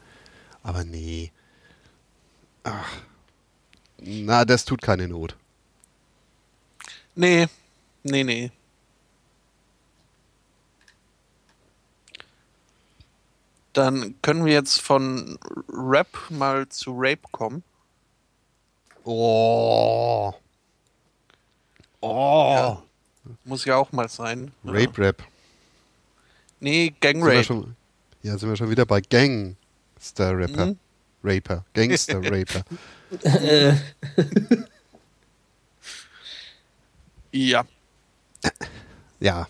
Aber 0.65 0.83
nee. 0.83 1.31
Ach. 2.65 2.91
Na, 3.99 4.45
das 4.45 4.65
tut 4.65 4.83
keine 4.83 5.07
Not. 5.07 5.37
Nee, 7.15 7.47
nee, 8.03 8.25
nee. 8.25 8.51
Dann 13.73 14.17
können 14.23 14.45
wir 14.45 14.53
jetzt 14.53 14.81
von 14.81 15.39
Rap 15.69 16.09
mal 16.31 16.69
zu 16.69 16.93
Rape 16.97 17.29
kommen. 17.31 17.63
Oh. 19.05 20.35
Oh. 22.01 22.55
Ja, 22.57 22.83
muss 23.45 23.65
ja 23.65 23.77
auch 23.77 23.93
mal 23.93 24.09
sein. 24.09 24.53
Rape 24.65 24.99
Rap. 24.99 25.23
Nee, 26.61 26.95
Gang 27.01 27.23
Rape. 27.23 27.45
Schon, 27.45 27.77
ja, 28.23 28.37
sind 28.39 28.49
wir 28.49 28.57
schon 28.57 28.71
wieder 28.71 28.87
bei 28.87 29.01
Gangster 29.01 30.37
Rapper. 30.37 30.67
Mhm. 30.67 30.79
Raper. 31.23 31.65
Gangster 31.75 32.21
Raper. 32.23 32.65
ja. 37.33 37.65
Ja. 39.21 39.49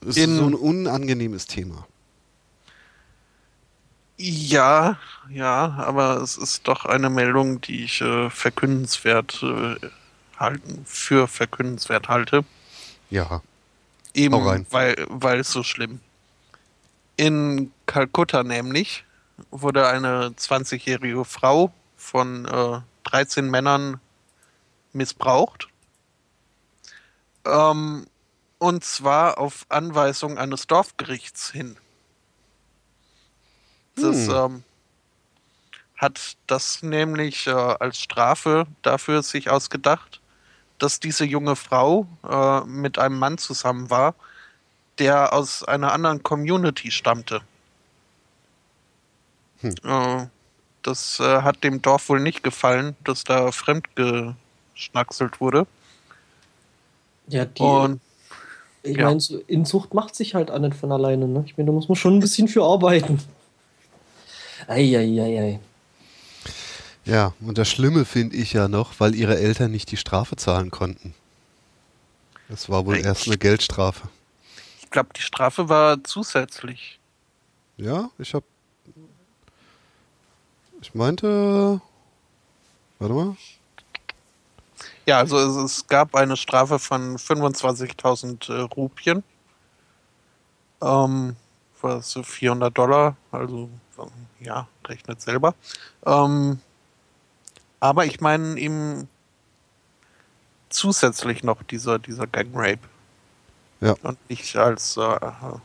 Das 0.00 0.16
ist 0.16 0.36
so 0.36 0.46
ein 0.46 0.54
unangenehmes 0.54 1.46
Thema. 1.46 1.86
Ja, 4.16 4.98
ja, 5.30 5.74
aber 5.78 6.18
es 6.22 6.36
ist 6.36 6.68
doch 6.68 6.84
eine 6.84 7.10
Meldung, 7.10 7.60
die 7.60 7.84
ich 7.84 8.00
äh, 8.00 8.30
verkündenswert 8.30 9.42
äh, 9.42 9.76
halten, 10.44 10.84
für 10.86 11.26
verkündenswert 11.26 12.08
halte. 12.08 12.44
Ja. 13.10 13.42
Eben, 14.14 14.66
weil, 14.70 15.06
weil 15.08 15.40
es 15.40 15.50
so 15.50 15.62
schlimm. 15.62 16.00
In 17.16 17.72
Kalkutta 17.86 18.44
nämlich 18.44 19.04
wurde 19.50 19.88
eine 19.88 20.28
20-jährige 20.28 21.24
Frau 21.24 21.72
von 21.96 22.46
äh, 22.46 22.80
13 23.04 23.50
Männern 23.50 24.00
missbraucht. 24.92 25.68
Ähm, 27.44 28.06
und 28.58 28.84
zwar 28.84 29.38
auf 29.38 29.66
Anweisung 29.68 30.38
eines 30.38 30.66
Dorfgerichts 30.66 31.50
hin. 31.50 31.76
Das 33.96 34.28
hm. 34.28 34.34
ähm, 34.34 34.64
hat 35.96 36.36
das 36.46 36.82
nämlich 36.82 37.46
äh, 37.46 37.50
als 37.50 38.00
Strafe 38.00 38.66
dafür 38.82 39.22
sich 39.22 39.50
ausgedacht, 39.50 40.20
dass 40.84 41.00
diese 41.00 41.24
junge 41.24 41.56
Frau 41.56 42.06
äh, 42.28 42.60
mit 42.66 42.98
einem 42.98 43.18
Mann 43.18 43.38
zusammen 43.38 43.88
war, 43.88 44.14
der 44.98 45.32
aus 45.32 45.64
einer 45.64 45.92
anderen 45.92 46.22
Community 46.22 46.90
stammte. 46.90 47.40
Hm. 49.60 49.74
Äh, 49.82 50.26
das 50.82 51.20
äh, 51.20 51.40
hat 51.40 51.64
dem 51.64 51.80
Dorf 51.80 52.10
wohl 52.10 52.20
nicht 52.20 52.42
gefallen, 52.42 52.96
dass 53.02 53.24
da 53.24 53.50
fremdgeschnackselt 53.50 55.40
wurde. 55.40 55.66
Ja, 57.28 57.46
die. 57.46 57.62
Und, 57.62 58.02
ich 58.82 58.98
ja. 58.98 59.06
meine, 59.06 59.20
so 59.20 59.38
Inzucht 59.46 59.94
macht 59.94 60.14
sich 60.14 60.34
halt 60.34 60.50
auch 60.50 60.58
nicht 60.58 60.76
von 60.76 60.92
alleine. 60.92 61.26
Ne? 61.26 61.44
Ich 61.46 61.56
meine, 61.56 61.68
da 61.68 61.72
muss 61.72 61.88
man 61.88 61.96
schon 61.96 62.18
ein 62.18 62.20
bisschen 62.20 62.46
für 62.46 62.62
arbeiten. 62.62 63.22
Eieiei. 64.66 65.60
Ja, 67.04 67.34
und 67.40 67.58
das 67.58 67.68
Schlimme 67.68 68.04
finde 68.04 68.36
ich 68.36 68.52
ja 68.54 68.68
noch, 68.68 68.98
weil 68.98 69.14
ihre 69.14 69.38
Eltern 69.38 69.70
nicht 69.70 69.90
die 69.90 69.96
Strafe 69.96 70.36
zahlen 70.36 70.70
konnten. 70.70 71.14
Das 72.48 72.68
war 72.68 72.86
wohl 72.86 72.96
ich, 72.96 73.04
erst 73.04 73.26
eine 73.26 73.36
Geldstrafe. 73.36 74.08
Ich 74.82 74.90
glaube, 74.90 75.10
die 75.16 75.22
Strafe 75.22 75.68
war 75.68 76.02
zusätzlich. 76.04 76.98
Ja, 77.76 78.10
ich 78.18 78.32
habe. 78.34 78.46
Ich 80.80 80.94
meinte. 80.94 81.80
Warte 82.98 83.14
mal. 83.14 83.36
Ja, 85.06 85.18
also 85.18 85.38
es, 85.38 85.56
es 85.56 85.86
gab 85.86 86.14
eine 86.14 86.36
Strafe 86.36 86.78
von 86.78 87.18
25.000 87.18 88.52
äh, 88.52 88.60
Rupien. 88.62 89.22
Ähm, 90.80 91.36
was 91.80 92.18
400 92.22 92.76
Dollar, 92.76 93.16
also 93.30 93.68
ja, 94.40 94.66
rechnet 94.86 95.20
selber. 95.20 95.54
Ähm, 96.06 96.60
aber 97.80 98.06
ich 98.06 98.20
meine 98.20 98.58
eben 98.58 99.08
zusätzlich 100.68 101.42
noch 101.42 101.62
dieser, 101.62 101.98
dieser 101.98 102.26
Gang 102.26 102.50
Rape. 102.54 102.80
Ja. 103.80 103.94
Und 104.02 104.18
nicht 104.30 104.56
als, 104.56 104.96
äh, 104.96 105.18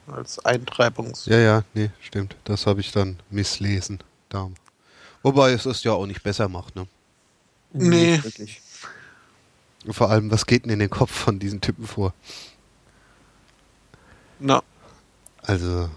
als 0.07 0.43
Eintreibungs. 0.43 1.25
Ja, 1.25 1.37
ja, 1.37 1.63
nee, 1.73 1.89
stimmt. 2.01 2.35
Das 2.43 2.67
habe 2.67 2.81
ich 2.81 2.91
dann 2.91 3.19
misslesen. 3.29 3.99
Da. 4.29 4.49
Wobei 5.23 5.51
es 5.53 5.65
es 5.65 5.83
ja 5.83 5.93
auch 5.93 6.05
nicht 6.05 6.23
besser 6.23 6.49
macht, 6.49 6.75
ne? 6.75 6.87
Nee. 7.71 8.21
Wirklich. 8.23 8.61
Vor 9.89 10.09
allem, 10.09 10.29
was 10.31 10.45
geht 10.45 10.65
denn 10.65 10.71
in 10.71 10.79
den 10.79 10.89
Kopf 10.89 11.11
von 11.11 11.39
diesen 11.39 11.61
Typen 11.61 11.87
vor? 11.87 12.13
Na. 14.39 14.61
Also, 15.41 15.89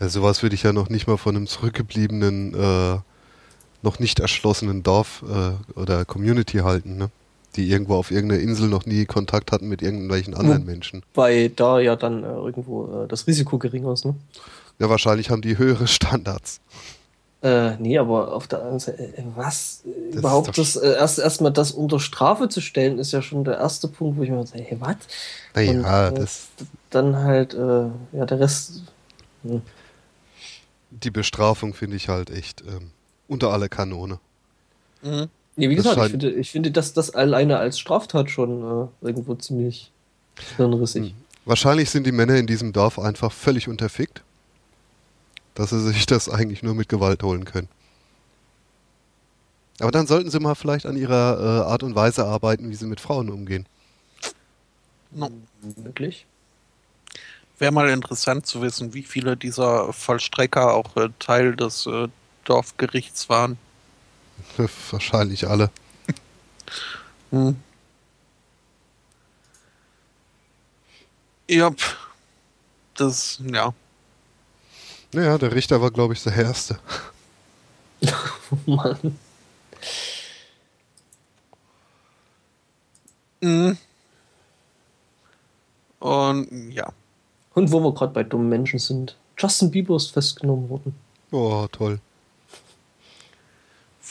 ja, 0.00 0.08
sowas 0.08 0.42
würde 0.42 0.54
ich 0.54 0.62
ja 0.62 0.72
noch 0.72 0.88
nicht 0.88 1.06
mal 1.06 1.16
von 1.16 1.36
einem 1.36 1.46
zurückgebliebenen, 1.46 2.54
äh, 2.54 2.98
noch 3.82 3.98
nicht 3.98 4.20
erschlossenen 4.20 4.82
Dorf 4.82 5.24
äh, 5.28 5.78
oder 5.78 6.04
Community 6.04 6.58
halten, 6.58 6.96
ne? 6.96 7.10
Die 7.56 7.68
irgendwo 7.68 7.96
auf 7.96 8.10
irgendeiner 8.10 8.40
Insel 8.40 8.68
noch 8.68 8.86
nie 8.86 9.04
Kontakt 9.04 9.52
hatten 9.52 9.68
mit 9.68 9.82
irgendwelchen 9.82 10.32
anderen 10.34 10.64
Menschen. 10.64 11.02
Weil 11.14 11.50
da 11.50 11.80
ja 11.80 11.96
dann 11.96 12.24
äh, 12.24 12.28
irgendwo 12.28 13.04
äh, 13.04 13.08
das 13.08 13.26
Risiko 13.26 13.58
geringer 13.58 13.92
ist, 13.92 14.06
ne? 14.06 14.14
Ja, 14.78 14.88
wahrscheinlich 14.88 15.30
haben 15.30 15.42
die 15.42 15.58
höhere 15.58 15.86
Standards. 15.86 16.60
Äh, 17.42 17.76
nee, 17.76 17.98
aber 17.98 18.32
auf 18.32 18.46
der 18.46 18.60
anderen 18.60 18.78
Seite, 18.78 19.02
äh, 19.02 19.24
was 19.34 19.82
das 19.84 20.18
überhaupt 20.18 20.56
das 20.56 20.76
äh, 20.76 20.94
erst 20.94 21.18
erstmal 21.18 21.52
das 21.52 21.72
unter 21.72 21.98
Strafe 21.98 22.48
zu 22.48 22.60
stellen, 22.60 22.98
ist 22.98 23.12
ja 23.12 23.20
schon 23.20 23.44
der 23.44 23.58
erste 23.58 23.88
Punkt, 23.88 24.16
wo 24.16 24.22
ich 24.22 24.30
mir 24.30 24.46
sage, 24.46 24.62
hey, 24.62 24.78
was? 24.80 24.96
Naja, 25.54 26.08
äh, 26.08 26.14
das. 26.14 26.48
Dann 26.88 27.16
halt, 27.16 27.52
äh, 27.52 27.86
ja, 28.12 28.24
der 28.24 28.40
Rest. 28.40 28.82
Hm 29.42 29.60
die 30.92 31.10
Bestrafung 31.10 31.74
finde 31.74 31.96
ich 31.96 32.08
halt 32.08 32.30
echt 32.30 32.62
ähm, 32.62 32.90
unter 33.28 33.52
aller 33.52 33.68
Kanone. 33.68 34.18
Mhm. 35.02 35.28
Nee, 35.56 35.68
wie 35.68 35.74
gesagt, 35.74 35.98
ich 35.98 36.10
finde, 36.10 36.30
ich 36.30 36.50
finde, 36.50 36.70
dass 36.70 36.94
das 36.94 37.10
alleine 37.10 37.58
als 37.58 37.78
Straftat 37.78 38.30
schon 38.30 38.62
äh, 38.62 39.06
irgendwo 39.06 39.34
ziemlich 39.34 39.90
hirnrissig. 40.56 41.12
Mhm. 41.12 41.22
Wahrscheinlich 41.44 41.90
sind 41.90 42.06
die 42.06 42.12
Männer 42.12 42.36
in 42.36 42.46
diesem 42.46 42.72
Dorf 42.72 42.98
einfach 42.98 43.32
völlig 43.32 43.68
unterfickt, 43.68 44.22
dass 45.54 45.70
sie 45.70 45.80
sich 45.80 46.06
das 46.06 46.28
eigentlich 46.28 46.62
nur 46.62 46.74
mit 46.74 46.88
Gewalt 46.88 47.22
holen 47.22 47.44
können. 47.44 47.68
Aber 49.80 49.90
dann 49.90 50.06
sollten 50.06 50.30
sie 50.30 50.38
mal 50.38 50.54
vielleicht 50.54 50.86
an 50.86 50.96
ihrer 50.96 51.64
äh, 51.66 51.70
Art 51.70 51.82
und 51.82 51.94
Weise 51.94 52.24
arbeiten, 52.24 52.70
wie 52.70 52.74
sie 52.74 52.86
mit 52.86 53.00
Frauen 53.00 53.28
umgehen. 53.30 53.66
No. 55.10 55.30
Wirklich? 55.60 56.26
Wäre 57.58 57.72
mal 57.72 57.90
interessant 57.90 58.46
zu 58.46 58.62
wissen, 58.62 58.94
wie 58.94 59.02
viele 59.02 59.36
dieser 59.36 59.92
Vollstrecker 59.92 60.72
auch 60.72 60.96
äh, 60.96 61.08
Teil 61.18 61.56
des 61.56 61.86
äh, 61.86 62.08
Dorfgerichts 62.44 63.28
waren. 63.28 63.58
Wahrscheinlich 64.90 65.48
alle. 65.48 65.70
hm. 67.30 67.56
Ja, 71.48 71.70
das, 72.94 73.40
ja. 73.44 73.74
Naja, 75.12 75.36
der 75.36 75.54
Richter 75.54 75.80
war, 75.82 75.90
glaube 75.90 76.14
ich, 76.14 76.22
der 76.22 76.34
Erste. 76.34 76.78
oh 78.02 78.56
Mann. 78.66 79.18
Mhm. 83.42 83.76
Und 85.98 86.70
ja. 86.72 86.92
Und 87.54 87.70
wo 87.70 87.80
wir 87.80 87.92
gerade 87.92 88.12
bei 88.12 88.22
dummen 88.22 88.48
Menschen 88.48 88.78
sind, 88.78 89.16
Justin 89.36 89.70
Bieber 89.70 89.96
ist 89.96 90.10
festgenommen 90.10 90.70
worden. 90.70 90.94
Oh, 91.32 91.66
toll. 91.70 92.00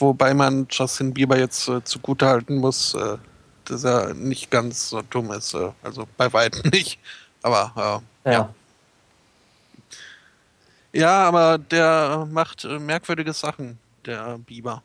Wobei 0.02 0.34
man 0.34 0.66
Justin 0.68 1.14
Bieber 1.14 1.38
jetzt 1.38 1.68
äh, 1.68 1.84
zugutehalten 1.84 2.56
muss, 2.56 2.94
äh, 2.94 3.18
dass 3.66 3.84
er 3.84 4.14
nicht 4.14 4.50
ganz 4.50 4.88
so 4.88 5.00
dumm 5.00 5.30
ist. 5.30 5.54
Äh, 5.54 5.70
also 5.80 6.08
bei 6.16 6.32
weitem 6.32 6.68
nicht. 6.72 6.98
Aber 7.40 8.02
äh, 8.24 8.30
ja. 8.30 8.32
ja. 8.32 8.54
Ja, 10.92 11.28
aber 11.28 11.56
der 11.56 12.26
macht 12.30 12.64
äh, 12.64 12.80
merkwürdige 12.80 13.32
Sachen, 13.32 13.78
der 14.04 14.38
Bieber. 14.38 14.82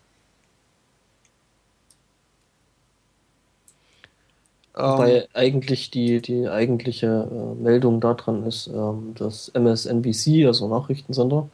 Wobei 4.76 5.22
ähm, 5.22 5.28
eigentlich 5.34 5.90
die, 5.90 6.22
die 6.22 6.48
eigentliche 6.48 7.28
äh, 7.32 7.62
Meldung 7.62 8.00
daran 8.00 8.46
ist, 8.46 8.68
ähm, 8.68 9.16
dass 9.16 9.52
MSNBC, 9.56 10.46
also 10.46 10.68
Nachrichtensender, 10.68 11.50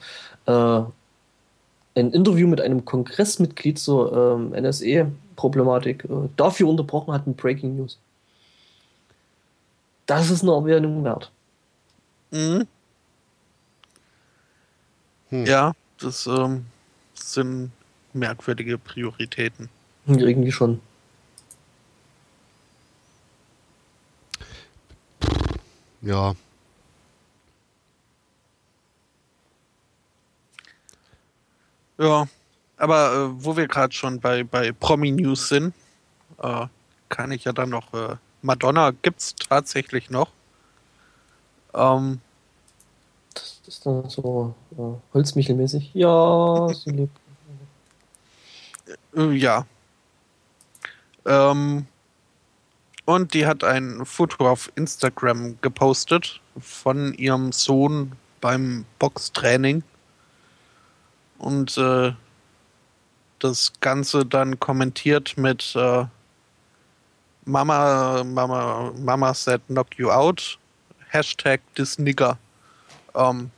äh, 0.47 0.81
ein 1.95 2.11
Interview 2.11 2.47
mit 2.47 2.61
einem 2.61 2.85
Kongressmitglied 2.85 3.77
zur 3.77 4.35
ähm, 4.35 4.51
NSE-Problematik 4.51 6.05
äh, 6.05 6.29
dafür 6.35 6.69
unterbrochen 6.69 7.13
hat 7.13 7.27
mit 7.27 7.37
Breaking 7.37 7.77
News. 7.77 7.99
Das 10.05 10.29
ist 10.29 10.43
eine 10.43 10.51
Erwähnung 10.51 11.03
wert. 11.03 11.31
Mhm. 12.31 12.67
Hm. 15.29 15.45
Ja, 15.45 15.73
das 15.99 16.27
ähm, 16.27 16.65
sind 17.13 17.71
merkwürdige 18.13 18.77
Prioritäten. 18.77 19.69
Irgendwie 20.05 20.51
schon. 20.51 20.79
Ja. 26.01 26.35
Ja, 31.97 32.27
aber 32.77 33.13
äh, 33.13 33.43
wo 33.43 33.55
wir 33.55 33.67
gerade 33.67 33.93
schon 33.93 34.19
bei, 34.19 34.43
bei 34.43 34.71
Promi 34.71 35.11
News 35.11 35.49
sind, 35.49 35.73
äh, 36.41 36.65
kann 37.09 37.31
ich 37.31 37.43
ja 37.43 37.53
dann 37.53 37.69
noch 37.69 37.93
äh, 37.93 38.15
Madonna 38.41 38.91
gibt's 39.01 39.35
tatsächlich 39.35 40.09
noch. 40.09 40.29
Ähm, 41.73 42.19
das 43.33 43.61
ist 43.67 43.85
dann 43.85 44.09
so 44.09 44.53
äh, 44.77 45.13
Holzmichelmäßig. 45.13 45.91
Ja, 45.93 46.67
sie 46.73 46.91
lebt. 46.91 47.17
Äh, 49.15 49.31
ja. 49.31 49.65
Ähm, 51.25 51.87
und 53.05 53.33
die 53.33 53.45
hat 53.45 53.63
ein 53.63 54.05
Foto 54.05 54.49
auf 54.49 54.71
Instagram 54.75 55.57
gepostet 55.61 56.41
von 56.59 57.13
ihrem 57.13 57.51
Sohn 57.51 58.13
beim 58.41 58.85
Boxtraining. 58.99 59.83
Und 61.43 61.77
äh, 61.77 62.13
das 63.39 63.73
Ganze 63.81 64.25
dann 64.25 64.61
kommentiert 64.61 65.35
mit 65.35 65.75
äh, 65.75 66.05
Mama, 67.43 68.23
Mama, 68.23 68.93
Mama 68.97 69.33
said 69.33 69.61
knock 69.67 69.87
you 69.97 70.09
out. 70.09 70.57
Hashtag 71.09 71.59
this 71.75 71.99
nigger. 71.99 72.37
Ähm, 73.13 73.51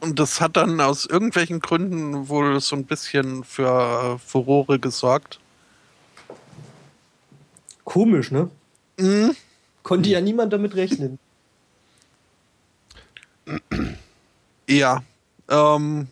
und 0.00 0.18
das 0.18 0.40
hat 0.40 0.56
dann 0.56 0.80
aus 0.80 1.06
irgendwelchen 1.06 1.60
Gründen 1.60 2.28
wohl 2.28 2.60
so 2.60 2.74
ein 2.74 2.84
bisschen 2.84 3.44
für 3.44 4.18
Furore 4.18 4.80
gesorgt. 4.80 5.38
Komisch, 7.84 8.32
ne? 8.32 8.50
Mhm. 8.98 9.36
Konnte 9.84 10.10
ja 10.10 10.20
niemand 10.20 10.52
damit 10.52 10.74
rechnen. 10.74 11.20
Ja. 14.68 15.04
Ähm, 15.48 16.08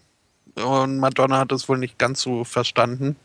und 0.65 0.99
Madonna 0.99 1.39
hat 1.39 1.53
es 1.53 1.69
wohl 1.69 1.79
nicht 1.79 1.99
ganz 1.99 2.23
so 2.23 2.45
verstanden, 2.45 3.17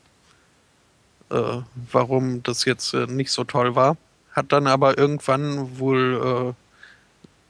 äh, 1.29 1.61
warum 1.91 2.43
das 2.43 2.65
jetzt 2.65 2.93
äh, 2.93 3.07
nicht 3.07 3.31
so 3.31 3.43
toll 3.43 3.75
war. 3.75 3.97
Hat 4.31 4.51
dann 4.51 4.67
aber 4.67 4.97
irgendwann 4.97 5.79
wohl 5.79 6.53
äh, 6.53 6.53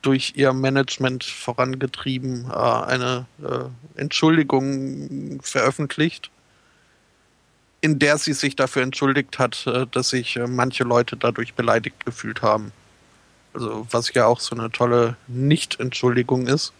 durch 0.02 0.34
ihr 0.36 0.54
Management 0.54 1.24
vorangetrieben 1.24 2.50
äh, 2.50 2.54
eine 2.54 3.26
äh, 3.42 4.00
Entschuldigung 4.00 5.40
veröffentlicht 5.42 6.30
in 7.84 8.00
der 8.00 8.18
sie 8.18 8.32
sich 8.32 8.56
dafür 8.56 8.82
entschuldigt 8.82 9.40
hat, 9.40 9.68
äh, 9.68 9.86
dass 9.92 10.10
sich 10.10 10.38
äh, 10.38 10.48
manche 10.48 10.86
Leute 10.86 11.18
dadurch 11.18 11.54
beleidigt 11.54 12.06
gefühlt 12.06 12.42
haben. 12.42 12.72
Also 13.54 13.86
was 13.92 14.14
ja 14.14 14.26
auch 14.26 14.40
so 14.40 14.56
eine 14.56 14.72
tolle 14.72 15.18
Nicht-Entschuldigung 15.28 16.48
ist. 16.48 16.72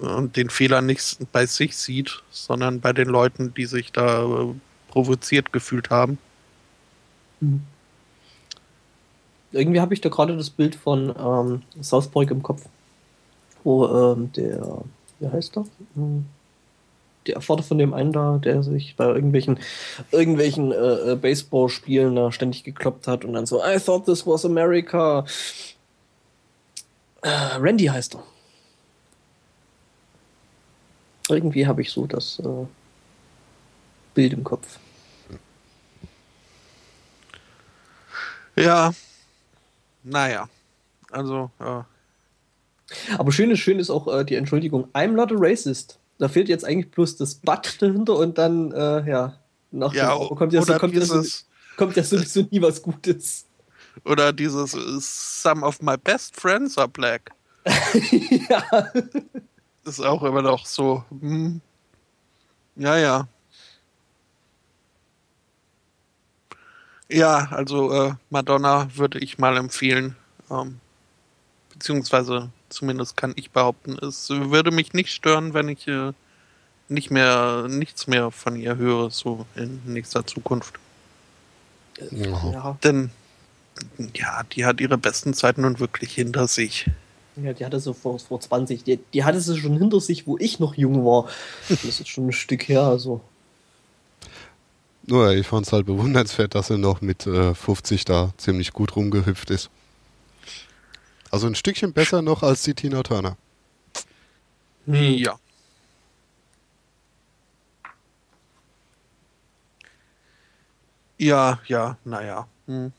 Äh, 0.00 0.06
und 0.06 0.36
den 0.36 0.50
Fehler 0.50 0.82
nicht 0.82 1.18
bei 1.32 1.46
sich 1.46 1.76
sieht, 1.76 2.22
sondern 2.30 2.80
bei 2.80 2.92
den 2.92 3.08
Leuten, 3.08 3.54
die 3.54 3.66
sich 3.66 3.92
da 3.92 4.54
provoziert 4.88 5.52
gefühlt 5.52 5.90
haben. 5.90 6.18
Mhm. 7.40 7.62
Irgendwie 9.50 9.80
habe 9.80 9.94
ich 9.94 10.00
da 10.00 10.10
gerade 10.10 10.36
das 10.36 10.50
Bild 10.50 10.74
von 10.74 11.14
ähm, 11.18 11.62
South 11.82 12.08
Park 12.08 12.30
im 12.30 12.42
Kopf, 12.42 12.66
wo 13.64 13.86
ähm, 13.86 14.30
der, 14.32 14.82
wie 15.20 15.28
heißt 15.28 15.56
er? 15.56 15.64
Hm 15.94 16.26
der 17.28 17.40
Vater 17.40 17.62
von 17.62 17.78
dem 17.78 17.94
einen 17.94 18.12
da, 18.12 18.38
der 18.38 18.62
sich 18.62 18.96
bei 18.96 19.04
irgendwelchen, 19.06 19.58
irgendwelchen 20.10 20.72
äh, 20.72 21.12
äh, 21.12 21.16
Baseballspielen 21.16 22.16
da 22.16 22.32
ständig 22.32 22.64
gekloppt 22.64 23.06
hat 23.06 23.24
und 23.24 23.34
dann 23.34 23.46
so, 23.46 23.62
I 23.62 23.78
thought 23.78 24.06
this 24.06 24.26
was 24.26 24.44
America. 24.44 25.24
Äh, 27.22 27.28
Randy 27.58 27.86
heißt 27.86 28.16
er. 28.16 28.22
Irgendwie 31.30 31.66
habe 31.66 31.82
ich 31.82 31.90
so 31.90 32.06
das 32.06 32.38
äh, 32.40 32.66
Bild 34.14 34.32
im 34.32 34.44
Kopf. 34.44 34.78
Ja, 38.56 38.92
naja, 40.02 40.48
also. 41.10 41.50
Äh. 41.60 41.82
Aber 43.16 43.32
schön 43.32 43.50
ist, 43.50 43.60
schön 43.60 43.78
ist 43.78 43.90
auch 43.90 44.08
äh, 44.08 44.24
die 44.24 44.34
Entschuldigung, 44.34 44.88
I'm 44.94 45.12
not 45.12 45.30
a 45.30 45.36
racist. 45.36 45.98
Da 46.18 46.28
fehlt 46.28 46.48
jetzt 46.48 46.64
eigentlich 46.64 46.90
bloß 46.90 47.16
das 47.16 47.36
But 47.36 47.80
dahinter 47.80 48.16
und 48.16 48.38
dann, 48.38 48.72
äh, 48.72 49.08
ja, 49.08 49.38
nach 49.70 49.92
ja, 49.94 50.16
dem 50.16 50.36
kommt 50.36 50.52
ja, 50.52 50.62
so, 50.62 50.74
kommt, 50.74 50.94
dieses, 50.94 51.10
ja 51.10 51.22
so, 51.22 51.76
kommt 51.76 51.96
ja 51.96 52.02
sowieso 52.02 52.46
nie 52.50 52.60
was 52.60 52.82
Gutes. 52.82 53.46
Oder 54.04 54.32
dieses 54.32 54.72
Some 55.42 55.64
of 55.64 55.80
my 55.82 55.96
best 55.96 56.34
friends 56.34 56.78
are 56.78 56.88
black. 56.88 57.30
ja. 58.48 58.90
Ist 59.88 60.00
auch 60.00 60.22
immer 60.22 60.42
noch 60.42 60.66
so. 60.66 61.04
Hm. 61.10 61.60
Ja, 62.76 62.96
ja. 62.96 63.28
Ja, 67.08 67.48
also 67.50 67.92
äh, 67.92 68.14
Madonna 68.30 68.88
würde 68.94 69.18
ich 69.18 69.38
mal 69.38 69.56
empfehlen. 69.56 70.14
Ähm, 70.50 70.80
beziehungsweise 71.72 72.50
Zumindest 72.68 73.16
kann 73.16 73.32
ich 73.36 73.50
behaupten. 73.50 73.96
Es 73.98 74.28
würde 74.28 74.70
mich 74.70 74.92
nicht 74.92 75.12
stören, 75.12 75.54
wenn 75.54 75.68
ich 75.68 75.88
äh, 75.88 76.12
nicht 76.88 77.10
mehr 77.10 77.66
nichts 77.68 78.06
mehr 78.06 78.30
von 78.30 78.56
ihr 78.56 78.76
höre, 78.76 79.10
so 79.10 79.46
in 79.54 79.80
nächster 79.86 80.26
Zukunft. 80.26 80.74
Ja. 82.10 82.78
Denn 82.84 83.10
ja, 84.14 84.42
die 84.52 84.66
hat 84.66 84.80
ihre 84.80 84.98
besten 84.98 85.34
Zeiten 85.34 85.62
nun 85.62 85.80
wirklich 85.80 86.14
hinter 86.14 86.46
sich. 86.46 86.86
Ja, 87.42 87.52
die 87.52 87.64
hatte 87.64 87.78
so 87.78 87.92
vor, 87.92 88.18
vor 88.18 88.40
20, 88.40 88.82
die, 88.84 88.98
die 89.12 89.24
hatte 89.24 89.40
sie 89.40 89.56
schon 89.56 89.78
hinter 89.78 90.00
sich, 90.00 90.26
wo 90.26 90.36
ich 90.38 90.58
noch 90.58 90.74
jung 90.74 91.04
war. 91.04 91.28
Das 91.68 91.84
ist 91.84 92.08
schon 92.08 92.28
ein 92.28 92.32
Stück 92.32 92.68
her, 92.68 92.82
also. 92.82 93.20
Nur, 95.06 95.32
ich 95.32 95.46
fand 95.46 95.66
es 95.66 95.72
halt 95.72 95.86
bewundernswert, 95.86 96.54
dass 96.54 96.70
er 96.70 96.78
noch 96.78 97.00
mit 97.00 97.26
äh, 97.26 97.54
50 97.54 98.04
da 98.04 98.32
ziemlich 98.36 98.72
gut 98.72 98.96
rumgehüpft 98.96 99.50
ist. 99.50 99.70
Also 101.30 101.46
ein 101.46 101.54
Stückchen 101.54 101.92
besser 101.92 102.22
noch 102.22 102.42
als 102.42 102.62
die 102.62 102.74
Tina 102.74 103.02
Turner. 103.02 103.36
Ja. 104.86 105.38
Ja, 111.18 111.60
ja, 111.66 111.98
naja. 112.04 112.48
Hm. 112.66 112.92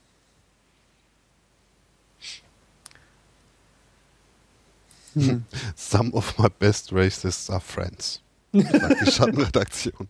Hm. 5.15 5.43
Some 5.75 6.13
of 6.13 6.37
my 6.37 6.49
best 6.59 6.91
racists 6.91 7.49
are 7.49 7.59
friends. 7.59 8.21
Sagt 8.53 9.01
die 9.01 9.11
Schattenredaktion. 9.11 10.07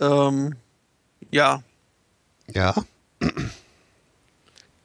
ähm, 0.00 0.56
ja. 1.30 1.62
Ja. 2.52 2.74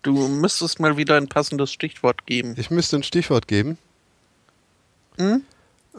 Du 0.01 0.27
müsstest 0.27 0.79
mal 0.79 0.97
wieder 0.97 1.17
ein 1.17 1.27
passendes 1.27 1.71
Stichwort 1.71 2.25
geben. 2.25 2.55
Ich 2.57 2.71
müsste 2.71 2.97
ein 2.97 3.03
Stichwort 3.03 3.47
geben. 3.47 3.77
Hm? 5.17 5.43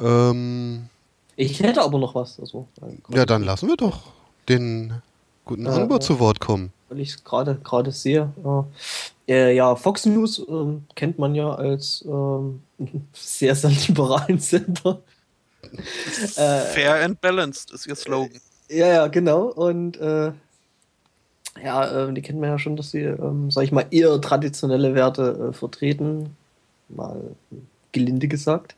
Ähm, 0.00 0.88
ich 1.36 1.60
hätte 1.60 1.82
aber 1.82 1.98
noch 1.98 2.14
was. 2.14 2.40
Also, 2.40 2.66
ja, 3.08 3.26
dann 3.26 3.42
lassen 3.42 3.68
wir 3.68 3.76
doch 3.76 4.12
den 4.48 5.00
guten 5.44 5.66
äh, 5.66 6.00
zu 6.00 6.18
Wort 6.18 6.40
kommen. 6.40 6.72
Weil 6.88 7.00
ich 7.00 7.10
es 7.10 7.24
gerade 7.24 7.54
gerade 7.62 7.92
sehe. 7.92 8.32
Äh, 9.28 9.54
ja, 9.54 9.76
Fox 9.76 10.04
News 10.04 10.40
äh, 10.40 10.78
kennt 10.94 11.18
man 11.18 11.34
ja 11.34 11.54
als 11.54 12.04
ähm, 12.06 12.62
sehr, 13.12 13.54
sehr 13.54 13.70
liberalen 13.70 14.38
Sender. 14.38 15.00
Fair 16.34 17.04
and 17.04 17.20
balanced 17.20 17.70
ist 17.70 17.86
ihr 17.86 17.94
Slogan. 17.94 18.40
Ja, 18.68 18.88
ja, 18.88 19.06
genau. 19.06 19.44
Und 19.44 19.96
äh, 19.98 20.32
Ja, 21.62 22.08
äh, 22.08 22.12
die 22.12 22.22
kennt 22.22 22.40
man 22.40 22.50
ja 22.50 22.58
schon, 22.58 22.76
dass 22.76 22.90
sie, 22.92 23.02
ähm, 23.02 23.50
sag 23.50 23.64
ich 23.64 23.72
mal, 23.72 23.86
eher 23.90 24.20
traditionelle 24.20 24.94
Werte 24.94 25.50
äh, 25.50 25.52
vertreten. 25.52 26.36
Mal 26.88 27.20
gelinde 27.92 28.28
gesagt. 28.28 28.74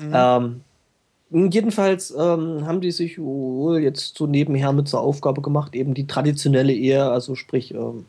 Mhm. 0.00 0.60
Ähm, 1.32 1.50
jedenfalls 1.50 2.10
ähm, 2.10 2.66
haben 2.66 2.80
die 2.80 2.90
sich 2.90 3.18
wohl 3.18 3.80
jetzt 3.80 4.16
so 4.16 4.26
nebenher 4.26 4.72
mit 4.72 4.88
zur 4.88 5.00
Aufgabe 5.00 5.40
gemacht, 5.40 5.74
eben 5.74 5.94
die 5.94 6.06
traditionelle 6.06 6.72
Ehe, 6.72 7.04
also 7.04 7.34
sprich 7.34 7.72
ähm, 7.74 8.06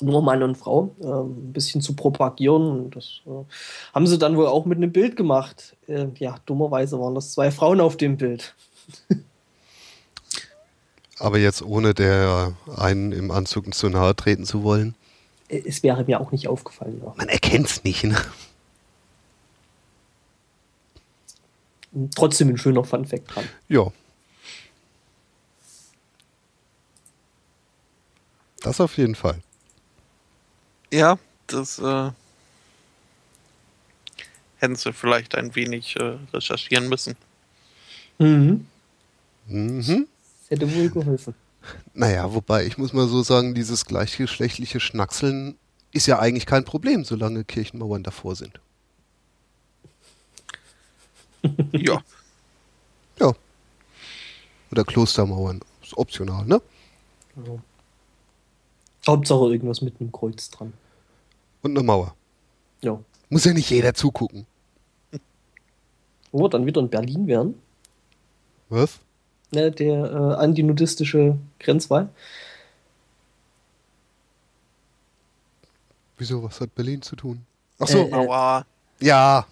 nur 0.00 0.22
Mann 0.22 0.42
und 0.42 0.56
Frau, 0.56 0.90
äh, 1.00 1.06
ein 1.06 1.52
bisschen 1.52 1.80
zu 1.80 1.94
propagieren. 1.94 2.68
Und 2.70 2.96
das 2.96 3.20
äh, 3.26 3.44
haben 3.94 4.06
sie 4.06 4.18
dann 4.18 4.36
wohl 4.36 4.46
auch 4.46 4.64
mit 4.64 4.78
einem 4.78 4.92
Bild 4.92 5.16
gemacht. 5.16 5.76
Äh, 5.86 6.06
ja, 6.18 6.36
dummerweise 6.46 7.00
waren 7.00 7.14
das 7.14 7.32
zwei 7.32 7.50
Frauen 7.50 7.80
auf 7.80 7.96
dem 7.96 8.16
Bild. 8.16 8.54
Aber 11.18 11.38
jetzt 11.38 11.62
ohne 11.62 11.94
der 11.94 12.54
einen 12.76 13.12
im 13.12 13.30
Anzug 13.30 13.72
zu 13.74 13.88
nahe 13.88 14.14
treten 14.14 14.44
zu 14.44 14.62
wollen? 14.62 14.94
Es 15.48 15.82
wäre 15.82 16.04
mir 16.04 16.20
auch 16.20 16.30
nicht 16.30 16.46
aufgefallen. 16.46 17.00
Ja. 17.02 17.14
Man 17.16 17.28
erkennt 17.28 17.66
es 17.66 17.84
nicht, 17.84 18.04
ne? 18.04 18.16
Trotzdem 22.14 22.48
ein 22.50 22.58
schöner 22.58 22.84
Fun-Fact 22.84 23.34
dran. 23.34 23.48
Ja. 23.68 23.90
Das 28.60 28.80
auf 28.80 28.96
jeden 28.98 29.14
Fall. 29.14 29.40
Ja, 30.92 31.18
das 31.46 31.78
äh, 31.78 32.10
hätten 34.58 34.76
sie 34.76 34.92
vielleicht 34.92 35.34
ein 35.34 35.54
wenig 35.54 35.96
äh, 35.96 36.18
recherchieren 36.32 36.88
müssen. 36.88 37.16
Mhm. 38.18 38.66
Mhm. 39.46 40.08
Hätte 40.48 40.74
wohl 40.74 40.88
geholfen. 40.90 41.34
Naja, 41.94 42.32
wobei 42.32 42.66
ich 42.66 42.78
muss 42.78 42.92
mal 42.92 43.08
so 43.08 43.22
sagen, 43.22 43.54
dieses 43.54 43.84
gleichgeschlechtliche 43.84 44.80
Schnackseln 44.80 45.56
ist 45.92 46.06
ja 46.06 46.18
eigentlich 46.18 46.46
kein 46.46 46.64
Problem, 46.64 47.04
solange 47.04 47.44
Kirchenmauern 47.44 48.02
davor 48.02 48.36
sind. 48.36 48.60
ja. 51.72 52.02
Ja. 53.18 53.32
Oder 54.70 54.84
Klostermauern. 54.84 55.60
Ist 55.82 55.96
optional, 55.96 56.44
ne? 56.46 56.60
Ja. 57.36 57.58
Hauptsache 59.06 59.52
irgendwas 59.52 59.80
mit 59.80 60.00
einem 60.00 60.12
Kreuz 60.12 60.50
dran. 60.50 60.72
Und 61.62 61.76
eine 61.76 61.82
Mauer. 61.82 62.14
Ja. 62.82 62.98
Muss 63.30 63.44
ja 63.44 63.52
nicht 63.52 63.70
jeder 63.70 63.94
zugucken. 63.94 64.46
Wo 66.30 66.42
wir 66.42 66.48
dann 66.48 66.66
wieder 66.66 66.80
in 66.80 66.90
Berlin 66.90 67.26
wären. 67.26 67.54
Was? 68.68 69.00
Ne, 69.50 69.70
der 69.70 70.04
äh, 70.04 70.34
antinudistische 70.42 71.38
Grenzwall. 71.58 72.10
Wieso? 76.18 76.42
Was 76.42 76.60
hat 76.60 76.74
Berlin 76.74 77.00
zu 77.00 77.16
tun? 77.16 77.46
Ach 77.78 77.88
so. 77.88 78.08
Äh, 78.08 78.24
äh, 78.24 79.06
ja. 79.06 79.46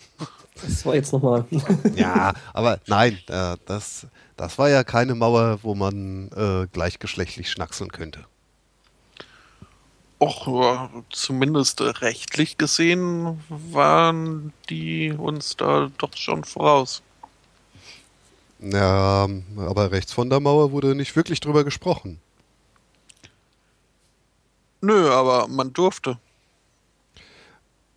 Das 0.62 0.84
war 0.84 0.94
jetzt 0.94 1.12
nochmal. 1.12 1.44
ja, 1.94 2.34
aber 2.52 2.80
nein, 2.86 3.18
äh, 3.28 3.56
das, 3.66 4.06
das 4.36 4.58
war 4.58 4.68
ja 4.68 4.84
keine 4.84 5.14
Mauer, 5.14 5.60
wo 5.62 5.74
man 5.74 6.30
äh, 6.36 6.66
gleichgeschlechtlich 6.72 7.50
schnackseln 7.50 7.92
könnte. 7.92 8.24
Och, 10.18 10.46
ja, 10.46 10.90
zumindest 11.10 11.82
rechtlich 12.00 12.56
gesehen 12.56 13.38
waren 13.48 14.52
die 14.70 15.12
uns 15.12 15.56
da 15.56 15.90
doch 15.98 16.16
schon 16.16 16.42
voraus. 16.42 17.02
Ja, 18.58 19.28
aber 19.58 19.90
rechts 19.90 20.12
von 20.12 20.30
der 20.30 20.40
Mauer 20.40 20.72
wurde 20.72 20.94
nicht 20.94 21.14
wirklich 21.14 21.40
drüber 21.40 21.64
gesprochen. 21.64 22.20
Nö, 24.80 25.10
aber 25.10 25.48
man 25.48 25.72
durfte. 25.72 26.18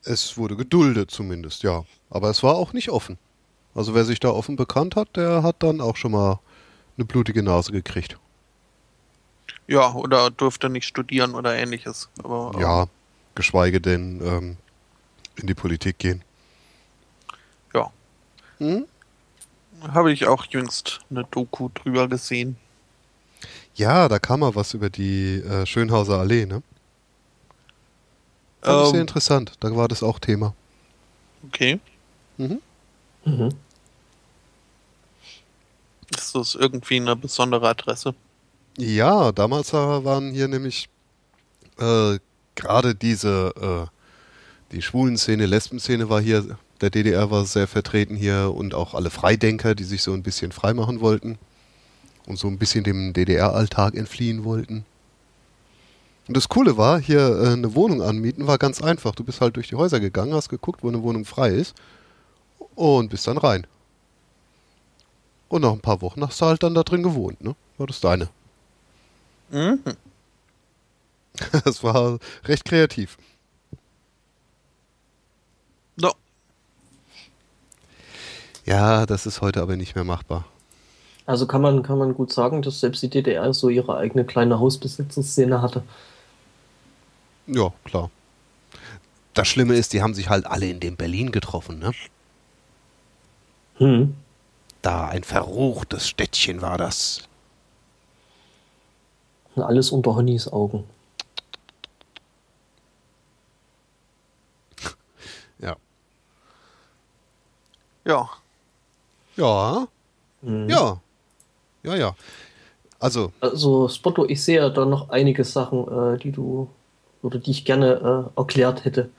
Es 0.04 0.38
wurde 0.38 0.56
geduldet 0.56 1.12
zumindest, 1.12 1.64
ja. 1.64 1.86
Aber 2.10 2.30
es 2.30 2.44
war 2.44 2.56
auch 2.56 2.74
nicht 2.74 2.90
offen. 2.90 3.18
Also 3.76 3.94
wer 3.94 4.06
sich 4.06 4.20
da 4.20 4.30
offen 4.30 4.56
bekannt 4.56 4.96
hat, 4.96 5.16
der 5.16 5.44
hat 5.44 5.62
dann 5.64 5.82
auch 5.82 5.96
schon 5.96 6.12
mal 6.12 6.40
eine 6.98 7.06
blutige 7.06 7.44
Nase 7.44 7.72
gekriegt. 7.72 8.18
Ja, 9.68 9.94
oder 9.94 10.32
durfte 10.32 10.70
nicht 10.70 10.86
studieren 10.86 11.36
oder 11.36 11.56
ähnliches. 11.56 12.10
Aber, 12.24 12.60
ja, 12.60 12.88
geschweige 13.36 13.80
denn 13.80 14.20
ähm, 14.26 14.58
in 15.36 15.48
die 15.48 15.54
Politik 15.54 16.00
gehen. 16.00 16.24
Ja. 17.74 17.92
Hm? 18.58 18.86
Habe 19.82 20.12
ich 20.12 20.28
auch 20.28 20.46
jüngst 20.46 21.00
eine 21.10 21.24
Doku 21.24 21.70
drüber 21.74 22.08
gesehen. 22.08 22.58
Ja, 23.76 24.10
da 24.10 24.20
kam 24.20 24.42
mal 24.42 24.56
was 24.56 24.74
über 24.74 24.90
die 24.90 25.36
äh, 25.36 25.66
Schönhauser 25.66 26.20
Allee, 26.20 26.46
ne? 26.46 26.62
Fand 28.62 28.78
ähm, 28.78 28.84
ich 28.86 28.92
sehr 28.92 29.02
interessant. 29.02 29.54
Da 29.60 29.76
war 29.76 29.88
das 29.88 30.04
auch 30.04 30.20
Thema. 30.20 30.54
Okay. 31.48 31.80
Mhm. 32.38 32.62
Mhm. 33.26 33.50
Ist 36.16 36.36
das 36.36 36.56
irgendwie 36.56 36.98
eine 36.98 37.16
besondere 37.16 37.70
Adresse? 37.70 38.14
Ja, 38.78 39.32
damals 39.32 39.74
waren 39.74 40.32
hier 40.32 40.48
nämlich 40.48 40.90
äh, 41.78 42.18
gerade 42.56 42.96
diese, 42.96 43.54
äh, 43.92 44.74
die 44.74 44.82
Schwulen-Szene, 44.82 45.46
Lesben-Szene 45.46 46.10
war 46.10 46.22
hier, 46.22 46.58
der 46.82 46.90
DDR 46.90 47.32
war 47.32 47.46
sehr 47.46 47.68
vertreten 47.68 48.16
hier 48.16 48.54
und 48.56 48.74
auch 48.74 48.94
alle 48.94 49.10
Freidenker, 49.10 49.76
die 49.76 49.84
sich 49.84 50.02
so 50.04 50.14
ein 50.14 50.24
bisschen 50.24 50.52
freimachen 50.52 51.02
wollten 51.02 51.38
und 52.26 52.38
so 52.38 52.48
ein 52.48 52.58
bisschen 52.58 52.84
dem 52.84 53.14
DDR-Alltag 53.14 53.96
entfliehen 53.96 54.44
wollten. 54.44 54.86
Und 56.28 56.38
das 56.38 56.48
Coole 56.48 56.78
war, 56.78 57.00
hier 57.00 57.20
äh, 57.20 57.54
eine 57.54 57.74
Wohnung 57.74 58.04
anmieten 58.04 58.46
war 58.46 58.60
ganz 58.60 58.82
einfach. 58.84 59.16
Du 59.16 59.24
bist 59.24 59.42
halt 59.42 59.56
durch 59.56 59.68
die 59.70 59.76
Häuser 59.76 60.00
gegangen, 60.00 60.34
hast 60.34 60.50
geguckt, 60.50 60.84
wo 60.84 60.88
eine 60.88 61.02
Wohnung 61.02 61.26
frei 61.26 61.50
ist 61.50 61.76
und 62.76 63.10
bist 63.10 63.28
dann 63.28 63.40
rein. 63.40 63.66
Und 65.48 65.64
nach 65.64 65.72
ein 65.72 65.80
paar 65.80 66.02
Wochen 66.02 66.22
hast 66.22 66.40
du 66.40 66.46
halt 66.46 66.62
dann 66.62 66.76
da 66.76 66.84
drin 66.84 67.02
gewohnt, 67.02 67.44
ne? 67.44 67.56
War 67.78 67.88
das 67.88 68.00
deine. 68.00 68.30
Mhm. 69.50 69.80
Das 71.64 71.84
war 71.84 72.20
recht 72.44 72.66
kreativ. 72.66 73.18
No. 75.96 76.12
Ja, 78.70 79.08
das 79.08 79.26
ist 79.26 79.42
heute 79.42 79.64
aber 79.64 79.76
nicht 79.78 79.96
mehr 79.96 80.04
machbar. 80.04 80.46
Also 81.26 81.48
kann 81.48 81.60
man, 81.60 81.82
kann 81.82 81.98
man 81.98 82.14
gut 82.14 82.32
sagen, 82.32 82.62
dass 82.62 82.80
selbst 82.80 83.02
die 83.02 83.10
DDR 83.10 83.52
so 83.52 83.68
ihre 83.68 83.98
eigene 83.98 84.26
kleine 84.26 84.60
Hausbesitzerszene 84.60 85.60
hatte. 85.64 85.82
Ja, 87.48 87.74
klar. 87.84 88.12
Das 89.34 89.48
Schlimme 89.48 89.74
ist, 89.74 89.94
die 89.94 90.04
haben 90.04 90.14
sich 90.14 90.30
halt 90.30 90.46
alle 90.46 90.70
in 90.70 90.80
dem 90.80 90.98
Berlin 90.98 91.32
getroffen, 91.32 91.80
ne? 91.80 91.94
Hm. 93.78 94.16
Da 94.84 95.08
ein 95.08 95.24
verruchtes 95.24 96.08
Städtchen 96.08 96.62
war 96.62 96.78
das. 96.78 97.28
Alles 99.56 99.90
unter 99.90 100.14
Honnys 100.16 100.48
Augen. 100.48 100.84
Ja. 105.58 105.76
Ja. 108.06 108.30
Ja. 109.40 109.88
Mhm. 110.42 110.70
Ja. 110.70 111.02
Ja, 111.84 111.96
ja. 111.96 112.16
Also. 113.00 113.32
Also, 113.40 113.88
Spotto, 113.88 114.26
ich 114.28 114.44
sehe 114.44 114.70
da 114.72 114.86
noch 114.86 115.10
einige 115.10 115.46
Sachen, 115.46 115.88
äh, 115.88 116.18
die 116.18 116.32
du 116.32 116.70
oder 117.22 117.40
die 117.40 117.52
ich 117.52 117.64
gerne 117.64 118.32
äh, 118.36 118.40
erklärt 118.40 118.84
hätte. 118.84 119.10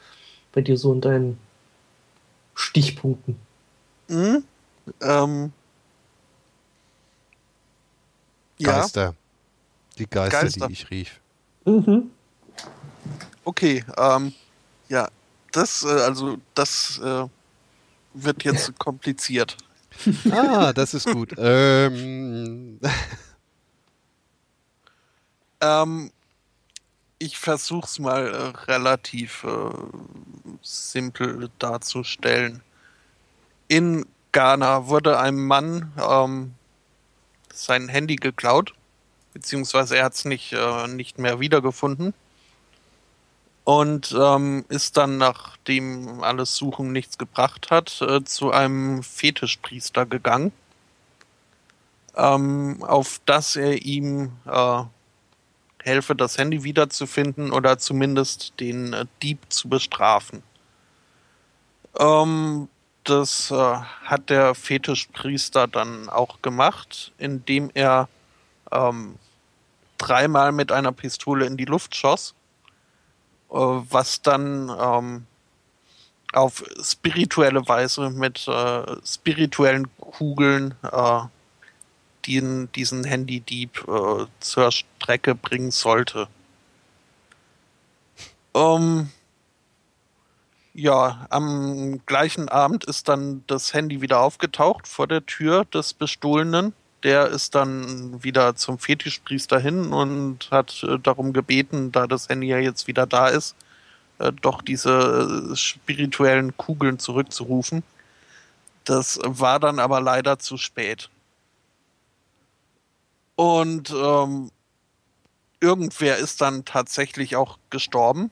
Bei 0.53 0.61
dir 0.61 0.77
so 0.77 0.93
in 0.93 1.01
deinen 1.01 1.39
Stichpunkten. 2.55 3.37
Mhm. 4.09 4.45
Ähm. 5.01 5.53
Geister. 8.63 9.03
Ja. 9.03 9.15
Die 9.99 10.07
Geister, 10.07 10.43
Geister, 10.43 10.67
die 10.67 10.73
ich 10.75 10.91
rief. 10.91 11.21
Mhm. 11.65 12.11
Okay, 13.45 13.85
ähm, 13.97 14.35
ja, 14.89 15.09
das, 15.53 15.83
äh, 15.83 15.89
also, 15.89 16.37
das 16.55 17.01
äh, 17.03 17.27
wird 18.13 18.45
jetzt 18.45 18.79
kompliziert. 18.79 19.57
ah, 20.31 20.73
das 20.73 20.95
ist 20.95 21.07
gut. 21.07 21.35
ähm. 21.39 22.81
ähm, 25.61 26.11
ich 27.19 27.39
versuch's 27.39 27.99
mal 27.99 28.27
äh, 28.27 28.71
relativ 28.71 29.45
äh, 29.45 29.71
simpel 30.63 31.51
darzustellen. 31.59 32.63
In 33.69 34.07
Ghana 34.33 34.87
wurde 34.87 35.19
einem 35.19 35.47
Mann 35.47 35.93
ähm, 35.99 36.55
sein 37.53 37.89
Handy 37.89 38.17
geklaut 38.17 38.75
beziehungsweise 39.33 39.97
er 39.97 40.05
hat 40.05 40.15
es 40.15 40.25
nicht, 40.25 40.53
äh, 40.53 40.89
nicht 40.89 41.19
mehr 41.19 41.41
wiedergefunden. 41.41 42.15
Und 43.71 44.13
ähm, 44.19 44.65
ist 44.69 44.97
dann, 44.97 45.17
nachdem 45.19 46.25
alles 46.25 46.57
Suchen 46.57 46.91
nichts 46.91 47.19
gebracht 47.19 47.71
hat, 47.71 48.03
äh, 48.03 48.25
zu 48.25 48.51
einem 48.51 49.05
Fetischpriester 49.05 50.07
gegangen, 50.07 50.51
ähm, 52.17 52.83
auf 52.83 53.21
das 53.27 53.55
er 53.55 53.81
ihm 53.83 54.33
äh, 54.45 54.83
helfe, 55.85 56.17
das 56.17 56.37
Handy 56.37 56.65
wiederzufinden 56.65 57.53
oder 57.53 57.79
zumindest 57.79 58.55
den 58.59 58.93
äh, 58.93 59.07
Dieb 59.23 59.39
zu 59.51 59.69
bestrafen. 59.69 60.43
Ähm, 61.97 62.69
das 63.05 63.53
äh, 63.53 63.55
hat 63.55 64.31
der 64.31 64.57
Fetischpriester 64.57 65.69
dann 65.69 66.09
auch 66.09 66.43
gemacht, 66.43 67.13
indem 67.19 67.71
er 67.75 68.09
ähm, 68.73 69.15
dreimal 69.97 70.51
mit 70.51 70.73
einer 70.73 70.91
Pistole 70.91 71.47
in 71.47 71.57
die 71.57 71.67
Luft 71.67 71.95
schoss, 71.95 72.35
was 73.51 74.23
dann 74.23 74.71
ähm, 74.81 75.27
auf 76.33 76.65
spirituelle 76.83 77.67
Weise 77.69 78.11
mit 78.11 78.47
äh, 78.47 78.97
spirituellen 79.05 79.89
Kugeln 79.99 80.75
äh, 80.83 81.21
den, 82.27 82.71
diesen 82.73 83.05
Handydieb 83.05 83.87
äh, 83.89 84.27
zur 84.41 84.71
Strecke 84.71 85.35
bringen 85.35 85.71
sollte. 85.71 86.29
Ähm, 88.55 89.11
ja, 90.75 91.27
am 91.31 92.01
gleichen 92.07 92.49
Abend 92.49 92.85
ist 92.85 93.09
dann 93.09 93.43
das 93.47 93.75
Handy 93.75 94.01
wieder 94.01 94.21
aufgetaucht 94.21 94.87
vor 94.87 95.07
der 95.07 95.27
Tür 95.27 95.65
des 95.65 95.93
Bestohlenen. 95.93 96.73
Der 97.03 97.29
ist 97.29 97.55
dann 97.55 98.23
wieder 98.23 98.57
zum 98.57 98.79
Fetischpriester 98.79 99.59
hin 99.59 99.93
und 99.93 100.51
hat 100.51 100.83
äh, 100.83 100.99
darum 100.99 101.33
gebeten, 101.33 101.93
da 101.93 102.07
das 102.07 102.29
Handy 102.29 102.49
ja 102.49 102.59
jetzt 102.59 102.87
wieder 102.87 103.07
da 103.07 103.29
ist, 103.29 103.57
äh, 104.19 104.33
doch 104.33 104.61
diese 104.61 105.51
äh, 105.53 105.57
spirituellen 105.57 106.57
Kugeln 106.57 106.99
zurückzurufen. 106.99 107.83
Das 108.85 109.19
war 109.25 109.61
dann 109.61 109.79
aber 109.79 110.01
leider 110.01 110.39
zu 110.39 110.57
spät. 110.57 111.09
Und 113.37 113.91
ähm, 113.91 114.51
irgendwer 115.61 116.19
ist 116.19 116.41
dann 116.41 116.65
tatsächlich 116.65 117.37
auch 117.37 117.59
gestorben. 117.71 118.31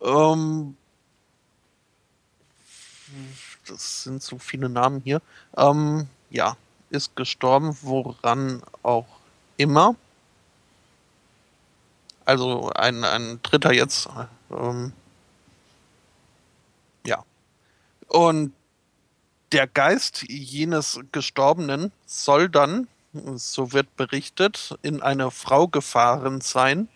Ähm, 0.00 0.76
das 3.66 4.04
sind 4.04 4.22
so 4.22 4.38
viele 4.38 4.68
Namen 4.68 5.02
hier. 5.04 5.20
Ähm, 5.56 6.08
ja, 6.30 6.56
ist 6.96 7.14
gestorben, 7.16 7.76
woran 7.82 8.62
auch 8.82 9.06
immer. 9.56 9.94
Also 12.24 12.70
ein, 12.70 13.04
ein 13.04 13.40
Dritter 13.42 13.72
jetzt. 13.72 14.08
Ähm, 14.50 14.92
ja. 17.06 17.22
Und 18.08 18.52
der 19.52 19.66
Geist 19.66 20.24
jenes 20.28 20.98
Gestorbenen 21.12 21.92
soll 22.04 22.48
dann, 22.48 22.88
so 23.36 23.72
wird 23.72 23.96
berichtet, 23.96 24.76
in 24.82 25.02
eine 25.02 25.30
Frau 25.30 25.68
gefahren 25.68 26.40
sein, 26.40 26.88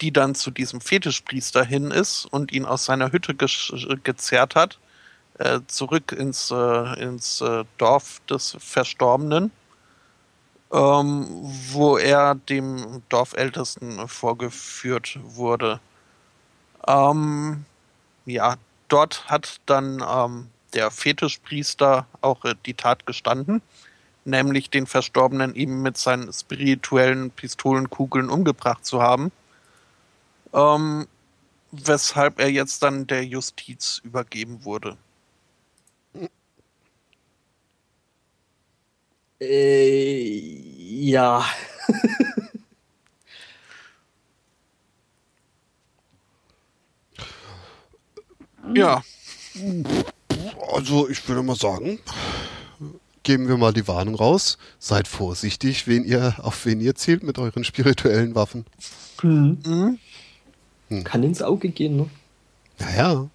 die 0.00 0.12
dann 0.12 0.34
zu 0.34 0.50
diesem 0.50 0.80
Fetischpriester 0.80 1.64
hin 1.64 1.90
ist 1.90 2.26
und 2.26 2.52
ihn 2.52 2.64
aus 2.64 2.86
seiner 2.86 3.12
Hütte 3.12 3.34
ge 3.34 3.48
gezerrt 4.02 4.54
hat, 4.54 4.78
äh, 5.40 5.60
zurück 5.66 6.12
ins, 6.12 6.50
äh, 6.50 7.02
ins 7.02 7.40
äh, 7.40 7.64
Dorf 7.78 8.20
des 8.28 8.56
Verstorbenen 8.58 9.50
ähm, 10.72 11.26
wo 11.72 11.98
er 11.98 12.34
dem 12.34 13.02
Dorfältesten 13.08 14.06
vorgeführt 14.08 15.18
wurde. 15.22 15.80
Ähm, 16.86 17.64
ja, 18.24 18.56
dort 18.88 19.28
hat 19.28 19.60
dann 19.66 20.04
ähm, 20.06 20.48
der 20.74 20.90
Fetischpriester 20.90 22.06
auch 22.20 22.44
äh, 22.44 22.54
die 22.66 22.74
Tat 22.74 23.04
gestanden, 23.06 23.62
nämlich 24.24 24.70
den 24.70 24.86
Verstorbenen 24.86 25.54
eben 25.56 25.82
mit 25.82 25.98
seinen 25.98 26.32
spirituellen 26.32 27.30
Pistolenkugeln 27.30 28.30
umgebracht 28.30 28.84
zu 28.84 29.02
haben. 29.02 29.32
Ähm, 30.52 31.06
weshalb 31.72 32.40
er 32.40 32.50
jetzt 32.50 32.82
dann 32.82 33.06
der 33.06 33.24
Justiz 33.24 34.00
übergeben 34.04 34.64
wurde. 34.64 34.96
Äh, 39.40 40.60
ja. 41.00 41.44
ja. 48.74 49.02
Also 50.72 51.08
ich 51.08 51.26
würde 51.26 51.42
mal 51.42 51.56
sagen, 51.56 51.98
geben 53.22 53.48
wir 53.48 53.56
mal 53.56 53.72
die 53.72 53.88
Warnung 53.88 54.14
raus. 54.14 54.58
Seid 54.78 55.08
vorsichtig, 55.08 55.86
wen 55.86 56.04
ihr, 56.04 56.34
auf 56.38 56.66
wen 56.66 56.80
ihr 56.80 56.94
zielt 56.94 57.22
mit 57.22 57.38
euren 57.38 57.64
spirituellen 57.64 58.34
Waffen. 58.34 58.66
Mhm. 59.22 59.98
Hm. 60.88 61.04
Kann 61.04 61.22
ins 61.22 61.40
Auge 61.40 61.70
gehen, 61.70 61.96
ne? 61.96 62.10
Naja. 62.78 63.30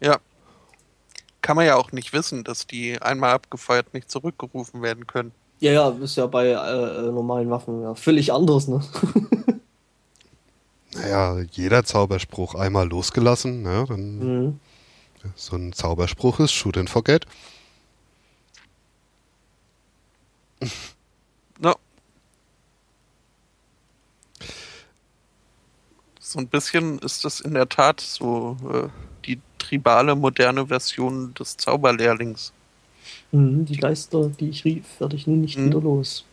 Ja 0.00 0.18
kann 1.42 1.56
man 1.56 1.66
ja 1.66 1.76
auch 1.76 1.92
nicht 1.92 2.12
wissen, 2.12 2.44
dass 2.44 2.66
die 2.66 3.00
einmal 3.02 3.32
abgefeuert 3.32 3.92
nicht 3.92 4.10
zurückgerufen 4.10 4.80
werden 4.80 5.06
können. 5.06 5.32
Ja, 5.60 5.72
ja, 5.72 5.90
ist 5.90 6.16
ja 6.16 6.26
bei 6.26 6.48
äh, 6.48 7.12
normalen 7.12 7.50
Waffen 7.50 7.82
ja 7.82 7.94
völlig 7.94 8.32
anders, 8.32 8.68
ne? 8.68 8.82
naja, 10.94 11.40
jeder 11.52 11.84
Zauberspruch 11.84 12.54
einmal 12.54 12.88
losgelassen, 12.88 13.62
ne? 13.62 13.84
Dann 13.88 14.18
mhm. 14.18 14.60
so 15.36 15.56
ein 15.56 15.72
Zauberspruch 15.72 16.40
ist 16.40 16.52
Shoot 16.52 16.76
and 16.76 16.90
Forget. 16.90 17.26
No. 21.60 21.74
So 26.18 26.40
ein 26.40 26.48
bisschen 26.48 26.98
ist 26.98 27.24
das 27.24 27.40
in 27.40 27.54
der 27.54 27.68
Tat 27.68 28.00
so 28.00 28.56
äh, 28.68 28.88
tribale, 29.62 30.14
moderne 30.14 30.66
Version 30.66 31.32
des 31.34 31.56
Zauberlehrlings. 31.56 32.52
Mhm, 33.30 33.64
die 33.64 33.76
Geister, 33.76 34.28
die 34.28 34.50
ich 34.50 34.64
rief, 34.64 34.84
werde 34.98 35.16
ich 35.16 35.26
nun 35.26 35.40
nicht 35.40 35.58
mhm. 35.58 35.66
wieder 35.66 35.80
los. 35.80 36.24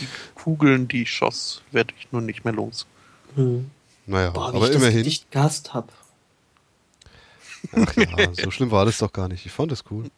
Die 0.00 0.08
Kugeln, 0.34 0.88
die 0.88 1.02
ich 1.02 1.12
schoss, 1.12 1.62
werde 1.72 1.94
ich 1.98 2.10
nun 2.12 2.26
nicht 2.26 2.44
mehr 2.44 2.54
los. 2.54 2.86
Mhm. 3.34 3.70
Naja, 4.06 4.30
Boah, 4.30 4.54
aber 4.54 4.68
ich 4.68 4.76
immerhin. 4.76 5.06
Ich 5.06 5.28
gehasst 5.30 5.74
hab. 5.74 5.92
Ach 7.72 7.96
ja, 7.96 8.32
so 8.32 8.50
schlimm 8.50 8.70
war 8.70 8.84
das 8.84 8.98
doch 8.98 9.12
gar 9.12 9.28
nicht. 9.28 9.46
Ich 9.46 9.52
fand 9.52 9.72
es 9.72 9.84
cool. 9.90 10.10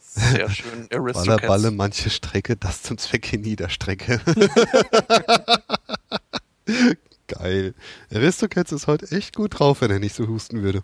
Sehr 0.00 0.50
schön. 0.50 0.88
Baller, 1.12 1.38
balle 1.38 1.70
manche 1.70 2.10
Strecke, 2.10 2.56
das 2.56 2.82
zum 2.82 2.98
Zwecke 2.98 3.38
Niederstrecke. 3.38 4.20
Geil. 7.28 7.74
Aristocats 8.10 8.72
ist 8.72 8.86
heute 8.86 9.10
echt 9.14 9.36
gut 9.36 9.58
drauf, 9.58 9.82
wenn 9.82 9.90
er 9.90 9.98
nicht 9.98 10.14
so 10.14 10.26
husten 10.26 10.62
würde. 10.62 10.82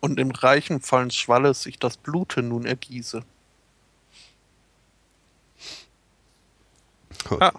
Und 0.00 0.20
im 0.20 0.30
reichen 0.32 0.80
vollen 0.80 1.10
Schwalle 1.10 1.54
sich 1.54 1.78
das 1.78 1.96
Blute 1.96 2.42
nun 2.42 2.66
ergieße. 2.66 3.22
Ah. 7.40 7.52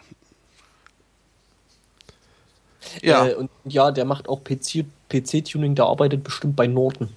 Ja. 3.02 3.28
Äh, 3.28 3.36
und 3.36 3.50
ja, 3.66 3.92
der 3.92 4.06
macht 4.06 4.28
auch 4.28 4.44
PC-Tuning, 4.44 5.74
PC 5.74 5.76
der 5.76 5.86
arbeitet 5.86 6.24
bestimmt 6.24 6.56
bei 6.56 6.68
Norton. 6.68 7.10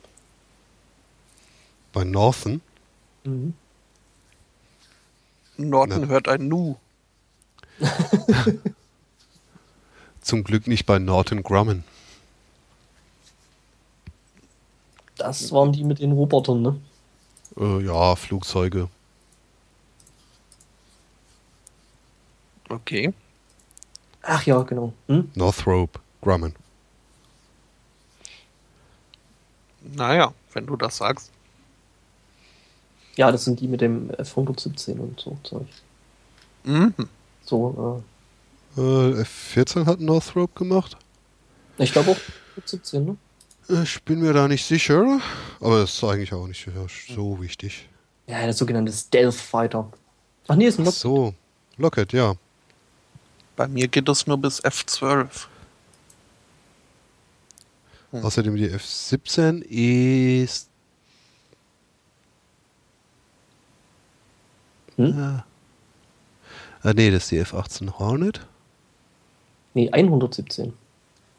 Bei 1.92 2.04
Norton? 2.04 2.60
Mhm. 3.24 3.54
Norton 5.56 6.08
hört 6.08 6.28
ein 6.28 6.48
Nu. 6.48 6.76
Zum 10.22 10.44
Glück 10.44 10.66
nicht 10.66 10.86
bei 10.86 10.98
Norton 10.98 11.42
Grumman. 11.42 11.84
Das 15.16 15.52
waren 15.52 15.72
die 15.72 15.84
mit 15.84 15.98
den 15.98 16.12
Robotern, 16.12 16.62
ne? 16.62 16.80
Äh, 17.58 17.84
ja, 17.84 18.16
Flugzeuge. 18.16 18.88
Okay. 22.68 23.12
Ach 24.22 24.44
ja, 24.44 24.62
genau. 24.62 24.92
Hm? 25.08 25.30
Northrop 25.34 26.00
Grumman. 26.22 26.54
Naja, 29.80 30.32
wenn 30.52 30.66
du 30.66 30.76
das 30.76 30.96
sagst. 30.96 31.30
Ja, 33.16 33.30
das 33.30 33.44
sind 33.44 33.60
die 33.60 33.68
mit 33.68 33.80
dem 33.80 34.10
F-117 34.10 34.98
und 34.98 35.20
so 35.20 35.36
Zeug. 35.42 35.66
Mhm. 36.64 36.94
So, 37.44 38.02
äh, 38.76 38.80
äh, 38.80 39.24
F14 39.24 39.86
hat 39.86 40.00
Northrop 40.00 40.54
gemacht. 40.54 40.96
Ich 41.78 41.92
glaube 41.92 42.12
auch 42.12 42.18
F17, 42.60 43.00
ne? 43.00 43.16
Ich 43.82 44.02
bin 44.02 44.20
mir 44.20 44.32
da 44.32 44.48
nicht 44.48 44.66
sicher, 44.66 45.20
aber 45.60 45.80
das 45.80 45.94
ist 45.94 46.04
eigentlich 46.04 46.32
auch 46.32 46.46
nicht 46.46 46.68
so 47.08 47.40
wichtig. 47.40 47.88
Ja, 48.26 48.42
der 48.42 48.52
sogenannte 48.52 48.92
Stealth 48.92 49.34
Fighter. 49.34 49.90
Ach 50.48 50.56
nee, 50.56 50.66
ist 50.66 50.78
ein 50.78 50.84
Lockett. 50.84 51.00
so, 51.00 51.34
Lockett, 51.76 52.12
ja. 52.12 52.34
Bei 53.56 53.68
mir 53.68 53.88
geht 53.88 54.08
es 54.08 54.26
nur 54.26 54.38
bis 54.38 54.62
F12. 54.62 55.46
Hm. 58.10 58.24
Außerdem 58.24 58.56
die 58.56 58.68
F17 58.68 59.62
ist. 59.62 60.68
Hm? 64.96 65.42
Ah, 66.82 66.92
nee, 66.94 67.10
das 67.10 67.24
ist 67.24 67.30
die 67.30 67.38
F-18 67.38 67.98
Hornet. 67.98 68.46
Nee, 69.74 69.90
117. 69.90 70.72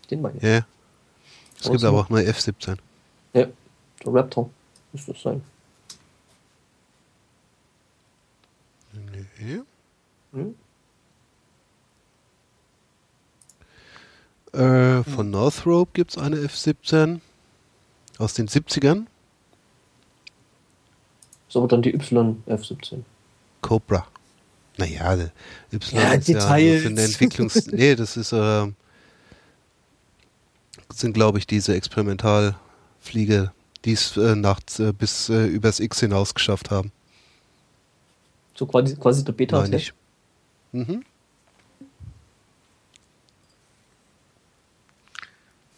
Den 0.10 0.22
meine 0.22 0.38
ich. 0.38 0.44
Ja. 0.44 0.66
Es 1.60 1.70
gibt 1.70 1.84
aber 1.84 2.00
auch 2.00 2.10
eine 2.10 2.24
F-17. 2.26 2.78
Ja, 3.34 3.46
der 4.04 4.14
Raptor 4.14 4.50
müsste 4.92 5.14
das 5.14 5.22
sein. 5.22 5.42
Nee. 8.92 9.62
Hm? 10.34 10.56
Äh, 14.54 15.04
von 15.04 15.32
Northrop 15.32 15.94
gibt 15.94 16.12
es 16.12 16.18
eine 16.18 16.38
F-17 16.42 17.22
aus 18.20 18.34
den 18.34 18.48
70ern. 18.48 19.08
Ist 21.48 21.58
aber 21.58 21.68
dann 21.68 21.82
die 21.82 21.98
YF17. 21.98 23.04
Cobra. 23.62 24.08
Naja, 24.78 25.14
Y 25.72 26.02
Ja, 26.02 26.14
ist 26.14 26.28
ja 26.30 26.34
Details. 26.40 26.82
für 26.82 26.88
eine 26.90 27.02
Entwicklungs... 27.04 27.68
nee, 27.72 27.96
das 27.96 28.18
ist, 28.18 28.32
äh, 28.34 28.68
sind 30.92 31.14
glaube 31.14 31.38
ich 31.38 31.48
diese 31.48 31.76
Experimentalfliege, 31.76 33.52
die 33.86 33.94
es 33.94 34.18
äh, 34.18 34.36
nachts 34.36 34.80
äh, 34.80 34.94
bis 34.94 35.30
äh, 35.30 35.46
übers 35.46 35.80
X 35.80 36.00
hinaus 36.00 36.34
geschafft 36.34 36.72
haben. 36.72 36.92
So 38.56 38.66
quasi, 38.66 38.96
quasi 38.96 39.24
der 39.24 39.34
beta 39.34 39.60
Meine 39.60 39.78
ich. 39.78 39.94
Mhm. 40.72 41.04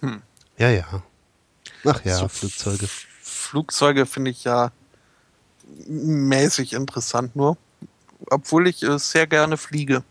Hm. 0.01 0.21
Ja, 0.57 0.69
ja. 0.69 1.03
Ach 1.85 2.03
ja, 2.05 2.17
So 2.17 2.27
Flugzeuge. 2.27 2.85
F- 2.85 3.07
Flugzeuge 3.21 4.05
finde 4.05 4.31
ich 4.31 4.43
ja 4.43 4.71
mäßig 5.87 6.73
interessant 6.73 7.35
nur. 7.35 7.57
Obwohl 8.29 8.67
ich 8.67 8.83
äh, 8.83 8.97
sehr 8.97 9.27
gerne 9.27 9.57
fliege. 9.57 10.03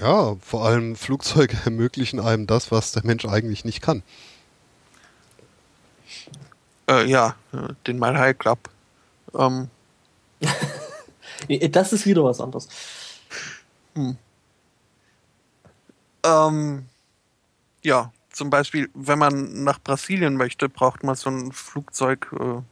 Ja, 0.00 0.36
vor 0.40 0.66
allem 0.66 0.96
Flugzeuge 0.96 1.56
ermöglichen 1.64 2.20
einem 2.20 2.46
das, 2.46 2.70
was 2.70 2.92
der 2.92 3.04
Mensch 3.04 3.24
eigentlich 3.24 3.64
nicht 3.64 3.82
kann. 3.82 4.02
Äh, 6.88 7.06
ja, 7.06 7.36
äh, 7.52 7.74
den 7.86 7.98
Mile 7.98 8.18
High 8.18 8.38
Club. 8.38 8.70
Ähm, 9.34 9.68
Das 11.70 11.92
ist 11.92 12.04
wieder 12.04 12.24
was 12.24 12.40
anderes. 12.40 12.68
ähm, 16.24 16.86
ja, 17.84 18.12
zum 18.30 18.50
Beispiel, 18.50 18.90
wenn 18.94 19.18
man 19.18 19.64
nach 19.64 19.80
Brasilien 19.80 20.36
möchte, 20.36 20.68
braucht 20.68 21.02
man 21.04 21.14
so 21.14 21.30
ein 21.30 21.52
Flugzeug 21.52 22.34
äh, 22.38 22.62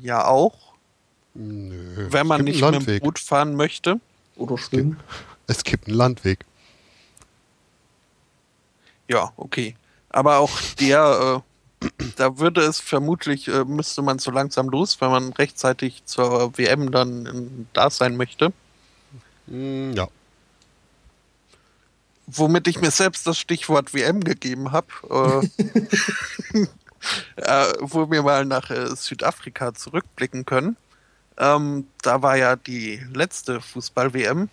ja 0.00 0.26
auch. 0.26 0.71
Nö. 1.34 2.06
Wenn 2.10 2.26
man 2.26 2.40
es 2.40 2.46
gibt 2.46 2.60
nicht 2.62 2.86
mit 2.86 2.88
dem. 2.88 3.00
Boot 3.00 3.18
fahren 3.18 3.54
möchte. 3.56 4.00
Oder 4.36 4.58
schwimmen. 4.58 5.00
Es 5.46 5.64
gibt 5.64 5.88
einen 5.88 5.96
Landweg. 5.96 6.44
Ja, 9.08 9.32
okay. 9.36 9.76
Aber 10.10 10.38
auch 10.38 10.50
der, 10.80 11.42
äh, 11.82 11.88
da 12.16 12.38
würde 12.38 12.62
es 12.62 12.80
vermutlich, 12.80 13.48
äh, 13.48 13.64
müsste 13.64 14.02
man 14.02 14.18
so 14.18 14.30
langsam 14.30 14.68
los, 14.68 15.00
wenn 15.00 15.10
man 15.10 15.32
rechtzeitig 15.32 16.04
zur 16.04 16.56
WM 16.56 16.90
dann 16.90 17.26
äh, 17.26 17.64
da 17.72 17.90
sein 17.90 18.16
möchte. 18.16 18.52
Mm, 19.46 19.92
Ja. 19.92 20.08
Womit 22.26 22.68
ich 22.68 22.80
mir 22.80 22.90
selbst 22.90 23.26
das 23.26 23.38
Stichwort 23.38 23.92
WM 23.94 24.20
gegeben 24.22 24.70
habe, 24.72 24.86
äh, 26.54 26.66
äh, 27.36 27.72
wo 27.80 28.10
wir 28.10 28.22
mal 28.22 28.44
nach 28.44 28.70
äh, 28.70 28.94
Südafrika 28.94 29.74
zurückblicken 29.74 30.46
können. 30.46 30.76
Ähm, 31.42 31.88
da 32.02 32.22
war 32.22 32.36
ja 32.36 32.54
die 32.54 33.04
letzte 33.12 33.60
Fußball-WM, 33.60 34.48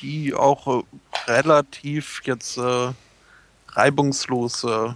die 0.00 0.34
auch 0.34 0.66
äh, 0.66 1.30
relativ 1.30 2.20
jetzt 2.24 2.58
äh, 2.58 2.92
reibungslos 3.68 4.64
äh, 4.64 4.94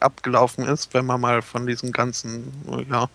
abgelaufen 0.00 0.66
ist, 0.66 0.92
wenn 0.92 1.06
man 1.06 1.22
mal 1.22 1.40
von 1.40 1.66
diesem 1.66 1.90
ganzen, 1.90 2.52
äh, 2.70 2.82
ja, 2.82 3.08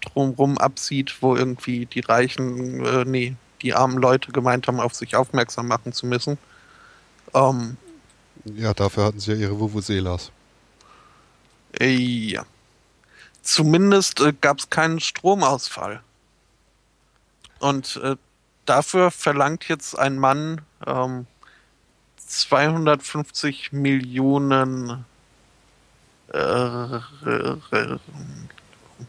drumrum 0.00 0.56
absieht, 0.56 1.18
wo 1.20 1.36
irgendwie 1.36 1.84
die 1.84 2.00
Reichen, 2.00 2.82
äh, 2.82 3.04
nee, 3.04 3.36
die 3.60 3.74
armen 3.74 3.98
Leute 3.98 4.32
gemeint 4.32 4.66
haben, 4.66 4.80
auf 4.80 4.94
sich 4.94 5.14
aufmerksam 5.16 5.68
machen 5.68 5.92
zu 5.92 6.06
müssen. 6.06 6.38
Ähm, 7.34 7.76
Ja, 8.44 8.72
dafür 8.72 9.04
hatten 9.04 9.20
sie 9.20 9.32
ja 9.32 9.36
ihre 9.38 9.60
Vuvuzelas. 9.60 10.32
äh, 11.78 11.90
ja. 11.90 12.46
Zumindest 13.42 14.22
gab 14.40 14.60
es 14.60 14.70
keinen 14.70 14.98
Stromausfall. 15.00 16.02
Und 17.60 18.00
äh, 18.02 18.16
dafür 18.64 19.10
verlangt 19.10 19.68
jetzt 19.68 19.98
ein 19.98 20.18
Mann 20.18 20.62
ähm, 20.86 21.26
250 22.16 23.72
Millionen 23.72 25.04
äh, 26.32 26.98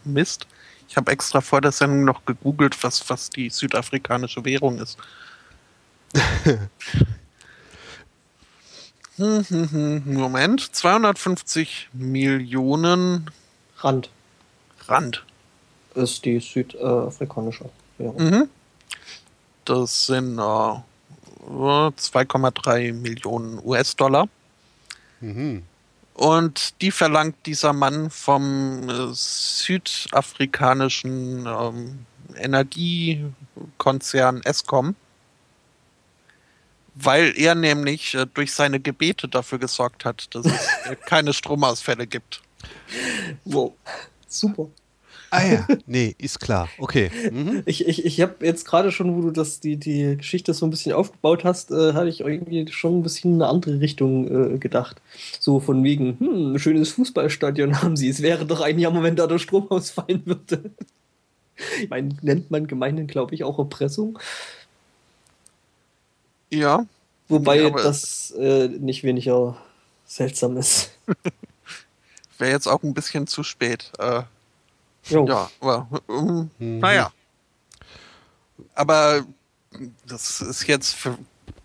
Mist. 0.04 0.46
Ich 0.88 0.96
habe 0.96 1.10
extra 1.10 1.40
vor 1.40 1.60
der 1.60 1.72
Sendung 1.72 2.04
noch 2.04 2.24
gegoogelt, 2.24 2.82
was, 2.84 3.08
was 3.08 3.30
die 3.30 3.50
südafrikanische 3.50 4.44
Währung 4.44 4.78
ist. 4.78 4.98
Hm, 9.16 9.44
hm, 9.46 9.70
hm, 9.70 10.14
Moment, 10.14 10.74
250 10.74 11.90
Millionen 11.92 13.30
Rand 13.76 14.08
Rand. 14.88 15.22
ist 15.94 16.24
die 16.24 16.40
südafrikanische 16.40 17.68
Währung. 18.02 18.16
Mhm. 18.16 18.48
Das 19.64 20.06
sind 20.06 20.38
äh, 20.38 20.74
2,3 21.48 22.92
Millionen 22.92 23.58
US-Dollar. 23.64 24.28
Mhm. 25.20 25.62
Und 26.14 26.80
die 26.82 26.90
verlangt 26.90 27.46
dieser 27.46 27.72
Mann 27.72 28.10
vom 28.10 28.86
äh, 28.88 29.06
südafrikanischen 29.12 31.46
ähm, 31.46 32.04
Energiekonzern 32.36 34.42
Eskom, 34.44 34.94
weil 36.94 37.32
er 37.36 37.54
nämlich 37.54 38.14
äh, 38.14 38.26
durch 38.32 38.52
seine 38.52 38.80
Gebete 38.80 39.28
dafür 39.28 39.58
gesorgt 39.58 40.04
hat, 40.04 40.34
dass 40.34 40.46
es 40.46 40.68
äh, 40.84 40.96
keine 41.06 41.32
Stromausfälle 41.32 42.06
gibt. 42.06 42.42
Wow. 43.44 43.72
Super. 44.28 44.68
Ah 45.34 45.46
ja, 45.46 45.66
nee, 45.86 46.14
ist 46.18 46.40
klar. 46.40 46.68
Okay. 46.76 47.10
Mhm. 47.30 47.62
Ich, 47.64 47.86
ich, 47.88 48.04
ich 48.04 48.20
habe 48.20 48.44
jetzt 48.44 48.66
gerade 48.66 48.92
schon, 48.92 49.16
wo 49.16 49.22
du 49.22 49.30
das, 49.30 49.60
die, 49.60 49.78
die 49.78 50.18
Geschichte 50.18 50.52
so 50.52 50.66
ein 50.66 50.70
bisschen 50.70 50.92
aufgebaut 50.92 51.42
hast, 51.42 51.70
äh, 51.70 51.94
hatte 51.94 52.10
ich 52.10 52.20
irgendwie 52.20 52.70
schon 52.70 52.98
ein 52.98 53.02
bisschen 53.02 53.36
in 53.36 53.42
eine 53.42 53.50
andere 53.50 53.80
Richtung 53.80 54.54
äh, 54.54 54.58
gedacht. 54.58 55.00
So 55.40 55.58
von 55.58 55.82
wegen, 55.84 56.18
hm, 56.20 56.52
ein 56.52 56.58
schönes 56.58 56.90
Fußballstadion 56.92 57.80
haben 57.82 57.96
sie. 57.96 58.10
Es 58.10 58.20
wäre 58.20 58.44
doch 58.44 58.60
ein 58.60 58.78
Jammer, 58.78 59.02
wenn 59.02 59.16
da 59.16 59.26
der 59.26 59.38
Strom 59.38 59.70
ausfallen 59.70 60.20
würde. 60.26 60.70
Ich 61.80 61.88
meine, 61.88 62.14
nennt 62.20 62.50
man 62.50 62.66
gemeinhin, 62.66 63.06
glaube 63.06 63.34
ich, 63.34 63.42
auch 63.42 63.58
Erpressung. 63.58 64.18
Ja, 66.50 66.84
Wobei 67.28 67.60
Ja, 67.60 67.68
aber- 67.68 67.82
das 67.82 68.32
äh, 68.32 68.68
nicht 68.68 69.02
weniger 69.02 69.56
seltsam 70.04 70.58
ist. 70.58 70.90
wäre 72.38 72.50
jetzt 72.50 72.66
auch 72.66 72.82
ein 72.82 72.92
bisschen 72.92 73.26
zu 73.26 73.42
spät. 73.42 73.92
Äh, 73.98 74.22
Jo. 75.08 75.26
Ja, 75.26 75.50
aber 75.60 75.88
ähm, 76.08 76.50
Mhm. 76.58 76.78
naja. 76.78 77.12
Aber 78.74 79.24
das 80.06 80.40
ist 80.40 80.66
jetzt 80.66 80.94
für, 80.94 81.16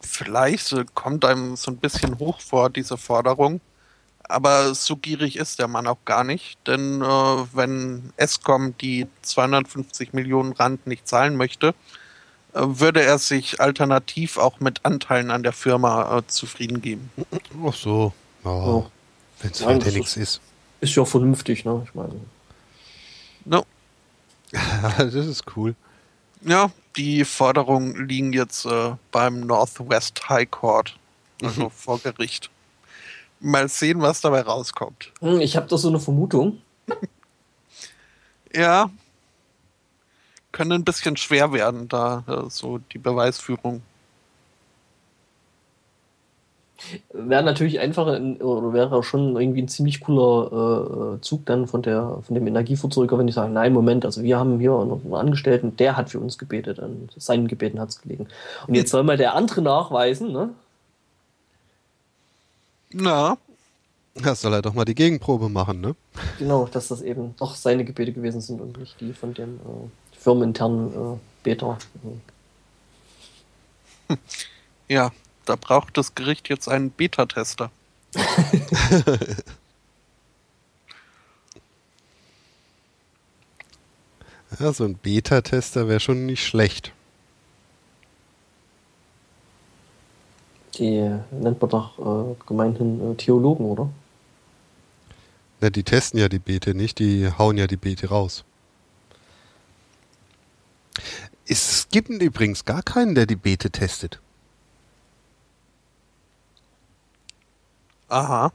vielleicht 0.01 0.73
kommt 0.95 1.23
einem 1.26 1.55
so 1.55 1.72
ein 1.72 1.77
bisschen 1.77 2.19
hoch 2.19 2.39
vor, 2.41 2.69
diese 2.69 2.97
Forderung. 2.97 3.61
Aber 4.30 4.73
so 4.76 4.97
gierig 4.97 5.38
ist 5.38 5.59
der 5.59 5.69
Mann 5.69 5.88
auch 5.88 6.03
gar 6.03 6.26
nicht, 6.26 6.57
denn 6.68 7.01
äh, 7.01 7.05
wenn 7.05 8.11
Eskom 8.18 8.77
die 8.77 9.07
250 9.22 10.11
Millionen 10.11 10.51
Rand 10.51 10.85
nicht 10.85 11.07
zahlen 11.07 11.38
möchte, 11.38 11.69
äh, 12.53 12.59
würde 12.61 13.03
er 13.03 13.19
sich 13.19 13.61
alternativ 13.61 14.38
auch 14.38 14.59
mit 14.59 14.84
Anteilen 14.84 15.31
an 15.31 15.43
der 15.43 15.53
Firma 15.53 16.18
äh, 16.18 16.27
zufrieden 16.27 16.81
geben. 16.81 17.09
Ach 17.65 17.73
so. 17.73 18.11
Ja, 18.43 18.51
Ja. 18.80 18.85
Wenn 19.39 19.51
es 19.51 19.65
halt 19.65 19.85
ja 19.85 19.91
nichts 19.91 20.18
ist. 20.18 20.41
Ist 20.81 20.95
ja 20.95 21.05
vernünftig, 21.05 21.64
ne? 21.64 21.84
Ich 21.88 21.93
meine. 21.95 22.19
No. 23.48 23.65
das 24.98 25.14
ist 25.14 25.44
cool. 25.56 25.76
Ja, 26.41 26.72
die 26.95 27.26
Forderungen 27.26 28.07
liegen 28.07 28.34
jetzt 28.34 28.65
äh, 28.65 28.95
beim 29.11 29.41
Northwest 29.41 30.30
High 30.30 30.49
Court, 30.49 30.95
also 31.41 31.69
vor 31.76 31.99
Gericht. 31.99 32.49
Mal 33.40 33.69
sehen, 33.69 34.02
was 34.02 34.22
dabei 34.22 34.41
rauskommt. 34.41 35.11
Hm, 35.19 35.41
Ich 35.41 35.56
habe 35.56 35.68
da 35.68 35.78
so 35.78 35.88
eine 35.90 35.99
Vermutung. 35.99 36.61
Ja, 38.53 38.90
könnte 40.52 40.76
ein 40.76 40.84
bisschen 40.86 41.18
schwer 41.18 41.52
werden, 41.53 41.88
da 41.88 42.24
äh, 42.28 42.49
so 42.49 42.80
die 42.80 42.98
Beweisführung. 42.98 43.84
Wäre 47.12 47.44
natürlich 47.44 47.80
einfacher 47.80 48.18
in, 48.18 48.38
oder 48.41 48.74
wäre 48.74 49.04
schon 49.04 49.36
irgendwie 49.36 49.62
ein 49.62 49.68
ziemlich 49.68 49.99
cooler 49.99 51.16
äh, 51.16 51.22
Zug 51.22 51.45
dann 51.45 51.68
von 51.68 51.82
der 51.82 52.20
von 52.22 52.36
dem 52.36 52.45
Energieverzeuger, 52.45 53.18
wenn 53.18 53.28
ich 53.28 53.36
sage, 53.36 53.52
nein, 53.52 53.74
Moment, 53.74 54.06
also 54.06 54.22
wir 54.22 54.38
haben 54.38 54.60
hier 54.60 54.74
einen 54.74 55.14
Angestellten, 55.14 55.76
der 55.78 55.98
hat 55.98 56.12
für 56.12 56.20
uns 56.20 56.38
gebetet, 56.38 56.80
an 56.80 57.10
seinen 57.18 57.48
Gebeten 57.48 57.80
hat 57.80 57.90
es 57.90 58.02
gelegen. 58.02 58.28
Und 58.68 58.76
jetzt 58.76 58.91
soll 58.91 59.04
mal 59.04 59.18
der 59.18 59.34
andere 59.36 59.62
nachweisen, 59.62 60.32
ne? 60.32 60.49
Na. 62.91 63.38
Das 64.16 64.41
soll 64.41 64.54
er 64.54 64.64
doch 64.64 64.74
mal 64.74 64.86
die 64.86 64.95
Gegenprobe 64.95 65.49
machen, 65.49 65.82
ne? 65.82 65.95
Genau, 66.40 66.68
dass 66.72 66.88
das 66.88 67.02
eben 67.02 67.36
doch 67.38 67.56
seine 67.56 67.86
Gebete 67.86 68.14
gewesen 68.14 68.41
sind 68.41 68.62
und 68.62 68.78
nicht 68.80 68.99
die 68.99 69.14
von 69.14 69.34
dem 69.34 69.56
äh, 69.56 70.18
firmeninternen 70.18 70.88
äh, 70.88 71.18
Beter. 71.44 71.78
Ja, 74.88 75.12
da 75.48 75.56
braucht 75.56 75.98
das 75.98 76.14
Gericht 76.14 76.49
jetzt 76.49 76.68
einen 76.68 76.91
Beta-Tester. 76.91 77.72
ja, 84.60 84.74
so 84.74 84.84
ein 84.84 84.95
Beta-Tester 84.95 85.88
wäre 85.88 86.02
schon 86.02 86.26
nicht 86.26 86.45
schlecht. 86.45 86.91
Die 90.76 90.99
nennt 91.32 91.61
man 91.61 91.69
doch 91.69 91.98
äh, 91.98 92.36
gemeinhin 92.45 93.14
äh, 93.14 93.15
Theologen, 93.15 93.65
oder? 93.65 93.90
Ja, 95.61 95.69
die 95.72 95.84
testen 95.84 96.19
ja 96.19 96.30
die 96.30 96.40
Beete 96.40 96.76
nicht, 96.76 96.99
die 96.99 97.32
hauen 97.38 97.57
ja 97.57 97.65
die 97.65 97.78
Beete 97.78 98.10
raus. 98.10 98.44
Es 101.48 101.88
gibt 101.90 102.10
übrigens 102.10 102.65
gar 102.65 102.84
keinen, 102.84 103.15
der 103.15 103.26
die 103.26 103.38
Beete 103.38 103.72
testet. 103.72 104.19
Aha. 108.09 108.51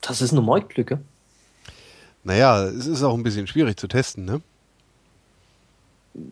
Das 0.00 0.20
ist 0.20 0.32
eine 0.32 0.42
Marktlücke. 0.42 1.00
Naja, 2.24 2.64
es 2.64 2.86
ist 2.86 3.02
auch 3.02 3.14
ein 3.14 3.22
bisschen 3.22 3.46
schwierig 3.46 3.76
zu 3.78 3.88
testen, 3.88 4.24
ne? 4.24 4.40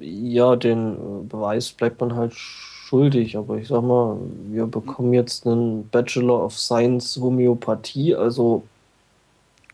Ja, 0.01 0.57
den 0.57 1.29
Beweis 1.29 1.73
bleibt 1.73 2.01
man 2.01 2.15
halt 2.15 2.35
schuldig, 2.35 3.37
aber 3.37 3.57
ich 3.57 3.69
sag 3.69 3.83
mal, 3.83 4.19
wir 4.51 4.67
bekommen 4.67 5.15
jetzt 5.15 5.47
einen 5.47 5.89
Bachelor 5.89 6.45
of 6.45 6.59
Science 6.59 7.17
Homöopathie, 7.17 8.15
also. 8.15 8.65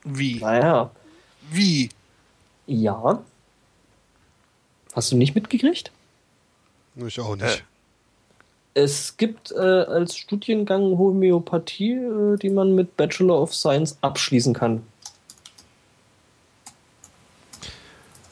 Wie? 0.04 0.38
Naja. 0.38 0.90
Wie? 1.50 1.88
Ja. 2.66 3.22
Hast 4.94 5.12
du 5.12 5.16
nicht 5.16 5.34
mitgekriegt? 5.34 5.90
Ich 6.94 7.20
auch 7.20 7.36
nicht. 7.36 7.64
Es 8.76 9.16
gibt 9.16 9.52
äh, 9.52 9.56
als 9.58 10.18
Studiengang 10.18 10.98
Homöopathie, 10.98 11.94
äh, 11.94 12.36
die 12.36 12.50
man 12.50 12.74
mit 12.74 12.94
Bachelor 12.94 13.40
of 13.40 13.54
Science 13.54 13.96
abschließen 14.02 14.52
kann. 14.52 14.82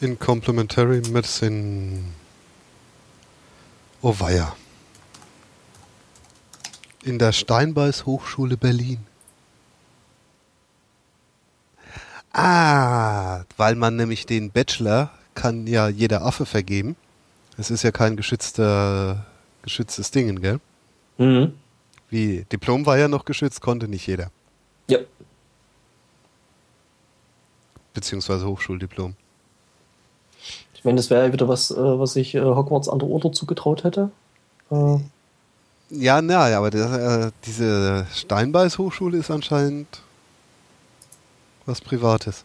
In 0.02 0.18
Complementary 0.18 1.00
Medicine. 1.08 2.04
Oh 4.02 4.14
weia. 4.18 4.54
In 7.04 7.18
der 7.18 7.32
Steinbeiß 7.32 8.04
Hochschule 8.04 8.58
Berlin. 8.58 8.98
Ah, 12.34 13.44
weil 13.56 13.76
man 13.76 13.96
nämlich 13.96 14.26
den 14.26 14.50
Bachelor 14.50 15.10
kann 15.34 15.66
ja 15.66 15.88
jeder 15.88 16.20
Affe 16.20 16.44
vergeben. 16.44 16.96
Es 17.56 17.70
ist 17.70 17.82
ja 17.82 17.92
kein 17.92 18.14
geschützter, 18.14 19.24
geschütztes 19.64 20.10
Ding, 20.12 20.40
gell? 20.40 20.60
Mhm. 21.18 21.54
Wie 22.10 22.44
Diplom 22.52 22.86
war 22.86 22.96
ja 22.96 23.08
noch 23.08 23.24
geschützt, 23.24 23.60
konnte 23.60 23.88
nicht 23.88 24.06
jeder. 24.06 24.30
Ja. 24.88 24.98
Beziehungsweise 27.92 28.46
Hochschuldiplom. 28.46 29.16
Ich 30.74 30.84
meine, 30.84 30.96
das 30.96 31.10
wäre 31.10 31.26
ja 31.26 31.32
wieder 31.32 31.48
was, 31.48 31.70
äh, 31.70 31.76
was 31.76 32.14
ich 32.16 32.34
äh, 32.34 32.40
Hogwarts 32.40 32.88
Under 32.88 33.06
Order 33.06 33.32
zugetraut 33.32 33.84
hätte. 33.84 34.10
Äh, 34.70 34.98
Ja, 35.90 36.20
na, 36.22 36.56
aber 36.56 36.70
der, 36.70 36.92
äh, 36.92 37.30
diese 37.46 38.06
Steinbeiß 38.12 38.78
Hochschule 38.78 39.18
ist 39.18 39.30
anscheinend 39.30 40.02
was 41.66 41.80
Privates. 41.80 42.44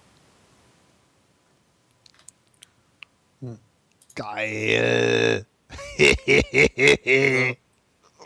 Geil. 4.16 5.46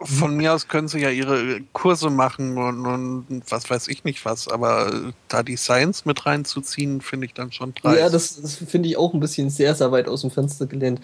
Von 0.06 0.36
mir 0.36 0.53
aus 0.53 0.68
können 0.68 0.88
sie 0.88 0.99
ja 0.99 1.10
ihre 1.10 1.61
Kurse 1.72 2.10
machen 2.10 2.57
und, 2.57 2.86
und 2.86 3.44
was 3.49 3.70
weiß 3.70 3.88
ich 3.88 4.03
nicht 4.03 4.26
was, 4.26 4.48
aber 4.48 5.14
da 5.30 5.44
die 5.44 5.56
Science 5.56 6.06
mit 6.06 6.26
reinzuziehen, 6.26 6.99
finde 6.99 7.28
ich 7.28 7.34
dann 7.34 7.52
schon 7.52 7.74
dreist. 7.74 7.99
Ja, 7.99 8.10
das, 8.10 8.41
das 8.41 8.56
finde 8.56 8.90
ich 8.90 8.98
auch 8.98 9.14
ein 9.14 9.20
bisschen 9.20 9.49
sehr, 9.49 9.76
sehr 9.76 9.91
weit 9.91 10.07
aus 10.07 10.22
dem 10.22 10.32
Fenster 10.32 10.65
gelehnt. 10.65 10.99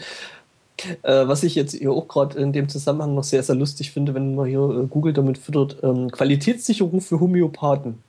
Äh, 1.04 1.28
was 1.28 1.44
ich 1.44 1.56
jetzt 1.56 1.76
hier 1.76 1.92
auch 1.92 2.08
gerade 2.08 2.40
in 2.40 2.52
dem 2.52 2.68
Zusammenhang 2.68 3.14
noch 3.14 3.24
sehr, 3.24 3.44
sehr 3.44 3.56
lustig 3.56 3.92
finde, 3.92 4.14
wenn 4.16 4.36
man 4.36 4.48
hier 4.48 4.60
äh, 4.60 4.88
Google 4.88 5.14
damit 5.14 5.38
füttert, 5.38 5.78
ähm, 5.84 6.12
Qualitätssicherung 6.12 7.02
für 7.02 7.20
Homöopathen. 7.20 8.00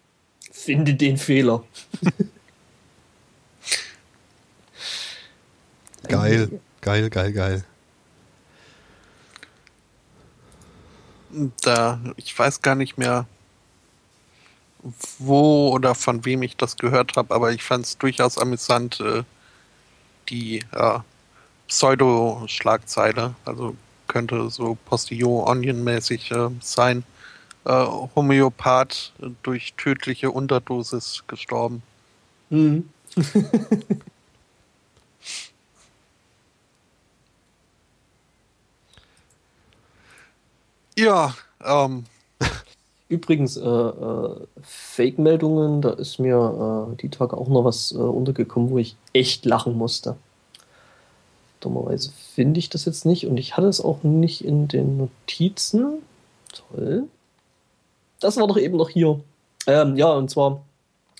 Finde 0.50 0.94
den 0.94 1.18
Fehler. 1.18 1.62
Geil, 6.08 6.60
geil, 6.80 7.10
geil, 7.10 7.32
geil. 7.32 7.64
Da, 11.62 12.00
ich 12.16 12.36
weiß 12.36 12.62
gar 12.62 12.74
nicht 12.74 12.98
mehr, 12.98 13.26
wo 15.18 15.70
oder 15.70 15.94
von 15.94 16.24
wem 16.24 16.42
ich 16.42 16.56
das 16.56 16.76
gehört 16.76 17.16
habe, 17.16 17.34
aber 17.34 17.52
ich 17.52 17.62
fand 17.62 17.84
es 17.84 17.98
durchaus 17.98 18.38
amüsant, 18.38 19.00
äh, 19.00 19.22
die 20.28 20.64
ja, 20.72 21.04
Pseudo-Schlagzeile, 21.68 23.34
also 23.44 23.76
könnte 24.08 24.50
so 24.50 24.76
Postillon-Onion-mäßig 24.86 26.32
äh, 26.32 26.50
sein. 26.60 27.04
Äh, 27.64 27.84
Homöopath 28.16 29.12
durch 29.42 29.74
tödliche 29.74 30.30
Unterdosis 30.30 31.24
gestorben. 31.26 31.82
Mhm. 32.48 32.88
Ja, 41.00 41.34
ähm, 41.64 42.04
Übrigens, 43.08 43.56
äh, 43.56 43.66
äh, 43.66 44.36
Fake-Meldungen, 44.62 45.80
da 45.80 45.90
ist 45.90 46.18
mir 46.18 46.90
äh, 46.92 46.96
die 46.96 47.08
Tage 47.08 47.38
auch 47.38 47.48
noch 47.48 47.64
was 47.64 47.92
äh, 47.92 47.96
untergekommen, 47.96 48.70
wo 48.70 48.78
ich 48.78 48.96
echt 49.14 49.46
lachen 49.46 49.76
musste. 49.78 50.16
Dummerweise 51.60 52.12
finde 52.34 52.60
ich 52.60 52.68
das 52.68 52.84
jetzt 52.84 53.06
nicht 53.06 53.26
und 53.26 53.38
ich 53.38 53.56
hatte 53.56 53.66
es 53.66 53.80
auch 53.80 54.02
nicht 54.02 54.44
in 54.44 54.68
den 54.68 54.98
Notizen. 54.98 56.02
Toll. 56.52 57.04
Das 58.20 58.36
war 58.36 58.46
doch 58.46 58.58
eben 58.58 58.76
noch 58.76 58.90
hier. 58.90 59.20
Ähm, 59.66 59.96
ja, 59.96 60.12
und 60.12 60.30
zwar 60.30 60.60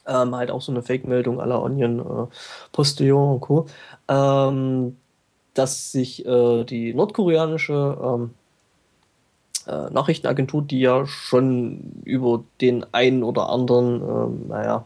ähm, 0.06 0.34
halt 0.36 0.50
auch 0.50 0.62
so 0.62 0.72
eine 0.72 0.82
Fake-Meldung 0.82 1.40
aller 1.40 1.62
Onion, 1.62 2.00
äh, 2.00 2.26
Postillon 2.72 3.34
und 3.34 3.40
Co. 3.40 3.66
Ähm, 4.08 4.96
dass 5.54 5.90
sich 5.90 6.24
äh, 6.26 6.64
die 6.64 6.94
nordkoreanische 6.94 7.98
ähm, 8.02 8.30
äh, 9.66 9.90
Nachrichtenagentur, 9.90 10.62
die 10.62 10.80
ja 10.80 11.06
schon 11.06 12.02
über 12.04 12.44
den 12.60 12.84
einen 12.92 13.22
oder 13.22 13.48
anderen, 13.48 14.02
ähm, 14.02 14.48
naja, 14.48 14.84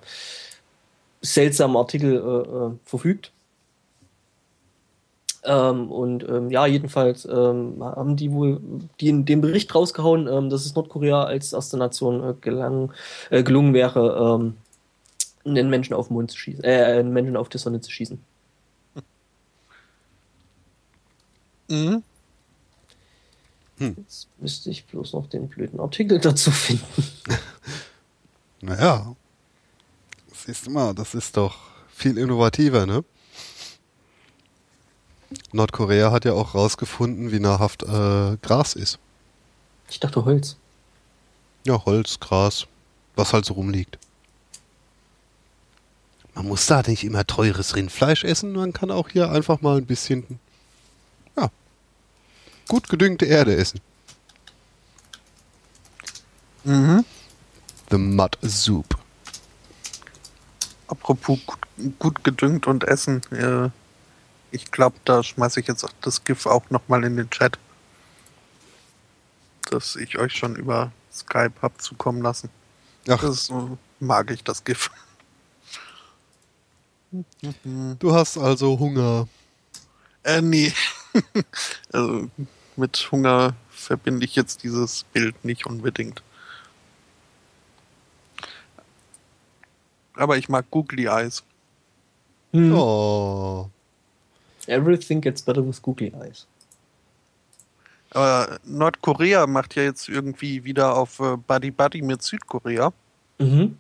seltsamen 1.23 1.77
Artikel 1.77 2.17
äh, 2.17 2.19
äh, 2.19 2.71
verfügt. 2.85 3.33
Ähm, 5.45 5.91
und 5.93 6.27
ähm, 6.29 6.51
ja, 6.51 6.67
jedenfalls 6.67 7.27
ähm, 7.27 7.77
haben 7.81 8.17
die 8.17 8.33
wohl 8.33 8.61
die 9.01 9.09
in 9.09 9.25
den 9.27 9.43
Bericht 9.43 9.75
rausgehauen, 9.75 10.27
ähm, 10.27 10.49
dass 10.49 10.65
es 10.65 10.75
Nordkorea 10.75 11.25
als 11.25 11.53
erste 11.53 11.77
Nation 11.77 12.23
äh, 12.31 12.35
gelang, 12.41 12.93
äh, 13.31 13.43
gelungen 13.43 13.75
wäre, 13.75 14.39
ähm, 14.41 14.57
einen 15.45 15.69
Menschen 15.69 15.95
auf 15.95 16.09
den 16.09 16.15
Mond 16.15 16.31
zu 16.31 16.39
schießen, 16.39 16.65
äh, 16.65 16.85
einen 16.85 17.13
Menschen 17.13 17.37
auf 17.37 17.51
die 17.51 17.59
Sonne 17.59 17.81
zu 17.81 17.91
schießen. 17.91 18.19
mhm. 21.69 22.03
Jetzt 23.79 24.29
müsste 24.39 24.71
ich 24.71 24.87
bloß 24.87 25.15
noch 25.15 25.29
den 25.29 25.49
blöden 25.49 25.81
Artikel 25.81 26.19
dazu 26.21 26.51
finden. 26.51 26.85
Naja. 28.61 29.15
Siehst 30.33 30.67
du 30.67 30.71
mal, 30.71 30.95
das 30.95 31.15
ist 31.15 31.37
doch 31.37 31.55
viel 31.89 32.17
innovativer, 32.17 32.87
ne? 32.87 33.05
Nordkorea 35.53 36.11
hat 36.11 36.25
ja 36.25 36.33
auch 36.33 36.55
rausgefunden, 36.55 37.31
wie 37.31 37.41
nahrhaft 37.41 37.83
äh, 37.83 38.39
Gras 38.41 38.73
ist. 38.73 38.99
Ich 39.91 40.01
dachte 40.01 40.25
Holz. 40.25 40.57
Ja, 41.67 41.85
Holz, 41.85 42.21
Gras, 42.21 42.67
was 43.17 43.35
halt 43.35 43.45
so 43.45 43.55
rumliegt. 43.55 43.99
Man 46.35 46.49
muss 46.49 46.67
da 46.67 46.83
nicht 46.83 47.05
immer 47.05 47.27
teures 47.27 47.77
Rindfleisch 47.77 48.25
essen, 48.25 48.53
man 48.53 48.73
kann 48.73 48.91
auch 48.91 49.11
hier 49.11 49.31
einfach 49.31 49.61
mal 49.61 49.77
ein 49.77 49.87
bisschen, 49.87 50.41
gut 52.69 52.89
gedüngte 52.89 53.27
Erde 53.27 53.57
essen. 53.57 53.81
Mhm. 56.65 57.05
The 57.91 57.99
Mud 57.99 58.39
Soup. 58.43 58.99
Apropos 60.89 61.39
gut, 61.47 61.59
gut 61.99 62.25
gedüngt 62.25 62.67
und 62.67 62.85
Essen. 62.85 63.21
Äh, 63.33 63.71
ich 64.51 64.71
glaube, 64.71 64.97
da 65.05 65.23
schmeiße 65.23 65.61
ich 65.61 65.67
jetzt 65.67 65.87
das 66.01 66.25
GIF 66.25 66.47
auch 66.47 66.69
nochmal 66.71 67.05
in 67.05 67.17
den 67.17 67.29
Chat. 67.31 67.59
Das 69.71 69.97
ich 69.97 70.19
euch 70.19 70.33
schon 70.33 70.57
über 70.57 70.93
Skype 71.13 71.55
habe 71.63 71.77
zukommen 71.79 72.23
lassen. 72.23 72.49
Ach, 73.09 73.21
Das 73.21 73.51
mag 74.01 74.31
ich, 74.31 74.45
das 74.45 74.65
GIF. 74.65 74.91
du 77.13 78.15
hast 78.15 78.39
also 78.39 78.79
Hunger. 78.79 79.29
Äh, 80.23 80.41
nee. 80.41 80.73
also 81.93 82.31
mit 82.77 83.09
Hunger 83.11 83.55
verbinde 83.71 84.25
ich 84.25 84.37
jetzt 84.37 84.63
dieses 84.63 85.05
Bild 85.05 85.45
nicht 85.45 85.67
unbedingt. 85.67 86.23
Aber 90.15 90.37
ich 90.37 90.49
mag 90.49 90.71
Googly 90.71 91.07
Eyes. 91.07 91.43
Hm. 92.53 92.73
Oh. 92.75 93.69
Everything 94.67 95.21
gets 95.21 95.43
better 95.43 95.67
with 95.67 95.83
Googly 95.83 96.13
Eyes. 96.15 96.47
Aber 98.11 98.61
Nordkorea 98.65 99.47
macht 99.47 99.75
ja 99.75 99.83
jetzt 99.83 100.09
irgendwie 100.09 100.63
wieder 100.65 100.97
auf 100.97 101.19
äh, 101.19 101.37
Buddy 101.37 101.73
Buddy 101.73 102.01
mit 102.01 102.23
Südkorea. 102.23 102.93
Mhm. 103.39 103.77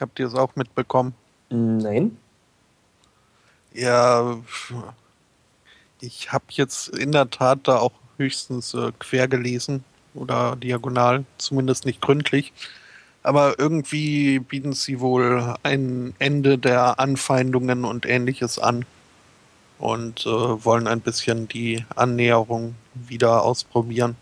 Habt 0.00 0.18
ihr 0.18 0.26
es 0.26 0.34
auch 0.34 0.56
mitbekommen? 0.56 1.14
Nein. 1.50 2.16
Ja, 3.74 4.38
ich 6.00 6.32
habe 6.32 6.44
jetzt 6.50 6.88
in 6.88 7.12
der 7.12 7.28
Tat 7.28 7.60
da 7.64 7.78
auch 7.78 7.92
höchstens 8.16 8.74
äh, 8.74 8.92
quer 8.98 9.28
gelesen 9.28 9.84
oder 10.14 10.56
diagonal, 10.56 11.24
zumindest 11.38 11.86
nicht 11.86 12.00
gründlich. 12.00 12.52
Aber 13.22 13.58
irgendwie 13.58 14.38
bieten 14.38 14.74
sie 14.74 15.00
wohl 15.00 15.54
ein 15.62 16.14
Ende 16.18 16.58
der 16.58 17.00
Anfeindungen 17.00 17.84
und 17.84 18.04
ähnliches 18.06 18.58
an 18.58 18.84
und 19.78 20.26
äh, 20.26 20.28
wollen 20.64 20.86
ein 20.86 21.00
bisschen 21.00 21.48
die 21.48 21.84
Annäherung 21.96 22.74
wieder 22.94 23.42
ausprobieren. 23.42 24.16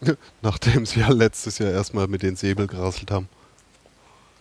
Nachdem 0.42 0.86
sie 0.86 1.00
ja 1.00 1.10
letztes 1.10 1.58
Jahr 1.58 1.70
erstmal 1.70 2.06
mit 2.06 2.22
den 2.22 2.36
Säbel 2.36 2.66
gerasselt 2.66 3.10
haben. 3.10 3.28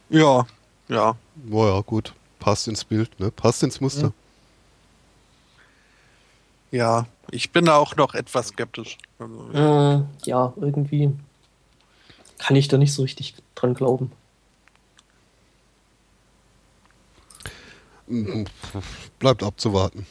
Ja, 0.09 0.47
ja. 0.87 1.15
Naja, 1.35 1.81
gut. 1.81 2.13
Passt 2.39 2.67
ins 2.67 2.85
Bild, 2.85 3.19
ne? 3.19 3.31
Passt 3.31 3.63
ins 3.63 3.81
Muster. 3.81 4.13
Ja, 6.71 7.07
ich 7.31 7.51
bin 7.51 7.65
da 7.65 7.77
auch 7.77 7.95
noch 7.95 8.13
etwas 8.13 8.49
skeptisch. 8.49 8.97
Also, 9.17 9.49
Äh, 9.53 10.03
ja, 10.27 10.53
irgendwie 10.55 11.11
kann 12.37 12.55
ich 12.55 12.67
da 12.67 12.77
nicht 12.77 12.93
so 12.93 13.01
richtig 13.01 13.35
dran 13.55 13.73
glauben. 13.73 14.11
Bleibt 19.19 19.43
abzuwarten. 19.43 20.05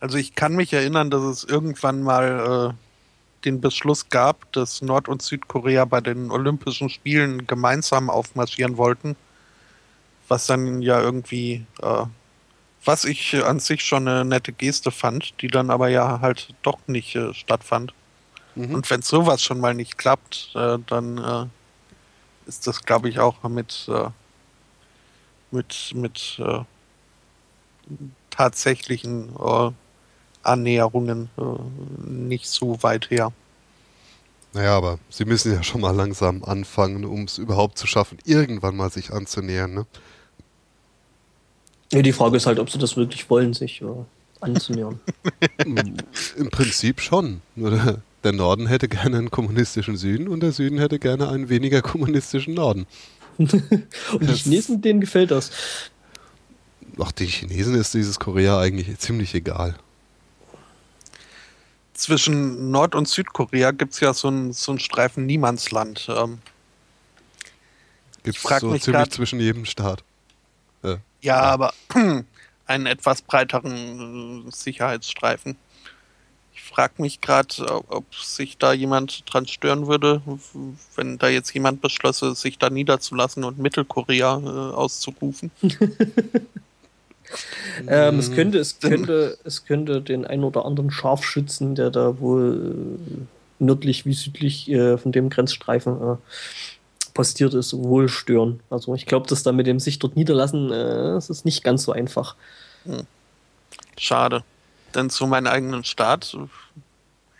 Also 0.00 0.18
ich 0.18 0.34
kann 0.34 0.54
mich 0.54 0.72
erinnern, 0.72 1.10
dass 1.10 1.22
es 1.22 1.44
irgendwann 1.44 2.02
mal 2.02 2.74
äh, 2.74 3.44
den 3.44 3.60
Beschluss 3.60 4.08
gab, 4.08 4.52
dass 4.52 4.82
Nord- 4.82 5.08
und 5.08 5.22
Südkorea 5.22 5.84
bei 5.84 6.00
den 6.00 6.30
Olympischen 6.30 6.90
Spielen 6.90 7.46
gemeinsam 7.46 8.10
aufmarschieren 8.10 8.76
wollten. 8.76 9.16
Was 10.28 10.46
dann 10.46 10.82
ja 10.82 11.00
irgendwie, 11.00 11.64
äh, 11.80 12.04
was 12.84 13.04
ich 13.04 13.42
an 13.44 13.60
sich 13.60 13.84
schon 13.84 14.08
eine 14.08 14.24
nette 14.24 14.52
Geste 14.52 14.90
fand, 14.90 15.40
die 15.40 15.48
dann 15.48 15.70
aber 15.70 15.88
ja 15.88 16.20
halt 16.20 16.54
doch 16.62 16.78
nicht 16.86 17.14
äh, 17.16 17.32
stattfand. 17.34 17.94
Mhm. 18.54 18.74
Und 18.74 18.90
wenn 18.90 19.02
sowas 19.02 19.42
schon 19.42 19.60
mal 19.60 19.74
nicht 19.74 19.98
klappt, 19.98 20.50
äh, 20.54 20.78
dann 20.86 21.18
äh, 21.18 21.46
ist 22.48 22.66
das, 22.66 22.82
glaube 22.82 23.08
ich, 23.08 23.18
auch 23.18 23.42
mit, 23.44 23.88
äh, 23.88 24.10
mit, 25.50 25.92
mit 25.94 26.38
äh, 26.38 26.60
tatsächlichen 28.30 29.34
äh, 29.36 29.70
Annäherungen 30.42 31.30
äh, 31.38 32.08
nicht 32.08 32.46
so 32.46 32.82
weit 32.82 33.10
her. 33.10 33.32
Naja, 34.52 34.76
aber 34.76 34.98
sie 35.08 35.24
müssen 35.24 35.52
ja 35.52 35.62
schon 35.64 35.80
mal 35.80 35.94
langsam 35.94 36.44
anfangen, 36.44 37.04
um 37.04 37.24
es 37.24 37.38
überhaupt 37.38 37.76
zu 37.76 37.88
schaffen, 37.88 38.18
irgendwann 38.24 38.76
mal 38.76 38.90
sich 38.90 39.12
anzunähern, 39.12 39.74
ne? 39.74 39.86
Ja, 41.92 42.02
die 42.02 42.12
Frage 42.12 42.36
ist 42.36 42.46
halt, 42.46 42.58
ob 42.58 42.70
sie 42.70 42.78
das 42.78 42.96
wirklich 42.96 43.28
wollen, 43.30 43.54
sich 43.54 43.82
äh, 43.82 43.86
anzunähern. 44.40 45.00
Im 46.36 46.50
Prinzip 46.50 47.00
schon. 47.00 47.40
Der, 47.56 48.32
Norden 48.32 48.66
hätte 48.66 48.88
gerne 48.88 49.18
einen 49.18 49.30
kommunistischen 49.30 49.96
Süden 49.96 50.28
und 50.28 50.40
der 50.40 50.52
Süden 50.52 50.78
hätte 50.78 50.98
gerne 50.98 51.28
einen 51.28 51.48
weniger 51.48 51.82
kommunistischen 51.82 52.54
Norden. 52.54 52.86
Und 53.38 53.50
die 54.20 54.32
Chinesen, 54.32 54.80
denen 54.80 55.00
gefällt 55.00 55.32
das. 55.32 55.50
Ach, 57.00 57.10
den 57.10 57.26
Chinesen 57.26 57.74
ist 57.74 57.92
dieses 57.92 58.20
Korea 58.20 58.60
eigentlich 58.60 58.96
ziemlich 58.98 59.34
egal. 59.34 59.74
Zwischen 61.94 62.70
Nord- 62.70 62.94
und 62.94 63.08
Südkorea 63.08 63.72
gibt 63.72 63.94
es 63.94 64.00
ja 64.00 64.14
so 64.14 64.28
ein, 64.28 64.52
so 64.52 64.76
Streifen 64.78 65.26
Niemandsland. 65.26 66.06
Ähm, 66.08 66.38
Gibt 68.22 68.38
frag 68.38 68.60
so 68.60 68.70
mich 68.70 68.82
ziemlich 68.82 69.02
grad- 69.02 69.12
zwischen 69.12 69.40
jedem 69.40 69.64
Staat. 69.64 70.02
Äh, 70.84 70.96
ja, 71.22 71.40
aber 71.40 71.72
einen 72.66 72.86
etwas 72.86 73.22
breiteren 73.22 74.46
äh, 74.46 74.50
Sicherheitsstreifen. 74.50 75.56
Ich 76.54 76.62
frage 76.62 76.94
mich 77.02 77.20
gerade, 77.20 77.82
ob 77.88 78.14
sich 78.14 78.58
da 78.58 78.72
jemand 78.72 79.24
dran 79.32 79.46
stören 79.46 79.86
würde, 79.86 80.22
wenn 80.96 81.18
da 81.18 81.28
jetzt 81.28 81.52
jemand 81.52 81.80
beschlösse, 81.80 82.34
sich 82.34 82.58
da 82.58 82.70
niederzulassen 82.70 83.44
und 83.44 83.58
Mittelkorea 83.58 84.38
äh, 84.38 84.74
auszurufen. 84.74 85.50
Ähm, 87.88 88.18
es, 88.18 88.30
Mhm. 88.30 88.34
könnte, 88.34 88.58
es, 88.58 88.78
könnte, 88.78 89.38
es 89.44 89.64
könnte 89.64 90.00
den 90.02 90.24
ein 90.24 90.44
oder 90.44 90.64
anderen 90.64 90.90
Scharfschützen, 90.90 91.74
der 91.74 91.90
da 91.90 92.20
wohl 92.20 92.98
äh, 93.08 93.64
nördlich 93.64 94.06
wie 94.06 94.12
südlich 94.12 94.70
äh, 94.70 94.98
von 94.98 95.10
dem 95.10 95.30
Grenzstreifen 95.30 95.94
äh, 96.00 96.16
postiert 97.14 97.54
ist, 97.54 97.72
wohl 97.72 98.08
stören. 98.08 98.60
Also 98.70 98.94
ich 98.94 99.06
glaube, 99.06 99.26
dass 99.28 99.42
da 99.42 99.52
mit 99.52 99.66
dem 99.66 99.80
sich 99.80 99.98
dort 99.98 100.16
niederlassen, 100.16 100.70
äh, 100.70 101.12
es 101.16 101.30
ist 101.30 101.44
nicht 101.44 101.64
ganz 101.64 101.84
so 101.84 101.92
einfach. 101.92 102.34
Schade. 103.96 104.42
Denn 104.94 105.10
zu 105.10 105.26
meinem 105.26 105.46
eigenen 105.46 105.84
Staat, 105.84 106.34
äh, 106.34 106.46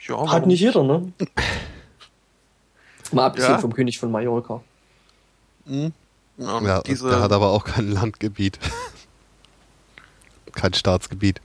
ja, 0.09 0.19
Hat 0.21 0.29
warum 0.29 0.49
nicht 0.49 0.61
jeder, 0.61 0.83
ne? 0.83 1.13
Mal 3.13 3.27
abgesehen 3.27 3.53
Ja. 3.53 3.59
vom 3.59 3.75
König 3.75 3.99
von 3.99 4.11
Mallorca. 4.11 4.63
Hm. 5.67 5.93
Ja, 6.37 6.61
ja, 6.63 6.83
diese, 6.83 7.09
der 7.09 7.21
hat 7.21 7.33
aber 7.33 7.51
auch 7.51 7.65
kein 7.65 7.93
Landgebiet. 7.93 8.59
kein 10.53 10.75
Staatsgebiet. 10.75 11.41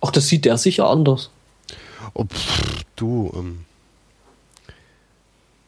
Ach, 0.00 0.10
das 0.10 0.26
sieht 0.28 0.44
der 0.44 0.58
sicher 0.58 0.88
anders. 0.88 1.30
Oh, 2.14 2.24
pff, 2.24 2.84
du, 2.96 3.32
ähm, 3.34 3.64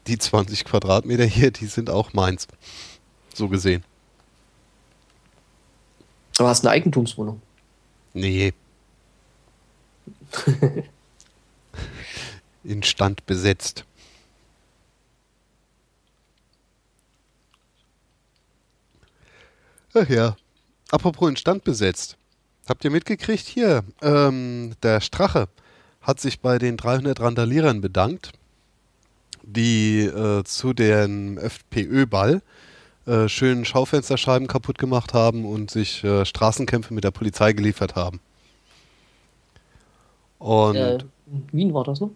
die 0.09 0.18
20 0.18 0.64
Quadratmeter 0.64 1.24
hier, 1.24 1.51
die 1.51 1.66
sind 1.66 1.90
auch 1.90 2.12
meins. 2.12 2.48
So 3.35 3.48
gesehen. 3.48 3.85
Aber 6.39 6.48
hast 6.48 6.64
eine 6.64 6.70
Eigentumswohnung. 6.70 7.43
Nee. 8.14 8.52
Instand 12.64 13.26
besetzt. 13.26 13.85
Ach 19.94 20.09
ja. 20.09 20.36
Apropos 20.90 21.28
Instand 21.28 21.64
besetzt. 21.64 22.16
Habt 22.68 22.85
ihr 22.85 22.90
mitgekriegt? 22.90 23.47
Hier, 23.47 23.85
ähm, 24.02 24.74
der 24.82 25.01
Strache 25.01 25.48
hat 26.01 26.20
sich 26.20 26.40
bei 26.40 26.59
den 26.59 26.76
300 26.76 27.20
Randalierern 27.20 27.80
bedankt, 27.80 28.32
die 29.48 30.00
äh, 30.04 30.44
zu 30.44 30.72
dem 30.72 31.38
FPÖ-Ball 31.38 32.42
äh, 33.06 33.28
schön 33.28 33.64
Schaufensterscheiben 33.64 34.46
kaputt 34.46 34.78
gemacht 34.78 35.14
haben 35.14 35.44
und 35.44 35.70
sich 35.70 36.04
äh, 36.04 36.24
Straßenkämpfe 36.26 36.92
mit 36.92 37.04
der 37.04 37.10
Polizei 37.10 37.52
geliefert 37.54 37.96
haben. 37.96 38.20
Und 40.38 40.76
Äh, 40.76 40.98
in 41.26 41.48
Wien 41.52 41.74
war 41.74 41.84
das, 41.84 42.00
ne? 42.00 42.10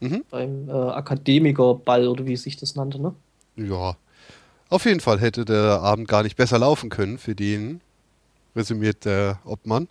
mhm, 0.00 0.24
Beim 0.30 0.68
äh, 0.68 0.72
Akademikerball 0.72 2.08
oder 2.08 2.26
wie 2.26 2.36
sich 2.36 2.56
das 2.56 2.74
nannte, 2.74 3.00
ne? 3.00 3.14
ja, 3.56 3.96
auf 4.70 4.86
jeden 4.86 5.00
Fall 5.00 5.20
hätte 5.20 5.44
der 5.44 5.80
Abend 5.82 6.08
gar 6.08 6.22
nicht 6.22 6.36
besser 6.36 6.58
laufen 6.58 6.88
können 6.88 7.18
für 7.18 7.34
den, 7.34 7.82
resümiert 8.56 9.04
der 9.04 9.38
Obmann. 9.44 9.86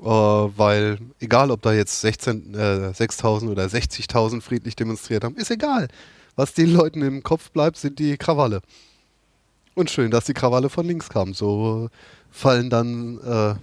Äh, 0.00 0.04
weil, 0.04 0.98
egal 1.20 1.50
ob 1.50 1.62
da 1.62 1.72
jetzt 1.72 2.00
16, 2.00 2.54
äh, 2.54 2.92
6.000 2.92 3.50
oder 3.50 3.64
60.000 3.64 4.40
friedlich 4.40 4.76
demonstriert 4.76 5.24
haben, 5.24 5.36
ist 5.36 5.50
egal. 5.50 5.88
Was 6.36 6.52
den 6.52 6.72
Leuten 6.72 7.02
im 7.02 7.22
Kopf 7.22 7.50
bleibt, 7.50 7.76
sind 7.76 7.98
die 7.98 8.16
Krawalle. 8.16 8.60
Und 9.74 9.90
schön, 9.90 10.10
dass 10.10 10.24
die 10.24 10.34
Krawalle 10.34 10.68
von 10.68 10.86
links 10.86 11.08
kamen. 11.08 11.32
So 11.32 11.88
fallen 12.30 12.70
dann 12.70 13.18
äh, 13.20 13.54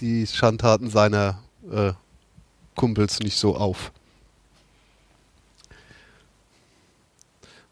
die 0.00 0.26
Schandtaten 0.26 0.90
seiner 0.90 1.42
äh, 1.70 1.92
Kumpels 2.74 3.20
nicht 3.20 3.36
so 3.36 3.56
auf. 3.56 3.92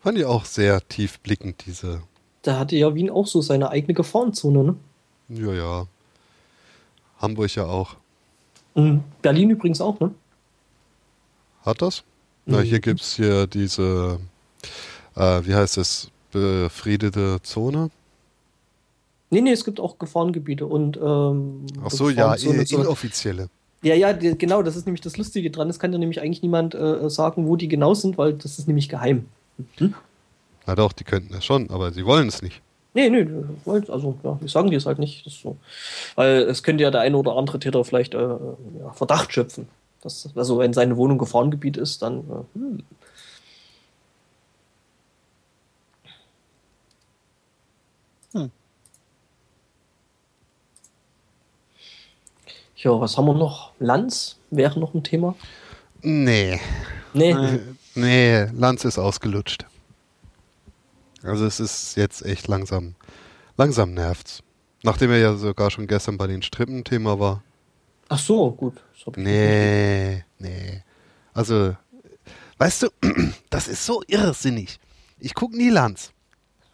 Fand 0.00 0.18
ich 0.18 0.24
auch 0.24 0.44
sehr 0.44 0.86
tiefblickend, 0.86 1.64
diese. 1.66 2.02
Da 2.42 2.58
hatte 2.58 2.76
ja 2.76 2.94
Wien 2.94 3.10
auch 3.10 3.26
so 3.26 3.40
seine 3.40 3.70
eigene 3.70 3.94
Gefahrenzone, 3.94 4.64
ne? 4.64 4.76
Ja, 5.28 5.52
ja. 5.52 5.86
Hamburg 7.18 7.54
ja 7.54 7.64
auch. 7.64 7.96
Mhm. 8.74 9.02
Berlin 9.22 9.50
übrigens 9.50 9.80
auch, 9.80 9.98
ne? 10.00 10.10
Hat 11.64 11.80
das? 11.80 12.04
Na, 12.46 12.60
hier 12.60 12.80
gibt 12.80 13.00
es 13.00 13.16
hier 13.16 13.46
diese, 13.46 14.18
äh, 15.16 15.40
wie 15.44 15.54
heißt 15.54 15.78
es, 15.78 16.10
befriedete 16.30 17.38
Zone? 17.42 17.90
Nee, 19.30 19.40
nee, 19.40 19.52
es 19.52 19.64
gibt 19.64 19.80
auch 19.80 19.98
Gefahrengebiete 19.98 20.66
und. 20.66 20.96
Ähm, 20.96 21.66
Ach 21.82 21.90
so, 21.90 22.10
ja, 22.10 22.34
inoffizielle. 22.34 23.48
Ja, 23.82 23.94
ja, 23.94 24.12
genau, 24.12 24.62
das 24.62 24.76
ist 24.76 24.86
nämlich 24.86 25.02
das 25.02 25.16
Lustige 25.16 25.50
dran. 25.50 25.68
Es 25.68 25.78
kann 25.78 25.92
ja 25.92 25.98
nämlich 25.98 26.20
eigentlich 26.20 26.42
niemand 26.42 26.74
äh, 26.74 27.08
sagen, 27.10 27.46
wo 27.46 27.56
die 27.56 27.68
genau 27.68 27.94
sind, 27.94 28.16
weil 28.16 28.32
das 28.34 28.58
ist 28.58 28.66
nämlich 28.66 28.88
geheim. 28.88 29.26
Hm? 29.76 29.94
Na 30.66 30.74
doch, 30.74 30.92
die 30.92 31.04
könnten 31.04 31.32
das 31.32 31.44
schon, 31.44 31.68
aber 31.70 31.92
sie 31.92 32.06
wollen 32.06 32.28
es 32.28 32.40
nicht. 32.42 32.62
Nee, 32.94 33.10
nee, 33.10 33.26
also 33.66 34.16
ja, 34.22 34.40
wir 34.40 34.48
sagen 34.48 34.70
die 34.70 34.76
es 34.76 34.86
halt 34.86 35.00
nicht. 35.00 35.26
Das 35.26 35.34
so. 35.34 35.56
Weil 36.14 36.42
es 36.42 36.62
könnte 36.62 36.84
ja 36.84 36.92
der 36.92 37.00
eine 37.00 37.16
oder 37.16 37.36
andere 37.36 37.58
Täter 37.58 37.84
vielleicht 37.84 38.14
äh, 38.14 38.18
ja, 38.18 38.92
Verdacht 38.92 39.32
schöpfen. 39.32 39.68
Das, 40.00 40.30
also 40.36 40.58
wenn 40.58 40.72
seine 40.72 40.96
Wohnung 40.96 41.18
Gefahrengebiet 41.18 41.76
ist, 41.76 42.02
dann. 42.02 42.20
Äh, 42.20 42.58
hm. 42.58 42.82
Hm. 48.32 48.50
Ja, 52.76 53.00
was 53.00 53.18
haben 53.18 53.26
wir 53.26 53.34
noch? 53.34 53.72
Lanz 53.80 54.38
wäre 54.50 54.78
noch 54.78 54.94
ein 54.94 55.02
Thema? 55.02 55.34
Nee. 56.02 56.60
Nee. 57.12 57.34
Nee, 57.96 58.44
Lanz 58.52 58.84
ist 58.84 58.98
ausgelutscht. 58.98 59.66
Also 61.24 61.46
es 61.46 61.60
ist 61.60 61.96
jetzt 61.96 62.24
echt 62.24 62.48
langsam, 62.48 62.94
langsam 63.56 63.94
nervt's. 63.94 64.42
Nachdem 64.82 65.10
er 65.10 65.18
ja 65.18 65.34
sogar 65.34 65.70
schon 65.70 65.86
gestern 65.86 66.18
bei 66.18 66.26
den 66.26 66.42
Strippen 66.42 66.84
Thema 66.84 67.18
war. 67.18 67.42
Ach 68.08 68.18
so, 68.18 68.50
gut. 68.52 68.74
Nee, 69.16 70.24
nee. 70.38 70.82
Also, 71.32 71.74
weißt 72.58 72.82
du, 72.82 72.88
das 73.50 73.66
ist 73.66 73.86
so 73.86 74.02
irrsinnig. 74.06 74.78
Ich 75.18 75.34
gucke 75.34 75.56
nie 75.56 75.70
Lanz. 75.70 76.12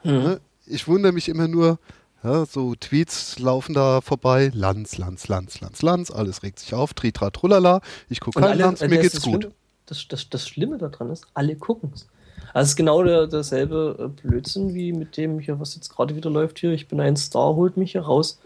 Hm. 0.01 0.39
Ich 0.67 0.89
wundere 0.89 1.13
mich 1.13 1.29
immer 1.29 1.47
nur, 1.47 1.79
ja, 2.25 2.45
so 2.47 2.75
Tweets 2.75 3.39
laufen 3.39 3.75
da 3.75 4.01
vorbei. 4.01 4.51
Lanz, 4.53 4.99
Lanz, 4.99 5.29
Lanz, 5.29 5.61
Lanz, 5.61 5.83
Lanz. 5.83 6.11
Alles 6.11 6.43
regt 6.43 6.59
sich 6.59 6.75
auf. 6.75 6.95
Tritra, 6.95 7.31
trullala. 7.31 7.81
Ich 8.09 8.21
gucke 8.21 8.41
kein 8.41 8.59
Lanz, 8.59 8.81
mir 8.81 8.99
geht's 8.99 9.23
gut. 9.23 9.43
Schlimme, 9.43 9.55
das, 9.87 10.09
das, 10.09 10.29
das 10.29 10.49
Schlimme 10.49 10.79
daran 10.79 11.11
ist, 11.11 11.27
alle 11.35 11.55
gucken 11.57 11.93
es. 11.95 12.09
Also 12.53 12.65
es 12.65 12.69
ist 12.71 12.77
genau 12.77 13.03
der, 13.03 13.27
derselbe 13.27 13.97
äh, 13.99 14.09
Blödsinn 14.09 14.75
wie 14.75 14.93
mit 14.93 15.17
dem 15.17 15.39
hier, 15.39 15.61
was 15.61 15.75
jetzt 15.75 15.89
gerade 15.89 16.17
wieder 16.17 16.31
läuft 16.31 16.59
hier. 16.59 16.73
Ich 16.73 16.89
bin 16.89 17.01
ein 17.01 17.17
Star, 17.17 17.55
holt 17.55 17.77
mich 17.77 17.93
hier 17.93 18.03
raus. 18.03 18.39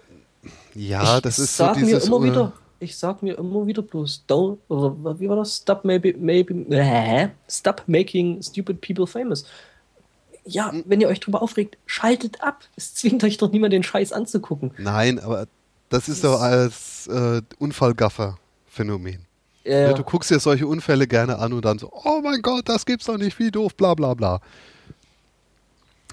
Ja, 0.74 1.16
ich 1.16 1.22
das 1.22 1.38
ist 1.38 1.56
sag 1.56 1.74
so 1.74 1.80
dieses, 1.80 2.08
mir 2.08 2.16
immer 2.16 2.24
wieder, 2.24 2.52
ich 2.80 2.96
sag 2.96 3.22
mir 3.22 3.38
immer 3.38 3.66
wieder 3.66 3.82
bloß, 3.82 4.24
don't, 4.28 4.58
oder 4.68 5.18
wie 5.18 5.28
war 5.28 5.36
das? 5.36 5.56
Stop 5.56 5.84
maybe, 5.84 6.14
maybe, 6.18 6.54
äh, 6.74 7.28
stop 7.48 7.82
making 7.86 8.42
stupid 8.42 8.80
people 8.80 9.06
famous. 9.06 9.46
Ja, 10.44 10.70
hm. 10.70 10.84
wenn 10.86 11.00
ihr 11.00 11.08
euch 11.08 11.20
drüber 11.20 11.40
aufregt, 11.40 11.78
schaltet 11.86 12.42
ab. 12.42 12.64
Es 12.76 12.94
zwingt 12.94 13.24
euch 13.24 13.38
doch 13.38 13.50
niemand 13.50 13.72
den 13.72 13.82
Scheiß 13.82 14.12
anzugucken. 14.12 14.72
Nein, 14.76 15.18
aber 15.18 15.46
das 15.88 16.08
ist 16.08 16.24
doch 16.24 16.40
als 16.40 17.06
äh, 17.06 17.40
Unfallgaffer-Phänomen. 17.58 19.26
Ja. 19.64 19.94
Du 19.94 20.02
guckst 20.02 20.30
dir 20.30 20.38
solche 20.40 20.66
Unfälle 20.66 21.06
gerne 21.06 21.38
an 21.38 21.52
und 21.52 21.64
dann 21.64 21.78
so, 21.78 21.90
oh 21.92 22.20
mein 22.22 22.42
Gott, 22.42 22.68
das 22.68 22.84
gibt's 22.84 23.06
doch 23.06 23.16
nicht, 23.16 23.38
wie 23.38 23.50
doof, 23.50 23.74
bla 23.74 23.94
bla 23.94 24.14
bla. 24.14 24.40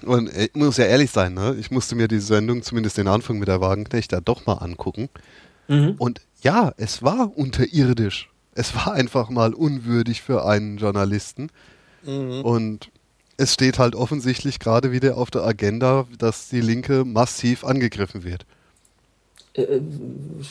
Und 0.04 0.28
äh, 0.34 0.44
ich 0.46 0.54
muss 0.54 0.78
ja 0.78 0.86
ehrlich 0.86 1.10
sein, 1.10 1.34
ne? 1.34 1.56
ich 1.58 1.70
musste 1.70 1.94
mir 1.94 2.08
diese 2.08 2.26
Sendung, 2.26 2.62
zumindest 2.62 2.96
den 2.96 3.08
Anfang 3.08 3.38
mit 3.38 3.48
der 3.48 3.60
Wagenknecht, 3.60 4.12
da 4.12 4.20
doch 4.20 4.46
mal 4.46 4.54
angucken. 4.54 5.08
Mhm. 5.68 5.94
Und 5.98 6.22
ja, 6.42 6.72
es 6.76 7.02
war 7.02 7.36
unterirdisch. 7.36 8.30
Es 8.54 8.74
war 8.74 8.92
einfach 8.92 9.30
mal 9.30 9.54
unwürdig 9.54 10.22
für 10.22 10.44
einen 10.44 10.78
Journalisten. 10.78 11.48
Mhm. 12.04 12.42
Und 12.42 12.90
es 13.36 13.54
steht 13.54 13.78
halt 13.78 13.94
offensichtlich 13.94 14.58
gerade 14.58 14.92
wieder 14.92 15.16
auf 15.16 15.30
der 15.30 15.42
Agenda, 15.42 16.06
dass 16.18 16.48
die 16.48 16.60
Linke 16.60 17.04
massiv 17.04 17.64
angegriffen 17.64 18.24
wird. 18.24 18.46
Äh, 19.54 19.62
äh 19.62 19.82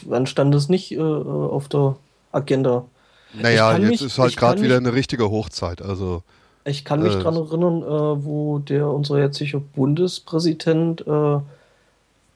wann 0.06 0.28
stand 0.28 0.54
das 0.54 0.70
nicht 0.70 0.92
äh, 0.94 1.00
auf 1.00 1.68
der 1.68 1.98
Agenda. 2.32 2.86
Naja, 3.34 3.78
jetzt 3.78 3.90
mich, 3.90 4.02
ist 4.02 4.18
halt 4.18 4.36
gerade 4.36 4.62
wieder 4.62 4.78
eine 4.78 4.94
richtige 4.94 5.30
Hochzeit. 5.30 5.82
Also, 5.82 6.24
ich 6.66 6.86
kann 6.86 7.02
mich 7.02 7.16
äh, 7.16 7.18
daran 7.20 7.36
erinnern, 7.36 7.82
äh, 7.82 8.26
wo 8.26 8.60
der 8.60 8.88
unser 8.88 9.20
jetziger 9.20 9.60
Bundespräsident 9.60 11.02
äh, 11.08 11.40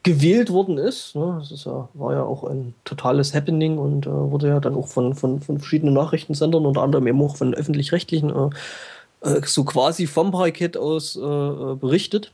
gewählt 0.04 0.52
worden 0.52 0.78
ist. 0.78 1.16
Ne? 1.16 1.38
Das 1.40 1.52
ist 1.52 1.66
ja, 1.66 1.90
war 1.94 2.14
ja 2.14 2.24
auch 2.24 2.44
ein 2.44 2.74
totales 2.86 3.34
Happening 3.34 3.78
und 3.78 4.06
äh, 4.06 4.10
wurde 4.10 4.48
ja 4.48 4.60
dann 4.60 4.76
auch 4.76 4.88
von, 4.88 5.16
von, 5.16 5.42
von 5.42 5.60
verschiedenen 5.60 5.94
Nachrichtensendern, 5.94 6.66
unter 6.66 6.84
anderem 6.84 7.08
eben 7.08 7.22
auch 7.22 7.36
von 7.36 7.54
öffentlich-rechtlichen, 7.54 8.30
äh, 8.30 9.30
äh, 9.30 9.42
so 9.46 9.64
quasi 9.64 10.08
vom 10.08 10.32
Parkett 10.32 10.78
aus 10.78 11.16
berichtet. 11.16 12.32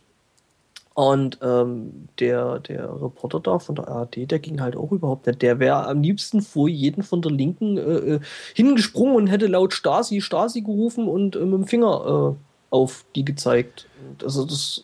Und 0.93 1.39
ähm, 1.41 2.09
der, 2.19 2.59
der 2.59 2.83
Reporter 3.01 3.39
da 3.39 3.59
von 3.59 3.75
der 3.75 3.87
ARD, 3.87 4.29
der 4.29 4.39
ging 4.39 4.59
halt 4.59 4.75
auch 4.75 4.91
überhaupt 4.91 5.25
nicht. 5.25 5.41
Der 5.41 5.59
wäre 5.59 5.87
am 5.87 6.01
liebsten 6.01 6.41
vor 6.41 6.67
jeden 6.67 7.01
von 7.01 7.21
der 7.21 7.31
Linken 7.31 7.77
äh, 7.77 7.81
äh, 7.81 8.19
hingesprungen 8.55 9.15
und 9.15 9.27
hätte 9.27 9.47
laut 9.47 9.73
Stasi, 9.73 10.19
Stasi 10.19 10.61
gerufen 10.61 11.07
und 11.07 11.37
äh, 11.37 11.39
mit 11.39 11.53
dem 11.53 11.67
Finger 11.67 12.35
äh, 12.35 12.75
auf 12.75 13.05
die 13.15 13.23
gezeigt. 13.23 13.87
Also 14.21 14.45
das, 14.45 14.83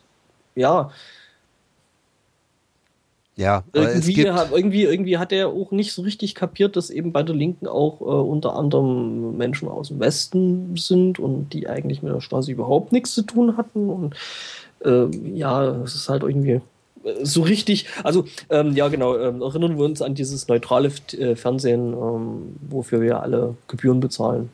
ja. 0.56 0.92
Ja, 3.36 3.64
irgendwie, 3.72 4.32
hat, 4.32 4.52
irgendwie, 4.52 4.84
irgendwie 4.86 5.20
hat 5.20 5.32
er 5.32 5.50
auch 5.50 5.70
nicht 5.70 5.94
so 5.94 6.02
richtig 6.02 6.34
kapiert, 6.34 6.76
dass 6.76 6.90
eben 6.90 7.12
bei 7.12 7.22
der 7.22 7.36
Linken 7.36 7.68
auch 7.68 8.02
äh, 8.02 8.06
unter 8.06 8.56
anderem 8.56 9.38
Menschen 9.38 9.68
aus 9.68 9.90
dem 9.90 10.00
Westen 10.00 10.76
sind 10.76 11.20
und 11.20 11.54
die 11.54 11.68
eigentlich 11.68 12.02
mit 12.02 12.14
der 12.16 12.22
Stasi 12.22 12.54
überhaupt 12.54 12.94
nichts 12.94 13.14
zu 13.14 13.22
tun 13.22 13.56
hatten. 13.56 13.92
Und 13.92 14.16
äh, 14.84 15.06
ja, 15.34 15.84
es 15.84 15.96
ist 15.96 16.10
halt 16.10 16.24
irgendwie 16.24 16.62
äh, 17.04 17.26
so 17.26 17.42
richtig, 17.42 17.88
also 18.04 18.26
ähm, 18.50 18.76
ja 18.76 18.88
genau, 18.88 19.18
ähm, 19.18 19.42
erinnern 19.42 19.78
wir 19.78 19.86
uns 19.86 20.02
an 20.02 20.16
dieses 20.16 20.48
neutrale 20.48 20.92
äh, 21.14 21.36
Fernsehen, 21.36 21.94
ähm, 21.94 22.56
wofür 22.70 23.02
wir 23.02 23.22
alle 23.22 23.56
Gebühren 23.68 24.00
bezahlen. 24.00 24.50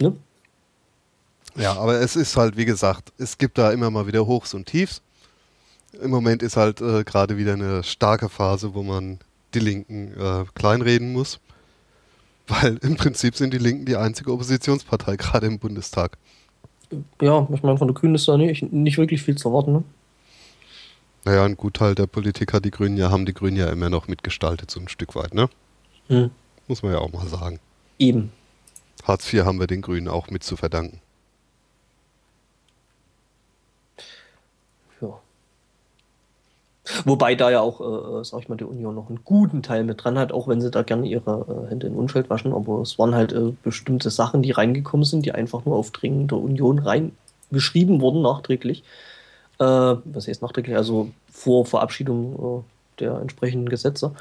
Ne? 0.00 0.14
Ja, 1.56 1.74
aber 1.74 2.00
es 2.00 2.16
ist 2.16 2.36
halt, 2.36 2.56
wie 2.56 2.64
gesagt, 2.64 3.12
es 3.18 3.38
gibt 3.38 3.58
da 3.58 3.70
immer 3.72 3.90
mal 3.90 4.06
wieder 4.06 4.26
Hochs 4.26 4.54
und 4.54 4.66
Tiefs. 4.66 5.02
Im 6.00 6.10
Moment 6.10 6.42
ist 6.42 6.56
halt 6.56 6.80
äh, 6.80 7.02
gerade 7.04 7.36
wieder 7.36 7.54
eine 7.54 7.82
starke 7.82 8.28
Phase, 8.28 8.74
wo 8.74 8.82
man 8.82 9.18
die 9.54 9.58
Linken 9.58 10.14
äh, 10.18 10.44
kleinreden 10.54 11.12
muss. 11.12 11.40
Weil 12.48 12.78
im 12.82 12.96
Prinzip 12.96 13.36
sind 13.36 13.52
die 13.52 13.58
Linken 13.58 13.84
die 13.84 13.96
einzige 13.96 14.32
Oppositionspartei 14.32 15.16
gerade 15.18 15.46
im 15.46 15.58
Bundestag 15.58 16.16
ja, 17.20 17.48
ich 17.52 17.62
meine, 17.62 17.78
von 17.78 17.88
der 17.88 17.94
Grünen 17.94 18.14
ist 18.14 18.28
da 18.28 18.36
nicht, 18.36 18.72
nicht 18.72 18.98
wirklich 18.98 19.22
viel 19.22 19.36
zu 19.36 19.48
erwarten. 19.48 19.72
Ne? 19.72 19.84
Naja, 21.24 21.44
ein 21.44 21.56
Gutteil 21.56 21.94
der 21.94 22.06
Politik 22.06 22.52
hat 22.52 22.64
die 22.64 22.70
Grünen 22.70 22.96
ja, 22.96 23.10
haben 23.10 23.26
die 23.26 23.34
Grünen 23.34 23.56
ja 23.56 23.70
immer 23.70 23.90
noch 23.90 24.08
mitgestaltet, 24.08 24.70
so 24.70 24.80
ein 24.80 24.88
Stück 24.88 25.14
weit, 25.14 25.34
ne? 25.34 25.48
Hm. 26.08 26.30
Muss 26.66 26.82
man 26.82 26.92
ja 26.92 26.98
auch 26.98 27.12
mal 27.12 27.26
sagen. 27.26 27.60
Eben. 27.98 28.32
Hartz 29.04 29.32
IV 29.32 29.44
haben 29.44 29.60
wir 29.60 29.66
den 29.66 29.82
Grünen 29.82 30.08
auch 30.08 30.30
mit 30.30 30.42
zu 30.42 30.56
verdanken. 30.56 31.00
Wobei 37.04 37.34
da 37.34 37.50
ja 37.50 37.60
auch, 37.60 37.80
äh, 37.80 38.20
äh, 38.20 38.24
sag 38.24 38.40
ich 38.40 38.48
mal, 38.48 38.56
die 38.56 38.64
Union 38.64 38.94
noch 38.94 39.08
einen 39.08 39.20
guten 39.24 39.62
Teil 39.62 39.84
mit 39.84 40.02
dran 40.02 40.18
hat, 40.18 40.32
auch 40.32 40.48
wenn 40.48 40.60
sie 40.60 40.70
da 40.70 40.82
gerne 40.82 41.06
ihre 41.06 41.66
äh, 41.66 41.70
Hände 41.70 41.86
in 41.86 41.94
Unschuld 41.94 42.30
waschen. 42.30 42.52
Aber 42.52 42.80
es 42.80 42.98
waren 42.98 43.14
halt 43.14 43.32
äh, 43.32 43.52
bestimmte 43.62 44.10
Sachen, 44.10 44.42
die 44.42 44.50
reingekommen 44.50 45.04
sind, 45.04 45.26
die 45.26 45.32
einfach 45.32 45.64
nur 45.64 45.76
auf 45.76 45.90
Dringen 45.90 46.26
der 46.26 46.38
Union 46.38 46.78
reingeschrieben 46.78 48.00
wurden, 48.00 48.22
nachträglich. 48.22 48.82
Äh, 49.58 49.64
was 49.64 50.26
heißt 50.26 50.42
nachträglich? 50.42 50.76
Also 50.76 51.10
vor 51.30 51.66
Verabschiedung 51.66 52.64
äh, 52.98 53.00
der 53.00 53.18
entsprechenden 53.20 53.68
Gesetze. 53.68 54.12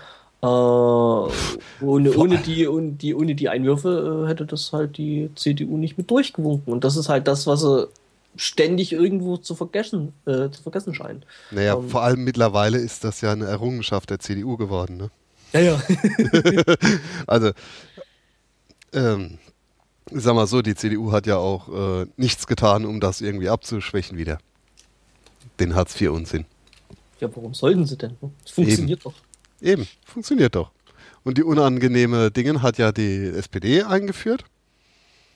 ohne, 0.41 1.29
ohne, 1.81 2.37
die, 2.45 2.67
ohne, 2.67 2.91
die, 2.91 3.15
ohne 3.15 3.35
die 3.35 3.49
Einwürfe 3.49 4.25
hätte 4.27 4.45
das 4.45 4.71
halt 4.71 4.97
die 4.97 5.29
CDU 5.35 5.77
nicht 5.77 5.97
mit 5.97 6.11
durchgewunken. 6.11 6.71
Und 6.73 6.83
das 6.83 6.97
ist 6.97 7.09
halt 7.09 7.27
das, 7.27 7.47
was 7.47 7.61
sie 7.61 7.87
ständig 8.35 8.93
irgendwo 8.93 9.37
zu 9.37 9.55
vergessen, 9.55 10.13
äh, 10.25 10.49
zu 10.49 10.61
vergessen 10.61 10.93
scheinen. 10.93 11.23
Naja, 11.51 11.75
ähm, 11.75 11.89
vor 11.89 12.03
allem 12.03 12.23
mittlerweile 12.23 12.77
ist 12.77 13.03
das 13.03 13.21
ja 13.21 13.31
eine 13.31 13.45
Errungenschaft 13.45 14.09
der 14.09 14.19
CDU 14.19 14.57
geworden, 14.57 14.97
ne? 14.97 15.11
Ja, 15.51 15.61
ja. 15.61 15.81
also, 17.27 17.51
ähm, 18.93 19.39
ich 20.11 20.21
sag 20.21 20.35
mal 20.35 20.47
so, 20.47 20.61
die 20.61 20.75
CDU 20.75 21.11
hat 21.11 21.25
ja 21.27 21.37
auch 21.37 22.01
äh, 22.01 22.05
nichts 22.17 22.47
getan, 22.47 22.85
um 22.85 22.99
das 22.99 23.21
irgendwie 23.21 23.49
abzuschwächen 23.49 24.17
wieder. 24.17 24.39
Den 25.59 25.75
Hartz-IV-Unsinn. 25.75 26.45
Ja, 27.19 27.29
warum 27.35 27.53
sollten 27.53 27.85
sie 27.85 27.97
denn? 27.97 28.15
Es 28.45 28.51
funktioniert 28.51 29.01
Eben. 29.01 29.13
doch. 29.13 29.13
Eben, 29.61 29.87
funktioniert 30.05 30.55
doch. 30.55 30.71
Und 31.23 31.37
die 31.37 31.43
unangenehme 31.43 32.31
Dinge 32.31 32.61
hat 32.61 32.77
ja 32.77 32.91
die 32.91 33.25
SPD 33.25 33.83
eingeführt. 33.83 34.45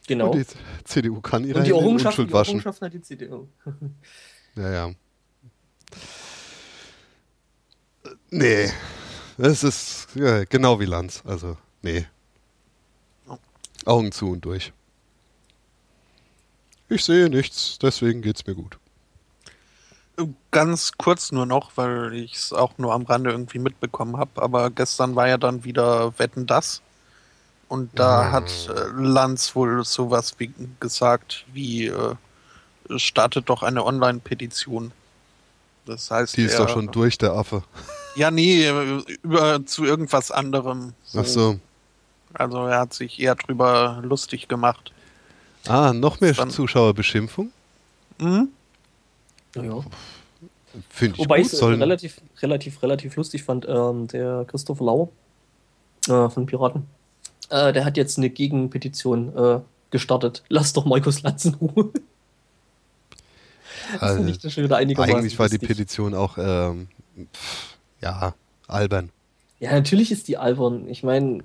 Genau. 0.07 0.31
Und 0.31 0.39
die 0.39 0.83
CDU 0.83 1.21
kann 1.21 1.45
ihre 1.45 1.59
Und 1.59 1.65
die 1.65 1.71
Unschuld 1.71 2.29
die 2.29 2.33
waschen. 2.33 2.59
Errungenschaft 2.59 2.81
hat 2.81 2.93
die 2.93 3.01
CDU. 3.01 3.47
Ja, 4.55 4.71
ja. 4.71 4.91
Nee. 8.29 8.69
Es 9.39 9.63
ist 9.63 10.09
ja, 10.13 10.43
genau 10.43 10.79
wie 10.79 10.85
Lanz. 10.85 11.23
Also, 11.25 11.57
nee. 11.81 12.05
Augen 13.85 14.11
zu 14.11 14.29
und 14.29 14.45
durch. 14.45 14.71
Ich 16.89 17.03
sehe 17.03 17.29
nichts, 17.29 17.79
deswegen 17.79 18.21
geht's 18.21 18.45
mir 18.45 18.55
gut. 18.55 18.77
Ganz 20.51 20.91
kurz 20.97 21.31
nur 21.31 21.47
noch, 21.47 21.71
weil 21.75 22.13
ich 22.13 22.35
es 22.35 22.53
auch 22.53 22.77
nur 22.77 22.93
am 22.93 23.01
Rande 23.03 23.31
irgendwie 23.31 23.57
mitbekommen 23.57 24.17
habe. 24.17 24.41
Aber 24.41 24.69
gestern 24.69 25.15
war 25.15 25.27
ja 25.27 25.37
dann 25.37 25.63
wieder 25.63 26.17
Wetten 26.19 26.45
das. 26.45 26.83
Und 27.73 27.89
da 27.97 28.25
Mhm. 28.25 28.31
hat 28.33 28.69
äh, 28.69 29.01
Lanz 29.01 29.55
wohl 29.55 29.83
sowas 29.83 30.35
wie 30.37 30.51
gesagt 30.79 31.43
wie 31.53 31.87
äh, 31.87 32.15
startet 32.97 33.49
doch 33.49 33.63
eine 33.63 33.83
Online-Petition. 33.83 34.91
Das 35.87 36.11
heißt, 36.11 36.37
Die 36.37 36.43
ist 36.43 36.53
er, 36.53 36.59
doch 36.65 36.69
schon 36.69 36.87
durch, 36.91 37.17
der 37.17 37.31
Affe. 37.33 37.63
Ja, 38.15 38.29
nee, 38.29 38.63
äh, 38.67 39.01
über 39.23 39.65
zu 39.65 39.85
irgendwas 39.85 40.29
anderem. 40.29 40.93
Ach 41.15 41.25
so. 41.25 41.59
Also 42.35 42.57
er 42.67 42.81
hat 42.81 42.93
sich 42.93 43.19
eher 43.19 43.33
drüber 43.33 44.01
lustig 44.03 44.47
gemacht. 44.47 44.91
Ah, 45.67 45.93
noch 45.93 46.21
mehr 46.21 46.33
Dann- 46.33 46.51
Zuschauerbeschimpfung? 46.51 47.51
Mhm. 48.19 48.49
Ja. 49.55 49.79
Finde 50.89 51.13
ich 51.15 51.19
Wobei 51.25 51.37
gut. 51.41 51.47
ich 51.47 51.53
es 51.53 51.63
relativ, 51.63 52.21
relativ, 52.39 52.83
relativ 52.83 53.15
lustig 53.15 53.43
fand, 53.43 53.65
ähm, 53.67 54.07
der 54.09 54.45
Christopher 54.47 54.83
Lau 54.85 55.11
äh, 56.07 56.29
von 56.29 56.45
Piraten, 56.45 56.85
äh, 57.53 57.71
der 57.71 57.85
hat 57.85 57.97
jetzt 57.97 58.17
eine 58.17 58.29
Gegenpetition 58.29 59.35
äh, 59.37 59.59
gestartet. 59.91 60.43
Lass 60.49 60.73
doch 60.73 60.85
Markus 60.85 61.21
Lanz 61.21 61.45
in 61.45 61.53
Ruhe. 61.53 61.91
Das 63.93 64.01
Also, 64.01 64.23
das 64.23 64.53
schon 64.53 64.63
wieder 64.63 64.77
eigentlich 64.77 64.97
war 64.97 65.05
die 65.49 65.57
lustig. 65.57 65.67
Petition 65.67 66.15
auch, 66.15 66.37
ähm, 66.37 66.87
pff, 67.35 67.77
ja, 68.01 68.33
albern. 68.67 69.09
Ja, 69.59 69.71
natürlich 69.73 70.11
ist 70.11 70.27
die 70.27 70.37
albern. 70.37 70.87
Ich 70.89 71.03
meine, 71.03 71.39
äh, 71.39 71.43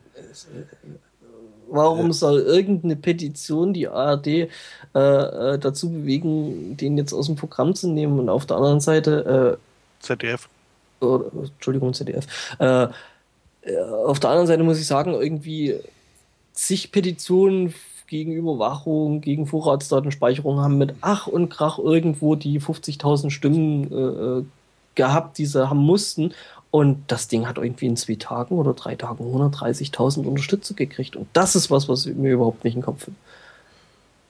warum 1.69 2.13
soll 2.13 2.41
irgendeine 2.41 2.97
Petition 2.97 3.75
die 3.75 3.89
ARD 3.89 4.27
äh, 4.27 4.47
äh, 4.95 5.59
dazu 5.59 5.91
bewegen, 5.91 6.77
den 6.77 6.97
jetzt 6.97 7.13
aus 7.13 7.27
dem 7.27 7.37
Programm 7.37 7.75
zu 7.75 7.89
nehmen 7.89 8.19
und 8.19 8.29
auf 8.31 8.47
der 8.47 8.57
anderen 8.57 8.81
Seite 8.81 9.59
ZDF. 10.01 10.49
äh, 11.01 11.05
oder, 11.05 11.31
Entschuldigung, 11.35 11.93
ZDF. 11.93 12.27
Äh, 12.59 12.89
äh, 13.63 13.81
auf 14.07 14.21
der 14.21 14.31
anderen 14.31 14.47
Seite 14.47 14.63
muss 14.63 14.79
ich 14.79 14.87
sagen, 14.87 15.13
irgendwie 15.13 15.77
zig 16.59 16.91
Petitionen 16.91 17.73
gegen 18.09 18.33
Überwachung, 18.33 19.21
gegen 19.21 19.47
Vorratsdatenspeicherung 19.47 20.61
haben 20.61 20.79
mit 20.79 20.95
Ach 21.03 21.27
und 21.27 21.51
Krach 21.51 21.79
irgendwo 21.79 22.35
die 22.35 22.61
50.000 22.61 23.31
Stimmen 23.31 23.93
äh, 23.93 24.41
äh, 24.41 24.45
gehabt, 24.95 25.39
die 25.39 25.47
sie 25.47 25.69
haben 25.69 25.79
mussten. 25.79 26.35
Und 26.71 27.05
das 27.07 27.29
Ding 27.29 27.47
hat 27.47 27.59
irgendwie 27.59 27.87
in 27.87 27.97
zwei 27.97 28.17
Tagen 28.17 28.57
oder 28.57 28.75
drei 28.75 28.97
Tagen 28.97 29.25
130.000 29.25 30.25
Unterstützer 30.25 30.75
gekriegt. 30.75 31.17
Und 31.17 31.29
das 31.33 31.55
ist 31.55 31.71
was, 31.71 31.89
was 31.89 32.07
mir 32.07 32.33
überhaupt 32.33 32.65
nicht 32.65 32.75
in 32.75 32.81
den 32.81 32.85
Kopf 32.85 33.07
will. 33.07 33.15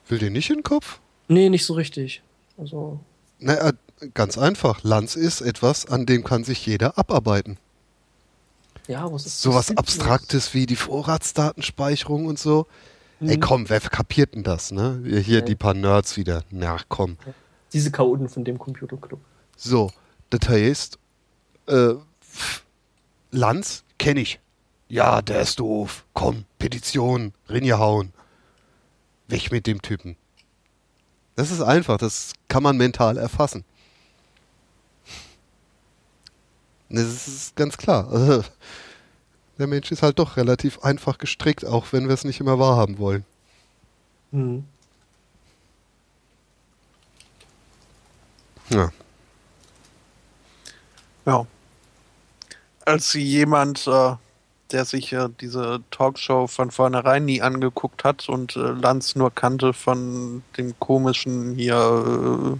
Will 0.09 0.19
dir 0.19 0.31
nicht 0.31 0.51
in 0.51 0.57
den 0.57 0.63
Kopf? 0.63 1.01
Nee, 1.29 1.49
nicht 1.49 1.65
so 1.65 1.75
richtig. 1.75 2.23
Also, 2.57 3.01
Naja, 3.39 3.73
ganz 4.15 4.39
einfach. 4.39 4.83
Lanz 4.83 5.17
ist 5.17 5.41
etwas, 5.41 5.87
an 5.87 6.07
dem 6.07 6.25
kann 6.25 6.45
sich 6.45 6.65
jeder 6.67 6.99
abarbeiten. 6.99 7.59
Ja, 8.89 9.11
was 9.13 9.27
ist 9.27 9.41
Sowas? 9.43 9.77
Abstraktes 9.77 10.55
wie 10.55 10.67
die 10.67 10.77
Vorratsdatenspeicherung 10.77 12.27
und 12.27 12.39
so. 12.39 12.67
Ey, 13.21 13.37
Mhm. 13.37 13.41
komm, 13.41 13.69
wer 13.69 13.81
kapiert 13.81 14.35
denn 14.35 14.43
das, 14.45 14.71
ne? 14.73 15.01
Hier 15.05 15.39
Ja. 15.39 15.41
die 15.41 15.55
paar 15.57 15.75
Nerds 15.75 16.17
wieder. 16.17 16.45
Na, 16.51 16.79
komm. 16.89 17.17
Diese 17.73 17.91
Chaoten 17.91 18.29
von 18.29 18.45
dem 18.45 18.59
Computerclub. 18.59 19.21
So, 19.57 19.91
das 20.31 20.49
heißt, 20.49 20.99
äh, 21.67 21.95
Lanz 23.31 23.85
kenne 23.99 24.21
ich. 24.21 24.41
Ja, 24.89 25.21
der 25.21 25.43
ist 25.43 25.61
doof. 25.61 26.05
Komm, 26.15 26.45
Petition, 26.59 27.35
Rinje 27.51 27.79
hauen. 27.79 28.13
Weg 29.27 29.53
mit 29.53 29.67
dem 29.67 29.83
Typen. 29.83 30.17
Das 31.37 31.51
ist 31.51 31.61
einfach, 31.61 31.99
das 31.99 32.33
kann 32.49 32.63
man 32.63 32.77
mental 32.79 33.19
erfassen. 33.19 33.65
Das 36.91 37.29
ist 37.29 37.57
ganz 37.57 37.77
klar. 37.77 38.09
Also, 38.11 38.45
der 39.59 39.67
Mensch 39.67 39.91
ist 39.91 40.03
halt 40.03 40.19
doch 40.19 40.37
relativ 40.37 40.81
einfach 40.81 41.19
gestrickt, 41.19 41.65
auch 41.65 41.87
wenn 41.93 42.09
wir 42.09 42.15
es 42.15 42.25
nicht 42.25 42.41
immer 42.41 42.59
wahrhaben 42.59 42.99
wollen. 42.99 43.25
Mhm. 44.31 44.65
Ja. 48.71 48.91
Ja. 51.27 51.47
Als 52.85 53.13
jemand, 53.13 53.87
äh, 53.87 54.15
der 54.71 54.85
sich 54.85 55.13
äh, 55.13 55.29
diese 55.41 55.81
Talkshow 55.91 56.47
von 56.47 56.71
vornherein 56.71 57.25
nie 57.25 57.43
angeguckt 57.43 58.05
hat 58.05 58.29
und 58.29 58.57
äh, 58.57 58.61
Lanz 58.61 59.15
nur 59.15 59.35
kannte 59.35 59.73
von 59.73 60.43
dem 60.57 60.79
komischen 60.79 61.55
hier 61.55 62.59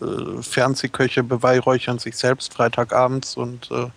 äh, 0.00 0.42
Fernsehköche 0.42 1.22
beweihräuchern 1.22 1.98
sich 1.98 2.16
selbst 2.16 2.54
Freitagabends 2.54 3.36
und 3.36 3.70
äh, 3.70 3.88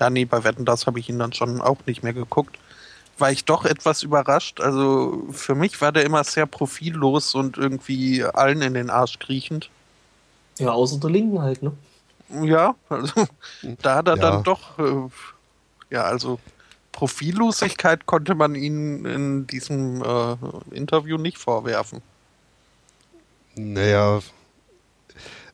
ja, 0.00 0.10
nee, 0.10 0.24
bei 0.24 0.42
Wetten, 0.44 0.64
das 0.64 0.86
habe 0.86 0.98
ich 0.98 1.08
ihn 1.08 1.18
dann 1.18 1.32
schon 1.32 1.60
auch 1.60 1.78
nicht 1.86 2.02
mehr 2.02 2.12
geguckt. 2.12 2.58
War 3.16 3.30
ich 3.30 3.44
doch 3.44 3.64
etwas 3.64 4.02
überrascht. 4.02 4.60
Also 4.60 5.24
für 5.30 5.54
mich 5.54 5.80
war 5.80 5.92
der 5.92 6.04
immer 6.04 6.24
sehr 6.24 6.46
profillos 6.46 7.34
und 7.34 7.56
irgendwie 7.56 8.24
allen 8.24 8.60
in 8.60 8.74
den 8.74 8.90
Arsch 8.90 9.18
kriechend. 9.20 9.70
Ja, 10.58 10.72
außer 10.72 10.98
der 10.98 11.10
Linken 11.10 11.40
halt, 11.40 11.62
ne? 11.62 11.72
Ja, 12.42 12.74
also 12.88 13.26
da 13.82 13.96
hat 13.96 14.08
er 14.08 14.16
Ja. 14.16 14.20
dann 14.20 14.42
doch, 14.42 14.78
äh, 14.78 15.08
ja, 15.90 16.02
also 16.02 16.40
Profillosigkeit 16.92 18.06
konnte 18.06 18.34
man 18.34 18.54
ihm 18.54 19.04
in 19.06 19.46
diesem 19.46 20.02
äh, 20.02 20.36
Interview 20.74 21.18
nicht 21.18 21.38
vorwerfen. 21.38 22.02
Naja, 23.56 24.20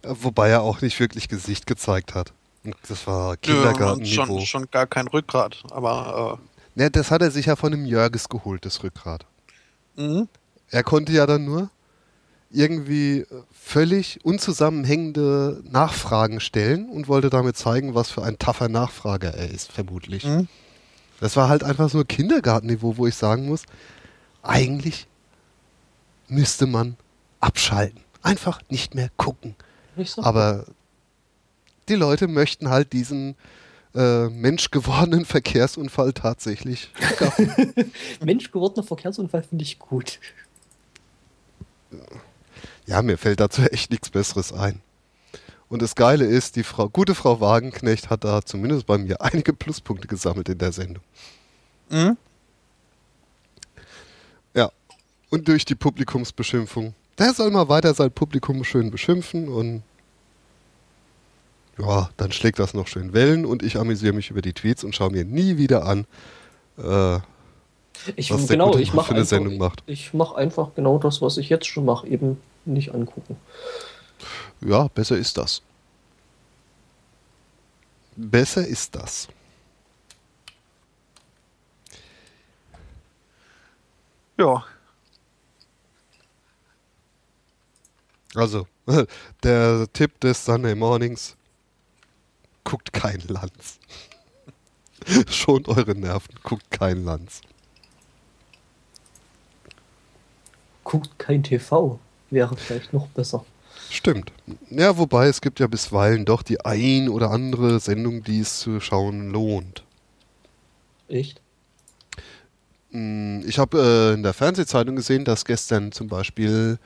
wobei 0.03 0.49
er 0.51 0.63
auch 0.63 0.81
nicht 0.81 0.99
wirklich 1.01 1.29
Gesicht 1.29 1.67
gezeigt 1.67 2.15
hat. 2.15 2.33
Das 2.89 3.07
war 3.07 3.33
Nö, 3.33 3.37
Kindergartenniveau. 3.41 4.27
schon, 4.27 4.47
schon 4.47 4.71
gar 4.71 4.87
kein 4.87 5.07
Rückgrat, 5.09 5.63
aber 5.71 6.39
Ne, 6.75 6.91
das 6.91 7.11
hat 7.11 7.21
er 7.23 7.31
sich 7.31 7.47
ja 7.47 7.57
von 7.57 7.73
dem 7.73 7.85
Jörges 7.85 8.29
geholt, 8.29 8.65
das 8.65 8.83
Rückgrat. 8.83 9.27
äh, 9.97 10.03
mh, 10.03 10.27
Er 10.71 10.83
konnte 10.85 11.13
ja 11.13 11.27
dann 11.27 11.45
nur 11.45 11.71
irgendwie 12.53 13.21
äh, 13.21 13.27
völlig 13.53 14.19
unzusammenhängende 14.25 15.63
Nachfragen 15.65 16.41
stellen 16.41 16.89
und 16.89 17.09
wollte 17.09 17.31
damit 17.31 17.57
zeigen, 17.57 17.95
was 17.95 18.11
für 18.11 18.23
ein 18.23 18.39
taffer 18.39 18.69
Nachfrager 18.69 19.35
er 19.35 19.51
ist, 19.51 19.73
vermutlich. 19.73 20.25
mh. 20.25 20.45
Das 21.21 21.37
war 21.37 21.49
halt 21.49 21.63
einfach 21.65 21.91
so 21.91 22.03
Kindergartenniveau, 22.05 22.97
wo 22.97 23.07
ich 23.07 23.15
sagen 23.15 23.47
muss, 23.47 23.65
eigentlich 24.43 25.07
müsste 26.29 26.67
man 26.67 26.97
abschalten. 27.41 28.01
Einfach 28.23 28.61
nicht 28.71 28.95
mehr 28.95 29.11
gucken. 29.17 29.55
Sag, 30.05 30.25
Aber 30.25 30.67
die 31.89 31.95
Leute 31.95 32.29
möchten 32.29 32.71
halt 32.71 32.93
diesen 32.93 33.37
äh, 33.95 34.29
menschgewordenen 34.29 35.25
Verkehrsunfall 35.25 36.13
tatsächlich. 36.13 36.91
Mensch 38.25 38.51
gewordener 38.53 38.87
Verkehrsunfall 38.87 39.43
finde 39.43 39.65
ich 39.65 39.79
gut. 39.79 40.21
Ja, 42.87 43.03
mir 43.03 43.19
fällt 43.19 43.41
dazu 43.41 43.63
echt 43.63 43.91
nichts 43.91 44.11
Besseres 44.11 44.53
ein. 44.53 44.81
Und 45.69 45.83
das 45.83 45.95
Geile 45.95 46.25
ist, 46.25 46.57
die 46.57 46.65
Frau, 46.65 46.89
gute 46.89 47.15
Frau 47.15 47.41
Wagenknecht 47.41 48.11
hat 48.11 48.25
da 48.25 48.43
zumindest 48.43 48.87
bei 48.87 48.99
mir 48.99 49.21
einige 49.21 49.53
Pluspunkte 49.53 50.09
gesammelt 50.09 50.49
in 50.49 50.59
der 50.59 50.73
Sendung. 50.73 51.03
Mh. 51.91 52.17
Ja. 54.55 54.71
Und 55.31 55.47
durch 55.49 55.65
die 55.65 55.77
Publikumsbeschimpfung. 55.77 56.95
Der 57.19 57.35
soll 57.35 57.51
mal 57.51 57.69
weiter 57.69 57.95
sein 57.95 58.11
Publikum 58.11 58.65
schön 58.65 58.91
beschimpfen 58.91 59.49
und 59.49 59.83
ja, 61.81 62.11
dann 62.17 62.33
schlägt 62.33 62.59
das 62.59 62.75
noch 62.75 62.87
schön 62.89 63.13
Wellen 63.13 63.47
und 63.47 63.63
ich 63.63 63.77
amüsiere 63.79 64.13
mich 64.13 64.31
über 64.31 64.43
die 64.43 64.53
Tweets 64.53 64.85
und 64.85 64.95
schaue 64.95 65.11
mir 65.11 65.25
nie 65.25 65.57
wieder 65.57 65.85
an, 65.87 66.07
äh, 66.79 67.19
Ich, 68.17 68.31
Was 68.31 68.47
der 68.47 68.57
genau, 68.57 68.71
gute 68.71 68.83
ich 68.83 68.95
Mann 68.95 68.97
mache 68.97 69.09
für 69.09 69.15
eine 69.15 69.25
einfach, 69.25 69.29
Sendung 69.29 69.59
macht. 69.59 69.83
Ich 69.87 70.15
mache 70.15 70.37
einfach 70.37 70.75
genau 70.75 70.99
das, 70.99 71.23
was 71.23 71.37
ich 71.39 71.49
jetzt 71.51 71.67
schon 71.67 71.85
mache, 71.85 72.07
eben 72.09 72.41
nicht 72.65 72.95
angucken. 72.95 73.37
ja, 74.61 74.89
besser 74.89 75.17
ist 75.19 75.37
das. 75.39 75.63
Besser 78.17 78.67
ist 78.67 78.95
das. 78.95 79.29
ja, 84.39 84.65
Also, 88.35 88.67
der 89.43 89.87
Tipp 89.93 90.21
des 90.21 90.45
Sunday 90.45 90.75
Mornings, 90.75 91.37
guckt 92.71 92.93
kein 92.93 93.21
Lanz. 93.27 93.81
Schont 95.29 95.69
eure 95.69 95.95
Nerven, 95.97 96.35
guckt 96.43 96.71
kein 96.71 97.05
Lanz. 97.05 97.41
guckt 100.85 101.19
kein 101.19 101.43
TV. 101.45 102.01
Wäre 102.31 102.57
vielleicht 102.57 102.93
noch 102.93 103.07
besser. 103.09 103.45
Stimmt. 103.91 104.33
Ja, 104.71 104.99
wobei 104.99 105.29
es 105.29 105.41
gibt 105.41 105.61
ja 105.61 105.69
bisweilen 105.69 106.25
doch 106.25 106.43
die 106.43 106.65
ein 106.65 107.09
oder 107.09 107.31
andere 107.31 107.79
Sendung, 107.79 108.25
die 108.25 108.41
es 108.41 108.59
zu 108.59 108.81
schauen 108.81 109.31
lohnt. 109.31 109.85
Echt? 111.09 111.41
Hm, 112.91 113.45
Ich 113.47 113.59
habe 113.59 113.79
äh, 113.79 114.15
in 114.15 114.25
der 114.25 114.33
Fernsehzeitung 114.33 114.97
gesehen, 114.97 115.25
dass 115.25 115.45
gestern 115.45 115.93
zum 115.93 116.09
Beispiel 116.09 116.79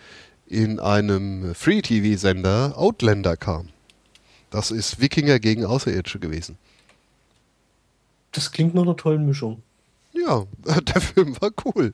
in 0.46 0.80
einem 0.80 1.54
Free-TV-Sender 1.54 2.74
Outlander 2.76 3.36
kam. 3.38 3.70
Das 4.54 4.70
ist 4.70 5.00
Wikinger 5.00 5.40
gegen 5.40 5.64
Außerirdische 5.64 6.20
gewesen. 6.20 6.56
Das 8.30 8.52
klingt 8.52 8.72
nach 8.72 8.82
einer 8.82 8.96
tollen 8.96 9.26
Mischung. 9.26 9.64
Ja, 10.12 10.44
der 10.80 11.00
Film 11.00 11.36
war 11.40 11.50
cool. 11.64 11.92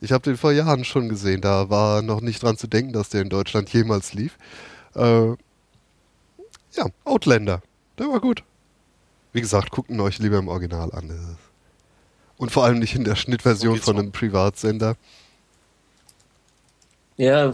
Ich 0.00 0.12
habe 0.12 0.22
den 0.22 0.36
vor 0.36 0.52
Jahren 0.52 0.84
schon 0.84 1.08
gesehen. 1.08 1.40
Da 1.40 1.68
war 1.68 2.00
noch 2.02 2.20
nicht 2.20 2.44
dran 2.44 2.56
zu 2.56 2.68
denken, 2.68 2.92
dass 2.92 3.08
der 3.08 3.22
in 3.22 3.28
Deutschland 3.28 3.72
jemals 3.72 4.12
lief. 4.12 4.38
Äh, 4.94 5.30
ja, 5.30 6.86
Outlander. 7.02 7.60
Der 7.98 8.06
war 8.06 8.20
gut. 8.20 8.44
Wie 9.32 9.40
gesagt, 9.40 9.72
guckt 9.72 9.90
ihn 9.90 9.98
euch 9.98 10.20
lieber 10.20 10.38
im 10.38 10.46
Original 10.46 10.92
an. 10.92 11.36
Und 12.36 12.52
vor 12.52 12.64
allem 12.64 12.78
nicht 12.78 12.94
in 12.94 13.02
der 13.02 13.16
Schnittversion 13.16 13.78
von 13.78 13.98
einem 13.98 14.12
Privatsender. 14.12 14.94
Ja, 17.20 17.52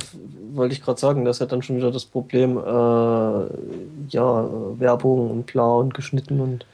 wollte 0.53 0.75
ich 0.75 0.81
gerade 0.81 1.01
sagen, 1.01 1.25
das 1.25 1.37
ist 1.37 1.41
ja 1.41 1.47
dann 1.47 1.61
schon 1.61 1.77
wieder 1.77 1.91
das 1.91 2.05
Problem, 2.05 2.57
äh, 2.57 2.61
ja, 4.11 4.79
Werbung 4.79 5.29
und 5.29 5.47
bla 5.47 5.67
und 5.79 5.93
geschnitten 5.93 6.41
und. 6.41 6.65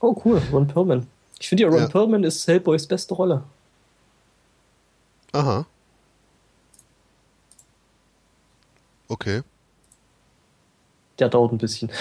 Oh, 0.00 0.16
cool, 0.24 0.40
Ron 0.50 0.66
Perlman. 0.66 1.06
Ich 1.38 1.50
finde 1.50 1.64
ja, 1.64 1.68
Ron 1.68 1.80
Ja. 1.80 1.88
Perlman 1.88 2.24
ist 2.24 2.48
Hellboys 2.48 2.86
beste 2.86 3.12
Rolle. 3.12 3.42
Aha. 5.32 5.66
Okay. 9.08 9.42
Der 11.18 11.28
dauert 11.28 11.52
ein 11.52 11.58
bisschen. 11.58 11.90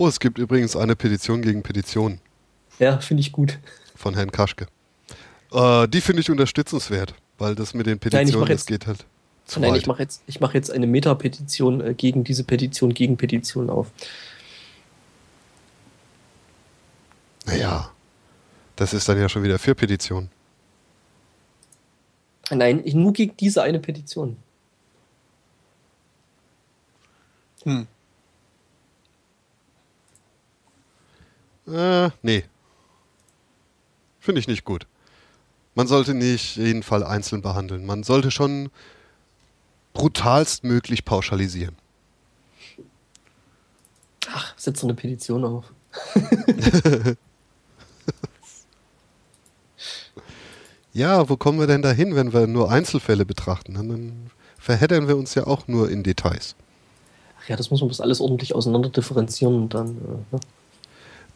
Oh, 0.00 0.06
es 0.06 0.20
gibt 0.20 0.38
übrigens 0.38 0.76
eine 0.76 0.94
Petition 0.94 1.42
gegen 1.42 1.64
Petition 1.64 2.20
ja, 2.78 3.00
finde 3.00 3.20
ich 3.20 3.32
gut. 3.32 3.58
von 3.96 4.14
Herrn 4.14 4.30
Kaschke. 4.30 4.68
Äh, 5.52 5.88
die 5.88 6.00
finde 6.00 6.20
ich 6.20 6.30
unterstützenswert, 6.30 7.14
weil 7.38 7.54
das 7.54 7.74
mit 7.74 7.86
den 7.86 7.92
Nein, 7.92 7.96
ich 7.96 8.00
Petitionen, 8.32 8.46
das 8.46 8.60
jetzt- 8.60 8.66
geht 8.66 8.86
halt 8.86 9.04
zu 9.46 9.60
Nein, 9.60 9.72
weit. 9.72 9.80
ich 9.80 9.86
mache 9.86 10.02
jetzt, 10.02 10.22
ich 10.26 10.40
mach 10.40 10.52
jetzt 10.52 10.70
eine 10.70 10.86
Meta-Petition 10.86 11.80
äh, 11.80 11.94
gegen 11.94 12.22
diese 12.22 12.44
Petition, 12.44 12.92
gegen 12.92 13.16
Petition 13.16 13.70
auf. 13.70 13.90
Naja, 17.46 17.90
das 18.76 18.92
ist 18.92 19.08
dann 19.08 19.18
ja 19.18 19.28
schon 19.30 19.42
wieder 19.42 19.58
für 19.58 19.74
Petition. 19.74 20.28
Nein, 22.50 22.82
ich, 22.84 22.94
nur 22.94 23.12
gegen 23.14 23.34
diese 23.38 23.62
eine 23.62 23.78
Petition. 23.78 24.36
Hm. 27.64 27.86
Äh, 31.66 32.10
nee. 32.22 32.44
Finde 34.20 34.40
ich 34.40 34.48
nicht 34.48 34.64
gut. 34.64 34.86
Man 35.78 35.86
sollte 35.86 36.12
nicht 36.12 36.56
jeden 36.56 36.82
Fall 36.82 37.04
einzeln 37.04 37.40
behandeln. 37.40 37.86
Man 37.86 38.02
sollte 38.02 38.32
schon 38.32 38.68
brutalstmöglich 39.92 41.04
pauschalisieren. 41.04 41.76
Ach, 44.28 44.54
setz 44.56 44.80
so 44.80 44.88
eine 44.88 44.94
Petition 44.94 45.44
auf. 45.44 45.72
Ja, 50.94 51.28
wo 51.28 51.36
kommen 51.36 51.60
wir 51.60 51.68
denn 51.68 51.82
dahin, 51.82 52.16
wenn 52.16 52.32
wir 52.32 52.48
nur 52.48 52.72
Einzelfälle 52.72 53.24
betrachten? 53.24 53.74
Dann 53.74 54.30
verheddern 54.58 55.06
wir 55.06 55.16
uns 55.16 55.36
ja 55.36 55.46
auch 55.46 55.68
nur 55.68 55.88
in 55.90 56.02
Details. 56.02 56.56
Ach 57.40 57.48
ja, 57.48 57.54
das 57.54 57.70
muss 57.70 57.80
man 57.80 57.88
bloß 57.88 58.00
alles 58.00 58.20
ordentlich 58.20 58.52
auseinander 58.52 58.88
differenzieren 58.88 59.54
und 59.54 59.74
dann. 59.74 59.90
Äh, 59.90 60.34
ne? 60.34 60.40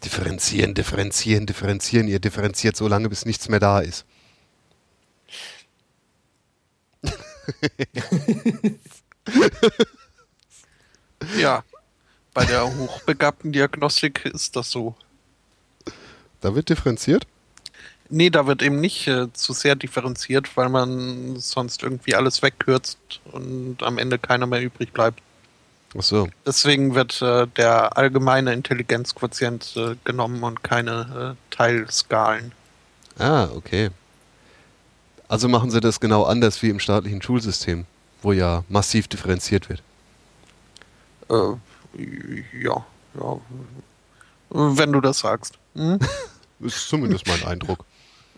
Differenzieren, 0.02 0.74
differenzieren, 0.74 1.46
differenzieren. 1.46 2.08
Ihr 2.08 2.18
differenziert 2.18 2.76
so 2.76 2.88
lange, 2.88 3.08
bis 3.08 3.24
nichts 3.24 3.48
mehr 3.48 3.60
da 3.60 3.78
ist. 3.78 4.04
Ja, 11.38 11.62
bei 12.34 12.44
der 12.44 12.64
hochbegabten 12.76 13.52
Diagnostik 13.52 14.24
ist 14.24 14.56
das 14.56 14.70
so. 14.70 14.94
Da 16.40 16.54
wird 16.54 16.68
differenziert? 16.68 17.26
Nee, 18.08 18.30
da 18.30 18.46
wird 18.46 18.62
eben 18.62 18.80
nicht 18.80 19.06
äh, 19.06 19.32
zu 19.32 19.52
sehr 19.52 19.74
differenziert, 19.74 20.56
weil 20.56 20.68
man 20.68 21.38
sonst 21.38 21.82
irgendwie 21.82 22.14
alles 22.14 22.42
wegkürzt 22.42 22.98
und 23.32 23.82
am 23.82 23.98
Ende 23.98 24.18
keiner 24.18 24.46
mehr 24.46 24.60
übrig 24.60 24.92
bleibt. 24.92 25.20
Ach 25.96 26.02
so. 26.02 26.28
Deswegen 26.44 26.94
wird 26.94 27.22
äh, 27.22 27.46
der 27.56 27.96
allgemeine 27.96 28.52
Intelligenzquotient 28.52 29.74
äh, 29.76 29.94
genommen 30.04 30.42
und 30.42 30.62
keine 30.62 31.36
äh, 31.36 31.54
Teilskalen. 31.54 32.52
Ah, 33.18 33.48
okay. 33.54 33.90
Also 35.32 35.48
machen 35.48 35.70
sie 35.70 35.80
das 35.80 35.98
genau 35.98 36.24
anders 36.24 36.62
wie 36.62 36.68
im 36.68 36.78
staatlichen 36.78 37.22
Schulsystem, 37.22 37.86
wo 38.20 38.32
ja 38.32 38.64
massiv 38.68 39.08
differenziert 39.08 39.70
wird. 39.70 39.82
Äh, 41.30 41.56
ja, 42.62 42.84
ja. 43.14 43.40
Wenn 44.50 44.92
du 44.92 45.00
das 45.00 45.20
sagst. 45.20 45.54
Hm? 45.74 45.98
Ist 46.60 46.86
zumindest 46.86 47.26
mein 47.26 47.42
Eindruck. 47.44 47.86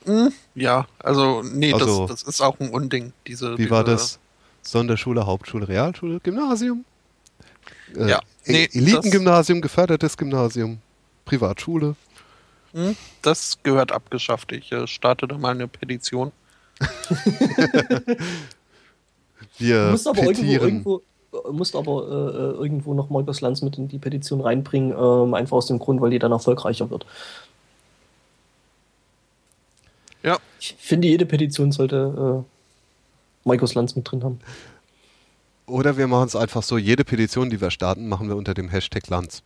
Hm? 0.05 0.33
Ja, 0.55 0.87
also, 1.01 1.43
nee, 1.43 1.73
Also- 1.73 2.07
das, 2.07 2.23
das 2.23 2.29
ist 2.35 2.41
auch 2.41 2.61
ein 2.61 2.71
Unding. 2.71 3.13
Diese, 3.27 3.59
Wie 3.59 3.71
war 3.71 3.83
diese- 3.83 3.97
das? 3.97 4.19
Sonderschule, 4.63 5.27
Hauptschule, 5.27 5.67
Realschule, 5.67 6.21
Gymnasium? 6.21 6.85
Äh, 7.97 8.09
Ja, 8.09 8.21
nee, 8.47 8.69
Elitengymnasium, 8.73 9.61
gefördertes 9.61 10.17
Gymnasium, 10.17 10.79
Privatschule. 11.25 11.97
Hm? 12.73 12.97
Das 13.23 13.59
gehört 13.65 13.91
abgeschafft. 13.91 14.53
Ich 14.53 14.71
äh, 14.71 14.87
starte 14.87 15.27
da 15.27 15.37
mal 15.37 15.51
eine 15.55 15.67
Petition. 15.67 16.31
Wir 19.59 19.87
Du 19.87 19.91
musst 19.93 20.07
aber 20.09 20.19
irgendwo, 20.23 20.43
petieren. 20.43 20.63
irgendwo, 20.63 21.03
äh, 21.33 21.53
musst 21.53 21.77
aber 21.77 22.03
äh, 22.09 22.37
äh, 22.37 22.63
irgendwo 22.63 22.95
noch 22.95 23.11
Markus 23.11 23.41
Lanz 23.41 23.63
mit 23.63 23.79
in 23.79 23.89
die 23.89 23.99
Petition 23.99 24.41
reinbringen, 24.41 24.93
ähm, 24.99 25.35
einfach 25.35 25.57
aus 25.57 25.67
dem 25.67 25.79
Grund, 25.79 26.01
weil 26.01 26.11
die 26.11 26.19
dann 26.19 26.33
erfolgreicher 26.33 26.91
wird. 26.91 27.07
Ja, 30.23 30.39
Ich 30.59 30.75
finde, 30.79 31.07
jede 31.09 31.27
Petition 31.27 31.71
sollte 31.71 32.45
äh, 32.45 33.49
Markus 33.49 33.75
Lanz 33.75 33.95
mit 33.95 34.11
drin 34.11 34.25
haben. 34.25 34.41
Oder 35.67 35.97
wir 35.97 36.07
machen 36.09 36.27
es 36.27 36.37
einfach 36.37 36.63
so, 36.63 36.77
jede 36.79 37.05
Petition, 37.05 37.51
die 37.51 37.61
wir 37.61 37.71
starten, 37.71 38.09
machen 38.09 38.29
wir 38.29 38.37
unter 38.37 38.55
dem 38.55 38.69
Hashtag 38.69 39.07
Lanz. 39.09 39.43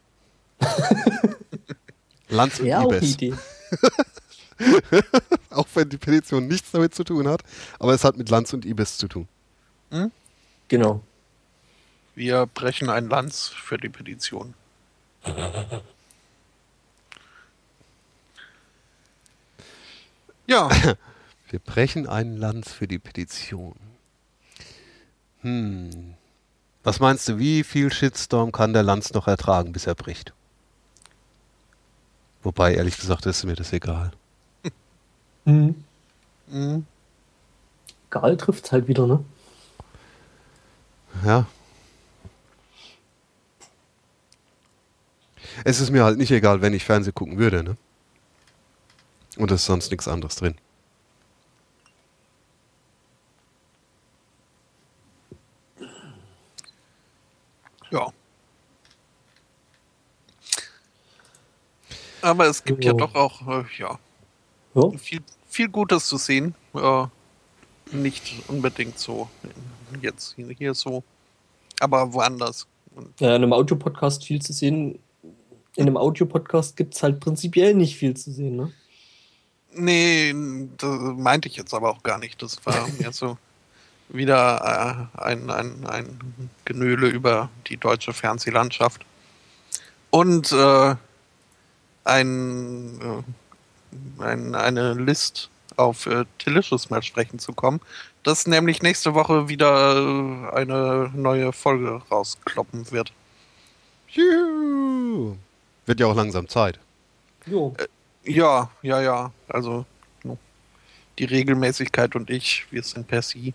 Lanz 2.28 2.60
und 2.60 2.66
Ja. 2.66 2.84
Idee. 2.84 3.34
Auch 5.50 5.66
wenn 5.74 5.88
die 5.88 5.98
Petition 5.98 6.46
nichts 6.46 6.70
damit 6.72 6.94
zu 6.94 7.04
tun 7.04 7.28
hat, 7.28 7.42
aber 7.78 7.94
es 7.94 8.04
hat 8.04 8.16
mit 8.16 8.28
Lanz 8.28 8.52
und 8.52 8.64
Ibis 8.64 8.98
zu 8.98 9.08
tun. 9.08 9.28
Genau. 10.68 11.02
wir 12.14 12.46
brechen 12.46 12.90
ein 12.90 13.08
Lanz 13.08 13.48
für 13.48 13.78
die 13.78 13.88
Petition. 13.88 14.54
Ja, 20.46 20.68
Wir 21.50 21.60
brechen 21.60 22.06
einen 22.06 22.36
Lanz 22.36 22.72
für 22.72 22.86
die 22.86 22.98
Petition. 22.98 23.74
Hm. 25.40 26.14
Was 26.82 27.00
meinst 27.00 27.26
du, 27.28 27.38
wie 27.38 27.64
viel 27.64 27.90
Shitstorm 27.90 28.52
kann 28.52 28.74
der 28.74 28.82
Lanz 28.82 29.14
noch 29.14 29.26
ertragen, 29.26 29.72
bis 29.72 29.86
er 29.86 29.94
bricht? 29.94 30.34
Wobei, 32.42 32.74
ehrlich 32.74 32.98
gesagt, 32.98 33.24
ist 33.24 33.44
mir 33.44 33.54
das 33.54 33.72
egal. 33.72 34.12
Mhm. 35.48 35.74
hm, 36.50 36.84
Gal 38.10 38.36
trifft 38.36 38.70
halt 38.70 38.86
wieder, 38.86 39.06
ne? 39.06 39.24
Ja. 41.24 41.46
Es 45.64 45.80
ist 45.80 45.90
mir 45.90 46.04
halt 46.04 46.18
nicht 46.18 46.30
egal, 46.30 46.60
wenn 46.62 46.74
ich 46.74 46.84
Fernsehen 46.84 47.14
gucken 47.14 47.38
würde, 47.38 47.62
ne? 47.62 47.76
Und 49.38 49.50
es 49.50 49.60
ist 49.62 49.66
sonst 49.66 49.90
nichts 49.90 50.08
anderes 50.08 50.36
drin. 50.36 50.54
ja. 57.90 58.12
Aber 62.20 62.46
es 62.46 62.64
gibt 62.64 62.84
ja 62.84 62.92
Ja. 62.92 62.96
doch 62.98 63.14
auch, 63.14 63.46
äh, 63.48 63.64
ja, 63.78 63.98
Ja. 64.74 64.90
viel, 64.98 65.22
viel 65.58 65.68
Gutes 65.68 66.06
zu 66.06 66.18
sehen. 66.18 66.54
Äh, 66.72 67.06
nicht 67.90 68.44
unbedingt 68.46 68.96
so 68.96 69.28
jetzt 70.00 70.36
hier, 70.56 70.72
so, 70.72 71.02
aber 71.80 72.12
woanders. 72.12 72.68
Ja, 73.18 73.30
in 73.30 73.42
einem 73.42 73.52
Audiopodcast 73.52 74.24
viel 74.24 74.40
zu 74.40 74.52
sehen. 74.52 75.00
In 75.74 75.86
einem 75.86 75.96
Audiopodcast 75.96 76.76
gibt 76.76 76.94
es 76.94 77.02
halt 77.02 77.18
prinzipiell 77.18 77.74
nicht 77.74 77.96
viel 77.96 78.14
zu 78.16 78.30
sehen, 78.30 78.54
ne? 78.54 78.72
Nee, 79.72 80.32
das 80.76 80.96
meinte 81.16 81.48
ich 81.48 81.56
jetzt 81.56 81.74
aber 81.74 81.90
auch 81.90 82.04
gar 82.04 82.18
nicht. 82.18 82.40
Das 82.40 82.64
war 82.64 82.86
mir 82.98 83.10
so 83.10 83.36
wieder 84.10 85.08
äh, 85.16 85.20
ein, 85.20 85.50
ein, 85.50 85.84
ein 85.86 86.50
Genöle 86.66 87.08
über 87.08 87.50
die 87.66 87.78
deutsche 87.78 88.12
Fernsehlandschaft. 88.12 89.04
Und 90.10 90.52
äh, 90.52 90.94
ein, 92.04 93.00
äh, 93.00 93.22
ein, 94.18 94.54
eine 94.54 94.94
List 94.94 95.50
auf 95.76 96.06
äh, 96.06 96.24
Delicious 96.44 96.90
mal 96.90 97.02
sprechen 97.02 97.38
zu 97.38 97.52
kommen, 97.52 97.80
dass 98.22 98.46
nämlich 98.46 98.82
nächste 98.82 99.14
Woche 99.14 99.48
wieder 99.48 99.96
äh, 99.96 100.56
eine 100.56 101.10
neue 101.14 101.52
Folge 101.52 102.02
rauskloppen 102.10 102.90
wird. 102.90 103.12
Juhu. 104.08 105.36
Wird 105.86 106.00
ja 106.00 106.06
auch 106.06 106.16
langsam 106.16 106.48
Zeit. 106.48 106.78
Jo. 107.46 107.74
Ja, 108.24 108.70
ja, 108.82 109.00
ja. 109.00 109.32
Also 109.48 109.86
no. 110.24 110.38
die 111.18 111.24
Regelmäßigkeit 111.24 112.14
und 112.16 112.30
ich, 112.30 112.66
wir 112.70 112.82
sind 112.82 113.06
per 113.06 113.22
Sie. 113.22 113.54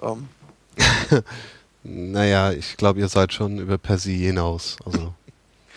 Ähm, 0.00 0.28
Naja, 1.84 2.50
ich 2.50 2.78
glaube, 2.78 3.00
ihr 3.00 3.08
seid 3.08 3.34
schon 3.34 3.58
über 3.58 3.76
Persie 3.76 4.16
hinaus. 4.16 4.78
Also 4.86 5.14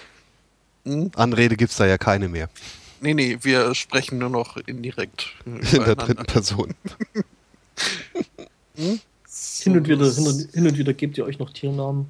hm? 0.86 1.12
Anrede 1.16 1.58
gibt's 1.58 1.76
da 1.76 1.86
ja 1.86 1.98
keine 1.98 2.30
mehr. 2.30 2.50
Nee, 3.02 3.14
nee, 3.14 3.38
wir 3.42 3.74
sprechen 3.76 4.18
nur 4.18 4.30
noch 4.30 4.58
indirekt. 4.58 5.34
In 5.46 5.62
der 5.62 5.96
dritten 5.96 6.26
Person. 6.26 6.74
Hm? 8.76 9.00
Hin 9.64 9.76
und, 9.78 9.88
wieder, 9.88 10.12
hin, 10.12 10.28
und, 10.28 10.52
hin 10.54 10.68
und 10.68 10.78
wieder 10.78 10.94
gebt 10.94 11.18
ihr 11.18 11.26
euch 11.26 11.40
noch 11.40 11.52
Tiernamen. 11.52 12.08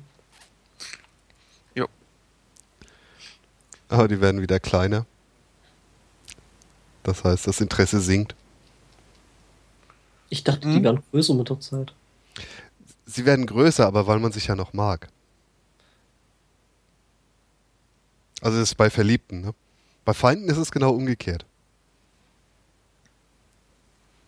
Aber 3.89 4.07
die 4.07 4.19
werden 4.19 4.41
wieder 4.41 4.59
kleiner. 4.59 5.05
Das 7.03 7.23
heißt, 7.23 7.47
das 7.47 7.61
Interesse 7.61 8.01
sinkt. 8.01 8.35
Ich 10.30 10.43
dachte, 10.43 10.68
Hm? 10.68 10.76
die 10.76 10.84
werden 10.84 11.03
größer 11.11 11.34
mit 11.34 11.49
der 11.49 11.59
Zeit. 11.59 11.93
Sie 13.05 13.26
werden 13.26 13.45
größer, 13.45 13.85
aber 13.88 14.07
weil 14.07 14.19
man 14.19 14.34
sich 14.34 14.47
ja 14.47 14.55
noch 14.55 14.73
mag. 14.73 15.07
Also 18.41 18.59
das 18.59 18.72
ist 18.72 18.76
bei 18.76 18.89
Verliebten, 18.89 19.41
ne? 19.41 19.53
Bei 20.08 20.14
Feinden 20.14 20.48
ist 20.48 20.56
es 20.56 20.72
genau 20.72 20.92
umgekehrt. 20.92 21.46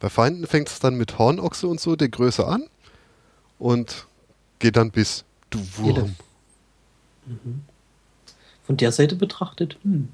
Bei 0.01 0.09
Feinden 0.09 0.45
fängt 0.45 0.67
es 0.67 0.81
dann 0.81 0.95
mit 0.95 1.17
Hornochse 1.17 1.69
und 1.69 1.79
so 1.79 1.95
der 1.95 2.09
Größe 2.09 2.45
an 2.45 2.65
und 3.59 4.05
geht 4.59 4.75
dann 4.75 4.91
bis 4.91 5.23
du 5.49 5.59
Wurm. 5.77 6.17
Von 8.63 8.75
der 8.75 8.91
Seite 8.91 9.15
betrachtet, 9.15 9.77
hm. 9.83 10.09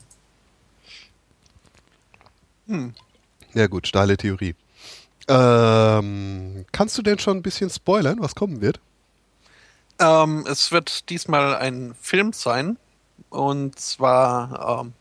Hm. 2.68 2.94
Ja 3.56 3.66
gut, 3.66 3.88
steile 3.88 4.18
Theorie. 4.18 4.54
Ähm, 5.28 6.68
kannst 6.74 6.96
du 6.96 7.02
denn 7.02 7.18
schon 7.18 7.38
ein 7.38 7.42
bisschen 7.42 7.72
spoilern, 7.72 8.20
was 8.20 8.36
kommen 8.36 8.62
wird? 8.62 8.80
Ähm, 9.98 10.46
es 10.48 10.72
wird 10.72 11.10
diesmal 11.10 11.56
ein 11.56 11.96
Film 12.00 12.34
sein. 12.34 12.78
Und 13.32 13.80
zwar 13.80 14.82
ähm, 14.84 14.94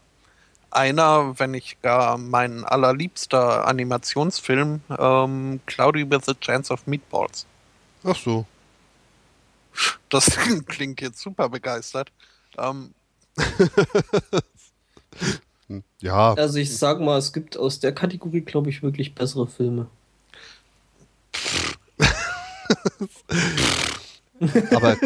einer, 0.74 1.38
wenn 1.38 1.52
nicht 1.52 1.80
gar 1.82 2.18
mein 2.18 2.64
allerliebster 2.64 3.66
Animationsfilm, 3.66 4.80
ähm, 4.98 5.60
Cloudy 5.66 6.10
with 6.10 6.28
a 6.28 6.34
Chance 6.34 6.72
of 6.72 6.86
Meatballs. 6.86 7.46
Ach 8.04 8.16
so. 8.16 8.46
Das 10.08 10.26
klingt 10.66 11.00
jetzt 11.00 11.20
super 11.20 11.48
begeistert. 11.48 12.12
Ähm, 12.58 12.94
Hm, 15.68 15.82
Ja, 16.00 16.34
Also 16.34 16.58
ich 16.58 16.76
sag 16.76 17.00
mal, 17.00 17.18
es 17.18 17.32
gibt 17.32 17.56
aus 17.56 17.80
der 17.80 17.92
Kategorie, 17.94 18.42
glaube 18.42 18.70
ich, 18.70 18.82
wirklich 18.82 19.14
bessere 19.14 19.46
Filme. 19.46 19.88
aber 24.74 24.96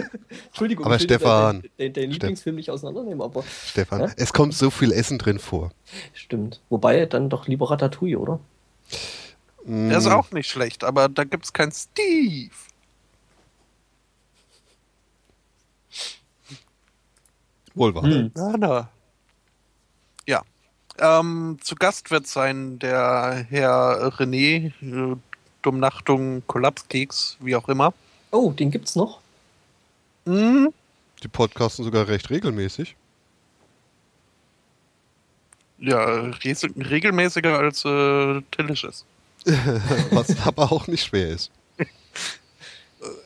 Entschuldigung, 0.47 0.87
Aber 0.87 0.99
Stefan, 0.99 1.61
deinen 1.61 1.71
dein, 1.77 1.93
dein 1.93 2.11
Lieblingsfilm 2.11 2.57
nicht 2.57 2.71
auseinandernehmen, 2.71 3.21
aber 3.21 3.45
Stefan, 3.67 4.01
Ja? 4.01 4.11
es 4.17 4.33
kommt 4.33 4.55
so 4.55 4.71
viel 4.71 4.91
Essen 4.93 5.19
drin 5.19 5.39
vor. 5.39 5.71
stimmt. 6.15 6.61
Wobei 6.71 7.05
dann 7.07 7.29
doch 7.29 7.47
lieber 7.47 7.71
Ratatouille, 7.71 8.19
oder? 8.19 8.41
Mm, 9.65 9.91
Der 9.91 9.99
ist 9.99 10.07
auch 10.07 10.31
nicht 10.33 10.49
schlecht, 10.49 10.83
aber 10.83 11.09
da 11.09 11.25
gibt's 11.25 11.53
keinen 11.53 11.73
Steve. 11.73 12.51
Wohl 17.75 17.95
wahr. 17.95 18.03
Hm. 18.05 18.31
Na, 18.35 18.55
na. 18.59 18.89
Ja. 20.27 20.43
Ähm, 20.99 21.59
zu 21.63 21.75
Gast 21.77 22.11
wird 22.11 22.27
sein 22.27 22.79
der 22.79 23.47
Herr 23.51 24.11
René, 24.19 24.73
äh, 24.83 25.17
Dummnachtung, 25.63 26.43
Kollapskeks, 26.47 27.37
wie 27.41 27.55
auch 27.57 27.69
immer. 27.69 27.93
Oh, 28.31 28.53
den 28.53 28.71
gibt's 28.71 28.97
noch? 28.97 29.21
Mhm. 30.25 30.73
Die 31.23 31.29
podcasten 31.29 31.85
sogar 31.85 32.09
recht 32.09 32.31
regelmäßig. 32.31 32.97
Ja, 35.79 36.05
regelmäßiger 36.05 37.59
als 37.59 37.85
äh, 37.85 38.41
Delicious. 38.57 39.05
Was 40.11 40.47
aber 40.47 40.73
auch 40.73 40.87
nicht 40.87 41.05
schwer 41.05 41.29
ist. 41.29 41.51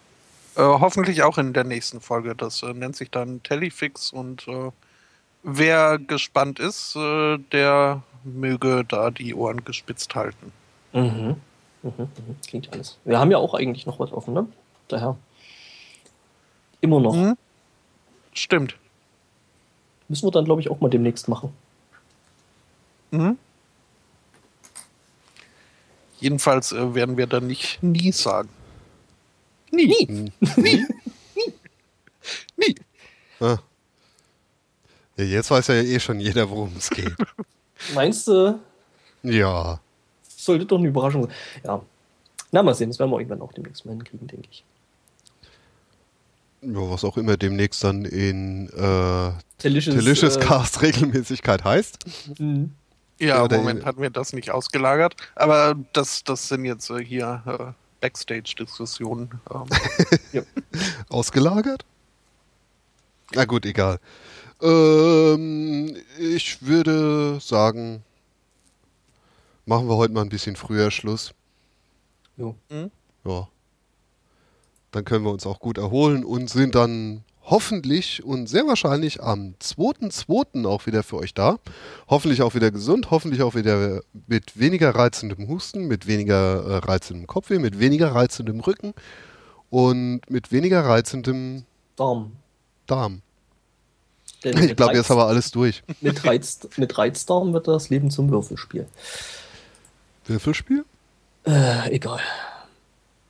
Äh, 0.57 0.63
hoffentlich 0.63 1.23
auch 1.23 1.39
in 1.39 1.53
der 1.53 1.65
nächsten 1.65 2.01
Folge. 2.01 2.35
Das 2.35 2.65
äh, 2.65 2.73
nennt 2.73 2.97
sich 2.97 3.11
dann 3.11 3.41
Telefix 3.45 4.13
und 4.13 4.49
äh, 4.49 4.73
wer 5.43 5.99
gespannt 5.99 6.59
ist, 6.59 6.97
äh, 6.97 7.39
der 7.53 8.03
möge 8.25 8.85
da 8.87 9.11
die 9.11 9.35
Ohren 9.35 9.65
gespitzt 9.65 10.15
halten. 10.15 10.53
Mhm. 10.93 11.37
Mhm. 11.83 11.93
Mhm. 11.99 12.37
Klingt 12.47 12.73
alles. 12.73 12.99
Wir 13.05 13.19
haben 13.19 13.31
ja 13.31 13.39
auch 13.39 13.55
eigentlich 13.55 13.87
noch 13.87 13.99
was 13.99 14.13
offen, 14.13 14.35
ne? 14.35 14.47
Daher. 14.89 15.17
Immer 16.81 17.01
noch. 17.01 17.15
Hm? 17.15 17.37
Stimmt. 18.33 18.77
Müssen 20.09 20.27
wir 20.27 20.31
dann, 20.33 20.45
glaube 20.45 20.61
ich, 20.61 20.71
auch 20.71 20.81
mal 20.81 20.89
demnächst 20.91 21.29
machen. 21.29 21.53
Mhm. 23.11 23.39
Jedenfalls 26.19 26.73
äh, 26.73 26.95
werden 26.95 27.17
wir 27.17 27.27
dann 27.27 27.47
nicht 27.47 27.83
nie 27.83 28.13
sagen. 28.13 28.51
Nie. 29.71 30.07
Hm. 30.07 30.33
Nie. 30.57 30.87
Nie. 32.57 32.75
Ah. 33.41 33.59
Ja, 35.17 35.25
jetzt 35.25 35.51
weiß 35.51 35.69
ja 35.69 35.75
eh 35.75 36.01
schon 36.01 36.21
jeder, 36.21 36.49
worum 36.51 36.73
es 36.77 36.91
geht. 36.91 37.15
Meinst 37.95 38.27
du, 38.29 38.59
Ja. 39.23 39.81
sollte 40.29 40.67
doch 40.67 40.79
eine 40.79 40.89
Überraschung 40.89 41.25
sein? 41.25 41.33
Ja. 41.65 41.83
Na, 42.53 42.63
mal 42.63 42.75
sehen, 42.75 42.91
das 42.91 42.99
werden 42.99 43.11
wir 43.11 43.19
irgendwann 43.19 43.43
auch 43.43 43.53
demnächst 43.53 43.85
mal 43.87 43.93
hinkriegen, 43.93 44.27
denke 44.27 44.49
ich. 44.51 44.65
ja. 46.63 46.69
Was 46.91 47.05
auch 47.05 47.17
immer 47.17 47.37
demnächst 47.37 47.83
dann 47.85 48.05
in 48.05 48.69
äh, 48.71 49.33
Delicious, 49.63 49.95
Delicious 49.97 50.37
äh, 50.37 50.41
Cast 50.41 50.83
Regelmäßigkeit 50.83 51.65
heißt. 51.65 51.99
mhm. 52.39 52.75
Ja, 53.19 53.37
Ja, 53.37 53.45
im 53.47 53.57
Moment 53.59 53.85
hatten 53.85 54.01
wir 54.01 54.09
das 54.09 54.33
nicht 54.33 54.51
ausgelagert. 54.51 55.15
Aber 55.37 55.77
das, 55.93 56.25
das 56.25 56.49
sind 56.49 56.65
jetzt 56.65 56.89
äh, 56.89 57.05
hier 57.05 57.43
äh, 57.47 57.73
Backstage-Diskussionen. 58.01 59.39
Ähm, 59.53 60.45
Ausgelagert? 61.11 61.85
Na 63.35 63.45
gut, 63.45 63.67
egal. 63.67 63.99
Ähm, 64.63 65.97
ich 66.19 66.63
würde 66.63 67.39
sagen, 67.41 68.03
machen 69.67 69.89
wir 69.89 69.97
heute 69.97 70.13
mal 70.13 70.23
ein 70.23 70.29
bisschen 70.29 70.57
früher 70.57 70.91
Schluss. 70.91 71.33
Jo. 72.37 72.57
Ja. 73.25 73.49
Dann 74.91 75.05
können 75.05 75.25
wir 75.25 75.31
uns 75.31 75.47
auch 75.47 75.61
gut 75.61 75.79
erholen 75.79 76.25
und 76.25 76.51
sind 76.51 76.75
dann 76.75 77.23
hoffentlich 77.43 78.25
und 78.25 78.49
sehr 78.49 78.67
wahrscheinlich 78.67 79.23
am 79.23 79.55
2.2. 79.61 80.67
auch 80.67 80.87
wieder 80.87 81.03
für 81.03 81.17
euch 81.17 81.35
da. 81.35 81.59
Hoffentlich 82.09 82.43
auch 82.43 82.55
wieder 82.55 82.71
gesund, 82.71 83.11
hoffentlich 83.11 83.43
auch 83.43 83.55
wieder 83.55 84.03
mit 84.27 84.59
weniger 84.59 84.95
reizendem 84.95 85.49
Husten, 85.49 85.87
mit 85.87 86.07
weniger 86.07 86.65
äh, 86.65 86.77
reizendem 86.79 87.27
Kopfweh, 87.27 87.59
mit 87.59 87.79
weniger 87.79 88.15
reizendem 88.15 88.61
Rücken 88.61 88.95
und 89.69 90.23
mit 90.29 90.53
weniger 90.53 90.85
reizendem 90.85 91.65
Darm. 91.97 92.33
Darm. 92.87 93.23
Denn 94.45 94.57
Ich 94.59 94.77
glaube, 94.77 94.95
jetzt 94.95 95.11
haben 95.11 95.19
wir 95.19 95.27
alles 95.27 95.51
durch. 95.51 95.83
mit, 96.01 96.25
Reiz, 96.25 96.61
mit 96.77 96.97
Reizdarm 96.97 97.53
wird 97.53 97.69
das 97.69 97.91
Leben 97.91 98.11
zum 98.11 98.31
Würfelspiel. 98.31 98.87
Würfelspiel? 100.27 100.85
Äh, 101.47 101.91
egal. 101.95 102.21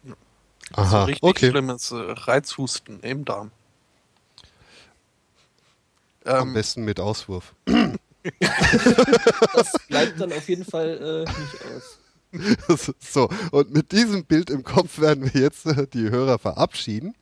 so 0.05 0.15
Aha, 0.75 1.05
richtig 1.05 1.23
okay. 1.23 1.51
schlimmes 1.51 1.91
äh, 1.91 1.97
Reizhusten 1.97 3.01
im 3.01 3.25
Darm. 3.25 3.51
Am 6.25 6.49
Ähm, 6.49 6.55
besten 6.55 6.85
mit 6.85 7.01
Auswurf. 7.01 7.55
Das 9.55 9.73
bleibt 9.89 10.21
dann 10.21 10.31
auf 10.33 10.47
jeden 10.49 10.65
Fall 10.67 11.25
äh, 11.27 11.41
nicht 11.41 11.65
aus. 11.65 12.95
so, 13.01 13.31
und 13.51 13.73
mit 13.73 13.93
diesem 13.93 14.27
Bild 14.27 14.51
im 14.51 14.63
Kopf 14.63 14.99
werden 15.01 15.33
wir 15.33 15.41
jetzt 15.41 15.65
äh, 15.65 15.87
die 15.87 16.11
Hörer 16.11 16.39
verabschieden. 16.39 17.15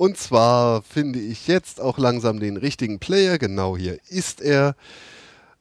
Und 0.00 0.16
zwar 0.16 0.80
finde 0.80 1.18
ich 1.18 1.46
jetzt 1.46 1.78
auch 1.78 1.98
langsam 1.98 2.40
den 2.40 2.56
richtigen 2.56 3.00
Player. 3.00 3.36
Genau 3.36 3.76
hier 3.76 3.98
ist 4.08 4.40
er. 4.40 4.74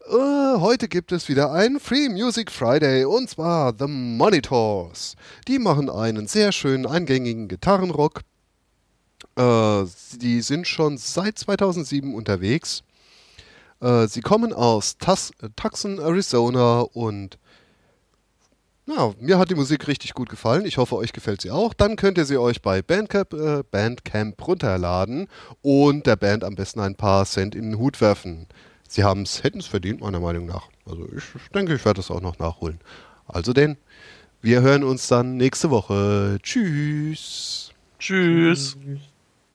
Uh, 0.10 0.62
heute 0.62 0.88
gibt 0.88 1.12
es 1.12 1.28
wieder 1.28 1.52
einen 1.52 1.78
Free 1.78 2.08
Music 2.08 2.50
Friday 2.50 3.04
und 3.04 3.30
zwar 3.30 3.74
The 3.78 3.88
Monitors. 3.88 5.18
Die 5.50 5.60
machen 5.60 5.90
einen 5.90 6.28
sehr 6.28 6.54
schönen 6.54 6.86
eingängigen 6.86 7.50
Gitarrenrock. 7.50 8.22
Uh, 9.38 9.86
die 10.22 10.40
sind 10.42 10.70
schon 10.70 10.98
seit 10.98 11.38
2007 11.38 12.16
unterwegs. 12.16 12.84
Uh, 13.82 14.08
sie 14.08 14.22
kommen 14.22 14.54
aus 14.54 14.96
Tucson, 14.98 16.00
Arizona 16.00 16.80
und 16.80 17.38
ja, 18.90 19.14
mir 19.20 19.38
hat 19.38 19.50
die 19.50 19.56
Musik 19.56 19.88
richtig 19.88 20.14
gut 20.14 20.30
gefallen. 20.30 20.66
Ich 20.66 20.78
hoffe, 20.78 20.96
euch 20.96 21.14
gefällt 21.14 21.42
sie 21.42 21.52
auch. 21.52 21.74
Dann 21.74 21.96
könnt 21.96 22.18
ihr 22.18 22.26
sie 22.26 22.38
euch 22.38 22.62
bei 22.62 22.82
Bandcamp, 22.82 23.34
äh, 23.34 23.64
Bandcamp 23.70 24.48
runterladen 24.48 25.28
und 25.62 26.06
der 26.06 26.16
Band 26.16 26.44
am 26.44 26.56
besten 26.56 26.80
ein 26.80 26.96
paar 26.96 27.26
Cent 27.26 27.56
in 27.56 27.72
den 27.72 27.80
Hut 27.80 28.02
werfen. 28.02 28.48
Sie 28.88 29.04
haben 29.04 29.22
es, 29.22 29.44
hätten 29.44 29.60
es 29.60 29.68
verdient, 29.68 30.02
meiner 30.02 30.20
Meinung 30.20 30.46
nach. 30.46 30.68
Also 30.86 31.08
ich 31.16 31.24
denke, 31.54 31.76
ich 31.76 31.86
werde 31.86 31.98
das 31.98 32.10
auch 32.10 32.22
noch 32.22 32.40
nachholen. 32.40 32.80
Also 33.28 33.54
denn, 33.54 33.78
wir 34.42 34.62
hören 34.62 34.84
uns 34.84 35.08
dann 35.08 35.38
nächste 35.38 35.70
Woche. 35.70 36.40
Tschüss. 36.42 37.72
Tschüss. 38.00 38.78
Tschüss. 38.82 39.00